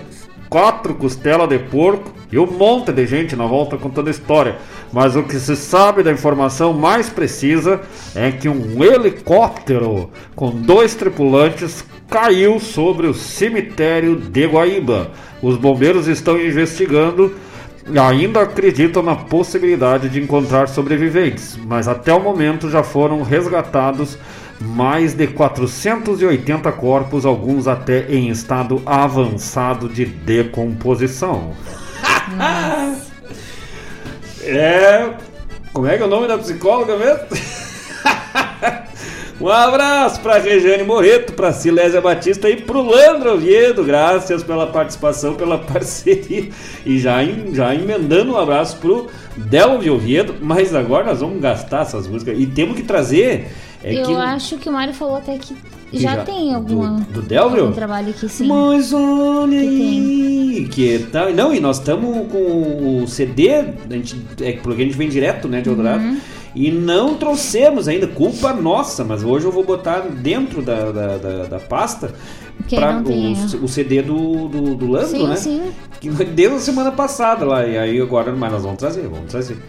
4 0.50 0.94
costelas 0.96 1.50
de 1.50 1.58
porco 1.58 2.14
e 2.32 2.38
um 2.38 2.46
monte 2.46 2.92
de 2.92 3.06
gente 3.08 3.36
na 3.36 3.46
volta 3.46 3.78
contando 3.78 4.10
história. 4.10 4.58
Mas 4.92 5.16
o 5.16 5.24
que 5.24 5.40
se 5.40 5.56
sabe 5.56 6.04
da 6.04 6.12
informação 6.12 6.74
mais 6.74 7.10
precisa 7.10 7.82
é 8.16 8.32
que 8.32 8.48
um 8.48 8.84
helicóptero 8.84 10.12
com 10.36 10.52
dois 10.52 10.94
tripulantes 10.94 11.84
caiu 12.10 12.60
sobre 12.60 13.08
o 13.08 13.14
cemitério 13.14 14.16
de 14.16 14.46
Guaíba. 14.46 15.12
Os 15.42 15.58
bombeiros 15.58 16.08
estão 16.08 16.40
investigando 16.40 17.36
e 17.90 18.00
ainda 18.00 18.42
acreditam 18.42 19.02
na 19.02 19.16
possibilidade 19.16 20.10
de 20.10 20.22
encontrar 20.22 20.68
sobreviventes, 20.68 21.58
mas 21.66 21.88
até 21.88 22.14
o 22.14 22.20
momento 22.20 22.70
já 22.70 22.84
foram 22.84 23.22
resgatados 23.22 24.18
mais 24.60 25.14
de 25.14 25.28
480 25.28 26.72
corpos, 26.74 27.26
alguns 27.26 27.68
até 27.68 28.08
em 28.10 28.30
estado 28.30 28.82
avançado 28.86 29.88
de 29.88 30.06
decomposição. 30.06 31.54
É. 34.50 35.10
Como 35.74 35.88
é 35.88 35.98
que 35.98 36.04
é 36.04 36.06
o 36.06 36.10
nome 36.10 36.26
da 36.26 36.38
psicóloga 36.38 36.96
mesmo? 36.96 37.26
Um 39.40 39.48
abraço 39.50 40.20
para 40.22 40.40
Regiane 40.40 40.84
Moreto, 40.84 41.34
para 41.34 41.54
Silésia 41.54 42.02
Batista 42.02 42.50
e 42.50 42.58
para 42.60 42.78
o 42.78 42.82
Landro 42.82 43.36
Oviedo. 43.36 43.84
Graças 43.84 44.42
pela 44.44 44.66
participação, 44.68 45.36
pela 45.36 45.60
parceria. 45.62 46.50
E 46.84 46.98
já, 46.98 47.24
em- 47.24 47.54
já 47.54 47.74
emendando 47.76 48.32
um 48.34 48.38
abraço 48.38 48.78
para 48.78 48.90
o 48.90 49.08
Delvio 49.36 49.94
Oviedo. 49.96 50.34
Mas 50.42 50.74
agora 50.74 51.06
nós 51.06 51.20
vamos 51.20 51.40
gastar 51.40 51.84
essas 51.84 52.08
músicas. 52.08 52.36
E 52.40 52.48
temos 52.48 52.76
que 52.76 52.82
trazer. 52.84 53.48
É 53.84 53.94
Eu 53.94 54.06
que, 54.08 54.14
acho 54.16 54.58
que 54.58 54.68
o 54.68 54.72
Mário 54.74 54.92
falou 54.94 55.18
até 55.18 55.38
que 55.38 55.54
Que 55.92 56.00
já, 56.00 56.16
já- 56.16 56.24
tem 56.24 56.56
alguma, 56.56 57.06
do 57.12 57.22
Delvio? 57.22 57.62
algum 57.66 57.74
trabalho 57.76 58.10
aqui 58.10 58.28
sim. 58.28 58.48
Mas 58.48 58.92
olha 58.92 59.60
aí, 59.60 60.68
que 60.72 61.06
tal? 61.12 61.32
Não, 61.32 61.54
e 61.54 61.60
nós 61.60 61.78
estamos 61.78 62.30
com 62.32 63.04
o 63.04 63.08
CD, 63.08 63.52
a 63.52 63.64
gente, 63.92 64.20
é 64.42 64.54
porque 64.54 64.82
a 64.82 64.86
gente 64.86 64.98
vem 64.98 65.08
direto, 65.08 65.48
né, 65.48 65.62
de 65.62 65.70
Eldorado, 65.70 66.04
Uhum. 66.04 66.18
E 66.58 66.72
não 66.72 67.14
trouxemos 67.14 67.88
ainda, 67.88 68.08
culpa 68.08 68.52
nossa, 68.52 69.04
mas 69.04 69.24
hoje 69.24 69.46
eu 69.46 69.52
vou 69.52 69.64
botar 69.64 70.00
dentro 70.00 70.64
da, 70.64 70.92
da, 70.92 71.18
da, 71.18 71.46
da 71.46 71.60
pasta 71.60 72.16
tem, 72.68 73.34
o, 73.34 73.66
o 73.66 73.68
CD 73.68 74.02
do, 74.02 74.48
do, 74.48 74.76
do 74.76 74.88
Landro, 74.88 75.10
Sim, 75.10 75.28
né? 75.28 75.36
sim. 75.36 75.72
Que 76.02 76.10
deu 76.10 76.54
na 76.54 76.60
semana 76.60 76.92
passada 76.92 77.46
lá, 77.46 77.64
e 77.66 77.78
aí 77.78 78.02
agora, 78.02 78.32
mas 78.32 78.52
nós 78.52 78.64
vamos 78.64 78.80
trazer, 78.80 79.08
vamos 79.08 79.30
trazer. 79.30 79.60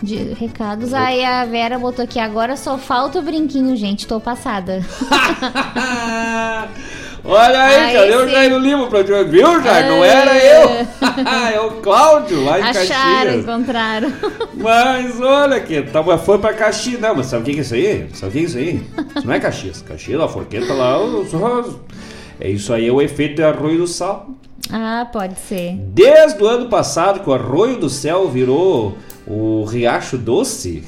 De 0.00 0.34
recados. 0.34 0.94
Aí 0.94 1.24
a 1.24 1.44
Vera 1.44 1.80
botou 1.80 2.04
aqui, 2.04 2.20
agora 2.20 2.56
só 2.56 2.78
falta 2.78 3.18
o 3.18 3.22
brinquinho, 3.22 3.76
gente. 3.76 4.06
Tô 4.06 4.20
passada. 4.20 4.84
Olha 7.26 7.62
aí, 7.62 7.74
Aí 7.86 7.94
cadê 7.94 8.16
o 8.16 8.26
sim. 8.26 8.32
Jairo 8.32 8.58
Lima 8.58 8.86
pra 8.88 9.02
te 9.02 9.24
Viu, 9.24 9.62
Jairo? 9.62 9.88
Não 9.88 10.04
era 10.04 10.36
eu. 10.36 10.86
é 11.54 11.60
o 11.60 11.70
Cláudio, 11.80 12.44
lá 12.44 12.60
em 12.60 12.62
Acharam, 12.62 12.86
Caxias. 12.86 13.42
encontraram. 13.42 14.12
Mas 14.54 15.20
olha 15.20 15.58
que 15.60 15.82
tava, 15.82 16.18
foi 16.18 16.38
pra 16.38 16.52
Caxias. 16.52 17.00
Não, 17.00 17.14
mas 17.14 17.26
sabe 17.26 17.42
o 17.42 17.46
que 17.46 17.52
que 17.54 17.58
é 17.60 17.62
isso 17.62 17.74
aí? 17.74 18.08
Sabe 18.12 18.30
o 18.30 18.32
que 18.32 18.38
é 18.38 18.42
isso 18.42 18.58
aí? 18.58 18.82
Isso 19.16 19.26
não 19.26 19.34
é 19.34 19.40
Caxias. 19.40 19.82
Caxias, 19.82 20.20
a 20.20 20.28
forqueta 20.28 20.72
lá, 20.74 21.02
os 21.02 21.32
rosas. 21.32 21.76
É 22.38 22.50
isso 22.50 22.72
aí, 22.74 22.88
é 22.88 22.92
o 22.92 23.00
efeito 23.00 23.36
de 23.36 23.42
arroio 23.42 23.78
do 23.78 23.86
sal. 23.86 24.28
Ah, 24.70 25.06
pode 25.12 25.38
ser. 25.38 25.76
Desde 25.78 26.42
o 26.42 26.46
ano 26.46 26.68
passado 26.68 27.20
que 27.20 27.28
o 27.28 27.34
Arroio 27.34 27.76
do 27.78 27.88
Céu 27.90 28.28
virou 28.28 28.96
o 29.26 29.64
Riacho 29.64 30.16
Doce, 30.18 30.82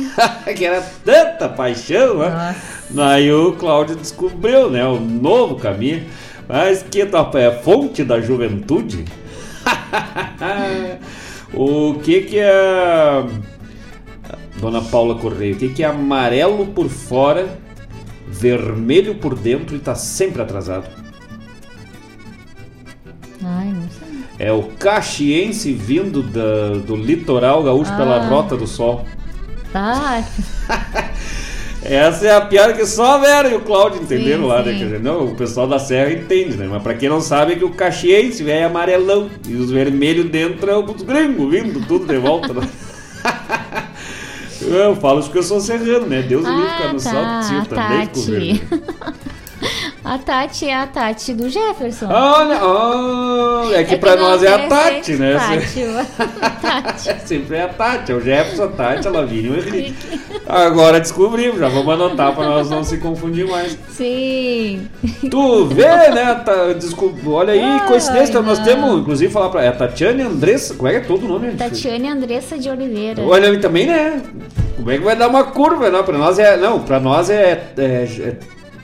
que 0.56 0.64
era 0.64 0.80
tanta 1.04 1.48
paixão, 1.48 2.18
né? 2.18 2.56
Aí 2.98 3.32
o 3.32 3.52
Cláudio 3.52 3.96
descobriu, 3.96 4.70
né, 4.70 4.84
o 4.84 5.00
novo 5.00 5.56
caminho, 5.56 6.04
mas 6.48 6.82
que 6.82 7.02
é 7.02 7.50
fonte 7.62 8.04
da 8.04 8.20
juventude. 8.20 9.04
o 11.52 11.94
que 12.02 12.22
que 12.22 12.38
é 12.38 13.24
Dona 14.60 14.80
Paula 14.82 15.16
Correia, 15.16 15.54
o 15.54 15.58
que 15.58 15.68
que 15.70 15.82
é 15.82 15.86
amarelo 15.86 16.66
por 16.66 16.88
fora, 16.88 17.46
vermelho 18.28 19.16
por 19.16 19.34
dentro 19.34 19.76
e 19.76 19.78
tá 19.78 19.94
sempre 19.94 20.42
atrasado? 20.42 20.86
Ai, 23.42 23.66
não 23.66 23.88
sei. 23.90 24.06
É 24.38 24.52
o 24.52 24.62
caxiense 24.64 25.72
vindo 25.72 26.22
da- 26.22 26.78
do 26.86 26.94
litoral 26.96 27.62
gaúcho 27.62 27.94
pela 27.96 28.16
Ah. 28.16 28.28
Rota 28.28 28.56
do 28.56 28.66
Sol. 28.66 29.04
Tá. 29.76 30.24
Essa 31.82 32.26
é 32.26 32.34
a 32.34 32.40
piada 32.40 32.72
que 32.72 32.86
só 32.86 33.16
a 33.16 33.18
Vera 33.18 33.48
e 33.50 33.54
o 33.54 33.60
Cláudio 33.60 34.00
entenderam 34.02 34.44
Sim, 34.44 34.48
lá, 34.48 34.64
sim. 34.64 34.70
né? 34.70 34.78
Quer 34.78 34.84
dizer, 34.84 35.00
não, 35.00 35.26
o 35.26 35.34
pessoal 35.34 35.68
da 35.68 35.78
Serra 35.78 36.12
entende, 36.12 36.56
né? 36.56 36.66
Mas 36.68 36.82
pra 36.82 36.94
quem 36.94 37.10
não 37.10 37.20
sabe 37.20 37.52
é 37.52 37.56
que 37.56 37.64
o 37.64 37.70
caxiense 37.70 38.50
é 38.50 38.64
amarelão 38.64 39.28
e 39.46 39.54
os 39.54 39.70
vermelhos 39.70 40.30
dentro 40.30 40.70
é 40.70 40.78
os 40.78 41.02
gringos 41.02 41.50
vindo 41.50 41.86
tudo 41.86 42.06
de 42.06 42.18
volta, 42.18 42.54
né? 42.54 42.66
Eu 44.62 44.96
falo 44.96 45.20
isso 45.20 45.28
porque 45.28 45.38
eu 45.38 45.42
sou 45.44 45.60
serrano, 45.60 46.06
né? 46.06 46.22
Deus 46.22 46.42
me 46.42 46.50
livre 46.50 46.72
ficar 46.72 46.92
no 46.92 47.00
tá, 47.00 47.42
salto, 47.42 47.54
a 47.54 47.64
também 47.66 48.06
ficou 48.06 48.22
vermelho. 48.24 48.68
A 50.06 50.18
Tati 50.18 50.68
é 50.68 50.72
a 50.72 50.86
Tati 50.86 51.34
do 51.34 51.48
Jefferson. 51.48 52.06
Olha, 52.08 52.64
oh, 52.64 53.74
é 53.74 53.82
que 53.82 53.96
pra 53.96 54.14
não 54.14 54.30
nós 54.30 54.40
é 54.40 54.52
a 54.52 54.54
oferece 54.54 54.68
Tati, 54.68 55.12
né? 55.14 55.34
Tati, 55.34 55.82
Tati. 56.62 57.26
Sempre 57.26 57.56
é 57.56 57.62
a 57.62 57.68
Tati, 57.68 58.12
é 58.12 58.14
o 58.14 58.20
Jefferson, 58.20 58.62
a 58.62 58.68
Tati, 58.68 59.08
a 59.08 59.10
Lavínia 59.10 59.48
e 59.48 59.50
o 59.50 59.58
Henrique. 59.58 59.96
Agora 60.46 61.00
descobrimos, 61.00 61.58
já 61.58 61.68
vamos 61.68 61.92
anotar 61.92 62.32
pra 62.36 62.44
nós 62.44 62.70
não 62.70 62.84
se 62.84 62.98
confundir 62.98 63.48
mais. 63.48 63.76
Sim. 63.88 64.86
Tu 65.28 65.64
vê, 65.66 66.10
né? 66.10 66.36
Tá, 66.36 66.72
desculpa, 66.74 67.28
olha 67.28 67.54
aí, 67.54 67.80
coincidência, 67.88 68.40
nós 68.40 68.60
temos, 68.60 69.00
inclusive, 69.00 69.32
falar 69.32 69.48
pra. 69.48 69.64
É 69.64 69.72
Tatiane 69.72 70.22
Andressa, 70.22 70.74
como 70.74 70.86
é 70.86 70.92
que 70.92 70.98
é 70.98 71.00
todo 71.00 71.24
o 71.24 71.28
nome? 71.28 71.50
Tatiane 71.54 72.08
Andressa 72.08 72.56
de 72.56 72.70
Oliveira. 72.70 73.20
Olha 73.22 73.58
também, 73.58 73.88
né? 73.88 74.22
Como 74.76 74.88
é 74.88 74.98
que 74.98 75.04
vai 75.04 75.16
dar 75.16 75.26
uma 75.26 75.42
curva, 75.42 75.90
não? 75.90 76.04
Pra 76.04 76.16
nós 76.16 76.38
é. 76.38 76.56
Não, 76.56 76.78
pra 76.78 77.00
nós 77.00 77.28
é. 77.28 77.72
é, 77.76 77.82
é 77.82 78.36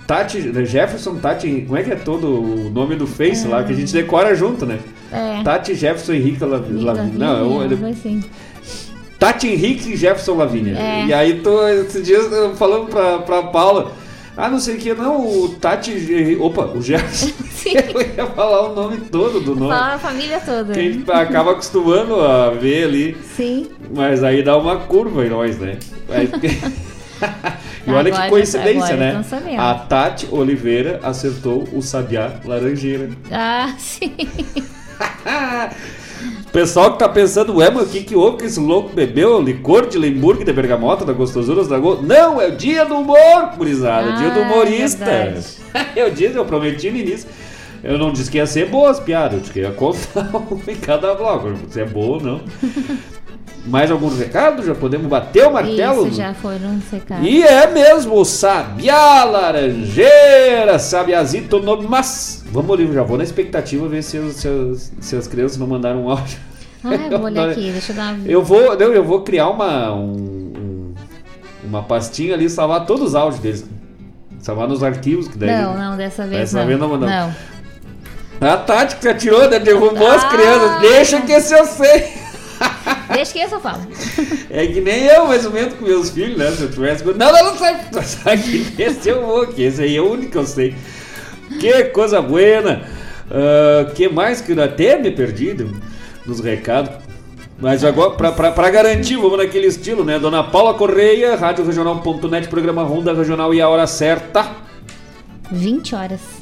Tati, 0.06 0.52
Jefferson, 0.66 1.16
Tati, 1.16 1.64
como 1.66 1.78
é 1.78 1.82
que 1.82 1.92
é 1.92 1.96
todo 1.96 2.26
o 2.26 2.70
nome 2.70 2.96
do 2.96 3.06
Face 3.06 3.46
lá, 3.46 3.62
que 3.62 3.72
a 3.72 3.76
gente 3.76 3.92
decora 3.92 4.34
junto, 4.34 4.66
né? 4.66 4.78
É. 5.12 5.42
Tati, 5.42 5.74
Jefferson, 5.74 6.12
Henrique, 6.14 6.44
Lavínia. 6.44 6.84
Lavínia. 6.84 7.18
Não, 7.18 7.38
é 7.38 7.42
o- 7.42 7.62
ele- 7.64 7.76
Foi 7.76 7.90
assim. 7.90 8.22
Tati 9.18 9.46
Henrique 9.48 9.96
Jefferson 9.96 10.34
Lavínia. 10.34 10.76
É. 10.76 11.06
E 11.06 11.12
aí, 11.14 11.40
tô, 11.40 11.66
esses 11.68 12.04
dias 12.04 12.30
eu 12.32 12.54
falando 12.56 12.86
pra, 12.88 13.20
pra 13.20 13.42
Paula, 13.44 13.92
ah, 14.36 14.48
não 14.50 14.58
sei 14.58 14.74
o 14.76 14.78
que, 14.78 14.92
não, 14.94 15.24
o 15.44 15.48
Tati. 15.50 16.36
Opa, 16.40 16.64
o 16.66 16.82
Jefferson. 16.82 17.30
eu 17.64 18.00
ia 18.16 18.26
falar 18.26 18.70
o 18.70 18.74
nome 18.74 18.96
todo 19.10 19.40
do 19.40 19.54
nome. 19.54 19.70
Fala 19.72 19.94
a 19.94 19.98
família 19.98 20.40
toda. 20.40 20.72
Que 20.74 20.80
a 20.80 20.82
gente 20.82 21.10
acaba 21.12 21.52
acostumando 21.52 22.20
a 22.20 22.50
ver 22.50 22.84
ali. 22.84 23.16
Sim. 23.36 23.68
Mas 23.94 24.24
aí 24.24 24.42
dá 24.42 24.56
uma 24.58 24.76
curva 24.78 25.24
em 25.24 25.28
nós, 25.30 25.56
né? 25.58 25.78
Aí- 26.08 26.28
e 27.86 27.90
olha 27.90 28.12
Agora 28.12 28.22
que 28.24 28.28
coincidência, 28.28 28.96
né? 28.96 29.24
A 29.58 29.74
Tati 29.74 30.28
Oliveira 30.30 31.00
acertou 31.02 31.66
o 31.72 31.82
Sabiá 31.82 32.32
Laranjeira. 32.44 33.08
Ah, 33.30 33.74
sim. 33.78 34.14
Pessoal 36.52 36.92
que 36.92 36.98
tá 36.98 37.08
pensando, 37.08 37.56
ué, 37.56 37.70
mas 37.70 37.88
o 37.88 37.90
que 37.90 38.04
que 38.04 38.14
houve 38.14 38.38
que 38.38 38.44
esse 38.44 38.60
louco 38.60 38.94
bebeu 38.94 39.40
licor 39.40 39.88
de 39.88 39.98
Lemburgo 39.98 40.44
de 40.44 40.52
bergamota 40.52 41.04
da 41.04 41.12
Gostosuras 41.12 41.66
da 41.66 41.78
Go... 41.78 42.00
Não, 42.02 42.40
é 42.40 42.48
o 42.48 42.56
dia 42.56 42.84
do 42.84 42.96
humor, 42.96 43.56
gurizada, 43.56 44.10
é 44.10 44.16
dia 44.16 44.30
do 44.30 44.40
Ah, 44.40 44.42
humorista. 44.42 45.04
verdade. 45.04 45.46
eu 45.96 46.10
disse, 46.10 46.36
eu 46.36 46.44
prometi 46.44 46.90
no 46.90 46.98
início. 46.98 47.28
Eu 47.82 47.98
não 47.98 48.12
disse 48.12 48.30
que 48.30 48.36
ia 48.36 48.46
ser 48.46 48.68
boa 48.68 48.90
as 48.90 49.00
piadas, 49.00 49.32
eu 49.32 49.40
disse 49.40 49.52
que 49.52 49.60
ia 49.60 49.72
contar 49.72 50.30
em 50.68 50.76
cada 50.76 51.14
bloco. 51.14 51.52
Se 51.70 51.80
é 51.80 51.84
boa 51.84 52.18
ou 52.18 52.22
não. 52.22 52.40
Mais 53.64 53.90
algum 53.92 54.08
recado? 54.08 54.64
Já 54.64 54.74
podemos 54.74 55.06
bater 55.06 55.46
o 55.46 55.52
martelo? 55.52 56.08
Isso, 56.08 56.16
já 56.16 56.34
foram 56.34 56.80
secados. 56.90 57.24
E 57.26 57.42
é 57.44 57.68
mesmo, 57.70 58.16
o 58.16 58.24
Sabiá 58.24 59.22
Laranjeira, 59.24 60.78
Sabiazito 60.80 61.60
no 61.60 61.80
mas. 61.88 62.42
Vamos 62.50 62.70
ali, 62.72 62.92
já 62.92 63.02
vou 63.04 63.16
na 63.16 63.22
expectativa 63.24 63.86
ver 63.88 64.02
se, 64.02 64.18
os- 64.18 64.34
se, 64.36 64.48
as, 64.48 64.92
se 65.00 65.16
as 65.16 65.26
crianças 65.28 65.58
não 65.58 65.66
mandaram 65.68 66.04
um 66.04 66.10
áudio. 66.10 66.38
Ah, 66.84 66.94
eu 66.94 67.18
vou 67.18 67.26
olhar 67.26 67.48
aqui, 67.50 67.70
deixa 67.70 67.92
eu 67.92 67.96
dar 67.96 68.14
uma... 68.14 68.26
Eu 68.28 68.42
vou, 68.42 68.76
não, 68.76 68.92
eu 68.92 69.04
vou 69.04 69.22
criar 69.22 69.48
uma 69.50 69.92
um- 69.94 70.52
um- 70.56 70.94
uma 71.64 71.82
pastinha 71.84 72.34
ali 72.34 72.46
e 72.46 72.50
salvar 72.50 72.84
todos 72.84 73.08
os 73.10 73.14
áudios 73.14 73.40
deles. 73.40 73.64
Salvar 74.40 74.66
nos 74.66 74.82
arquivos 74.82 75.28
que 75.28 75.38
daí. 75.38 75.62
Não, 75.62 75.78
não, 75.78 75.96
dessa 75.96 76.26
vez 76.26 76.40
Dessa 76.40 76.58
não. 76.58 76.66
vez 76.66 76.78
não 76.80 76.88
mandamos. 76.88 77.14
Não. 78.40 78.48
A 78.50 78.56
Tati 78.56 78.96
que 78.96 79.02
você 79.02 79.14
tirou, 79.14 79.48
né, 79.48 79.60
derrubou 79.60 80.10
as 80.10 80.24
Ah. 80.24 80.28
crianças. 80.30 80.80
Deixa 80.80 81.20
que 81.20 81.30
esse 81.30 81.54
eu 81.56 81.64
sei. 81.64 82.21
Deixa 83.12 83.32
que 83.32 83.40
eu 83.40 83.60
falo. 83.60 83.82
É 84.50 84.66
que 84.66 84.80
nem 84.80 85.04
eu, 85.04 85.26
mais 85.26 85.44
ou 85.44 85.52
menos, 85.52 85.74
com 85.74 85.84
meus 85.84 86.10
filhos, 86.10 86.36
né? 86.36 86.50
Se 86.50 86.62
eu 86.62 86.70
tivesse. 86.70 87.04
Não, 87.04 87.14
não, 87.14 87.44
não 87.44 87.56
sai. 87.56 88.38
Que 88.38 88.82
esse 88.82 89.08
eu 89.08 89.26
vou, 89.26 89.46
que 89.46 89.62
esse 89.62 89.82
aí 89.82 89.96
é 89.96 90.00
o 90.00 90.10
único 90.10 90.32
que 90.32 90.38
eu 90.38 90.46
sei. 90.46 90.74
Que 91.60 91.84
coisa 91.84 92.20
buena. 92.20 92.82
Ah, 93.30 93.90
que 93.94 94.08
mais 94.08 94.40
que 94.40 94.52
eu 94.52 94.62
até 94.62 94.98
me 94.98 95.10
perdi 95.10 95.56
nos 96.26 96.40
recados. 96.40 96.90
Mas 97.58 97.84
agora, 97.84 98.10
pra 98.12 98.70
garantir, 98.70 99.16
vamos 99.16 99.38
naquele 99.38 99.68
estilo, 99.68 100.04
né? 100.04 100.18
Dona 100.18 100.42
Paula 100.42 100.74
Correia, 100.74 101.36
Rádio 101.36 101.64
Regional.net, 101.64 102.48
programa 102.48 102.82
Ronda 102.82 103.14
Regional 103.14 103.54
e 103.54 103.60
a 103.60 103.68
hora 103.68 103.86
certa. 103.86 104.50
20 105.50 105.94
horas. 105.94 106.41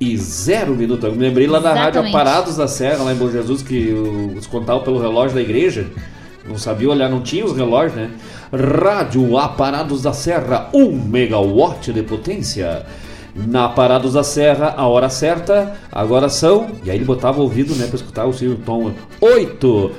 E 0.00 0.16
zero 0.16 0.74
minuto. 0.74 1.06
Eu 1.06 1.12
me 1.12 1.18
lembrei 1.18 1.46
lá 1.46 1.58
da 1.58 1.74
Rádio. 1.74 2.00
Aparados 2.08 2.56
da 2.56 2.66
Serra, 2.66 3.04
lá 3.04 3.12
em 3.12 3.16
Bom 3.16 3.30
Jesus, 3.30 3.62
que 3.62 3.92
os 4.34 4.46
contavam 4.46 4.82
pelo 4.82 4.98
relógio 4.98 5.34
da 5.34 5.42
igreja. 5.42 5.86
Não 6.48 6.56
sabia 6.56 6.88
olhar, 6.88 7.10
não 7.10 7.20
tinha 7.20 7.44
os 7.44 7.54
relógios, 7.54 7.94
né? 7.94 8.10
Rádio 8.50 9.36
Aparados 9.36 10.02
da 10.02 10.14
Serra, 10.14 10.70
1 10.72 10.90
megawatt 10.90 11.92
de 11.92 12.02
potência. 12.02 12.86
Na 13.34 13.66
Aparados 13.66 14.14
da 14.14 14.24
Serra, 14.24 14.74
a 14.76 14.88
hora 14.88 15.10
certa, 15.10 15.74
agora 15.92 16.30
são. 16.30 16.70
E 16.82 16.90
aí 16.90 16.96
ele 16.96 17.04
botava 17.04 17.38
o 17.38 17.42
ouvido, 17.42 17.74
né, 17.74 17.86
pra 17.86 17.96
escutar 17.96 18.24
o 18.24 18.32
seu 18.32 18.56
tom. 18.56 18.92
8, 19.20 19.92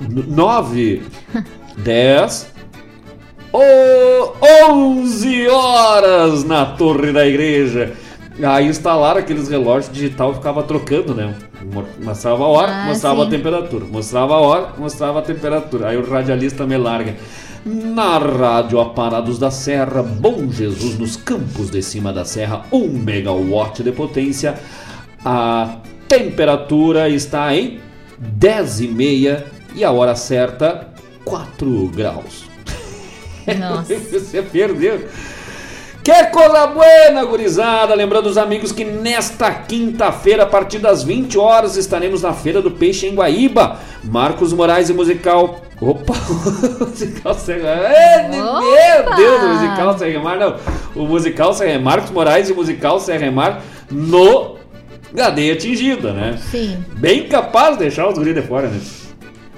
9, 0.00 1.02
10, 1.78 2.46
o 3.52 3.62
11 4.72 5.48
horas 5.48 6.44
na 6.44 6.64
torre 6.64 7.12
da 7.12 7.26
igreja. 7.26 7.92
Aí 8.42 8.66
instalaram 8.66 9.20
aqueles 9.20 9.48
relógios 9.48 9.92
digital 9.92 10.32
e 10.32 10.34
ficava 10.34 10.62
trocando, 10.64 11.14
né? 11.14 11.34
Mo- 11.72 11.86
Mostrava 12.02 12.42
a 12.44 12.48
hora, 12.48 12.72
Ah, 12.72 12.84
mostrava 12.86 13.22
a 13.22 13.24
sim. 13.26 13.30
temperatura. 13.30 13.84
Mostrava 13.84 14.34
a 14.34 14.40
hora, 14.40 14.68
mostrava 14.76 15.18
a 15.20 15.22
temperatura. 15.22 15.88
Aí 15.88 15.96
o 15.96 16.08
radialista 16.10 16.66
me 16.66 16.76
larga. 16.76 17.14
Na 17.64 18.18
rádio 18.18 18.80
Aparados 18.80 19.38
da 19.38 19.50
Serra, 19.50 20.02
Bom 20.02 20.50
Jesus, 20.50 20.98
nos 20.98 21.16
campos 21.16 21.70
de 21.70 21.80
cima 21.82 22.12
da 22.12 22.24
serra, 22.24 22.66
1 22.72 22.88
megawatt 22.88 23.82
de 23.82 23.92
potência. 23.92 24.54
A 25.24 25.76
temperatura 26.08 27.08
está 27.08 27.54
em 27.54 27.78
10 28.18 28.80
e 28.80 28.88
meia 28.88 29.46
e 29.74 29.82
a 29.84 29.90
hora 29.92 30.14
certa, 30.14 30.88
4 31.24 31.88
graus. 31.88 32.44
Nossa. 33.58 33.94
Você 34.12 34.42
perdeu. 34.42 35.06
Que 36.04 36.24
coisa 36.26 36.66
buena, 36.66 37.24
gurizada! 37.24 37.94
Lembrando 37.94 38.26
os 38.26 38.36
amigos 38.36 38.70
que 38.70 38.84
nesta 38.84 39.50
quinta-feira, 39.50 40.42
a 40.42 40.46
partir 40.46 40.78
das 40.78 41.02
20 41.02 41.38
horas, 41.38 41.78
estaremos 41.78 42.20
na 42.20 42.34
Feira 42.34 42.60
do 42.60 42.70
Peixe 42.70 43.06
em 43.06 43.14
Guaíba. 43.14 43.78
Marcos 44.04 44.52
Moraes 44.52 44.90
e 44.90 44.92
musical. 44.92 45.62
Opa! 45.80 46.12
musical 46.84 47.32
Serra. 47.32 47.90
Ei, 47.90 48.28
Meu 48.28 49.16
Deus, 49.16 49.42
o 49.44 49.48
musical 49.54 49.98
Serra 49.98 50.22
Mar, 50.22 50.36
não. 50.36 50.56
O 50.94 51.06
musical 51.06 51.54
Serra 51.54 51.78
Marcos 51.78 52.10
Moraes 52.10 52.50
e 52.50 52.52
musical 52.52 53.00
Serra 53.00 53.30
Mar 53.30 53.62
no 53.90 54.56
Gadeia 55.14 55.54
Atingida, 55.54 56.12
né? 56.12 56.36
Sim. 56.50 56.84
Bem 56.98 57.28
capaz 57.28 57.78
de 57.78 57.84
deixar 57.84 58.06
os 58.06 58.18
guris 58.18 58.34
de 58.34 58.42
fora, 58.42 58.68
né? 58.68 58.78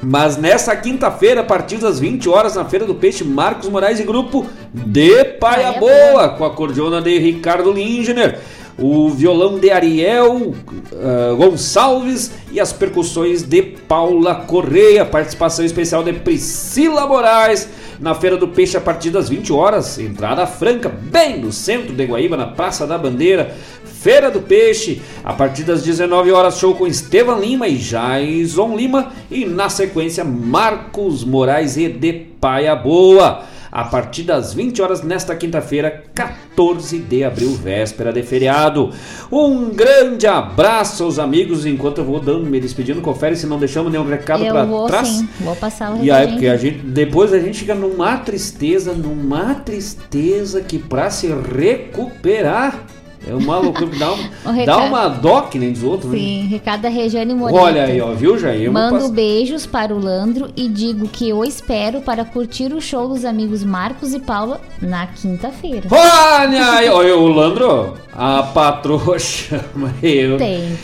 Mas 0.02 0.36
nessa 0.36 0.77
quinta-feira, 0.77 1.40
a 1.40 1.44
partir 1.44 1.78
das 1.78 1.98
20 1.98 2.28
horas, 2.28 2.55
na 2.55 2.64
Feira 2.64 2.85
do 2.85 2.94
Peixe, 2.94 3.24
Marcos 3.24 3.68
Moraes 3.68 3.98
e 3.98 4.05
grupo 4.05 4.47
de 4.73 5.24
Paia 5.24 5.73
Boa, 5.73 6.28
com 6.31 6.44
a 6.44 6.51
cordiona 6.51 7.01
de 7.01 7.18
Ricardo 7.18 7.73
Lingener. 7.73 8.39
o 8.78 9.09
violão 9.09 9.59
de 9.59 9.70
Ariel 9.70 10.36
uh, 10.36 11.36
Gonçalves 11.36 12.32
e 12.52 12.60
as 12.60 12.74
percussões 12.74 13.43
de 13.43 13.62
Paula 13.62 14.35
Correia. 14.35 15.05
Participação 15.05 15.64
especial 15.64 16.05
de 16.05 16.12
Priscila 16.12 17.06
Moraes 17.06 17.66
na 17.98 18.14
Feira 18.14 18.36
do 18.36 18.48
Peixe 18.48 18.77
a 18.77 18.81
partir 18.81 19.09
das 19.09 19.31
20 19.31 19.51
horas. 19.52 19.98
Entrada 19.98 20.47
franca, 20.47 20.90
bem 20.90 21.40
no 21.40 21.51
centro 21.52 21.94
de 21.94 22.05
Guaíba, 22.05 22.36
na 22.36 22.48
Praça 22.48 22.86
da 22.86 22.98
Bandeira. 22.98 23.56
Feira 24.01 24.31
do 24.31 24.40
Peixe, 24.40 25.01
a 25.24 25.32
partir 25.32 25.64
das 25.64 25.82
19 25.82 26.31
horas, 26.31 26.59
show 26.59 26.74
com 26.74 26.86
Estevam 26.86 27.40
Lima 27.40 27.66
e 27.66 27.77
Jaison 27.77 28.77
Lima. 28.77 29.12
E 29.31 29.44
na 29.44 29.68
sequência, 29.68 30.24
Marcos 30.24 31.24
Moraes 31.24 31.77
e 31.77 31.89
de 31.89 32.12
Paia 32.12 32.77
Boa 32.77 33.44
a 33.77 33.85
partir 33.85 34.23
das 34.23 34.55
20 34.55 34.81
horas 34.81 35.02
nesta 35.02 35.36
quinta-feira, 35.36 36.05
14 36.14 36.98
de 36.98 37.23
abril, 37.23 37.51
véspera 37.52 38.10
de 38.10 38.23
feriado. 38.23 38.90
Um 39.31 39.68
grande 39.68 40.27
abraço 40.27 41.05
aos 41.05 41.18
amigos, 41.18 41.66
enquanto 41.66 41.98
eu 41.98 42.05
vou 42.05 42.18
dando, 42.18 42.47
me 42.47 42.59
despedindo, 42.59 43.02
confere 43.02 43.36
se 43.36 43.47
não 43.47 43.59
deixamos 43.59 43.93
nenhum 43.93 44.09
recado 44.09 44.47
para 44.47 44.86
trás. 44.86 45.09
Sim, 45.09 45.28
vou 45.40 45.55
passar 45.56 45.93
o 45.93 46.02
E 46.02 46.10
aí, 46.10 46.28
porque 46.28 46.47
a 46.47 46.56
gente, 46.56 46.78
depois 46.78 47.35
a 47.35 47.39
gente 47.39 47.59
fica 47.59 47.74
numa 47.74 48.16
tristeza, 48.16 48.94
numa 48.94 49.56
tristeza 49.56 50.62
que 50.62 50.78
para 50.78 51.10
se 51.10 51.27
recuperar 51.27 52.86
é 53.27 53.35
uma 53.35 53.59
loucura. 53.59 53.90
Dá, 53.98 54.12
um, 54.12 54.19
dá 54.65 54.78
uma 54.78 55.09
dó 55.09 55.43
que 55.43 55.59
nem 55.59 55.73
dos 55.73 55.82
outros. 55.82 56.12
Né? 56.12 56.19
Sim, 56.19 56.43
né? 56.44 56.48
recado 56.48 56.82
da 56.82 56.89
Regiane 56.89 57.35
Moreira. 57.35 57.62
Olha 57.62 57.85
aí, 57.85 58.01
ó, 58.01 58.12
viu, 58.12 58.39
Jair? 58.39 58.70
Mando 58.70 59.01
pass... 59.01 59.11
beijos 59.11 59.66
para 59.66 59.93
o 59.93 59.98
Landro 59.98 60.51
e 60.57 60.69
digo 60.69 61.09
que 61.09 61.28
eu 61.28 61.44
espero 61.44 62.01
para 62.01 62.24
curtir 62.24 62.73
o 62.73 62.81
show 62.81 63.09
dos 63.09 63.24
amigos 63.24 63.65
Marcos 63.65 64.15
e 64.15 64.20
Paula 64.20 64.61
na 64.81 65.07
quinta-feira. 65.09 65.89
Olha 65.90 66.73
aí, 66.73 66.89
olha 66.90 67.16
o 67.16 67.27
Landro, 67.27 67.94
a 68.12 68.44
patroa 68.44 69.19
chama 69.19 69.93
eu. 70.03 70.36
Tem, 70.36 70.78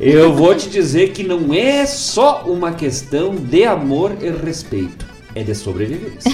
Eu 0.00 0.32
vou 0.32 0.54
te 0.54 0.70
dizer 0.70 1.12
que 1.12 1.22
não 1.22 1.52
é 1.52 1.84
só 1.84 2.44
uma 2.46 2.72
questão 2.72 3.34
de 3.34 3.64
amor 3.64 4.16
e 4.22 4.30
respeito, 4.30 5.04
é 5.34 5.42
de 5.42 5.54
sobrevivência. 5.54 6.32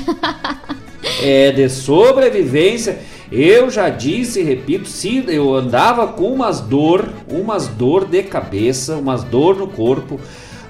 é 1.21 1.51
de 1.51 1.69
sobrevivência. 1.69 3.18
Eu 3.31 3.71
já 3.71 3.91
disse 3.91 4.41
e 4.41 4.43
repito, 4.43 4.89
se 4.89 5.23
eu 5.29 5.55
andava 5.55 6.07
com 6.09 6.33
umas 6.33 6.61
dor, 6.61 7.11
umas 7.29 7.69
dor 7.69 8.07
de 8.07 8.23
cabeça, 8.23 8.97
umas 8.97 9.23
dor 9.23 9.57
no 9.57 9.69
corpo. 9.69 10.19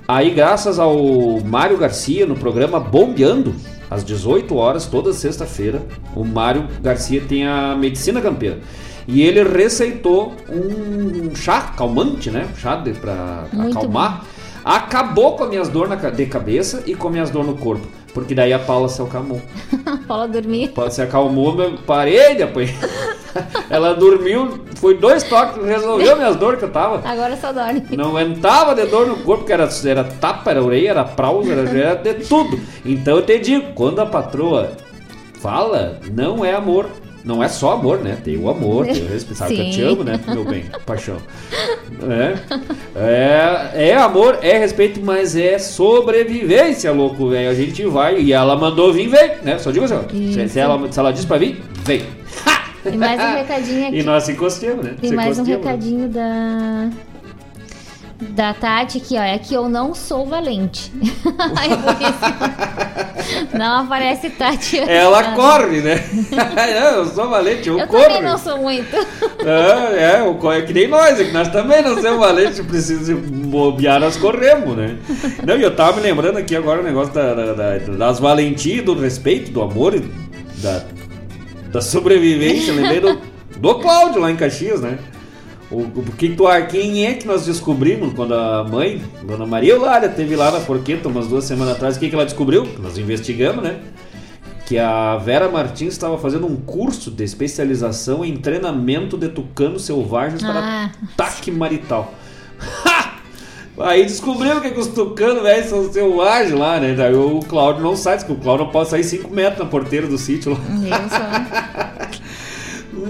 Aí, 0.06 0.30
graças 0.30 0.78
ao 0.78 0.96
Mário 1.44 1.78
Garcia 1.78 2.26
no 2.26 2.34
programa 2.34 2.80
Bombeando, 2.80 3.54
às 3.90 4.02
18 4.04 4.54
horas, 4.56 4.86
toda 4.86 5.12
sexta-feira, 5.12 5.82
o 6.16 6.24
Mário 6.24 6.66
Garcia 6.82 7.22
tem 7.28 7.46
a 7.46 7.76
medicina 7.76 8.20
campeira. 8.20 8.58
E 9.06 9.22
ele 9.22 9.42
receitou 9.42 10.34
um 10.50 11.34
chá 11.34 11.72
calmante, 11.76 12.30
né? 12.30 12.48
Chá 12.58 12.76
de, 12.76 12.92
pra 12.92 13.46
Muito 13.52 13.78
acalmar. 13.78 14.18
Bom. 14.18 14.38
Acabou 14.64 15.36
com 15.36 15.44
as 15.44 15.50
minhas 15.50 15.68
dores 15.68 15.98
de 16.14 16.26
cabeça 16.26 16.82
e 16.86 16.94
com 16.94 17.08
as 17.08 17.12
minhas 17.12 17.30
dores 17.30 17.48
no 17.48 17.56
corpo. 17.56 17.86
Porque 18.14 18.34
daí 18.34 18.52
a 18.52 18.58
Paula 18.58 18.88
se 18.88 19.00
acalmou. 19.00 19.40
Paula 20.08 20.28
dormiu. 20.28 20.68
Paula 20.68 20.90
se 20.90 21.02
acalmou, 21.02 21.56
parei 21.86 22.34
depois. 22.34 22.70
Ela 23.70 23.94
dormiu, 23.94 24.64
foi 24.76 24.96
dois 24.96 25.22
toques, 25.22 25.62
resolveu 25.64 26.16
minhas 26.16 26.36
dores 26.36 26.58
que 26.58 26.64
eu 26.64 26.70
tava. 26.70 27.06
Agora 27.08 27.36
só 27.36 27.52
dorme. 27.52 27.84
Não 27.96 28.16
aguentava 28.16 28.74
de 28.74 28.86
dor 28.86 29.06
no 29.06 29.16
corpo, 29.16 29.44
porque 29.44 29.52
era, 29.52 29.68
era 29.84 30.04
tapa, 30.04 30.50
era 30.50 30.62
orelha, 30.62 30.90
era 30.90 31.04
prausa, 31.04 31.52
era, 31.52 31.68
era 31.68 31.94
de 31.94 32.14
tudo. 32.26 32.58
Então 32.84 33.16
eu 33.16 33.22
te 33.22 33.38
digo, 33.38 33.72
quando 33.74 34.00
a 34.00 34.06
patroa 34.06 34.72
fala, 35.40 36.00
não 36.10 36.44
é 36.44 36.54
amor, 36.54 36.86
não 37.24 37.42
é 37.42 37.48
só 37.48 37.72
amor, 37.72 37.98
né? 37.98 38.16
Tem 38.22 38.36
o 38.36 38.48
amor, 38.48 38.86
tem 38.86 39.02
o 39.02 39.08
respeito. 39.10 39.34
Sabe 39.38 39.54
que 39.54 39.60
eu 39.60 39.70
te 39.70 39.82
amo, 39.82 40.04
né, 40.04 40.20
meu 40.26 40.44
bem? 40.44 40.64
Paixão. 40.86 41.18
É, 42.02 42.38
é, 43.74 43.88
é 43.90 43.96
amor, 43.96 44.38
é 44.42 44.58
respeito, 44.58 45.00
mas 45.02 45.36
é 45.36 45.58
sobrevivência, 45.58 46.92
louco, 46.92 47.28
velho. 47.28 47.50
A 47.50 47.54
gente 47.54 47.84
vai 47.86 48.20
e 48.20 48.32
ela 48.32 48.56
mandou 48.56 48.92
vir, 48.92 49.08
vem, 49.08 49.32
né? 49.42 49.58
Só 49.58 49.70
digo 49.70 49.84
assim, 49.84 50.32
se, 50.32 50.48
se, 50.48 50.58
ela, 50.58 50.90
se 50.90 50.98
ela 50.98 51.12
disse 51.12 51.26
pra 51.26 51.38
vir, 51.38 51.60
vem. 51.84 52.04
E 52.86 52.96
mais 52.96 53.20
um 53.20 53.34
recadinho 53.36 53.86
aqui. 53.88 53.98
E 53.98 54.02
nós 54.02 54.28
encostemos, 54.28 54.84
né? 54.84 54.94
E 55.02 55.12
mais 55.12 55.38
um 55.38 55.44
recadinho 55.44 56.08
da 56.08 56.88
da 58.20 58.52
Tati 58.52 58.98
aqui, 58.98 59.16
ó, 59.16 59.22
é 59.22 59.38
que 59.38 59.54
eu 59.54 59.68
não 59.68 59.94
sou 59.94 60.26
valente. 60.26 60.90
não 63.56 63.82
aparece 63.82 64.28
Tati. 64.30 64.78
Ela 64.78 65.34
corre, 65.34 65.80
né? 65.80 66.02
eu 66.96 67.06
sou 67.06 67.28
valente, 67.28 67.68
eu, 67.68 67.78
eu 67.78 67.86
corro. 67.86 68.02
Eu 68.02 68.08
também 68.08 68.22
não 68.22 68.36
sou 68.36 68.58
muito. 68.58 68.96
é, 68.96 70.18
é, 70.18 70.58
é 70.58 70.62
que 70.62 70.72
nem 70.72 70.88
nós, 70.88 71.20
é 71.20 71.24
que 71.24 71.32
nós 71.32 71.46
também 71.48 71.80
não 71.80 72.02
somos 72.02 72.18
valentes, 72.18 72.58
precisa 72.60 73.14
bobear, 73.14 74.00
nós 74.00 74.16
corremos, 74.16 74.76
né? 74.76 74.98
Não, 75.46 75.56
e 75.56 75.62
eu 75.62 75.76
tava 75.76 75.98
me 75.98 76.02
lembrando 76.02 76.38
aqui 76.38 76.56
agora 76.56 76.80
o 76.80 76.84
negócio 76.84 77.14
da, 77.14 77.34
da, 77.34 77.54
da, 77.54 77.78
das 77.78 78.18
valentias, 78.18 78.84
do 78.84 78.98
respeito, 78.98 79.52
do 79.52 79.62
amor, 79.62 79.94
da, 80.56 80.82
da 81.70 81.80
sobrevivência. 81.80 82.72
Lembrei 82.72 82.98
do, 82.98 83.16
do 83.58 83.74
Cláudio 83.76 84.20
lá 84.20 84.30
em 84.30 84.36
Caxias, 84.36 84.80
né? 84.80 84.98
O, 85.70 85.82
o 85.82 86.12
que 86.16 86.30
tu, 86.30 86.44
quem 86.70 87.06
é 87.06 87.14
que 87.14 87.26
nós 87.26 87.44
descobrimos 87.44 88.14
quando 88.14 88.32
a 88.32 88.64
mãe, 88.64 89.02
Dona 89.22 89.46
Maria 89.46 89.74
Eulália, 89.74 90.08
teve 90.08 90.34
lá 90.34 90.50
na 90.50 90.60
Forqueta 90.60 91.08
umas 91.08 91.28
duas 91.28 91.44
semanas 91.44 91.76
atrás? 91.76 91.96
O 91.96 92.00
que, 92.00 92.08
que 92.08 92.14
ela 92.14 92.24
descobriu? 92.24 92.66
Nós 92.78 92.96
investigamos, 92.96 93.62
né? 93.62 93.78
Que 94.64 94.78
a 94.78 95.16
Vera 95.16 95.48
Martins 95.48 95.92
estava 95.92 96.16
fazendo 96.16 96.46
um 96.46 96.56
curso 96.56 97.10
de 97.10 97.22
especialização 97.22 98.24
em 98.24 98.36
treinamento 98.36 99.18
de 99.18 99.28
tucanos 99.28 99.84
selvagens 99.84 100.42
para 100.42 100.58
ah. 100.58 100.90
ataque 101.12 101.50
marital. 101.50 102.14
Aí 103.80 104.04
descobriu 104.04 104.60
que, 104.60 104.70
que 104.70 104.80
os 104.80 104.88
tucanos, 104.88 105.42
velho, 105.42 105.68
são 105.68 105.92
selvagens 105.92 106.58
lá, 106.58 106.80
né? 106.80 106.94
Daí 106.94 107.14
o 107.14 107.40
Cláudio 107.40 107.82
não 107.82 107.94
sai, 107.94 108.18
porque 108.18 108.32
o 108.32 108.36
Cláudio 108.36 108.64
não 108.64 108.72
pode 108.72 108.88
sair 108.88 109.04
5 109.04 109.32
metros 109.32 109.58
na 109.58 109.66
porteira 109.66 110.06
do 110.06 110.18
sítio 110.18 110.52
lá. 110.52 110.58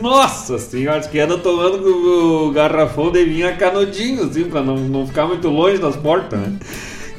Nossa 0.00 0.58
senhora, 0.58 1.00
que 1.00 1.18
anda 1.18 1.38
tomando 1.38 2.46
o 2.46 2.52
garrafão 2.52 3.10
de 3.10 3.24
vinho 3.24 3.48
a 3.48 3.52
canudinho, 3.52 4.24
assim, 4.24 4.44
pra 4.44 4.62
não, 4.62 4.76
não 4.76 5.06
ficar 5.06 5.26
muito 5.26 5.48
longe 5.48 5.78
das 5.78 5.96
portas, 5.96 6.38
né? 6.38 6.52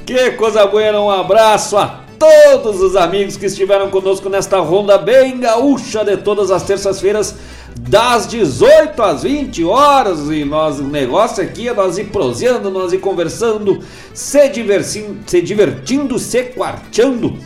Que 0.05 0.31
coisa 0.31 0.65
boa, 0.65 0.99
um 0.99 1.09
abraço 1.09 1.77
a 1.77 2.01
todos 2.19 2.81
os 2.81 2.95
amigos 2.95 3.37
que 3.37 3.45
estiveram 3.45 3.89
conosco 3.89 4.27
nesta 4.29 4.59
ronda 4.59 4.97
bem 4.97 5.39
gaúcha 5.39 6.03
de 6.03 6.17
todas 6.17 6.51
as 6.51 6.63
terças-feiras, 6.63 7.35
das 7.79 8.27
18 8.27 9.01
às 9.01 9.23
20 9.23 9.63
horas. 9.63 10.29
E 10.29 10.43
nós, 10.43 10.79
o 10.79 10.83
negócio 10.83 11.43
aqui 11.43 11.67
é 11.67 11.73
nós 11.73 11.97
ir 11.97 12.05
proseando, 12.05 12.69
nós 12.69 12.91
ir 12.91 12.99
conversando, 12.99 13.79
se 14.13 14.49
divertindo, 14.49 15.17
se, 15.25 15.41
divertindo, 15.41 16.19
se 16.19 16.43
quarteando 16.43 17.37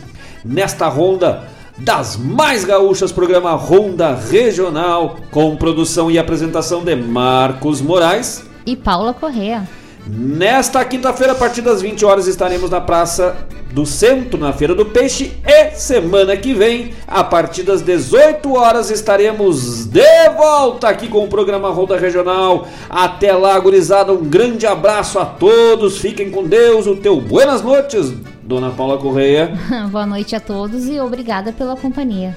nesta 0.44 0.88
ronda 0.88 1.53
das 1.78 2.16
mais 2.16 2.64
gaúchas, 2.64 3.10
programa 3.12 3.52
Ronda 3.52 4.14
Regional, 4.14 5.16
com 5.30 5.56
produção 5.56 6.10
e 6.10 6.18
apresentação 6.18 6.84
de 6.84 6.94
Marcos 6.94 7.80
Moraes 7.80 8.44
e 8.66 8.76
Paula 8.76 9.12
Correa. 9.12 9.68
Nesta 10.06 10.84
quinta-feira, 10.84 11.32
a 11.32 11.36
partir 11.36 11.62
das 11.62 11.80
20 11.80 12.04
horas, 12.04 12.26
estaremos 12.26 12.68
na 12.68 12.80
Praça 12.80 13.34
do 13.72 13.86
Centro, 13.86 14.38
na 14.38 14.52
Feira 14.52 14.74
do 14.74 14.84
Peixe. 14.84 15.32
E 15.46 15.70
semana 15.70 16.36
que 16.36 16.52
vem, 16.52 16.92
a 17.08 17.24
partir 17.24 17.62
das 17.62 17.80
18 17.80 18.54
horas, 18.54 18.90
estaremos 18.90 19.86
de 19.86 20.28
volta 20.36 20.88
aqui 20.88 21.08
com 21.08 21.24
o 21.24 21.28
programa 21.28 21.70
Ronda 21.70 21.96
Regional. 21.96 22.68
Até 22.88 23.32
lá, 23.32 23.58
gurizada, 23.58 24.12
um 24.12 24.24
grande 24.24 24.66
abraço 24.66 25.18
a 25.18 25.24
todos. 25.24 25.96
Fiquem 25.98 26.30
com 26.30 26.44
Deus. 26.44 26.86
O 26.86 26.96
teu 26.96 27.18
buenas 27.18 27.62
noites, 27.62 28.12
Dona 28.44 28.70
Paula 28.70 28.98
Correia. 28.98 29.52
Boa 29.90 30.04
noite 30.04 30.36
a 30.36 30.40
todos 30.40 30.86
e 30.86 31.00
obrigada 31.00 31.52
pela 31.52 31.76
companhia. 31.76 32.36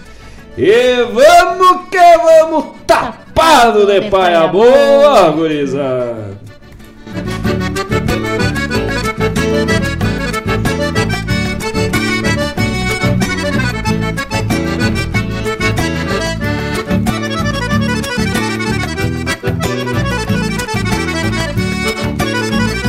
E 0.58 1.04
vamos 1.04 1.90
que 1.90 2.18
vamos, 2.18 2.66
tapado, 2.88 3.28
tapado 3.38 3.86
de, 3.86 4.00
de 4.00 4.10
paia 4.10 4.48
boa, 4.48 4.72
boa 4.72 5.30
gurizada. 5.30 6.40